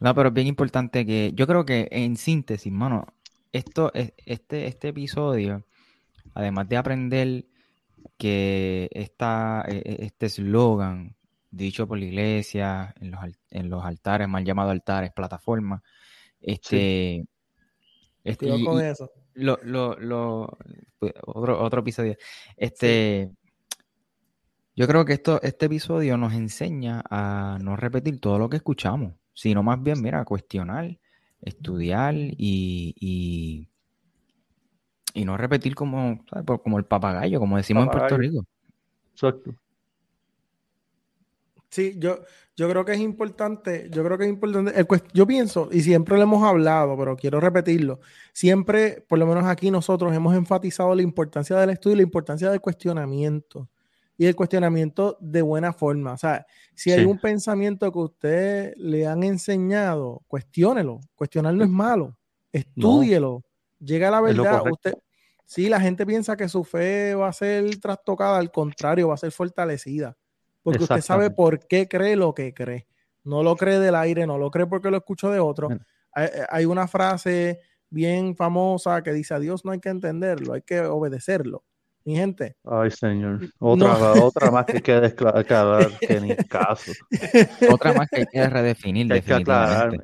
No, 0.00 0.14
pero 0.14 0.28
es 0.28 0.34
bien 0.34 0.46
importante 0.46 1.06
que 1.06 1.32
yo 1.34 1.46
creo 1.46 1.64
que 1.64 1.88
en 1.90 2.16
síntesis, 2.16 2.72
mano, 2.72 3.06
esto, 3.52 3.92
este, 3.94 4.66
este 4.66 4.88
episodio, 4.88 5.66
además 6.34 6.68
de 6.68 6.76
aprender 6.76 7.44
que 8.18 8.88
esta, 8.92 9.64
e, 9.68 9.76
e, 9.76 10.04
este 10.06 10.26
eslogan 10.26 11.16
dicho 11.50 11.86
por 11.86 11.98
la 11.98 12.04
iglesia, 12.04 12.94
en 13.00 13.12
los, 13.12 13.20
en 13.50 13.70
los 13.70 13.84
altares, 13.84 14.28
mal 14.28 14.44
llamados 14.44 14.72
altares, 14.72 15.12
plataformas. 15.12 15.82
Este, 16.40 17.26
este 18.24 18.64
con 18.64 18.84
eso. 18.84 19.10
Lo, 19.34 19.58
lo, 19.62 19.98
lo, 19.98 20.58
pues, 20.98 21.12
otro, 21.26 21.62
otro 21.62 21.80
episodio. 21.80 22.16
Este, 22.56 23.30
yo 24.76 24.86
creo 24.86 25.04
que 25.04 25.12
esto, 25.12 25.40
este 25.42 25.66
episodio 25.66 26.16
nos 26.16 26.32
enseña 26.34 27.02
a 27.10 27.58
no 27.60 27.76
repetir 27.76 28.20
todo 28.20 28.38
lo 28.38 28.48
que 28.48 28.56
escuchamos, 28.56 29.14
sino 29.32 29.62
más 29.62 29.82
bien, 29.82 30.00
mira, 30.00 30.24
cuestionar, 30.24 30.98
estudiar 31.40 32.14
y, 32.14 32.94
y, 32.98 33.68
y 35.14 35.24
no 35.24 35.36
repetir 35.36 35.74
como, 35.74 36.24
como 36.62 36.78
el 36.78 36.84
papagayo, 36.84 37.38
como 37.38 37.56
decimos 37.56 37.84
en 37.84 37.90
Puerto 37.90 38.16
Rico. 38.16 38.44
Exacto. 39.12 39.54
Sí, 41.74 41.96
yo, 41.98 42.20
yo 42.56 42.68
creo 42.68 42.84
que 42.84 42.92
es 42.92 43.00
importante, 43.00 43.88
yo 43.90 44.04
creo 44.04 44.16
que 44.16 44.26
es 44.26 44.30
importante, 44.30 44.86
yo 45.12 45.26
pienso, 45.26 45.68
y 45.72 45.80
siempre 45.80 46.16
lo 46.16 46.22
hemos 46.22 46.44
hablado, 46.44 46.96
pero 46.96 47.16
quiero 47.16 47.40
repetirlo, 47.40 47.98
siempre, 48.32 49.04
por 49.08 49.18
lo 49.18 49.26
menos 49.26 49.44
aquí 49.46 49.72
nosotros 49.72 50.14
hemos 50.14 50.36
enfatizado 50.36 50.94
la 50.94 51.02
importancia 51.02 51.56
del 51.56 51.70
estudio 51.70 51.94
y 51.94 51.96
la 51.96 52.02
importancia 52.04 52.48
del 52.48 52.60
cuestionamiento 52.60 53.68
y 54.16 54.26
el 54.26 54.36
cuestionamiento 54.36 55.18
de 55.20 55.42
buena 55.42 55.72
forma. 55.72 56.12
O 56.12 56.16
sea, 56.16 56.46
si 56.76 56.92
hay 56.92 57.04
un 57.06 57.18
pensamiento 57.18 57.90
que 57.90 57.98
usted 57.98 58.74
le 58.76 59.08
han 59.08 59.24
enseñado, 59.24 60.22
cuestiónelo. 60.28 61.00
Cuestionar 61.16 61.54
no 61.54 61.64
es 61.64 61.70
malo. 61.70 62.16
Estúdielo. 62.52 63.42
Llega 63.80 64.06
a 64.06 64.10
la 64.12 64.20
verdad. 64.20 64.62
Usted, 64.70 64.94
si 65.44 65.68
la 65.68 65.80
gente 65.80 66.06
piensa 66.06 66.36
que 66.36 66.48
su 66.48 66.62
fe 66.62 67.16
va 67.16 67.26
a 67.26 67.32
ser 67.32 67.80
trastocada, 67.80 68.38
al 68.38 68.52
contrario, 68.52 69.08
va 69.08 69.14
a 69.14 69.16
ser 69.16 69.32
fortalecida. 69.32 70.16
Porque 70.64 70.82
usted 70.82 71.00
sabe 71.00 71.30
por 71.30 71.64
qué 71.68 71.86
cree 71.86 72.16
lo 72.16 72.34
que 72.34 72.52
cree. 72.52 72.88
No 73.22 73.44
lo 73.44 73.54
cree 73.54 73.78
del 73.78 73.94
aire, 73.94 74.26
no 74.26 74.36
lo 74.36 74.50
cree 74.50 74.66
porque 74.66 74.90
lo 74.90 74.96
escuchó 74.96 75.30
de 75.30 75.38
otro. 75.38 75.68
Hay, 76.12 76.28
hay 76.50 76.64
una 76.64 76.88
frase 76.88 77.60
bien 77.88 78.34
famosa 78.34 79.04
que 79.04 79.12
dice 79.12 79.34
a 79.34 79.38
Dios 79.38 79.64
no 79.64 79.70
hay 79.70 79.78
que 79.78 79.90
entenderlo, 79.90 80.54
hay 80.54 80.62
que 80.62 80.80
obedecerlo 80.80 81.62
mi 82.04 82.16
gente. 82.16 82.56
Ay, 82.64 82.90
señor. 82.90 83.40
Otra, 83.58 83.94
otra 84.22 84.50
más 84.50 84.66
que 84.66 84.74
hay 84.74 84.82
que 84.82 84.92
aclarar 84.92 85.98
que 85.98 86.20
ni 86.20 86.36
caso. 86.36 86.92
Otra 87.72 87.94
más 87.94 88.08
que 88.10 88.20
hay 88.20 88.26
que 88.26 88.48
redefinir. 88.48 89.12
Hay 89.12 89.22
que 89.22 89.34
aclarar. 89.34 89.98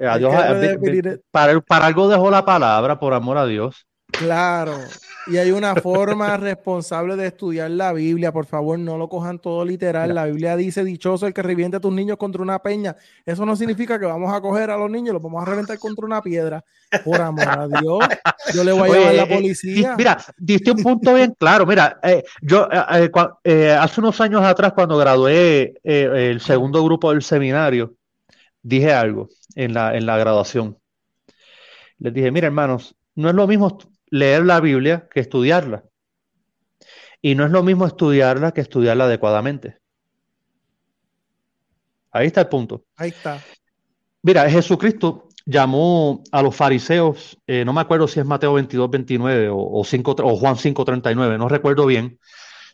para, 1.31 1.61
para 1.61 1.87
algo 1.87 2.09
dejó 2.09 2.31
la 2.31 2.45
palabra, 2.45 2.99
por 2.99 3.13
amor 3.13 3.37
a 3.37 3.47
Dios. 3.47 3.87
Claro. 4.13 4.79
Y 5.27 5.37
hay 5.37 5.51
una 5.51 5.75
forma 5.77 6.37
responsable 6.37 7.17
de 7.17 7.29
estudiar 7.29 7.71
la 7.71 7.93
Biblia. 7.93 8.33
Por 8.33 8.47
favor, 8.47 8.79
no 8.79 8.97
lo 8.97 9.09
cojan 9.09 9.39
todo 9.39 9.65
literal. 9.65 10.15
La 10.15 10.27
Biblia 10.27 10.57
dice, 10.57 10.83
dichoso 10.85 11.27
el 11.27 11.35
que 11.35 11.43
reviente 11.43 11.77
a 11.77 11.81
tus 11.81 11.93
niños 11.93 12.17
contra 12.17 12.43
una 12.43 12.59
peña. 12.59 12.97
Eso 13.25 13.45
no 13.47 13.55
significa 13.55 13.99
que 13.99 14.07
vamos 14.07 14.33
a 14.33 14.41
coger 14.41 14.71
a 14.71 14.77
los 14.77 14.91
niños 14.91 15.11
y 15.11 15.13
los 15.13 15.23
vamos 15.23 15.43
a 15.43 15.51
reventar 15.51 15.79
contra 15.79 16.07
una 16.07 16.23
piedra. 16.23 16.65
Por 17.05 17.21
amor 17.21 17.49
a 17.49 17.69
Dios, 17.69 17.99
yo 18.53 18.65
le 18.65 18.73
voy 18.73 18.91
a 18.91 18.93
llamar 18.93 19.09
a 19.09 19.13
la 19.13 19.23
eh, 19.23 19.37
policía. 19.37 19.95
mira, 19.97 20.19
diste 20.37 20.73
un 20.73 20.83
punto 20.83 21.15
bien 21.15 21.35
claro. 21.39 21.65
Mira, 21.65 22.01
eh, 22.03 22.25
yo 22.43 22.69
eh, 23.45 23.71
hace 23.71 24.01
unos 24.01 24.21
años 24.21 24.43
atrás, 24.43 24.73
cuando 24.73 24.97
gradué 24.97 25.75
el 25.85 26.41
segundo 26.41 26.83
grupo 26.83 27.13
del 27.13 27.23
seminario, 27.23 27.95
dije 28.63 28.93
algo 28.93 29.29
en 29.55 29.75
la, 29.75 29.97
en 29.97 30.07
la 30.07 30.19
graduación. 30.19 30.77
Les 31.99 32.13
dije, 32.13 32.31
mira, 32.31 32.47
hermanos, 32.47 32.97
no 33.15 33.29
es 33.29 33.35
lo 33.35 33.47
mismo 33.47 33.79
leer 34.11 34.45
la 34.45 34.61
Biblia 34.61 35.09
que 35.11 35.21
estudiarla. 35.21 35.85
Y 37.23 37.35
no 37.35 37.45
es 37.45 37.51
lo 37.51 37.63
mismo 37.63 37.87
estudiarla 37.87 38.53
que 38.53 38.61
estudiarla 38.61 39.05
adecuadamente. 39.05 39.79
Ahí 42.13 42.27
está 42.27 42.43
el 42.43 42.49
punto. 42.49 42.85
Ahí 42.97 43.11
está. 43.11 43.41
Mira, 44.23 44.49
Jesucristo 44.51 45.29
llamó 45.47 46.23
a 46.33 46.43
los 46.43 46.55
fariseos, 46.55 47.39
eh, 47.47 47.65
no 47.65 47.73
me 47.73 47.81
acuerdo 47.81 48.07
si 48.07 48.21
es 48.21 48.27
Mateo 48.27 48.55
22, 48.55 48.91
29 48.91 49.49
o, 49.49 49.59
o, 49.59 49.85
5, 49.85 50.17
o 50.23 50.37
Juan 50.37 50.57
5, 50.57 50.85
39, 50.85 51.39
no 51.39 51.49
recuerdo 51.49 51.87
bien. 51.87 52.19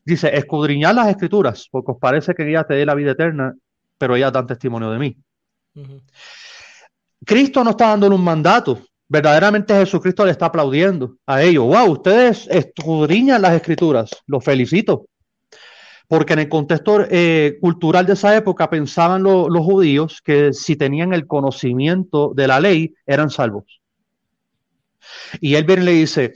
Dice, 0.04 0.36
escudriñad 0.36 0.94
las 0.94 1.08
escrituras, 1.08 1.68
porque 1.70 1.92
os 1.92 1.98
parece 1.98 2.34
que 2.34 2.48
ella 2.48 2.64
te 2.64 2.74
dé 2.74 2.86
la 2.86 2.94
vida 2.94 3.12
eterna, 3.12 3.54
pero 3.98 4.14
ellas 4.14 4.32
dan 4.32 4.46
testimonio 4.46 4.90
de 4.90 4.98
mí. 4.98 5.16
Cristo 7.24 7.64
no 7.64 7.70
está 7.70 7.88
dándole 7.88 8.14
un 8.14 8.24
mandato, 8.24 8.80
verdaderamente 9.08 9.74
Jesucristo 9.74 10.24
le 10.24 10.32
está 10.32 10.46
aplaudiendo 10.46 11.16
a 11.26 11.42
ellos. 11.42 11.64
Wow, 11.64 11.92
ustedes 11.92 12.46
escudriñan 12.50 13.42
las 13.42 13.54
escrituras, 13.54 14.10
los 14.26 14.44
felicito. 14.44 15.06
Porque 16.08 16.34
en 16.34 16.38
el 16.40 16.48
contexto 16.48 17.04
eh, 17.10 17.58
cultural 17.60 18.06
de 18.06 18.12
esa 18.12 18.36
época 18.36 18.70
pensaban 18.70 19.24
los 19.24 19.64
judíos 19.64 20.22
que 20.22 20.52
si 20.52 20.76
tenían 20.76 21.12
el 21.12 21.26
conocimiento 21.26 22.32
de 22.34 22.46
la 22.46 22.60
ley 22.60 22.94
eran 23.06 23.30
salvos. 23.30 23.80
Y 25.40 25.54
él 25.54 25.64
viene 25.64 25.82
y 25.82 25.86
le 25.86 25.92
dice, 25.92 26.32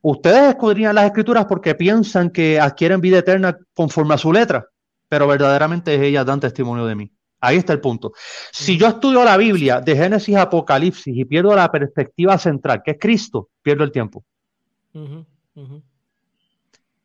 ustedes 0.00 0.48
escudriñan 0.48 0.94
las 0.94 1.06
escrituras 1.06 1.44
porque 1.44 1.74
piensan 1.74 2.30
que 2.30 2.58
adquieren 2.58 3.02
vida 3.02 3.18
eterna 3.18 3.58
conforme 3.74 4.14
a 4.14 4.18
su 4.18 4.32
letra, 4.32 4.66
pero 5.08 5.26
verdaderamente 5.26 6.06
ellas 6.06 6.24
dan 6.24 6.40
testimonio 6.40 6.86
de 6.86 6.94
mí. 6.94 7.15
Ahí 7.40 7.58
está 7.58 7.72
el 7.72 7.80
punto. 7.80 8.12
Si 8.50 8.78
yo 8.78 8.86
estudio 8.86 9.22
la 9.24 9.36
Biblia 9.36 9.80
de 9.80 9.94
Génesis 9.94 10.36
a 10.36 10.42
Apocalipsis 10.42 11.16
y 11.16 11.24
pierdo 11.24 11.54
la 11.54 11.70
perspectiva 11.70 12.38
central, 12.38 12.82
que 12.84 12.92
es 12.92 12.96
Cristo, 12.98 13.50
pierdo 13.62 13.84
el 13.84 13.92
tiempo. 13.92 14.24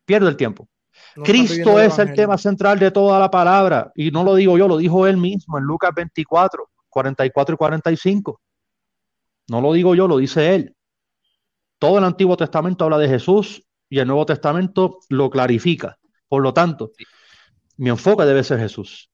Pierdo 0.04 0.28
el 0.28 0.36
tiempo. 0.36 0.68
Cristo 1.22 1.80
es 1.80 1.98
el 1.98 2.14
tema 2.14 2.38
central 2.38 2.78
de 2.78 2.90
toda 2.90 3.18
la 3.18 3.30
palabra. 3.30 3.92
Y 3.94 4.10
no 4.10 4.24
lo 4.24 4.34
digo 4.34 4.56
yo, 4.56 4.66
lo 4.68 4.78
dijo 4.78 5.06
él 5.06 5.16
mismo 5.16 5.58
en 5.58 5.64
Lucas 5.64 5.90
24, 5.94 6.70
44 6.88 7.54
y 7.54 7.58
45. 7.58 8.40
No 9.48 9.60
lo 9.60 9.72
digo 9.72 9.94
yo, 9.94 10.08
lo 10.08 10.16
dice 10.16 10.54
él. 10.54 10.74
Todo 11.78 11.98
el 11.98 12.04
Antiguo 12.04 12.36
Testamento 12.36 12.84
habla 12.84 12.98
de 12.98 13.08
Jesús 13.08 13.62
y 13.88 13.98
el 13.98 14.06
Nuevo 14.06 14.24
Testamento 14.24 15.00
lo 15.10 15.28
clarifica. 15.28 15.98
Por 16.28 16.42
lo 16.42 16.54
tanto, 16.54 16.92
mi 17.76 17.90
enfoque 17.90 18.24
debe 18.24 18.44
ser 18.44 18.58
Jesús. 18.60 19.11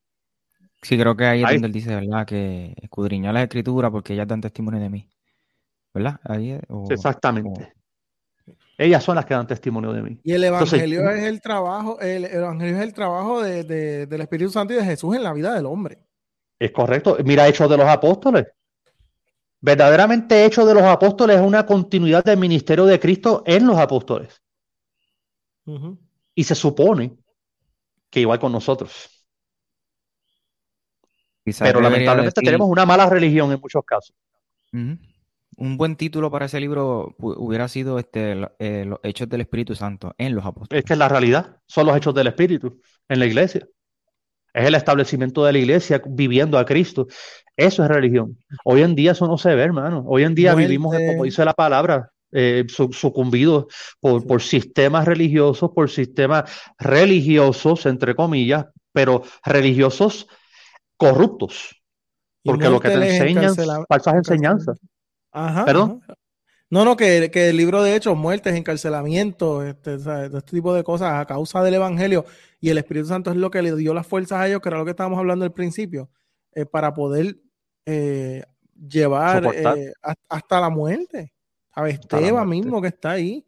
Sí, 0.82 0.96
creo 0.96 1.16
que 1.16 1.24
ahí 1.24 1.42
es 1.42 1.50
donde 1.50 1.66
él 1.66 1.72
dice, 1.72 1.94
¿verdad? 1.94 2.26
Que 2.26 2.74
escudriñó 2.80 3.32
la 3.32 3.42
escritura 3.42 3.90
porque 3.90 4.14
ellas 4.14 4.28
dan 4.28 4.40
testimonio 4.40 4.80
de 4.80 4.90
mí. 4.90 5.08
¿Verdad? 5.92 6.20
Ahí 6.24 6.58
Exactamente. 6.90 7.72
Ellas 8.76 9.02
son 9.02 9.16
las 9.16 9.26
que 9.26 9.34
dan 9.34 9.46
testimonio 9.46 9.92
de 9.92 10.02
mí. 10.02 10.20
Y 10.22 10.32
el 10.32 10.44
evangelio 10.44 11.10
es 11.10 11.24
el 11.24 11.40
trabajo, 11.40 11.98
el, 12.00 12.24
evangelio 12.26 12.76
es 12.76 12.82
el 12.82 12.94
trabajo 12.94 13.42
de, 13.42 14.06
del 14.06 14.20
Espíritu 14.20 14.52
Santo 14.52 14.72
y 14.72 14.76
de 14.76 14.84
Jesús 14.84 15.16
en 15.16 15.24
la 15.24 15.32
vida 15.32 15.52
del 15.52 15.66
hombre. 15.66 16.06
Es 16.60 16.70
correcto. 16.70 17.16
Mira, 17.24 17.48
Hechos 17.48 17.68
de 17.68 17.76
los 17.76 17.86
Apóstoles. 17.86 18.46
Verdaderamente 19.60 20.44
Hechos 20.44 20.66
de 20.66 20.74
los 20.74 20.84
Apóstoles 20.84 21.36
es 21.36 21.42
una 21.42 21.66
continuidad 21.66 22.22
del 22.22 22.38
ministerio 22.38 22.84
de 22.84 23.00
Cristo 23.00 23.42
en 23.46 23.66
los 23.66 23.76
apóstoles. 23.76 24.40
Y 26.34 26.44
se 26.44 26.54
supone 26.54 27.18
que 28.08 28.20
igual 28.20 28.38
con 28.38 28.52
nosotros. 28.52 29.17
Pero 31.58 31.80
lamentablemente 31.80 32.40
tenemos 32.40 32.68
una 32.68 32.86
mala 32.86 33.08
religión 33.08 33.52
en 33.52 33.60
muchos 33.60 33.84
casos. 33.84 34.14
Un 34.72 35.76
buen 35.76 35.96
título 35.96 36.30
para 36.30 36.46
ese 36.46 36.60
libro 36.60 37.16
hubiera 37.18 37.66
sido 37.66 37.98
este, 37.98 38.46
eh, 38.58 38.84
Los 38.86 39.00
Hechos 39.02 39.28
del 39.28 39.40
Espíritu 39.40 39.74
Santo 39.74 40.14
en 40.16 40.34
los 40.34 40.46
apóstoles. 40.46 40.82
Es 40.82 40.86
que 40.86 40.92
es 40.92 40.98
la 40.98 41.08
realidad, 41.08 41.56
son 41.66 41.86
los 41.86 41.96
hechos 41.96 42.14
del 42.14 42.28
Espíritu 42.28 42.80
en 43.08 43.18
la 43.18 43.26
iglesia. 43.26 43.66
Es 44.54 44.66
el 44.66 44.74
establecimiento 44.74 45.44
de 45.44 45.52
la 45.52 45.58
iglesia 45.58 46.00
viviendo 46.06 46.58
a 46.58 46.64
Cristo. 46.64 47.06
Eso 47.56 47.82
es 47.82 47.88
religión. 47.88 48.38
Hoy 48.64 48.82
en 48.82 48.94
día 48.94 49.12
eso 49.12 49.26
no 49.26 49.36
se 49.36 49.54
ve, 49.54 49.62
hermano. 49.62 50.04
Hoy 50.06 50.22
en 50.22 50.34
día 50.34 50.54
vivimos, 50.54 50.96
como 50.96 51.24
dice 51.24 51.44
la 51.44 51.54
palabra, 51.54 52.12
eh, 52.30 52.64
sucumbidos 52.68 53.66
por, 54.00 54.26
por 54.26 54.42
sistemas 54.42 55.06
religiosos, 55.06 55.70
por 55.74 55.90
sistemas 55.90 56.50
religiosos, 56.78 57.84
entre 57.86 58.14
comillas, 58.14 58.66
pero 58.92 59.22
religiosos 59.44 60.28
corruptos. 60.98 61.74
Porque 62.44 62.68
lo 62.68 62.78
que 62.80 62.88
te 62.90 63.16
enseñan 63.16 63.54
falsas 63.88 64.14
enseñanzas. 64.14 64.78
Ajá. 65.32 65.64
¿Perdón? 65.64 66.02
No, 66.70 66.84
no, 66.84 66.96
que, 66.96 67.30
el 67.32 67.56
libro 67.56 67.82
de 67.82 67.96
hechos, 67.96 68.16
muertes, 68.16 68.54
encarcelamiento, 68.54 69.64
este, 69.64 69.94
este 69.94 70.42
tipo 70.42 70.74
de 70.74 70.84
cosas 70.84 71.14
a 71.14 71.24
causa 71.24 71.62
del 71.62 71.74
Evangelio 71.74 72.26
y 72.60 72.68
el 72.68 72.76
Espíritu 72.76 73.08
Santo 73.08 73.30
es 73.30 73.36
lo 73.36 73.50
que 73.50 73.62
le 73.62 73.74
dio 73.74 73.94
las 73.94 74.06
fuerzas 74.06 74.40
a 74.40 74.48
ellos, 74.48 74.60
que 74.60 74.68
era 74.68 74.76
lo 74.76 74.84
que 74.84 74.90
estábamos 74.90 75.18
hablando 75.18 75.46
al 75.46 75.52
principio, 75.52 76.10
eh, 76.52 76.66
para 76.66 76.92
poder 76.92 77.38
eh, 77.86 78.42
llevar 78.74 79.46
eh, 79.54 79.92
hasta 80.28 80.60
la 80.60 80.68
muerte. 80.68 81.32
¿Sabes? 81.74 82.00
Esteban 82.00 82.48
mismo 82.48 82.82
que 82.82 82.88
está 82.88 83.12
ahí. 83.12 83.46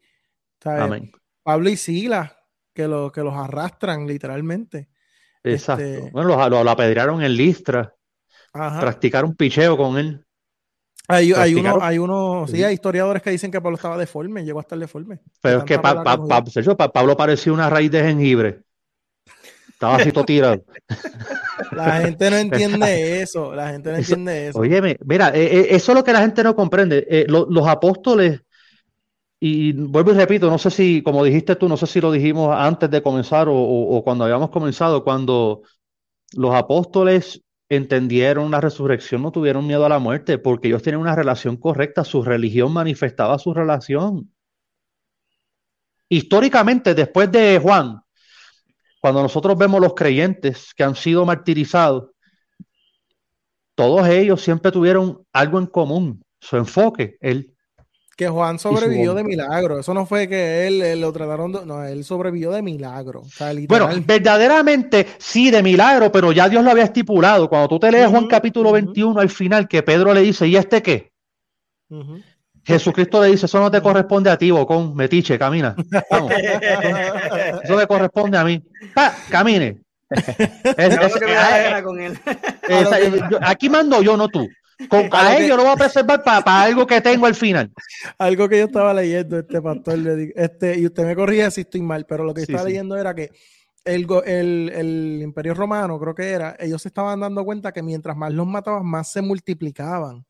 Pablo 1.43 1.69
y 1.69 1.77
Silas, 1.77 2.31
que, 2.73 2.87
lo, 2.87 3.11
que 3.11 3.21
los 3.21 3.35
arrastran 3.35 4.07
literalmente. 4.07 4.89
Exacto. 5.43 5.83
Este 5.83 6.11
bueno, 6.11 6.49
lo, 6.49 6.63
lo, 6.63 6.71
apedrearon 6.71 7.21
en 7.23 7.35
Listra. 7.35 7.93
Practicaron 8.51 9.35
picheo 9.35 9.77
con 9.77 9.97
él. 9.97 10.25
Hay, 11.07 11.33
hay, 11.33 11.55
uno, 11.55 11.79
hay 11.81 11.97
uno, 11.97 12.45
sí, 12.47 12.63
hay 12.63 12.73
historiadores 12.73 13.21
que 13.21 13.31
dicen 13.31 13.51
que 13.51 13.59
Pablo 13.59 13.75
estaba 13.75 13.97
deforme, 13.97 14.45
llegó 14.45 14.59
a 14.59 14.61
estar 14.61 14.79
deforme. 14.79 15.19
Pero 15.41 15.59
es 15.59 15.63
que 15.65 15.79
Pablo 15.79 17.17
parecía 17.17 17.51
una 17.51 17.69
raíz 17.69 17.91
de 17.91 18.03
jengibre. 18.03 18.61
Estaba 19.69 19.95
así 19.95 20.11
todo 20.11 20.25
tirado. 20.25 20.63
La 21.71 22.01
gente 22.01 22.29
no 22.29 22.37
entiende 22.37 23.21
eso, 23.21 23.55
la 23.55 23.69
gente 23.69 23.91
no 23.91 23.97
entiende 23.97 24.47
eso. 24.47 24.59
Óyeme, 24.59 24.97
mira, 25.05 25.29
eh, 25.29 25.59
eh, 25.59 25.67
eso 25.71 25.91
es 25.91 25.97
lo 25.97 26.03
que 26.03 26.13
la 26.13 26.21
gente 26.21 26.43
no 26.43 26.55
comprende. 26.55 27.07
Eh, 27.09 27.25
los 27.27 27.67
apóstoles, 27.67 28.41
y 29.43 29.73
vuelvo 29.73 30.11
y 30.11 30.13
repito, 30.13 30.51
no 30.51 30.59
sé 30.59 30.69
si, 30.69 31.01
como 31.01 31.23
dijiste 31.23 31.55
tú, 31.55 31.67
no 31.67 31.75
sé 31.75 31.87
si 31.87 31.99
lo 31.99 32.11
dijimos 32.11 32.55
antes 32.55 32.91
de 32.91 33.01
comenzar 33.01 33.47
o, 33.49 34.01
cuando 34.03 34.23
habíamos 34.25 34.51
comenzado, 34.51 35.03
cuando 35.03 35.63
los 36.33 36.53
apóstoles 36.53 37.41
entendieron 37.67 38.51
la 38.51 38.61
resurrección, 38.61 39.23
no 39.23 39.31
tuvieron 39.31 39.65
miedo 39.65 39.83
a 39.83 39.89
la 39.89 39.97
muerte, 39.97 40.37
porque 40.37 40.67
ellos 40.67 40.83
tenían 40.83 41.01
una 41.01 41.15
relación 41.15 41.57
correcta, 41.57 42.03
su 42.03 42.21
religión 42.21 42.71
manifestaba 42.71 43.39
su 43.39 43.51
relación. 43.51 44.31
Históricamente, 46.07 46.93
después 46.93 47.31
de 47.31 47.57
Juan, 47.57 47.99
cuando 49.01 49.23
nosotros 49.23 49.57
vemos 49.57 49.81
los 49.81 49.95
creyentes 49.95 50.71
que 50.75 50.83
han 50.83 50.93
sido 50.93 51.25
martirizados, 51.25 52.11
todos 53.73 54.07
ellos 54.07 54.39
siempre 54.39 54.71
tuvieron 54.71 55.25
algo 55.33 55.57
en 55.57 55.65
común, 55.65 56.23
su 56.39 56.57
enfoque, 56.57 57.17
el 57.21 57.50
que 58.15 58.27
Juan 58.27 58.59
sobrevivió 58.59 59.13
de 59.13 59.23
milagro. 59.23 59.79
Eso 59.79 59.93
no 59.93 60.05
fue 60.05 60.27
que 60.27 60.67
él, 60.67 61.01
lo 61.01 61.11
trataron, 61.11 61.51
no, 61.65 61.83
él 61.83 62.03
sobrevivió 62.03 62.51
de 62.51 62.61
milagro. 62.61 63.23
bueno, 63.67 63.89
verdaderamente 64.05 65.07
sí, 65.17 65.49
de 65.49 65.63
milagro, 65.63 66.11
pero 66.11 66.31
ya 66.31 66.49
Dios 66.49 66.63
lo 66.63 66.71
había 66.71 66.83
estipulado. 66.83 67.49
Cuando 67.49 67.67
tú 67.67 67.79
te 67.79 67.91
lees 67.91 68.09
Juan 68.09 68.27
capítulo 68.27 68.71
21 68.71 69.19
al 69.19 69.29
final, 69.29 69.67
que 69.67 69.83
Pedro 69.83 70.13
le 70.13 70.21
dice, 70.21 70.47
¿y 70.47 70.55
este 70.55 70.81
qué? 70.81 71.11
Jesucristo 72.63 73.21
le 73.21 73.29
dice, 73.29 73.47
eso 73.47 73.59
no 73.59 73.71
te 73.71 73.81
corresponde 73.81 74.29
a 74.29 74.37
ti, 74.37 74.51
Bocón, 74.51 74.95
metiche, 74.95 75.39
camina. 75.39 75.75
eso 77.63 77.77
te 77.77 77.87
corresponde 77.87 78.37
a 78.37 78.43
mí. 78.43 78.61
camine. 79.29 79.81
aquí 83.41 83.69
mando 83.69 84.01
yo, 84.01 84.17
no 84.17 84.27
tú. 84.27 84.45
Con, 84.89 85.09
a 85.11 85.37
ellos 85.37 85.57
lo 85.57 85.63
voy 85.63 85.73
a 85.73 85.75
preservar 85.75 86.23
para, 86.23 86.61
algo 86.61 86.85
que 86.87 87.01
tengo 87.01 87.25
al 87.25 87.35
final. 87.35 87.71
Algo 88.17 88.47
que 88.47 88.59
yo 88.59 88.65
estaba 88.65 88.93
leyendo, 88.93 89.39
este 89.39 89.61
pastor, 89.61 89.99
este, 90.35 90.79
y 90.79 90.85
usted 90.85 91.05
me 91.05 91.15
corrige 91.15 91.49
si 91.51 91.61
estoy 91.61 91.81
mal, 91.81 92.05
pero 92.05 92.23
lo 92.23 92.33
que 92.33 92.41
estaba 92.41 92.63
leyendo 92.63 92.97
era 92.97 93.13
que 93.13 93.31
el, 93.83 94.07
el, 94.25 95.19
imperio 95.21 95.53
romano, 95.53 95.99
creo 95.99 96.13
que 96.13 96.29
era, 96.29 96.55
ellos 96.59 96.81
se 96.81 96.89
estaban 96.89 97.19
dando 97.19 97.43
cuenta 97.43 97.71
que 97.71 97.81
mientras 97.81 98.15
más 98.15 98.31
los 98.33 98.47
mataban, 98.47 98.85
más 98.85 99.11
se 99.11 99.21
multiplicaban. 99.21 100.25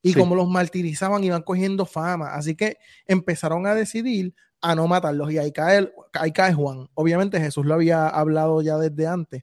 Y 0.00 0.14
como 0.14 0.34
los 0.34 0.48
martirizaban, 0.48 1.24
iban 1.24 1.42
cogiendo 1.42 1.84
fama. 1.84 2.34
Así 2.34 2.54
que 2.54 2.78
empezaron 3.06 3.66
a 3.66 3.74
decidir 3.74 4.32
a 4.60 4.74
no 4.74 4.86
matarlos. 4.86 5.32
Y 5.32 5.38
ahí 5.38 5.52
cae, 5.52 5.92
ahí 6.12 6.32
cae 6.32 6.54
Juan. 6.54 6.88
Obviamente 6.94 7.40
Jesús 7.40 7.66
lo 7.66 7.74
había 7.74 8.08
hablado 8.08 8.62
ya 8.62 8.78
desde 8.78 9.06
antes. 9.06 9.42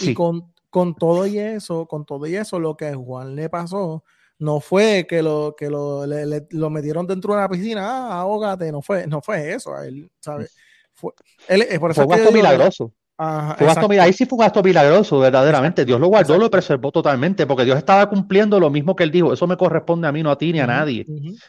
Y 0.00 0.14
con, 0.14 0.51
con 0.72 0.94
todo 0.94 1.26
y 1.26 1.38
eso, 1.38 1.84
con 1.84 2.06
todo 2.06 2.26
y 2.26 2.34
eso, 2.34 2.58
lo 2.58 2.78
que 2.78 2.86
a 2.86 2.96
Juan 2.96 3.36
le 3.36 3.50
pasó 3.50 4.02
no 4.38 4.58
fue 4.58 5.06
que 5.06 5.22
lo 5.22 5.54
que 5.54 5.68
lo, 5.68 6.06
lo 6.06 6.70
metieron 6.70 7.06
dentro 7.06 7.34
de 7.34 7.40
una 7.40 7.48
piscina, 7.50 7.82
ah, 7.84 8.20
ahógate, 8.20 8.72
no 8.72 8.80
fue, 8.80 9.06
no 9.06 9.20
fue 9.20 9.52
eso, 9.52 9.78
él, 9.82 10.10
¿sabes? 10.18 10.56
Fue, 10.94 11.12
él, 11.46 11.62
por 11.78 11.90
eso 11.90 12.02
fue 12.02 12.04
un 12.06 12.18
gasto 12.18 12.32
milagroso. 12.32 12.90
ahí 13.18 14.14
sí 14.14 14.24
fue 14.24 14.38
un 14.38 14.44
gasto 14.44 14.62
milagroso, 14.62 15.18
verdaderamente. 15.18 15.84
Dios 15.84 16.00
lo 16.00 16.08
guardó, 16.08 16.38
lo 16.38 16.50
preservó 16.50 16.90
totalmente, 16.90 17.46
porque 17.46 17.66
Dios 17.66 17.76
estaba 17.76 18.08
cumpliendo 18.08 18.58
lo 18.58 18.70
mismo 18.70 18.96
que 18.96 19.04
él 19.04 19.10
dijo. 19.10 19.34
Eso 19.34 19.46
me 19.46 19.58
corresponde 19.58 20.08
a 20.08 20.12
mí, 20.12 20.22
no 20.22 20.30
a 20.30 20.38
ti 20.38 20.54
ni 20.54 20.60
a 20.60 20.66
nadie. 20.66 21.04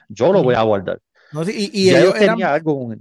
Yo 0.10 0.34
lo 0.34 0.44
voy 0.44 0.56
a 0.56 0.62
guardar. 0.64 1.00
No, 1.32 1.46
sí, 1.46 1.72
y, 1.74 1.86
y 1.86 1.96
ellos 1.96 2.14
tenía 2.14 2.54
algo 2.54 2.78
con 2.78 2.92
él. 2.92 3.00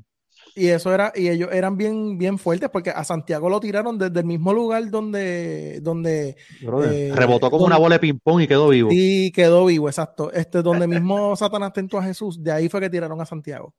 Y 0.54 0.68
eso 0.68 0.92
era, 0.92 1.12
y 1.14 1.28
ellos 1.28 1.48
eran 1.52 1.76
bien, 1.76 2.18
bien 2.18 2.38
fuertes 2.38 2.68
porque 2.70 2.90
a 2.90 3.04
Santiago 3.04 3.48
lo 3.48 3.58
tiraron 3.58 3.96
desde 3.96 4.20
el 4.20 4.26
mismo 4.26 4.52
lugar 4.52 4.90
donde, 4.90 5.80
donde 5.80 6.36
eh, 6.60 7.12
rebotó 7.14 7.50
como 7.50 7.64
una 7.64 7.78
bola 7.78 7.94
de 7.94 8.00
ping-pong 8.00 8.42
y 8.42 8.46
quedó 8.46 8.68
vivo. 8.68 8.90
Sí, 8.90 9.32
quedó 9.34 9.66
vivo, 9.66 9.88
exacto. 9.88 10.30
Este, 10.32 10.62
donde 10.62 10.86
mismo 10.86 11.34
Satanás 11.36 11.72
tentó 11.72 11.98
a 11.98 12.02
Jesús, 12.02 12.42
de 12.42 12.52
ahí 12.52 12.68
fue 12.68 12.80
que 12.80 12.90
tiraron 12.90 13.20
a 13.20 13.24
Santiago. 13.24 13.74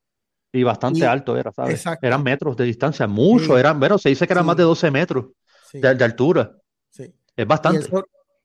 Y 0.51 0.63
bastante 0.63 1.05
alto 1.05 1.35
era, 1.37 1.51
¿sabes? 1.51 1.75
Exacto. 1.75 2.05
Eran 2.05 2.23
metros 2.23 2.55
de 2.55 2.65
distancia, 2.65 3.07
mucho, 3.07 3.57
eran, 3.57 3.79
bueno, 3.79 3.97
se 3.97 4.09
dice 4.09 4.27
que 4.27 4.33
eran 4.33 4.45
más 4.45 4.57
de 4.57 4.63
12 4.63 4.91
metros 4.91 5.25
de, 5.73 5.87
altura. 6.03 6.51
Sí. 6.89 7.11
Es 7.35 7.47
bastante 7.47 7.87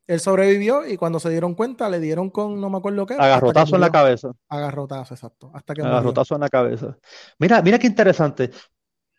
él 0.08 0.20
sobrevivió 0.20 0.86
y 0.86 0.96
cuando 0.96 1.20
se 1.20 1.28
dieron 1.28 1.54
cuenta 1.54 1.88
le 1.90 2.00
dieron 2.00 2.30
con, 2.30 2.58
no 2.58 2.70
me 2.70 2.78
acuerdo 2.78 3.04
qué. 3.04 3.14
Agarrotazo 3.14 3.74
en 3.74 3.82
la 3.82 3.90
cabeza. 3.90 4.32
Agarrotazo, 4.48 5.12
exacto. 5.12 5.50
Hasta 5.52 5.74
que 5.74 5.82
Agarrotazo 5.82 6.34
en 6.34 6.40
la 6.40 6.48
cabeza. 6.48 6.96
Mira, 7.38 7.60
mira 7.60 7.78
qué 7.78 7.86
interesante. 7.86 8.50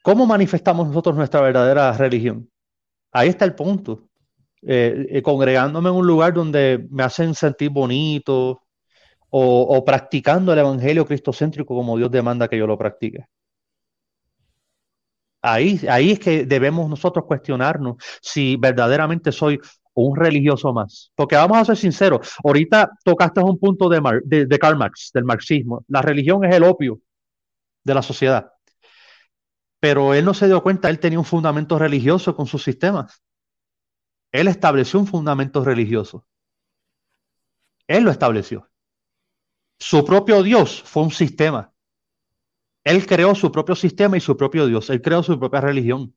¿Cómo 0.02 0.26
manifestamos 0.26 0.88
nosotros 0.88 1.16
nuestra 1.16 1.41
verdadera 1.41 1.91
religión? 1.94 2.49
Ahí 3.11 3.30
está 3.30 3.45
el 3.45 3.53
punto. 3.53 4.07
Eh, 4.64 5.06
eh, 5.11 5.22
congregándome 5.22 5.90
en 5.90 5.95
un 5.95 6.07
lugar 6.07 6.34
donde 6.34 6.88
me 6.90 7.03
hacen 7.03 7.36
sentir 7.36 7.70
bonito 7.70 8.64
o, 9.30 9.61
o 9.61 9.86
practicando 9.86 10.52
el 10.52 10.60
evangelio 10.60 11.06
cristocéntrico 11.06 11.76
como 11.76 11.98
Dios 11.98 12.10
demanda 12.10 12.48
que 12.48 12.57
yo 12.57 12.66
lo 12.66 12.80
practique. 12.80 13.28
Ahí, 15.41 15.80
ahí 15.88 16.11
es 16.11 16.20
que 16.20 16.45
debemos 16.45 16.90
nosotros 16.90 17.26
cuestionarnos 17.26 17.95
si 18.22 18.57
verdaderamente 18.57 19.32
soy 19.32 19.60
un 19.94 20.16
religioso 20.16 20.74
más. 20.74 21.11
Porque 21.16 21.36
vamos 21.36 21.57
a 21.57 21.66
ser 21.66 21.78
sinceros, 21.78 22.34
ahorita 22.44 22.91
tocaste 23.03 23.41
un 23.41 23.60
punto 23.60 23.90
de, 23.90 24.45
de, 24.45 24.60
Karl 24.60 24.78
Marx, 24.78 25.11
del 25.14 25.26
marxismo. 25.26 25.84
La 25.88 26.02
religión 26.02 26.44
es 26.45 26.56
el 26.56 26.64
opio 26.64 26.99
de 27.84 27.94
la 27.94 28.02
sociedad. 28.02 28.52
Pero 29.80 30.14
él 30.14 30.26
no 30.26 30.34
se 30.34 30.48
dio 30.48 30.61
cuenta, 30.61 30.90
él 30.90 30.99
tenía 30.99 31.20
un 31.20 31.26
fundamento 31.26 31.80
religioso 31.80 32.36
con 32.36 32.45
sus 32.45 32.64
sistemas. 32.64 33.24
Él 34.32 34.48
estableció 34.48 34.99
un 34.99 35.07
fundamento 35.07 35.64
religioso. 35.64 36.26
Él 37.88 38.03
lo 38.03 38.11
estableció. 38.11 38.70
Su 39.80 40.06
propio 40.06 40.44
Dios 40.44 40.84
fue 40.84 41.03
un 41.03 41.11
sistema. 41.11 41.74
Él 42.84 43.06
creó 43.06 43.34
su 43.34 43.52
propio 43.52 43.76
sistema 43.76 44.18
y 44.18 44.20
su 44.20 44.36
propio 44.38 44.68
Dios. 44.68 44.90
Él 44.90 45.02
creó 45.02 45.24
su 45.24 45.40
propia 45.40 45.61
religión 45.61 46.14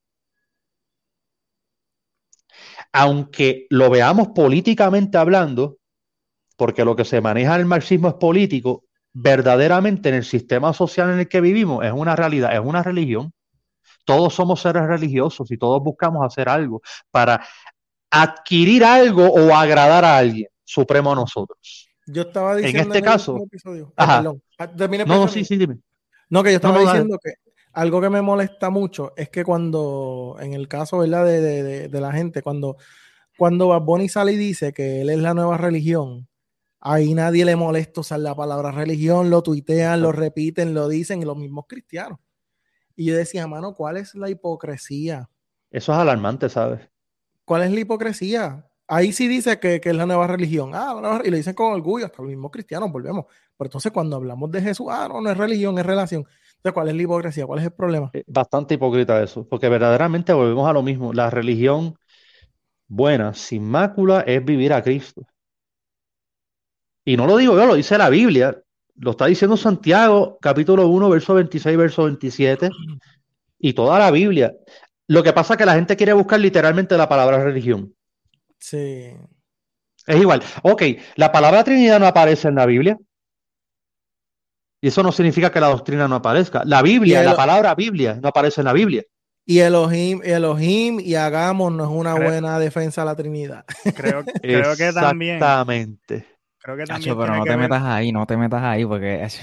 aunque 2.93 3.66
lo 3.70 3.90
veamos 3.90 4.28
políticamente 4.28 5.19
hablando, 5.19 5.78
porque 6.56 6.85
lo 6.85 6.94
que 6.94 7.05
se 7.05 7.20
maneja 7.20 7.55
en 7.55 7.60
el 7.60 7.66
marxismo 7.66 8.09
es 8.09 8.14
político, 8.14 8.85
verdaderamente 9.12 10.09
en 10.09 10.16
el 10.16 10.24
sistema 10.24 10.73
social 10.73 11.10
en 11.10 11.20
el 11.20 11.28
que 11.28 11.40
vivimos 11.40 11.85
es 11.85 11.93
una 11.93 12.16
realidad, 12.16 12.55
es 12.55 12.60
una 12.60 12.82
religión. 12.82 13.32
Todos 14.05 14.35
somos 14.35 14.60
seres 14.60 14.82
religiosos 14.86 15.51
y 15.51 15.56
todos 15.56 15.82
buscamos 15.82 16.24
hacer 16.24 16.48
algo 16.48 16.82
para 17.10 17.44
adquirir 18.10 18.85
algo 18.85 19.27
o 19.27 19.55
agradar 19.55 20.05
a 20.05 20.19
alguien 20.19 20.48
supremo 20.64 21.12
a 21.12 21.14
nosotros. 21.14 21.89
Yo 22.06 22.23
estaba 22.23 22.56
diciendo 22.56 22.81
en 22.81 22.97
este 22.97 23.02
caso, 23.02 23.39
ah, 23.97 24.23
no, 25.06 25.28
sí, 25.28 25.44
sí, 25.44 25.56
dime. 25.56 25.78
No, 26.28 26.43
que 26.43 26.51
yo 26.51 26.56
estaba 26.56 26.81
diciendo 26.81 27.19
que 27.23 27.35
algo 27.73 28.01
que 28.01 28.11
me 28.11 28.23
molesta 28.23 28.70
mucho 28.70 29.12
es 29.16 29.28
que 29.31 29.44
cuando, 29.44 30.36
en 30.40 30.53
el 30.53 30.69
caso 30.69 30.99
¿verdad? 30.99 31.24
De, 31.24 31.89
de, 31.89 32.01
la 32.01 32.12
gente, 32.12 32.43
cuando, 32.43 32.77
cuando 33.39 33.69
Bad 33.69 34.07
sale 34.09 34.32
y 34.32 34.36
dice 34.36 34.73
que 34.73 35.01
él 35.01 35.11
es 35.11 35.19
la 35.19 35.35
nueva 35.35 35.57
religión, 35.57 36.28
ahí 36.81 37.15
nadie 37.15 37.44
le 37.44 37.57
molesta 37.57 38.01
usar 38.01 38.20
la 38.20 38.35
palabra 38.35 38.73
religión, 38.73 39.31
lo 39.31 39.43
tuitean, 39.43 40.03
lo 40.03 40.12
repiten, 40.12 40.74
lo 40.74 40.89
dicen, 40.89 41.23
y 41.23 41.24
los 41.24 41.36
mismos 41.36 41.65
cristianos. 41.69 42.19
Y 42.94 43.07
yo 43.07 43.16
decía, 43.16 43.47
mano, 43.47 43.74
¿cuál 43.74 43.97
es 43.97 44.15
la 44.15 44.28
hipocresía? 44.28 45.31
Eso 45.70 45.93
es 45.93 45.99
alarmante, 45.99 46.49
¿sabes? 46.49 46.81
¿Cuál 47.44 47.62
es 47.62 47.73
la 47.73 47.81
hipocresía? 47.81 48.69
Ahí 48.86 49.12
sí 49.12 49.27
dice 49.27 49.59
que, 49.59 49.81
que 49.81 49.90
es 49.90 49.97
la 49.97 50.05
nueva 50.05 50.27
religión. 50.27 50.73
Ah, 50.74 51.23
y 51.24 51.31
lo 51.31 51.36
dicen 51.36 51.55
con 51.55 51.73
orgullo, 51.73 52.05
hasta 52.05 52.20
los 52.20 52.28
mismos 52.28 52.51
cristianos, 52.51 52.93
volvemos. 52.93 53.24
Pero 53.57 53.69
entonces 53.69 53.90
cuando 53.90 54.16
hablamos 54.16 54.51
de 54.51 54.61
Jesús, 54.61 54.89
ah, 54.90 55.09
no, 55.09 55.20
no 55.20 55.31
es 55.31 55.36
religión, 55.36 55.78
es 55.78 55.86
relación. 55.86 56.27
¿Cuál 56.71 56.89
es 56.89 56.95
la 56.95 57.03
hipocresía? 57.03 57.47
¿Cuál 57.47 57.59
es 57.59 57.65
el 57.65 57.73
problema? 57.73 58.11
Eh, 58.13 58.23
bastante 58.27 58.75
hipócrita 58.75 59.21
eso, 59.23 59.49
porque 59.49 59.69
verdaderamente 59.69 60.33
volvemos 60.33 60.69
a 60.69 60.73
lo 60.73 60.83
mismo. 60.83 61.13
La 61.13 61.31
religión 61.31 61.97
buena, 62.87 63.35
sin 63.35 63.65
mácula, 63.65 64.21
es 64.21 64.45
vivir 64.45 64.73
a 64.73 64.83
Cristo. 64.83 65.27
Y 67.05 67.17
no 67.17 67.27
lo 67.27 67.37
digo 67.37 67.57
yo, 67.57 67.67
lo 67.67 67.75
dice 67.75 67.99
la 67.99 68.11
Biblia. 68.11 68.63
Lo 68.97 69.13
está 69.13 69.27
diciendo 69.27 69.57
Santiago, 69.57 70.39
capítulo 70.41 70.87
1, 70.87 71.09
verso 71.09 71.35
26, 71.35 71.77
verso 71.77 72.05
27, 72.05 72.71
y 73.59 73.73
toda 73.73 73.99
la 73.99 74.11
Biblia. 74.11 74.55
Lo 75.09 75.23
que 75.23 75.33
pasa 75.33 75.55
es 75.55 75.59
que 75.59 75.67
la 75.67 75.75
gente 75.75 75.97
quiere 75.97 76.13
buscar 76.13 76.39
literalmente 76.39 76.97
la 76.97 77.09
palabra 77.09 77.43
religión. 77.43 77.95
Sí. 78.59 79.17
Es 80.07 80.17
igual. 80.17 80.43
Ok, 80.63 80.83
la 81.17 81.33
palabra 81.33 81.65
Trinidad 81.65 81.99
no 81.99 82.07
aparece 82.07 82.49
en 82.49 82.57
la 82.57 82.67
Biblia. 82.67 82.99
Y 84.83 84.89
eso 84.89 85.03
no 85.03 85.13
significa 85.13 85.51
que 85.51 85.61
la 85.61 85.69
doctrina 85.69 86.09
no 86.09 86.17
aparezca. 86.17 86.63
La 86.67 86.83
Biblia, 86.83 87.23
la 87.23 87.37
palabra 87.37 87.75
Biblia, 87.75 88.19
no 88.21 88.29
aparece 88.29 88.61
en 88.61 88.65
la 88.67 88.73
Biblia. 88.73 89.05
Y 89.47 89.61
Elohim, 89.61 90.21
Elohim 90.25 90.99
y 91.01 91.15
Hagamos 91.15 91.73
no 91.73 91.85
es 91.85 91.91
una 91.91 92.15
buena 92.15 92.59
defensa 92.59 93.03
a 93.03 93.05
la 93.05 93.15
Trinidad. 93.17 93.65
Creo, 93.97 94.25
creo 94.43 94.77
que 94.77 94.93
también. 94.93 95.37
Exactamente. 95.37 96.27
creo 96.59 96.77
que 96.77 96.85
Chacho, 96.85 97.17
también 97.17 97.19
pero 97.19 97.37
no 97.37 97.43
que 97.45 97.51
te 97.51 97.57
ver- 97.57 97.69
metas 97.71 97.83
ahí, 97.83 98.13
no 98.13 98.27
te 98.27 98.37
metas 98.37 98.63
ahí 98.63 98.85
porque 98.85 99.23
es 99.25 99.41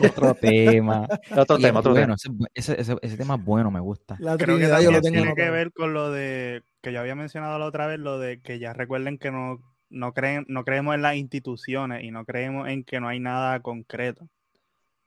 otro 0.00 0.34
tema. 0.34 1.06
Otro 1.36 1.58
Y 1.58 1.62
tema, 1.62 1.80
otro 1.80 1.92
bueno, 1.92 2.14
tema. 2.16 2.46
ese, 2.54 2.72
ese- 2.72 2.80
ese- 2.80 2.98
ese 3.02 3.16
tema 3.16 3.34
es 3.36 3.44
bueno, 3.44 3.70
me 3.72 3.80
gusta. 3.80 4.16
La 4.20 4.36
creo 4.36 4.56
que 4.56 4.62
Trinidad 4.64 4.80
yo 4.80 4.90
lo 4.92 5.00
también 5.00 5.22
tengo 5.24 5.34
tiene 5.34 5.46
que 5.46 5.50
ver 5.50 5.72
con 5.72 5.92
lo 5.94 6.10
de 6.10 6.62
que 6.82 6.92
yo 6.92 7.00
había 7.00 7.14
mencionado 7.16 7.58
la 7.58 7.66
otra 7.66 7.86
vez, 7.88 7.98
lo 7.98 8.18
de 8.18 8.40
que 8.40 8.58
ya 8.60 8.72
recuerden 8.72 9.18
que 9.18 9.30
no, 9.30 9.58
no, 9.90 10.12
creen, 10.12 10.44
no 10.48 10.64
creemos 10.64 10.94
en 10.96 11.02
las 11.02 11.16
instituciones 11.16 12.02
y 12.04 12.10
no 12.10 12.24
creemos 12.24 12.68
en 12.68 12.82
que 12.84 13.00
no 13.00 13.08
hay 13.08 13.20
nada 13.20 13.60
concreto. 13.60 14.28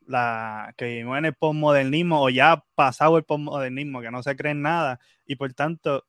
La, 0.06 0.74
que 0.76 0.86
vivimos 0.86 1.16
en 1.18 1.26
el 1.26 1.34
postmodernismo 1.34 2.22
o 2.22 2.28
ya 2.28 2.52
ha 2.52 2.64
pasado 2.74 3.16
el 3.16 3.24
postmodernismo, 3.24 4.00
que 4.00 4.10
no 4.10 4.22
se 4.22 4.36
cree 4.36 4.52
en 4.52 4.62
nada 4.62 5.00
y 5.26 5.36
por 5.36 5.52
tanto, 5.54 6.04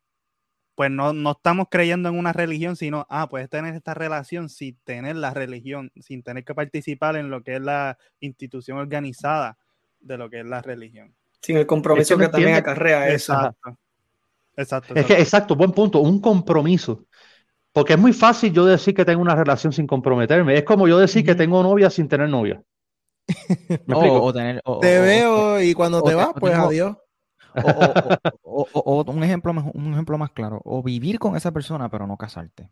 pues 0.76 0.90
no, 0.90 1.14
no 1.14 1.32
estamos 1.32 1.68
creyendo 1.70 2.10
en 2.10 2.18
una 2.18 2.34
religión, 2.34 2.76
sino, 2.76 3.06
ah, 3.10 3.28
puedes 3.30 3.50
tener 3.50 3.76
esta 3.76 3.94
relación 3.94 4.50
sin 4.50 4.78
tener 4.84 5.16
la 5.16 5.34
religión, 5.34 5.92
sin 6.02 6.24
tener 6.24 6.44
que 6.44 6.56
participar 6.56 7.16
en 7.16 7.30
lo 7.30 7.44
que 7.44 7.56
es 7.56 7.62
la 7.62 7.98
institución 8.20 8.78
organizada 8.78 9.58
de 10.00 10.18
lo 10.18 10.30
que 10.30 10.40
es 10.40 10.46
la 10.46 10.62
religión. 10.62 11.14
Sin 11.42 11.58
el 11.58 11.68
compromiso 11.68 12.16
Es 12.16 12.20
que 12.20 12.30
también 12.30 12.56
acarrea 12.56 13.10
eso. 13.10 13.34
Exacto. 13.34 13.78
Exacto. 14.56 14.94
Es 14.96 15.06
que, 15.06 15.14
exacto, 15.14 15.56
buen 15.56 15.72
punto, 15.72 16.00
un 16.00 16.20
compromiso. 16.20 17.06
Porque 17.72 17.94
es 17.94 18.00
muy 18.00 18.14
fácil 18.14 18.54
yo 18.54 18.66
decir 18.66 18.94
que 18.94 19.04
tengo 19.04 19.22
una 19.22 19.36
relación 19.36 19.74
sin 19.74 19.88
comprometerme. 19.88 20.56
Es 20.56 20.64
como 20.64 20.88
yo 20.88 21.00
decir 21.00 21.26
que 21.26 21.34
tengo 21.34 21.64
novia 21.64 21.90
sin 21.90 22.08
tener 22.08 22.30
novia. 22.30 22.62
¿Me 23.86 23.96
O, 23.96 24.00
explico? 24.00 24.24
o 24.24 24.34
tener, 24.34 24.62
o- 24.66 24.80
Te 24.80 24.98
o- 24.98 25.02
o- 25.02 25.06
veo 25.06 25.62
y 25.62 25.74
cuando 25.74 26.04
te 26.04 26.14
vas, 26.16 26.30
pues 26.40 26.54
tengo- 26.54 26.68
adiós. 26.68 26.98
o- 27.56 27.60
o- 28.44 28.62
o- 28.62 28.68
o- 28.74 29.02
o 29.02 29.12
un, 29.12 29.24
ejemplo, 29.24 29.52
un 29.74 29.94
ejemplo 29.94 30.18
más 30.18 30.32
claro, 30.32 30.62
o 30.66 30.82
vivir 30.84 31.20
con 31.20 31.36
esa 31.36 31.52
persona 31.52 31.90
pero 31.90 32.08
no 32.08 32.18
casarte. 32.18 32.70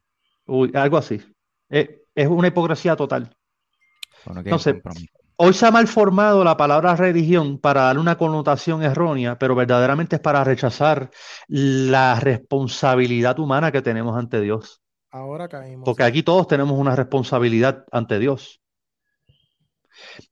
Uy, 0.48 0.72
algo 0.74 0.98
así. 0.98 1.22
Eh, 1.70 2.02
es 2.16 2.28
una 2.28 2.48
hipocresía 2.48 2.96
total. 2.96 3.36
O 4.26 4.34
no 4.34 4.44
quieres 4.44 4.66
Entonces. 4.68 5.08
Hoy 5.38 5.54
se 5.54 5.66
ha 5.66 5.72
malformado 5.72 6.44
la 6.44 6.56
palabra 6.56 6.96
religión 6.96 7.58
para 7.58 7.84
darle 7.84 8.02
una 8.02 8.16
connotación 8.18 8.84
errónea, 8.84 9.40
pero 9.40 9.56
verdaderamente 9.56 10.18
es 10.18 10.22
para 10.22 10.44
rechazar 10.44 11.10
la 11.48 12.20
responsabilidad 12.20 13.40
humana 13.40 13.72
que 13.72 13.82
tenemos 13.82 14.16
ante 14.16 14.40
Dios. 14.40 14.84
Ahora 15.10 15.48
caímos. 15.48 15.86
Porque 15.86 16.04
aquí 16.04 16.22
todos 16.22 16.48
tenemos 16.48 16.78
una 16.78 16.96
responsabilidad 16.96 17.86
ante 17.92 18.20
Dios. 18.20 18.61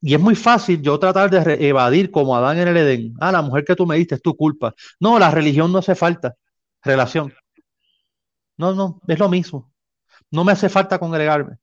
Y 0.01 0.13
es 0.13 0.19
muy 0.19 0.35
fácil 0.35 0.81
yo 0.81 0.99
tratar 0.99 1.29
de 1.29 1.67
evadir 1.67 2.11
como 2.11 2.35
Adán 2.35 2.59
en 2.59 2.67
el 2.67 2.77
Edén. 2.77 3.13
Ah, 3.19 3.31
la 3.31 3.41
mujer 3.41 3.65
que 3.65 3.75
tú 3.75 3.85
me 3.85 3.97
diste 3.97 4.15
es 4.15 4.21
tu 4.21 4.35
culpa. 4.35 4.73
No, 4.99 5.19
la 5.19 5.31
religión 5.31 5.71
no 5.71 5.79
hace 5.79 5.95
falta. 5.95 6.35
Relación. 6.83 7.33
No, 8.57 8.73
no, 8.73 9.01
es 9.07 9.19
lo 9.19 9.29
mismo. 9.29 9.71
No 10.31 10.43
me 10.43 10.51
hace 10.51 10.69
falta 10.69 10.99
congregarme. 10.99 11.57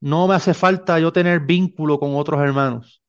No 0.00 0.26
me 0.28 0.34
hace 0.34 0.52
falta 0.54 0.98
yo 0.98 1.12
tener 1.12 1.40
vínculo 1.40 1.98
con 1.98 2.16
otros 2.16 2.40
hermanos. 2.40 3.02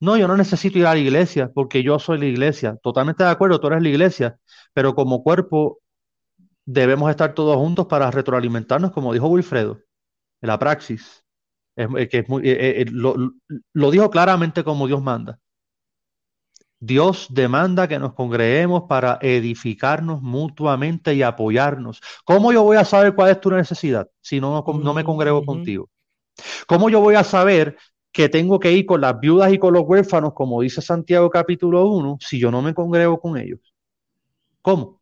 No, 0.00 0.16
yo 0.16 0.28
no 0.28 0.36
necesito 0.36 0.78
ir 0.78 0.86
a 0.86 0.94
la 0.94 1.00
iglesia 1.00 1.50
porque 1.52 1.82
yo 1.82 1.98
soy 1.98 2.18
la 2.18 2.26
iglesia. 2.26 2.76
Totalmente 2.82 3.24
de 3.24 3.30
acuerdo, 3.30 3.60
tú 3.60 3.68
eres 3.68 3.82
la 3.82 3.88
iglesia, 3.88 4.38
pero 4.72 4.94
como 4.94 5.22
cuerpo 5.22 5.80
debemos 6.64 7.10
estar 7.10 7.34
todos 7.34 7.56
juntos 7.56 7.86
para 7.86 8.10
retroalimentarnos, 8.10 8.92
como 8.92 9.12
dijo 9.12 9.28
Wilfredo, 9.28 9.80
en 10.42 10.48
la 10.48 10.58
praxis. 10.58 11.24
Es- 11.82 11.88
eh, 11.96 12.08
que 12.08 12.18
es 12.18 12.28
muy- 12.28 12.42
eh, 12.48 12.82
eh, 12.82 12.86
lo, 12.90 13.14
lo 13.74 13.90
dijo 13.90 14.10
claramente 14.10 14.64
como 14.64 14.86
Dios 14.86 15.02
manda. 15.02 15.38
Dios 16.80 17.26
demanda 17.30 17.88
que 17.88 17.98
nos 17.98 18.14
congreguemos 18.14 18.84
para 18.88 19.18
edificarnos 19.20 20.22
mutuamente 20.22 21.14
y 21.14 21.22
apoyarnos. 21.22 22.00
¿Cómo 22.24 22.52
yo 22.52 22.62
voy 22.62 22.76
a 22.76 22.84
saber 22.84 23.14
cuál 23.14 23.30
es 23.30 23.40
tu 23.40 23.50
necesidad 23.50 24.08
si 24.20 24.40
no, 24.40 24.64
no 24.82 24.94
me 24.94 25.02
congrego 25.04 25.44
contigo? 25.44 25.88
¿Cómo 26.68 26.90
yo 26.90 27.00
voy 27.00 27.16
a 27.16 27.24
saber 27.24 27.78
que 28.12 28.28
tengo 28.28 28.60
que 28.60 28.72
ir 28.72 28.86
con 28.86 29.00
las 29.02 29.20
viudas 29.20 29.52
y 29.52 29.58
con 29.58 29.74
los 29.74 29.84
huérfanos, 29.86 30.34
como 30.34 30.62
dice 30.62 30.82
Santiago 30.82 31.30
capítulo 31.30 31.86
1, 31.88 32.18
si 32.20 32.38
yo 32.40 32.50
no 32.50 32.62
me 32.62 32.74
congrego 32.74 33.20
con 33.20 33.38
ellos? 33.38 33.60
¿Cómo? 34.62 35.00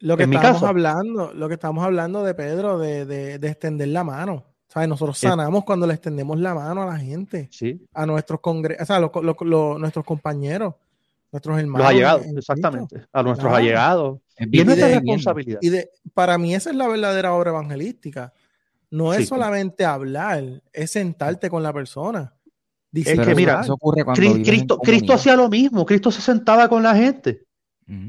Lo 0.00 0.16
que 0.18 0.24
en 0.24 0.30
mi 0.30 0.38
estábamos 0.38 0.62
casa. 0.62 0.68
hablando, 0.68 1.32
lo 1.32 1.48
que 1.48 1.54
estamos 1.54 1.82
hablando 1.84 2.22
de 2.24 2.34
Pedro, 2.34 2.78
de, 2.78 3.06
de- 3.06 3.38
de 3.38 3.48
extender 3.48 3.88
la 3.88 4.04
mano. 4.04 4.51
¿Sabes? 4.72 4.88
Nosotros 4.88 5.18
sanamos 5.18 5.64
cuando 5.64 5.86
le 5.86 5.92
extendemos 5.94 6.38
la 6.40 6.54
mano 6.54 6.82
a 6.82 6.86
la 6.86 6.98
gente, 6.98 7.48
Sí, 7.50 7.84
a 7.92 8.06
nuestros 8.06 8.40
congre 8.40 8.76
o 8.80 8.86
sea, 8.86 9.00
los- 9.00 9.10
los- 9.22 9.36
los- 9.42 9.78
nuestros 9.78 10.02
compañeros, 10.04 10.74
nuestros 11.30 11.58
hermanos. 11.58 11.80
los 11.80 11.90
allegados, 11.90 12.26
en 12.26 12.38
exactamente, 12.38 12.96
a 13.12 13.22
nuestros 13.22 13.48
Claro. 13.50 13.56
allegados. 13.56 14.18
Es 14.36 14.48
Y 14.50 14.60
es 14.60 14.64
nuestra 14.66 14.88
responsabilidad. 14.88 15.58
Y 15.60 15.68
de, 15.68 15.90
para 16.14 16.38
mí 16.38 16.54
esa 16.54 16.70
es 16.70 16.76
la 16.76 16.88
verdadera 16.88 17.34
obra 17.34 17.50
evangelística. 17.50 18.32
No 18.90 19.12
es 19.12 19.20
Sí. 19.20 19.26
solamente 19.26 19.84
hablar, 19.84 20.62
es 20.72 20.90
sentarte 20.90 21.50
con 21.50 21.62
la 21.62 21.72
persona. 21.72 22.32
que 22.94 23.34
mira, 23.34 23.62
cuando 23.64 23.76
Cri- 24.14 24.20
vives 24.20 24.36
en 24.36 24.42
Cristo, 24.44 24.78
Cristo 24.78 25.06
comunidad. 25.06 25.14
hacía 25.14 25.36
lo 25.36 25.48
mismo, 25.48 25.86
Cristo 25.86 26.10
se 26.10 26.20
sentaba 26.20 26.68
con 26.68 26.82
la 26.82 26.94
gente, 26.94 27.42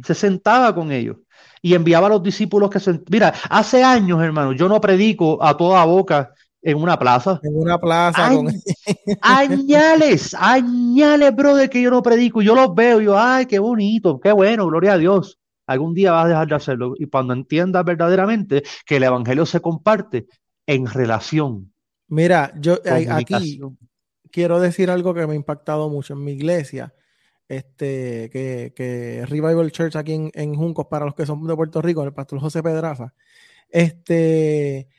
se 0.03 0.14
sentaba 0.14 0.76
con 0.76 0.91
ellos 0.91 1.18
y 1.61 1.73
enviaba 1.73 2.07
a 2.07 2.10
los 2.10 2.22
discípulos 2.23 2.69
que 2.69 2.81
se... 2.81 3.02
Mira, 3.10 3.34
hace 3.49 3.81
años, 3.84 4.22
hermano, 4.22 4.52
yo 4.52 4.68
no 4.68 4.81
predico 4.81 5.41
a 5.41 5.56
toda 5.56 5.84
boca 5.85 6.34
en 6.64 6.81
una 6.81 6.98
plaza. 6.98 7.40
En 7.44 7.56
una 7.56 7.77
plaza 7.77 8.27
Ay, 8.27 8.35
con 8.35 8.48
Añales, 9.22 10.34
añales, 10.34 11.35
brother, 11.35 11.69
que 11.69 11.81
yo 11.81 11.91
no 11.91 12.02
predico. 12.02 12.41
Yo 12.41 12.56
los 12.56 12.73
veo 12.73 13.02
yo, 13.02 13.18
ay, 13.18 13.45
qué 13.45 13.60
bonito, 13.60 14.19
qué 14.19 14.31
bueno, 14.31 14.65
gloria 14.65 14.94
a 14.94 14.98
Dios. 14.98 15.40
Algún 15.68 15.94
día 15.94 16.11
vas 16.11 16.26
a 16.26 16.30
dejar 16.30 16.48
de 16.48 16.56
hacerlo. 16.56 16.94
Y 16.98 17.06
cuando 17.06 17.34
entiendas 17.34 17.85
verdaderamente 17.85 18.64
que 18.85 18.95
el 18.95 19.03
evangelio 19.03 19.45
se 19.45 19.61
comparte 19.61 20.27
en 20.65 20.88
relación, 20.88 21.73
Mira, 22.14 22.53
yo 22.60 22.76
eh, 22.85 23.07
aquí 23.10 23.60
quiero 24.31 24.60
decir 24.60 24.91
algo 24.91 25.15
que 25.15 25.26
me 25.26 25.34
ha 25.34 25.35
impactado 25.35 25.90
mucho 25.90 26.14
en 26.14 26.23
mi 26.23 26.34
iglesia, 26.34 26.94
este, 27.48 28.30
que, 28.31 28.72
que 28.76 29.26
Revival 29.26 29.72
Church 29.72 29.95
aquí 29.95 30.14
en, 30.14 30.31
en 30.35 30.53
Juncos, 30.53 30.88
para 30.91 31.06
los 31.06 31.15
que 31.15 31.26
son 31.26 31.45
de 31.48 31.56
Puerto 31.56 31.81
Rico, 31.81 32.03
el 32.03 32.14
pastor 32.14 32.40
José 32.40 32.61
Pedraza, 32.61 33.15
este, 33.69 34.90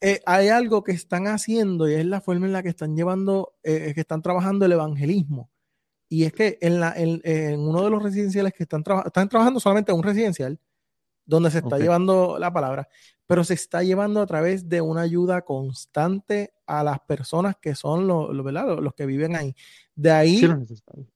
eh, 0.00 0.20
hay 0.26 0.48
algo 0.48 0.84
que 0.84 0.92
están 0.92 1.26
haciendo 1.26 1.88
y 1.88 1.94
es 1.94 2.06
la 2.06 2.20
forma 2.20 2.46
en 2.46 2.52
la 2.52 2.62
que 2.62 2.68
están 2.70 2.96
llevando, 2.96 3.54
eh, 3.62 3.92
que 3.94 4.00
están 4.00 4.22
trabajando 4.22 4.64
el 4.66 4.72
evangelismo. 4.72 5.50
Y 6.08 6.24
es 6.24 6.32
que 6.32 6.58
en, 6.62 6.80
la, 6.80 6.92
en, 6.96 7.20
en 7.24 7.60
uno 7.60 7.84
de 7.84 7.90
los 7.90 8.02
residenciales 8.02 8.52
que 8.54 8.64
están, 8.64 8.82
traba- 8.84 9.04
están 9.06 9.28
trabajando 9.28 9.60
solamente 9.60 9.92
en 9.92 9.98
un 9.98 10.04
residencial, 10.04 10.58
donde 11.26 11.50
se 11.50 11.58
está 11.58 11.76
Ok. 11.76 11.82
llevando 11.82 12.38
la 12.38 12.52
palabra, 12.52 12.88
pero 13.26 13.44
se 13.44 13.54
está 13.54 13.82
llevando 13.82 14.22
a 14.22 14.26
través 14.26 14.68
de 14.68 14.80
una 14.80 15.02
ayuda 15.02 15.42
constante 15.42 16.54
a 16.66 16.82
las 16.82 17.00
personas 17.00 17.56
que 17.60 17.74
son 17.74 18.06
los, 18.06 18.34
los, 18.34 18.52
los, 18.52 18.80
los 18.80 18.94
que 18.94 19.04
viven 19.06 19.36
ahí. 19.36 19.54
De 19.94 20.10
ahí 20.10 20.38
Sí 20.38 20.46
lo 20.46 20.56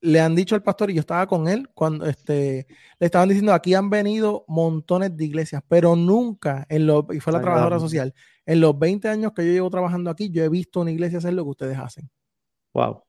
le 0.03 0.21
han 0.21 0.35
dicho 0.35 0.55
al 0.55 0.63
pastor, 0.63 0.91
y 0.91 0.95
yo 0.95 1.01
estaba 1.01 1.27
con 1.27 1.49
él, 1.49 1.69
cuando 1.75 2.07
este, 2.07 2.67
le 2.99 3.07
estaban 3.07 3.29
diciendo, 3.29 3.55
aquí 3.55 3.75
han 3.75 3.89
venido 3.89 4.45
montones 4.49 5.17
de 5.17 5.25
iglesias, 5.25 5.63
pero 5.69 5.97
nunca, 5.97 6.67
en 6.69 6.87
los, 6.87 7.05
y 7.15 7.21
fue 7.21 7.33
la 7.33 7.39
Ay, 7.39 7.45
trabajadora 7.45 7.79
social, 7.81 8.15
en 8.47 8.61
los 8.61 8.79
20 8.79 9.09
años 9.09 9.33
que 9.33 9.47
yo 9.47 9.53
llevo 9.53 9.71
trabajando 9.71 10.11
aquí, 10.11 10.31
yo 10.31 10.43
he 10.45 10.49
visto 10.49 10.81
una 10.81 10.91
iglesia 10.91 11.19
hacer 11.19 11.35
lo 11.35 11.45
que 11.45 11.51
ustedes 11.51 11.79
hacen. 11.79 12.11
Wow. 12.75 13.03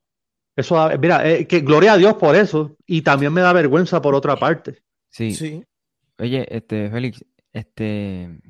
Eso, 0.56 0.76
da- 0.76 0.96
mira, 0.96 1.28
eh, 1.28 1.46
que 1.46 1.60
gloria 1.60 1.94
a 1.94 1.96
Dios 1.96 2.14
por 2.14 2.36
eso. 2.36 2.76
Y 2.86 3.02
también 3.02 3.32
me 3.32 3.40
da 3.40 3.52
vergüenza 3.52 4.00
por 4.00 4.14
otra 4.14 4.36
parte. 4.36 4.82
Sí. 5.10 5.32
Sí. 5.34 5.64
Oye, 6.18 6.46
este, 6.54 6.90
Félix, 6.90 7.24
este, 7.52 8.40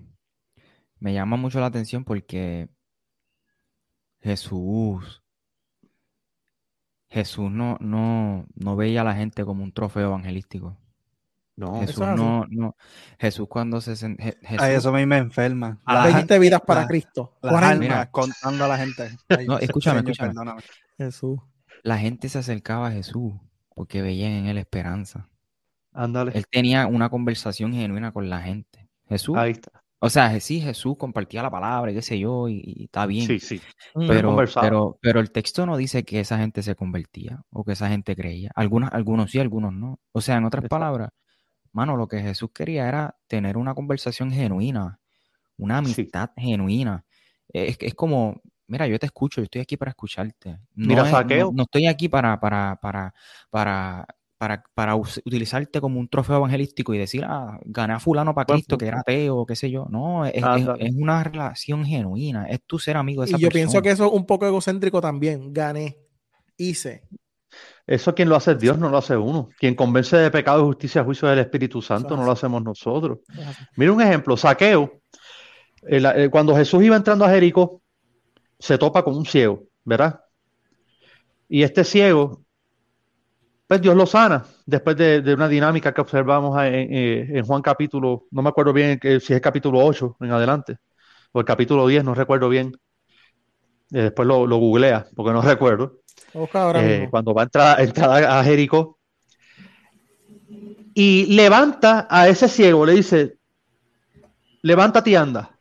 me 0.98 1.14
llama 1.14 1.36
mucho 1.36 1.60
la 1.60 1.66
atención 1.66 2.04
porque 2.04 2.68
Jesús, 4.20 5.22
Jesús 7.08 7.50
no, 7.50 7.78
no, 7.80 8.46
no 8.54 8.76
veía 8.76 9.00
a 9.02 9.04
la 9.04 9.14
gente 9.14 9.44
como 9.44 9.62
un 9.64 9.72
trofeo 9.72 10.08
evangelístico. 10.08 10.76
No, 11.56 11.80
Jesús 11.80 11.90
eso 11.96 12.02
es 12.04 12.08
así. 12.10 12.20
no, 12.20 12.44
no, 12.50 12.76
Jesús 13.18 13.46
cuando 13.48 13.80
se 13.80 13.92
sen- 13.92 14.16
Je- 14.18 14.36
Jesús, 14.40 14.60
Ay, 14.62 14.74
eso 14.74 14.88
a 14.88 14.92
mí 14.92 15.06
me 15.06 15.18
enferma. 15.18 15.78
Ah, 15.84 16.06
Las- 16.06 16.14
20 16.14 16.38
vidas 16.40 16.60
para 16.66 16.80
la- 16.82 16.86
Cristo. 16.88 17.36
las 17.42 17.52
40. 17.52 17.68
almas 17.72 17.88
Mira. 17.88 18.10
contando 18.10 18.64
a 18.64 18.68
la 18.68 18.76
gente. 18.78 19.16
Ay, 19.28 19.46
No, 19.46 19.58
escúchame, 19.58 20.00
Señor, 20.00 20.10
escúchame. 20.10 20.28
perdóname. 20.30 20.62
Jesús. 20.98 21.38
la 21.82 21.98
gente 21.98 22.28
se 22.28 22.38
acercaba 22.38 22.88
a 22.88 22.92
Jesús 22.92 23.34
porque 23.74 24.00
veían 24.02 24.32
en 24.32 24.46
él 24.46 24.58
esperanza. 24.58 25.28
ándale. 25.92 26.32
Él 26.34 26.46
tenía 26.50 26.86
una 26.86 27.08
conversación 27.10 27.72
genuina 27.72 28.10
con 28.12 28.28
la 28.30 28.40
gente. 28.40 28.88
Jesús, 29.08 29.36
Ahí 29.36 29.52
está. 29.52 29.70
o 30.00 30.08
sea, 30.10 30.40
sí, 30.40 30.60
Jesús 30.60 30.96
compartía 30.98 31.42
la 31.42 31.50
palabra 31.50 31.90
y 31.92 31.94
qué 31.94 32.02
sé 32.02 32.18
yo, 32.18 32.48
y, 32.48 32.62
y 32.64 32.84
está 32.84 33.06
bien. 33.06 33.26
Sí, 33.26 33.38
sí. 33.38 33.60
Mm. 33.94 34.08
Pero, 34.08 34.28
conversaba. 34.30 34.66
pero, 34.66 34.98
pero 35.00 35.20
el 35.20 35.30
texto 35.30 35.66
no 35.66 35.76
dice 35.76 36.04
que 36.04 36.20
esa 36.20 36.38
gente 36.38 36.62
se 36.62 36.74
convertía 36.74 37.42
o 37.50 37.64
que 37.64 37.72
esa 37.72 37.88
gente 37.88 38.16
creía. 38.16 38.50
Algunas, 38.56 38.92
algunos 38.92 39.30
sí, 39.30 39.38
algunos 39.38 39.72
no. 39.72 40.00
O 40.12 40.20
sea, 40.20 40.36
en 40.36 40.46
otras 40.46 40.64
Exacto. 40.64 40.74
palabras, 40.80 41.10
mano, 41.74 41.96
lo 41.96 42.06
que 42.08 42.20
Jesús 42.20 42.50
quería 42.54 42.88
era 42.88 43.16
tener 43.26 43.56
una 43.56 43.74
conversación 43.74 44.30
genuina, 44.30 45.00
una 45.58 45.82
Sí. 45.82 45.92
amistad 45.92 46.30
genuina. 46.36 47.04
Es, 47.52 47.76
es 47.80 47.94
como, 47.94 48.40
mira, 48.66 48.86
yo 48.86 48.98
te 48.98 49.06
escucho, 49.06 49.40
yo 49.40 49.44
estoy 49.44 49.60
aquí 49.60 49.76
para 49.76 49.90
escucharte. 49.90 50.58
No 50.74 50.88
Mira, 50.88 51.02
es- 51.02 51.10
Saqueo. 51.10 51.46
no, 51.46 51.52
no 51.52 51.62
estoy 51.64 51.86
aquí 51.86 52.08
para, 52.08 52.38
para, 52.40 52.78
para, 52.80 53.12
para, 53.50 54.06
para, 54.38 54.62
para 54.74 54.94
utilizarte 54.96 55.80
como 55.80 55.98
un 55.98 56.08
trofeo 56.08 56.36
evangelístico 56.36 56.94
y 56.94 56.98
decir, 56.98 57.24
ah, 57.26 57.58
gané 57.64 57.94
a 57.94 58.00
fulano 58.00 58.34
para 58.34 58.46
Cristo, 58.46 58.78
que 58.78 58.86
era 58.86 59.00
ateo, 59.00 59.44
qué 59.44 59.56
sé 59.56 59.70
yo. 59.70 59.86
No, 59.90 60.26
es, 60.26 60.44
una 60.94 61.24
relación 61.24 61.84
genuina, 61.84 62.46
es 62.46 62.60
tu 62.66 62.78
ser 62.78 62.96
amigo 62.96 63.22
de 63.22 63.26
esa 63.30 63.36
y 63.36 63.40
yo 63.40 63.48
pienso 63.48 63.82
que 63.82 63.90
eso 63.90 64.06
es 64.06 64.12
un 64.12 64.26
poco 64.26 64.46
egocéntrico 64.46 65.00
también. 65.00 65.52
Gané, 65.52 65.98
hice. 66.56 67.02
Eso 67.86 68.14
quien 68.14 68.28
lo 68.28 68.36
hace 68.36 68.52
es 68.52 68.58
Dios, 68.58 68.78
no 68.78 68.88
lo 68.88 68.98
hace 68.98 69.16
uno. 69.16 69.50
Quien 69.58 69.74
convence 69.74 70.16
de 70.16 70.30
pecado, 70.30 70.64
justicia, 70.64 71.04
juicio 71.04 71.28
del 71.28 71.40
Espíritu 71.40 71.82
Santo, 71.82 72.16
no 72.16 72.24
lo 72.24 72.32
hacemos 72.32 72.62
nosotros. 72.62 73.18
Mira 73.76 73.92
un 73.92 74.00
ejemplo, 74.00 74.36
saqueo. 74.36 75.00
Eh, 75.86 76.28
cuando 76.30 76.56
Jesús 76.56 76.82
iba 76.82 76.96
entrando 76.96 77.24
a 77.24 77.30
Jericó, 77.30 77.82
se 78.58 78.78
topa 78.78 79.02
con 79.02 79.16
un 79.16 79.26
ciego, 79.26 79.64
¿verdad? 79.84 80.20
Y 81.48 81.62
este 81.62 81.84
ciego 81.84 82.44
pues 83.66 83.80
Dios 83.80 83.96
lo 83.96 84.06
sana 84.06 84.44
después 84.66 84.96
de, 84.96 85.34
una 85.34 85.48
dinámica 85.48 85.92
que 85.92 86.00
observamos 86.00 86.56
en, 86.62 87.44
Juan 87.44 87.62
capítulo, 87.62 88.26
no 88.30 88.42
me 88.42 88.50
acuerdo 88.50 88.72
bien 88.72 89.00
si 89.20 89.32
es 89.32 89.40
capítulo 89.40 89.84
8 89.84 90.18
en 90.20 90.30
adelante, 90.32 90.76
o 91.32 91.40
el 91.40 91.46
capítulo 91.46 91.86
10, 91.86 92.04
no 92.04 92.14
recuerdo 92.14 92.48
bien. 92.48 92.72
Eh, 93.92 94.02
después 94.02 94.26
lo, 94.26 94.46
googlea, 94.46 95.06
porque 95.14 95.32
no 95.32 95.42
recuerdo. 95.42 96.00
Eh, 96.34 97.08
cuando 97.10 97.34
va 97.34 97.42
a 97.42 97.44
entrar, 97.44 97.80
entrar 97.80 98.24
a 98.24 98.42
Jericó. 98.44 98.98
Y 100.94 101.26
levanta 101.34 102.06
a 102.08 102.28
ese 102.28 102.48
ciego, 102.48 102.86
le 102.86 102.94
dice, 102.94 103.36
levántate 104.62 105.10
y 105.10 105.16
anda. 105.16 105.58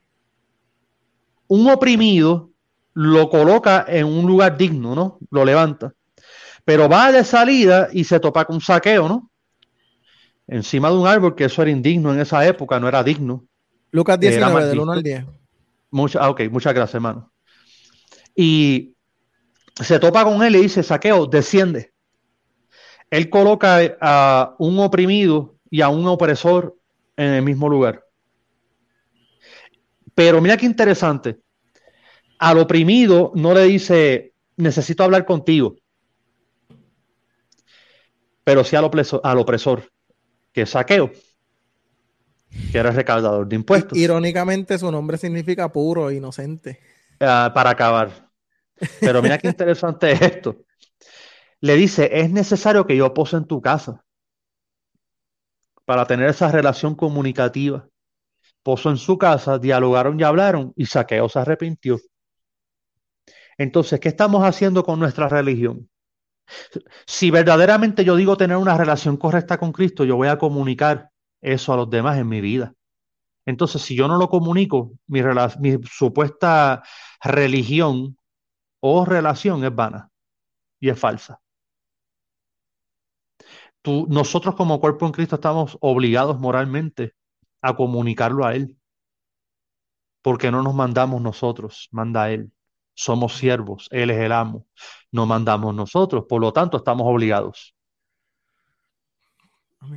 Un 1.47 1.69
oprimido 1.69 2.51
lo 2.93 3.29
coloca 3.29 3.85
en 3.87 4.05
un 4.05 4.27
lugar 4.27 4.57
digno, 4.57 4.93
¿no? 4.93 5.17
Lo 5.31 5.43
levanta. 5.43 5.93
Pero 6.63 6.87
va 6.87 7.11
de 7.11 7.23
salida 7.23 7.89
y 7.91 8.03
se 8.03 8.19
topa 8.19 8.45
con 8.45 8.57
un 8.57 8.61
saqueo, 8.61 9.09
¿no? 9.09 9.31
Encima 10.47 10.89
de 10.89 10.97
un 10.97 11.07
árbol, 11.07 11.35
que 11.35 11.45
eso 11.45 11.61
era 11.61 11.71
indigno 11.71 12.13
en 12.13 12.19
esa 12.19 12.45
época, 12.45 12.79
no 12.79 12.87
era 12.87 13.03
digno. 13.03 13.45
Lucas 13.91 14.19
19, 14.19 14.65
del 14.67 14.79
1 14.79 14.91
al 14.91 15.03
10. 15.03 15.25
ah, 16.19 16.29
ok, 16.29 16.41
muchas 16.51 16.73
gracias, 16.73 16.95
hermano. 16.95 17.32
Y 18.35 18.95
se 19.75 19.99
topa 19.99 20.23
con 20.23 20.43
él 20.43 20.55
y 20.55 20.61
dice, 20.63 20.83
saqueo, 20.83 21.25
desciende. 21.25 21.93
Él 23.09 23.29
coloca 23.29 23.79
a 24.01 24.55
un 24.57 24.79
oprimido 24.79 25.55
y 25.69 25.81
a 25.81 25.89
un 25.89 26.07
opresor 26.07 26.75
en 27.15 27.29
el 27.33 27.43
mismo 27.43 27.69
lugar. 27.69 28.03
Pero 30.15 30.41
mira 30.41 30.57
qué 30.57 30.65
interesante. 30.65 31.39
Al 32.39 32.57
oprimido 32.57 33.31
no 33.35 33.53
le 33.53 33.63
dice, 33.63 34.33
necesito 34.57 35.03
hablar 35.03 35.25
contigo 35.25 35.75
pero 38.43 38.63
sí 38.63 38.75
al 38.75 38.83
opresor, 38.83 39.21
al 39.23 39.37
opresor 39.39 39.89
que 40.51 40.63
es 40.63 40.69
saqueo, 40.69 41.11
que 42.71 42.77
era 42.77 42.91
recaudador 42.91 43.47
de 43.47 43.55
impuestos. 43.55 43.97
Irónicamente, 43.97 44.77
su 44.77 44.91
nombre 44.91 45.17
significa 45.17 45.71
puro, 45.71 46.11
inocente. 46.11 46.79
Ah, 47.19 47.51
para 47.53 47.71
acabar. 47.71 48.22
Pero 48.99 49.21
mira 49.21 49.37
qué 49.37 49.47
interesante 49.47 50.11
es 50.11 50.21
esto. 50.21 50.57
Le 51.61 51.75
dice, 51.75 52.09
es 52.11 52.29
necesario 52.29 52.85
que 52.85 52.95
yo 52.95 53.13
pose 53.13 53.37
en 53.37 53.45
tu 53.45 53.61
casa 53.61 54.03
para 55.85 56.05
tener 56.05 56.29
esa 56.29 56.51
relación 56.51 56.95
comunicativa. 56.95 57.87
Poso 58.63 58.89
en 58.89 58.97
su 58.97 59.17
casa, 59.17 59.59
dialogaron 59.59 60.19
y 60.19 60.23
hablaron 60.23 60.73
y 60.75 60.85
Saqueo 60.85 61.27
se 61.29 61.39
arrepintió. 61.39 61.99
Entonces, 63.57 63.99
¿qué 63.99 64.09
estamos 64.09 64.43
haciendo 64.43 64.83
con 64.83 64.99
nuestra 64.99 65.27
religión? 65.27 65.89
Si 67.05 67.31
verdaderamente 67.31 68.03
yo 68.03 68.15
digo 68.15 68.37
tener 68.37 68.57
una 68.57 68.77
relación 68.77 69.17
correcta 69.17 69.57
con 69.57 69.71
Cristo, 69.71 70.03
yo 70.03 70.15
voy 70.15 70.27
a 70.27 70.37
comunicar 70.37 71.09
eso 71.41 71.73
a 71.73 71.77
los 71.77 71.89
demás 71.89 72.17
en 72.17 72.27
mi 72.27 72.41
vida. 72.41 72.73
Entonces, 73.45 73.81
si 73.81 73.95
yo 73.95 74.07
no 74.07 74.17
lo 74.17 74.29
comunico, 74.29 74.93
mi 75.07 75.21
supuesta 75.89 76.81
religión 77.21 78.17
o 78.85 79.05
relación 79.05 79.63
es 79.63 79.73
vana 79.73 80.11
y 80.77 80.89
es 80.89 80.99
falsa. 80.99 81.39
Tú, 83.81 84.07
nosotros 84.09 84.55
como 84.55 84.81
cuerpo 84.81 85.05
en 85.05 85.13
Cristo 85.13 85.35
estamos 85.35 85.77
obligados 85.79 86.37
moralmente 86.37 87.15
a 87.61 87.75
comunicarlo 87.77 88.45
a 88.45 88.55
Él. 88.55 88.77
Porque 90.21 90.51
no 90.51 90.61
nos 90.63 90.75
mandamos 90.75 91.21
nosotros, 91.21 91.87
manda 91.91 92.29
Él. 92.29 92.51
Somos 92.93 93.37
siervos, 93.37 93.87
Él 93.91 94.09
es 94.09 94.19
el 94.19 94.33
amo 94.33 94.67
no 95.13 95.27
mandamos 95.27 95.73
nosotros, 95.73 96.25
por 96.27 96.41
lo 96.41 96.51
tanto 96.51 96.77
estamos 96.77 97.05
obligados. 97.07 97.75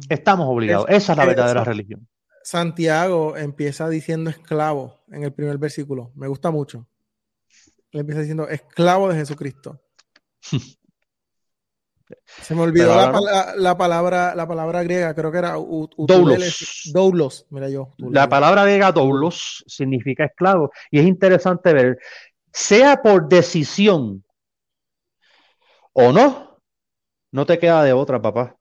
Estamos 0.08 0.46
obligados, 0.46 0.86
esa 0.88 1.12
es 1.12 1.18
la 1.18 1.24
verdadera 1.24 1.64
religión. 1.64 2.06
Santiago 2.44 3.36
empieza 3.36 3.88
diciendo 3.88 4.30
esclavo 4.30 5.00
en 5.08 5.24
el 5.24 5.32
primer 5.32 5.58
versículo, 5.58 6.12
me 6.14 6.28
gusta 6.28 6.50
mucho. 6.50 6.86
Él 7.96 8.00
empieza 8.00 8.20
diciendo 8.20 8.46
esclavo 8.46 9.08
de 9.08 9.16
Jesucristo. 9.16 9.80
Se 12.26 12.54
me 12.54 12.60
olvidó 12.60 12.94
la, 12.94 13.10
palabra, 13.78 14.34
la 14.34 14.46
palabra 14.46 14.82
griega, 14.82 15.14
creo 15.14 15.32
que 15.32 15.38
era 15.38 15.54
doulos. 15.54 16.90
doulos. 16.92 17.46
Mira 17.48 17.70
yo. 17.70 17.94
La 17.96 18.28
palabra 18.28 18.64
griega 18.64 18.92
doulos 18.92 19.64
significa 19.66 20.26
esclavo. 20.26 20.70
Y 20.90 20.98
es 20.98 21.06
interesante 21.06 21.72
ver, 21.72 21.98
sea 22.52 23.00
por 23.00 23.28
decisión 23.28 24.22
o 25.94 26.12
no, 26.12 26.60
no 27.32 27.46
te 27.46 27.58
queda 27.58 27.82
de 27.82 27.94
otra, 27.94 28.20
papá. 28.20 28.58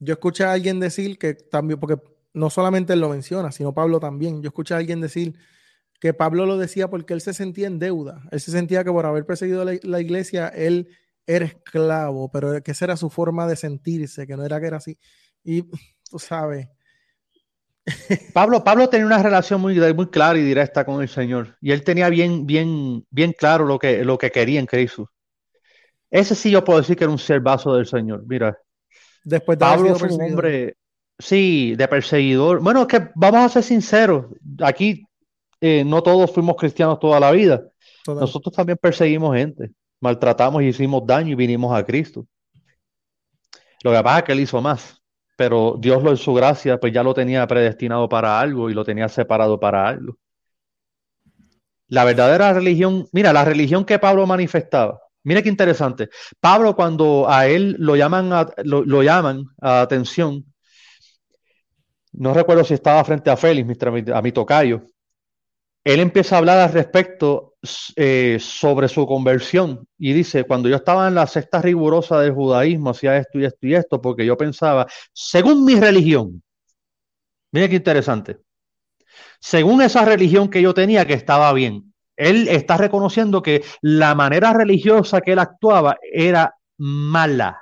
Yo 0.00 0.12
escuché 0.12 0.44
a 0.44 0.52
alguien 0.52 0.80
decir 0.80 1.18
que 1.18 1.32
también, 1.32 1.80
porque 1.80 1.96
no 2.34 2.50
solamente 2.50 2.92
él 2.92 3.00
lo 3.00 3.08
menciona, 3.08 3.50
sino 3.52 3.72
Pablo 3.72 4.00
también. 4.00 4.42
Yo 4.42 4.48
escuché 4.48 4.74
a 4.74 4.76
alguien 4.76 5.00
decir 5.00 5.34
que 6.00 6.14
Pablo 6.14 6.46
lo 6.46 6.58
decía 6.58 6.88
porque 6.88 7.14
él 7.14 7.20
se 7.20 7.34
sentía 7.34 7.66
en 7.66 7.78
deuda. 7.78 8.22
Él 8.30 8.40
se 8.40 8.50
sentía 8.50 8.84
que 8.84 8.90
por 8.90 9.06
haber 9.06 9.26
perseguido 9.26 9.64
la, 9.64 10.00
iglesia, 10.00 10.48
él 10.48 10.88
era 11.26 11.46
esclavo, 11.46 12.30
pero 12.30 12.62
que 12.62 12.72
esa 12.72 12.84
era 12.84 12.96
su 12.96 13.10
forma 13.10 13.46
de 13.46 13.56
sentirse, 13.56 14.26
que 14.26 14.36
no 14.36 14.44
era 14.44 14.60
que 14.60 14.66
era 14.66 14.76
así. 14.78 14.98
Y 15.42 15.62
tú 16.10 16.18
sabes. 16.18 16.68
Pablo, 18.32 18.64
Pablo 18.64 18.88
tenía 18.88 19.06
una 19.06 19.22
relación 19.22 19.60
muy, 19.60 19.78
muy 19.94 20.06
clara 20.08 20.38
y 20.38 20.42
directa 20.42 20.84
con 20.84 21.02
el 21.02 21.08
Señor. 21.08 21.56
Y 21.60 21.72
él 21.72 21.82
tenía 21.82 22.08
bien, 22.08 22.46
bien, 22.46 23.06
bien 23.10 23.32
claro 23.32 23.64
lo 23.64 23.78
que, 23.78 24.04
lo 24.04 24.18
que 24.18 24.30
quería 24.30 24.60
en 24.60 24.66
Cristo. 24.66 25.10
Ese 26.10 26.34
sí 26.34 26.50
yo 26.50 26.64
puedo 26.64 26.80
decir 26.80 26.96
que 26.96 27.04
era 27.04 27.10
un 27.10 27.18
servazo 27.18 27.74
del 27.74 27.86
Señor. 27.86 28.24
Mira, 28.26 28.56
Después 29.24 29.58
de 29.58 29.64
Pablo 29.64 29.94
fue 29.96 30.12
un 30.12 30.22
hombre, 30.22 30.76
sí, 31.18 31.74
de 31.76 31.88
perseguidor. 31.88 32.60
Bueno, 32.60 32.82
es 32.82 32.86
que 32.86 33.08
vamos 33.14 33.40
a 33.40 33.48
ser 33.48 33.62
sinceros, 33.62 34.26
aquí 34.60 35.06
eh, 35.60 35.84
no 35.84 36.02
todos 36.02 36.32
fuimos 36.32 36.56
cristianos 36.56 36.98
toda 36.98 37.20
la 37.20 37.30
vida. 37.30 37.62
Nosotros 38.06 38.54
también 38.54 38.78
perseguimos 38.80 39.34
gente, 39.36 39.70
maltratamos 40.00 40.62
y 40.62 40.66
hicimos 40.66 41.06
daño 41.06 41.32
y 41.32 41.34
vinimos 41.34 41.74
a 41.74 41.84
Cristo. 41.84 42.26
Lo 43.82 43.92
que 43.92 44.02
pasa 44.02 44.18
es 44.18 44.24
que 44.24 44.32
él 44.32 44.40
hizo 44.40 44.60
más, 44.60 45.02
pero 45.36 45.76
Dios 45.78 46.02
lo 46.02 46.10
en 46.10 46.16
su 46.16 46.34
gracia, 46.34 46.78
pues 46.78 46.92
ya 46.92 47.02
lo 47.02 47.14
tenía 47.14 47.46
predestinado 47.46 48.08
para 48.08 48.40
algo 48.40 48.70
y 48.70 48.74
lo 48.74 48.84
tenía 48.84 49.08
separado 49.08 49.58
para 49.58 49.88
algo. 49.88 50.18
La 51.88 52.04
verdadera 52.04 52.52
religión, 52.52 53.06
mira, 53.12 53.32
la 53.32 53.44
religión 53.44 53.84
que 53.84 53.98
Pablo 53.98 54.26
manifestaba 54.26 55.00
Mira 55.24 55.42
qué 55.42 55.48
interesante. 55.48 56.10
Pablo, 56.38 56.76
cuando 56.76 57.26
a 57.28 57.46
él 57.46 57.76
lo 57.78 57.96
llaman 57.96 58.32
a, 58.32 58.46
lo, 58.62 59.02
llaman 59.02 59.46
a 59.60 59.80
atención, 59.80 60.44
no 62.12 62.34
recuerdo 62.34 62.62
si 62.62 62.74
estaba 62.74 63.02
frente 63.04 63.30
a 63.30 63.36
Félix, 63.36 63.66
a 64.12 64.22
mi 64.22 64.32
tocayo, 64.32 64.82
él 65.84 66.00
empieza 66.00 66.34
a 66.34 66.38
hablar 66.38 66.58
al 66.58 66.72
respecto 66.72 67.56
eh, 67.94 68.38
sobre 68.40 68.88
su 68.88 69.06
conversión 69.06 69.86
y 69.98 70.14
dice, 70.14 70.44
cuando 70.44 70.68
yo 70.68 70.76
estaba 70.76 71.06
en 71.06 71.14
la 71.14 71.26
secta 71.26 71.60
rigurosa 71.60 72.18
del 72.20 72.32
judaísmo, 72.32 72.90
hacía 72.90 73.18
esto 73.18 73.38
y 73.38 73.44
esto 73.44 73.66
y 73.66 73.74
esto, 73.74 74.00
porque 74.00 74.24
yo 74.24 74.36
pensaba, 74.36 74.86
según 75.12 75.64
mi 75.64 75.78
religión, 75.78 76.42
mira 77.52 77.68
qué 77.68 77.76
interesante, 77.76 78.38
según 79.38 79.82
esa 79.82 80.06
religión 80.06 80.48
que 80.48 80.62
yo 80.62 80.72
tenía 80.72 81.06
que 81.06 81.12
estaba 81.12 81.52
bien, 81.52 81.92
él 82.16 82.48
está 82.48 82.78
reconociendo 82.78 83.42
que 83.42 83.62
la 83.82 84.14
manera 84.14 84.54
religiosa 84.54 85.20
que 85.20 85.32
él 85.32 85.38
actuaba 85.38 85.98
era 86.12 86.54
mala, 86.78 87.60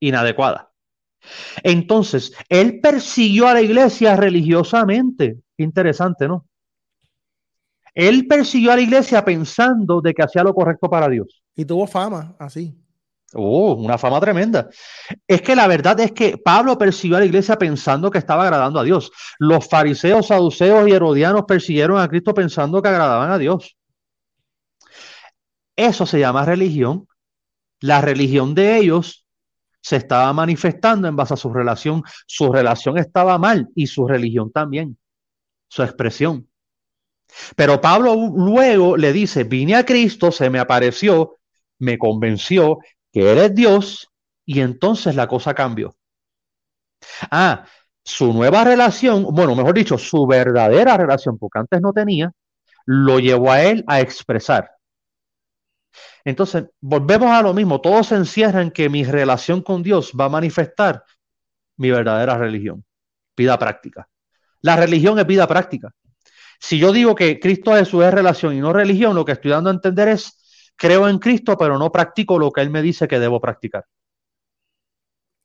inadecuada. 0.00 0.70
Entonces, 1.62 2.32
él 2.48 2.80
persiguió 2.80 3.48
a 3.48 3.54
la 3.54 3.62
iglesia 3.62 4.16
religiosamente. 4.16 5.40
Interesante, 5.56 6.28
¿no? 6.28 6.46
Él 7.96 8.26
persiguió 8.26 8.72
a 8.72 8.76
la 8.76 8.82
iglesia 8.82 9.24
pensando 9.24 10.02
de 10.02 10.12
que 10.12 10.22
hacía 10.22 10.44
lo 10.44 10.54
correcto 10.54 10.90
para 10.90 11.08
Dios. 11.08 11.42
Y 11.56 11.64
tuvo 11.64 11.86
fama 11.86 12.36
así. 12.38 12.76
Oh, 13.32 13.72
una 13.72 13.96
fama 13.96 14.20
tremenda. 14.20 14.68
Es 15.26 15.40
que 15.40 15.56
la 15.56 15.66
verdad 15.66 15.98
es 16.00 16.12
que 16.12 16.36
Pablo 16.36 16.76
persiguió 16.76 17.16
a 17.16 17.20
la 17.20 17.26
iglesia 17.26 17.56
pensando 17.56 18.10
que 18.10 18.18
estaba 18.18 18.42
agradando 18.44 18.78
a 18.78 18.84
Dios. 18.84 19.10
Los 19.38 19.66
fariseos, 19.66 20.26
saduceos 20.26 20.86
y 20.86 20.92
herodianos 20.92 21.44
persiguieron 21.48 21.98
a 21.98 22.06
Cristo 22.06 22.34
pensando 22.34 22.82
que 22.82 22.88
agradaban 22.90 23.30
a 23.30 23.38
Dios. 23.38 23.78
Eso 25.74 26.04
se 26.04 26.20
llama 26.20 26.44
religión. 26.44 27.08
La 27.80 28.02
religión 28.02 28.54
de 28.54 28.76
ellos 28.76 29.26
se 29.80 29.96
estaba 29.96 30.30
manifestando 30.34 31.08
en 31.08 31.16
base 31.16 31.32
a 31.32 31.38
su 31.38 31.50
relación. 31.50 32.02
Su 32.26 32.52
relación 32.52 32.98
estaba 32.98 33.38
mal 33.38 33.68
y 33.74 33.86
su 33.86 34.06
religión 34.06 34.52
también, 34.52 34.98
su 35.68 35.82
expresión. 35.82 36.46
Pero 37.54 37.80
Pablo 37.80 38.14
luego 38.14 38.96
le 38.96 39.12
dice, 39.12 39.44
vine 39.44 39.76
a 39.76 39.84
Cristo, 39.84 40.32
se 40.32 40.50
me 40.50 40.58
apareció, 40.58 41.38
me 41.78 41.98
convenció 41.98 42.78
que 43.12 43.30
eres 43.30 43.54
Dios 43.54 44.10
y 44.44 44.60
entonces 44.60 45.14
la 45.14 45.26
cosa 45.26 45.54
cambió. 45.54 45.96
Ah, 47.30 47.66
su 48.04 48.32
nueva 48.32 48.64
relación, 48.64 49.24
bueno, 49.24 49.54
mejor 49.54 49.74
dicho, 49.74 49.98
su 49.98 50.26
verdadera 50.26 50.96
relación, 50.96 51.38
porque 51.38 51.58
antes 51.58 51.80
no 51.80 51.92
tenía, 51.92 52.32
lo 52.84 53.18
llevó 53.18 53.50
a 53.50 53.62
él 53.62 53.84
a 53.88 54.00
expresar. 54.00 54.70
Entonces, 56.24 56.66
volvemos 56.80 57.30
a 57.30 57.42
lo 57.42 57.52
mismo, 57.52 57.80
todo 57.80 58.02
se 58.02 58.16
encierra 58.16 58.62
en 58.62 58.70
que 58.70 58.88
mi 58.88 59.04
relación 59.04 59.62
con 59.62 59.82
Dios 59.82 60.12
va 60.18 60.26
a 60.26 60.28
manifestar 60.28 61.04
mi 61.76 61.90
verdadera 61.90 62.36
religión, 62.38 62.84
vida 63.36 63.58
práctica. 63.58 64.08
La 64.60 64.76
religión 64.76 65.18
es 65.18 65.26
vida 65.26 65.46
práctica. 65.46 65.92
Si 66.58 66.78
yo 66.78 66.92
digo 66.92 67.14
que 67.14 67.38
Cristo 67.38 67.74
Jesús 67.74 68.04
es 68.04 68.12
relación 68.12 68.54
y 68.54 68.60
no 68.60 68.72
religión, 68.72 69.14
lo 69.14 69.24
que 69.24 69.32
estoy 69.32 69.50
dando 69.50 69.70
a 69.70 69.74
entender 69.74 70.08
es, 70.08 70.72
creo 70.76 71.08
en 71.08 71.18
Cristo, 71.18 71.56
pero 71.56 71.78
no 71.78 71.90
practico 71.90 72.38
lo 72.38 72.50
que 72.50 72.60
Él 72.60 72.70
me 72.70 72.82
dice 72.82 73.08
que 73.08 73.18
debo 73.18 73.40
practicar. 73.40 73.84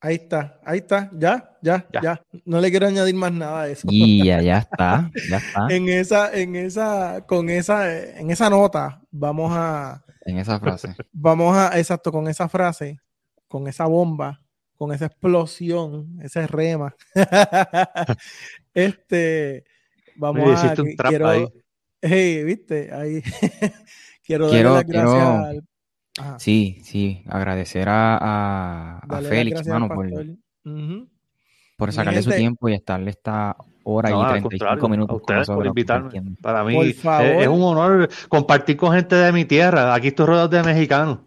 Ahí 0.04 0.16
está, 0.16 0.60
ahí 0.66 0.80
está, 0.80 1.12
ya, 1.14 1.58
ya, 1.62 1.86
ya, 2.02 2.20
No 2.46 2.60
le 2.60 2.72
quiero 2.72 2.88
añadir 2.88 3.14
más 3.14 3.32
nada 3.32 3.62
a 3.62 3.68
eso. 3.68 3.88
Y 3.92 4.26
ya, 4.26 4.42
ya 4.42 4.58
está, 4.58 5.12
ya 5.30 5.38
está. 5.38 5.68
en 5.70 5.90
esa, 5.90 6.34
en 6.34 6.56
esa, 6.56 7.24
con 7.28 7.52
esa, 7.52 8.18
en 8.18 8.32
esa 8.32 8.50
nota, 8.50 9.00
vamos 9.12 9.52
a. 9.54 10.04
En 10.26 10.40
esa 10.40 10.60
frase. 10.60 10.96
Vamos 11.12 11.56
a, 11.56 11.78
exacto, 11.78 12.12
con 12.12 12.28
esa 12.28 12.50
frase, 12.50 13.00
con 13.48 13.68
esa 13.68 13.86
bomba, 13.86 14.42
con 14.76 14.92
esa 14.92 15.06
explosión, 15.06 16.18
ese 16.24 16.48
rema. 16.48 16.96
este, 18.74 19.66
vamos 20.16 20.64
a. 20.64 20.76
quiero, 21.10 21.28
ahí. 21.28 21.46
Hey, 22.04 22.44
viste, 22.44 22.92
ahí. 22.92 23.22
quiero, 24.26 24.50
darle 24.50 24.64
las 24.64 24.88
gracias 24.88 25.24
al 25.24 25.64
Sí, 26.40 26.82
sí, 26.84 27.24
agradecer 27.28 27.88
a, 27.88 28.98
a, 28.98 29.22
Félix, 29.22 29.66
mano, 29.68 29.88
por, 29.88 30.10
por 31.78 31.94
sacarle 31.94 32.22
su 32.22 32.32
tiempo 32.32 32.68
y 32.68 32.74
estarle 32.74 33.12
esta 33.12 33.56
hora 33.84 34.12
y 34.12 34.42
35 34.42 34.90
minutos 34.90 35.22
con 35.22 35.56
por 35.56 35.66
invitarme. 35.66 36.36
Para 36.42 36.64
mí 36.64 36.78
es, 36.80 37.48
un 37.48 37.64
honor 37.64 38.10
compartir 38.28 38.76
con 38.76 38.94
gente 38.94 39.16
de 39.16 39.32
mi 39.32 39.46
tierra. 39.46 39.94
Aquí 39.94 40.10
estoy 40.10 40.26
rodeado 40.26 40.50
de 40.50 40.64
mexicanos. 40.64 41.20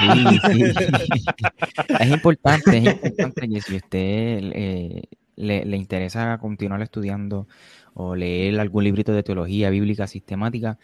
Sí, 0.00 0.40
sí. 0.52 0.64
es 2.00 2.10
importante, 2.10 2.78
es 2.78 2.86
importante 2.86 3.48
que 3.48 3.60
si 3.60 3.76
usted 3.76 3.98
eh, 4.00 5.02
le, 5.36 5.64
le 5.64 5.76
interesa 5.76 6.38
continuar 6.38 6.82
estudiando 6.82 7.46
o 7.94 8.14
leer 8.14 8.60
algún 8.60 8.84
librito 8.84 9.12
de 9.12 9.22
teología 9.22 9.70
bíblica 9.70 10.06
sistemática, 10.06 10.78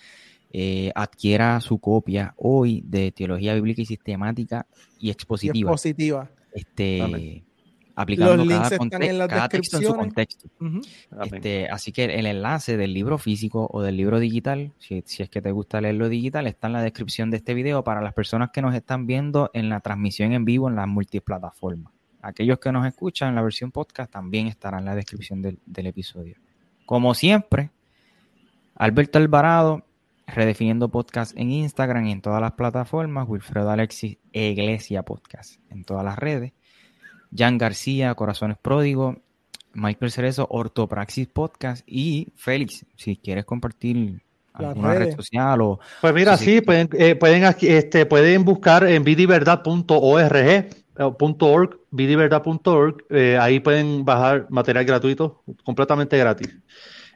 eh, 0.53 0.91
adquiera 0.95 1.61
su 1.61 1.79
copia 1.79 2.35
hoy 2.37 2.83
de 2.85 3.13
Teología 3.13 3.55
Bíblica 3.55 3.83
y 3.83 3.87
Sistemática 3.87 4.67
y 4.99 5.11
Expositiva. 5.11 5.71
expositiva. 5.71 6.31
Este, 6.53 7.45
aplicando 7.95 8.45
cada, 9.29 9.49
texto 9.49 9.77
en 9.77 9.85
su 9.85 9.95
contexto. 9.95 10.49
este, 11.25 11.69
así 11.69 11.93
que 11.93 12.05
el 12.05 12.27
enlace 12.27 12.77
del 12.77 12.93
libro 12.93 13.19
físico 13.19 13.69
o 13.73 13.83
del 13.83 13.97
libro 13.97 14.19
digital, 14.19 14.73
si, 14.79 15.03
si, 15.07 15.23
es 15.23 15.31
que 15.31 15.41
te 15.41 15.53
gusta 15.53 15.81
leerlo 15.81 16.09
digital, 16.09 16.47
está 16.47 16.67
en 16.67 16.73
la 16.73 16.83
descripción 16.83 17.31
de 17.31 17.37
este 17.37 17.55
video 17.55 17.85
para 17.85 18.01
las 18.01 18.15
personas 18.15 18.51
que 18.53 18.63
nos 18.63 18.75
están 18.75 19.07
viendo 19.07 19.51
en 19.55 19.69
la 19.69 19.81
transmisión 19.81 20.33
en 20.33 20.45
vivo 20.45 20.69
en 20.69 20.77
las 20.77 20.89
multiplataformas. 20.89 21.93
Aquellos 22.23 22.59
que 22.59 22.73
nos 22.73 22.87
escuchan 22.87 23.31
en 23.31 23.35
la 23.37 23.43
versión 23.43 23.71
podcast 23.71 24.11
también 24.11 24.47
estará 24.47 24.79
en 24.79 24.85
la 24.85 24.95
descripción 24.95 25.41
del, 25.41 25.59
del 25.65 25.87
episodio. 25.87 26.37
Como 26.91 27.15
siempre, 27.15 27.71
Alberto 28.75 29.19
Alvarado 29.19 29.85
Redefiniendo 30.27 30.89
Podcast 30.89 31.39
en 31.39 31.53
Instagram 31.53 32.05
y 32.07 32.11
en 32.11 32.21
todas 32.21 32.41
las 32.41 32.55
plataformas. 32.55 33.29
Wilfredo 33.29 33.71
Alexis 33.71 34.19
Iglesia 34.33 35.05
Podcast 35.05 35.61
en 35.71 35.85
todas 35.85 36.05
las 36.05 36.19
redes. 36.19 36.53
Jan 37.33 37.59
García, 37.59 38.17
Corazones 38.17 38.59
Pródigo. 38.59 39.19
Michael 39.73 40.11
Cerezo, 40.11 40.49
Ortopraxis 40.51 41.29
Podcast. 41.29 41.85
Y 41.87 42.33
Félix, 42.35 42.85
si 42.97 43.15
quieres 43.15 43.45
compartir 43.45 44.21
alguna 44.53 44.95
red 44.95 45.15
social 45.15 45.61
o. 45.61 45.79
Pues 46.01 46.13
mira, 46.13 46.37
sí, 46.37 46.61
pueden, 46.61 46.89
eh, 46.95 47.15
pueden, 47.15 47.55
este, 47.61 48.05
pueden 48.05 48.45
buscar 48.45 48.85
en 48.85 49.05
vidiverdad.org. 49.05 50.80
Eh, 51.01 51.13
.org, 51.41 51.81
vidiverdad.org, 51.91 53.05
eh, 53.09 53.39
ahí 53.41 53.59
pueden 53.59 54.05
bajar 54.05 54.47
material 54.51 54.85
gratuito, 54.85 55.43
completamente 55.65 56.19
gratis. 56.19 56.59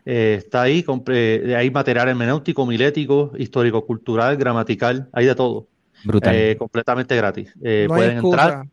Eh, 0.06 0.36
está 0.38 0.62
ahí, 0.62 0.84
eh, 1.08 1.54
hay 1.56 1.70
material 1.70 2.08
hermenéutico, 2.08 2.64
milético, 2.64 3.32
histórico-cultural, 3.36 4.38
gramatical, 4.38 5.08
hay 5.12 5.26
de 5.26 5.34
todo. 5.34 5.68
Brutal. 6.02 6.34
Eh, 6.34 6.56
completamente 6.56 7.14
gratis. 7.14 7.52
pueden 7.60 8.18
entrar. 8.18 8.64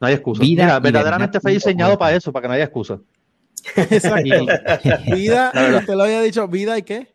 No 0.00 0.06
hay 0.06 0.14
excusa. 0.14 0.42
Mira, 0.42 0.78
verdaderamente 0.78 1.40
fue 1.40 1.52
diseñado 1.52 1.98
para 1.98 2.14
eso, 2.14 2.32
para 2.32 2.42
que 2.42 2.48
no 2.48 2.54
haya 2.54 2.64
excusa. 2.64 3.00
Exacto. 3.76 4.46
vida, 5.12 5.52
usted 5.80 5.94
lo 5.94 6.04
había 6.04 6.20
dicho, 6.20 6.46
vida 6.46 6.78
y 6.78 6.82
qué? 6.82 7.08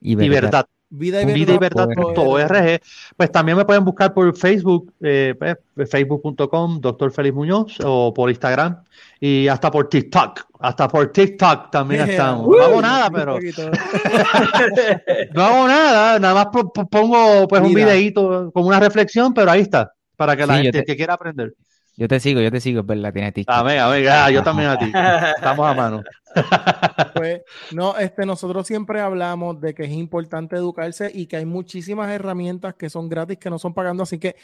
Y 0.00 0.14
verdad. 0.14 0.66
Vida 0.90 1.20
y 1.20 1.58
verdad.org. 1.58 2.80
Pues 3.16 3.30
también 3.30 3.58
me 3.58 3.64
pueden 3.66 3.84
buscar 3.84 4.14
por 4.14 4.34
Facebook, 4.36 4.92
eh, 5.00 5.34
pues, 5.38 5.90
facebook.com, 5.90 6.80
doctor 6.80 7.12
Félix 7.12 7.34
Muñoz, 7.34 7.78
o 7.84 8.14
por 8.14 8.30
Instagram, 8.30 8.82
y 9.20 9.48
hasta 9.48 9.70
por 9.70 9.88
TikTok. 9.88 10.46
Hasta 10.60 10.88
por 10.88 11.12
TikTok 11.12 11.70
también 11.70 12.00
estamos. 12.10 12.48
no 12.48 12.62
hago 12.62 12.80
nada, 12.80 13.10
pero. 13.10 13.38
no 15.34 15.42
hago 15.42 15.68
nada, 15.68 16.18
nada 16.18 16.34
más 16.34 16.46
pongo 16.90 17.46
pues 17.46 17.62
un 17.62 17.74
videíto 17.74 18.50
como 18.52 18.68
una 18.68 18.80
reflexión, 18.80 19.34
pero 19.34 19.50
ahí 19.50 19.60
está, 19.60 19.92
para 20.16 20.36
que 20.36 20.46
la 20.46 20.58
gente 20.58 20.84
que 20.84 20.96
quiera 20.96 21.14
aprender. 21.14 21.52
Yo 21.98 22.06
te 22.06 22.20
sigo, 22.20 22.40
yo 22.40 22.52
te 22.52 22.60
sigo, 22.60 22.84
la 22.94 23.10
tiene 23.10 23.32
TikTok. 23.32 23.56
Amén, 23.56 23.80
amén, 23.80 24.06
ah, 24.08 24.30
yo 24.30 24.40
también 24.44 24.68
a 24.68 24.78
ti. 24.78 24.84
Estamos 25.36 25.66
a 25.66 25.74
mano. 25.74 26.02
Pues, 27.14 27.42
no, 27.72 27.98
este, 27.98 28.24
nosotros 28.24 28.64
siempre 28.64 29.00
hablamos 29.00 29.60
de 29.60 29.74
que 29.74 29.84
es 29.84 29.90
importante 29.90 30.54
educarse 30.54 31.10
y 31.12 31.26
que 31.26 31.38
hay 31.38 31.44
muchísimas 31.44 32.08
herramientas 32.12 32.74
que 32.74 32.88
son 32.88 33.08
gratis, 33.08 33.38
que 33.38 33.50
no 33.50 33.58
son 33.58 33.74
pagando, 33.74 34.04
así 34.04 34.20
que 34.20 34.36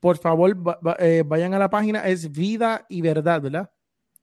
por 0.00 0.18
favor 0.18 0.54
eh, 0.98 1.22
vayan 1.24 1.54
a 1.54 1.58
la 1.58 1.70
página, 1.70 2.06
es 2.06 2.30
Vida 2.30 2.84
y 2.90 3.00
Verdad, 3.00 3.40
¿verdad? 3.40 3.70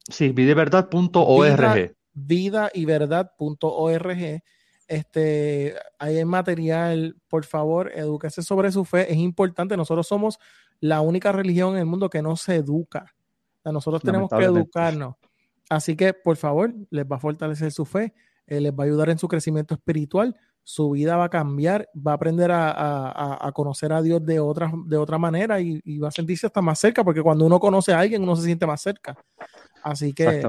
Sí, 0.07 0.29
vidaverdad.org. 0.29 1.95
Vida, 2.13 2.69
y 2.71 2.85
verdad.org. 2.85 4.41
Este, 4.87 5.75
hay 5.97 6.23
material, 6.25 7.15
por 7.27 7.45
favor, 7.45 7.91
edúquese 7.95 8.43
sobre 8.43 8.71
su 8.71 8.85
fe, 8.85 9.11
es 9.11 9.17
importante, 9.17 9.75
nosotros 9.75 10.07
somos 10.07 10.39
la 10.79 11.01
única 11.01 11.31
religión 11.31 11.73
en 11.73 11.79
el 11.79 11.85
mundo 11.85 12.09
que 12.09 12.21
no 12.21 12.35
se 12.35 12.55
educa. 12.55 13.13
nosotros 13.63 14.01
tenemos 14.01 14.29
que 14.29 14.43
educarnos. 14.43 15.15
Así 15.69 15.95
que, 15.95 16.13
por 16.13 16.37
favor, 16.37 16.73
les 16.89 17.05
va 17.05 17.17
a 17.17 17.19
fortalecer 17.19 17.71
su 17.71 17.85
fe, 17.85 18.13
eh, 18.45 18.61
les 18.61 18.71
va 18.71 18.83
a 18.83 18.87
ayudar 18.87 19.09
en 19.09 19.17
su 19.17 19.27
crecimiento 19.27 19.73
espiritual, 19.73 20.35
su 20.63 20.91
vida 20.91 21.17
va 21.17 21.25
a 21.25 21.29
cambiar, 21.29 21.89
va 21.95 22.11
a 22.11 22.15
aprender 22.15 22.51
a, 22.53 23.51
conocer 23.53 23.91
a 23.91 24.01
Dios 24.01 24.25
de 24.25 24.39
otra, 24.39 24.71
de 24.85 24.97
otra 24.97 25.17
manera 25.17 25.59
y, 25.59 25.97
va 25.97 26.09
a 26.09 26.11
sentirse 26.11 26.47
hasta 26.47 26.61
más 26.61 26.79
cerca, 26.79 27.03
porque 27.03 27.21
cuando 27.21 27.45
uno 27.45 27.59
conoce 27.59 27.93
a 27.93 27.99
alguien, 27.99 28.23
uno 28.23 28.35
se 28.35 28.43
siente 28.43 28.65
más 28.65 28.81
cerca. 28.81 29.17
Así 29.83 30.13
que, 30.13 30.45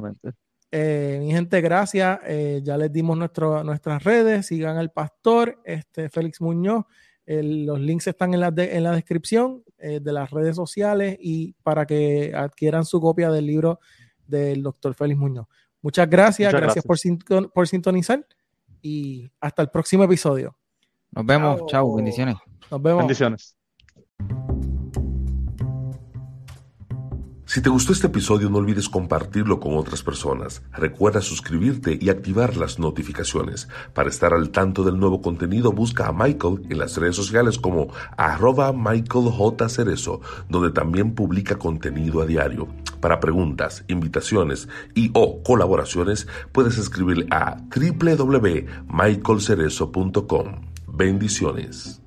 eh, 0.70 1.18
mi 1.20 1.32
gente, 1.32 1.60
gracias. 1.60 2.20
Eh, 2.24 2.60
ya 2.62 2.76
les 2.76 2.92
dimos 2.92 3.16
nuestro, 3.16 3.64
nuestras 3.64 4.02
redes. 4.04 4.46
Sigan 4.46 4.76
al 4.76 4.90
pastor, 4.90 5.60
este, 5.64 6.08
Félix 6.10 6.40
Muñoz 6.40 6.84
los 7.28 7.78
links 7.80 8.06
están 8.06 8.32
en 8.34 8.40
la, 8.40 8.52
en 8.56 8.82
la 8.82 8.92
descripción 8.92 9.62
eh, 9.78 10.00
de 10.00 10.12
las 10.12 10.30
redes 10.30 10.56
sociales 10.56 11.16
y 11.20 11.54
para 11.62 11.86
que 11.86 12.32
adquieran 12.34 12.84
su 12.84 13.00
copia 13.00 13.30
del 13.30 13.46
libro 13.46 13.80
del 14.26 14.62
doctor 14.62 14.94
Félix 14.94 15.18
Muñoz. 15.18 15.46
Muchas 15.82 16.08
gracias, 16.08 16.52
gracias, 16.52 16.84
Por, 16.84 16.98
por, 17.52 17.68
sintonizar 17.68 18.26
y 18.82 19.30
hasta 19.40 19.62
el 19.62 19.70
próximo 19.70 20.04
episodio. 20.04 20.56
Nos 21.12 21.24
vemos, 21.24 21.66
chao, 21.66 21.94
bendiciones. 21.94 22.36
Nos 22.70 22.82
vemos. 22.82 23.00
Bendiciones. 23.00 23.57
Si 27.48 27.60
te 27.62 27.70
gustó 27.70 27.94
este 27.94 28.08
episodio 28.08 28.50
no 28.50 28.58
olvides 28.58 28.90
compartirlo 28.90 29.58
con 29.58 29.78
otras 29.78 30.02
personas. 30.02 30.60
Recuerda 30.70 31.22
suscribirte 31.22 31.98
y 31.98 32.10
activar 32.10 32.58
las 32.58 32.78
notificaciones. 32.78 33.68
Para 33.94 34.10
estar 34.10 34.34
al 34.34 34.50
tanto 34.50 34.84
del 34.84 34.98
nuevo 34.98 35.22
contenido 35.22 35.72
busca 35.72 36.08
a 36.08 36.12
Michael 36.12 36.66
en 36.68 36.78
las 36.78 36.98
redes 36.98 37.16
sociales 37.16 37.56
como 37.56 37.88
arroba 38.18 38.74
Michael 38.74 39.30
J. 39.30 39.66
Cerezo, 39.70 40.20
donde 40.50 40.72
también 40.72 41.14
publica 41.14 41.56
contenido 41.56 42.20
a 42.20 42.26
diario. 42.26 42.68
Para 43.00 43.18
preguntas, 43.18 43.82
invitaciones 43.88 44.68
y 44.94 45.10
o 45.14 45.42
colaboraciones 45.42 46.28
puedes 46.52 46.76
escribir 46.76 47.26
a 47.30 47.56
www.michaelcerezo.com. 47.74 50.46
Bendiciones. 50.86 52.02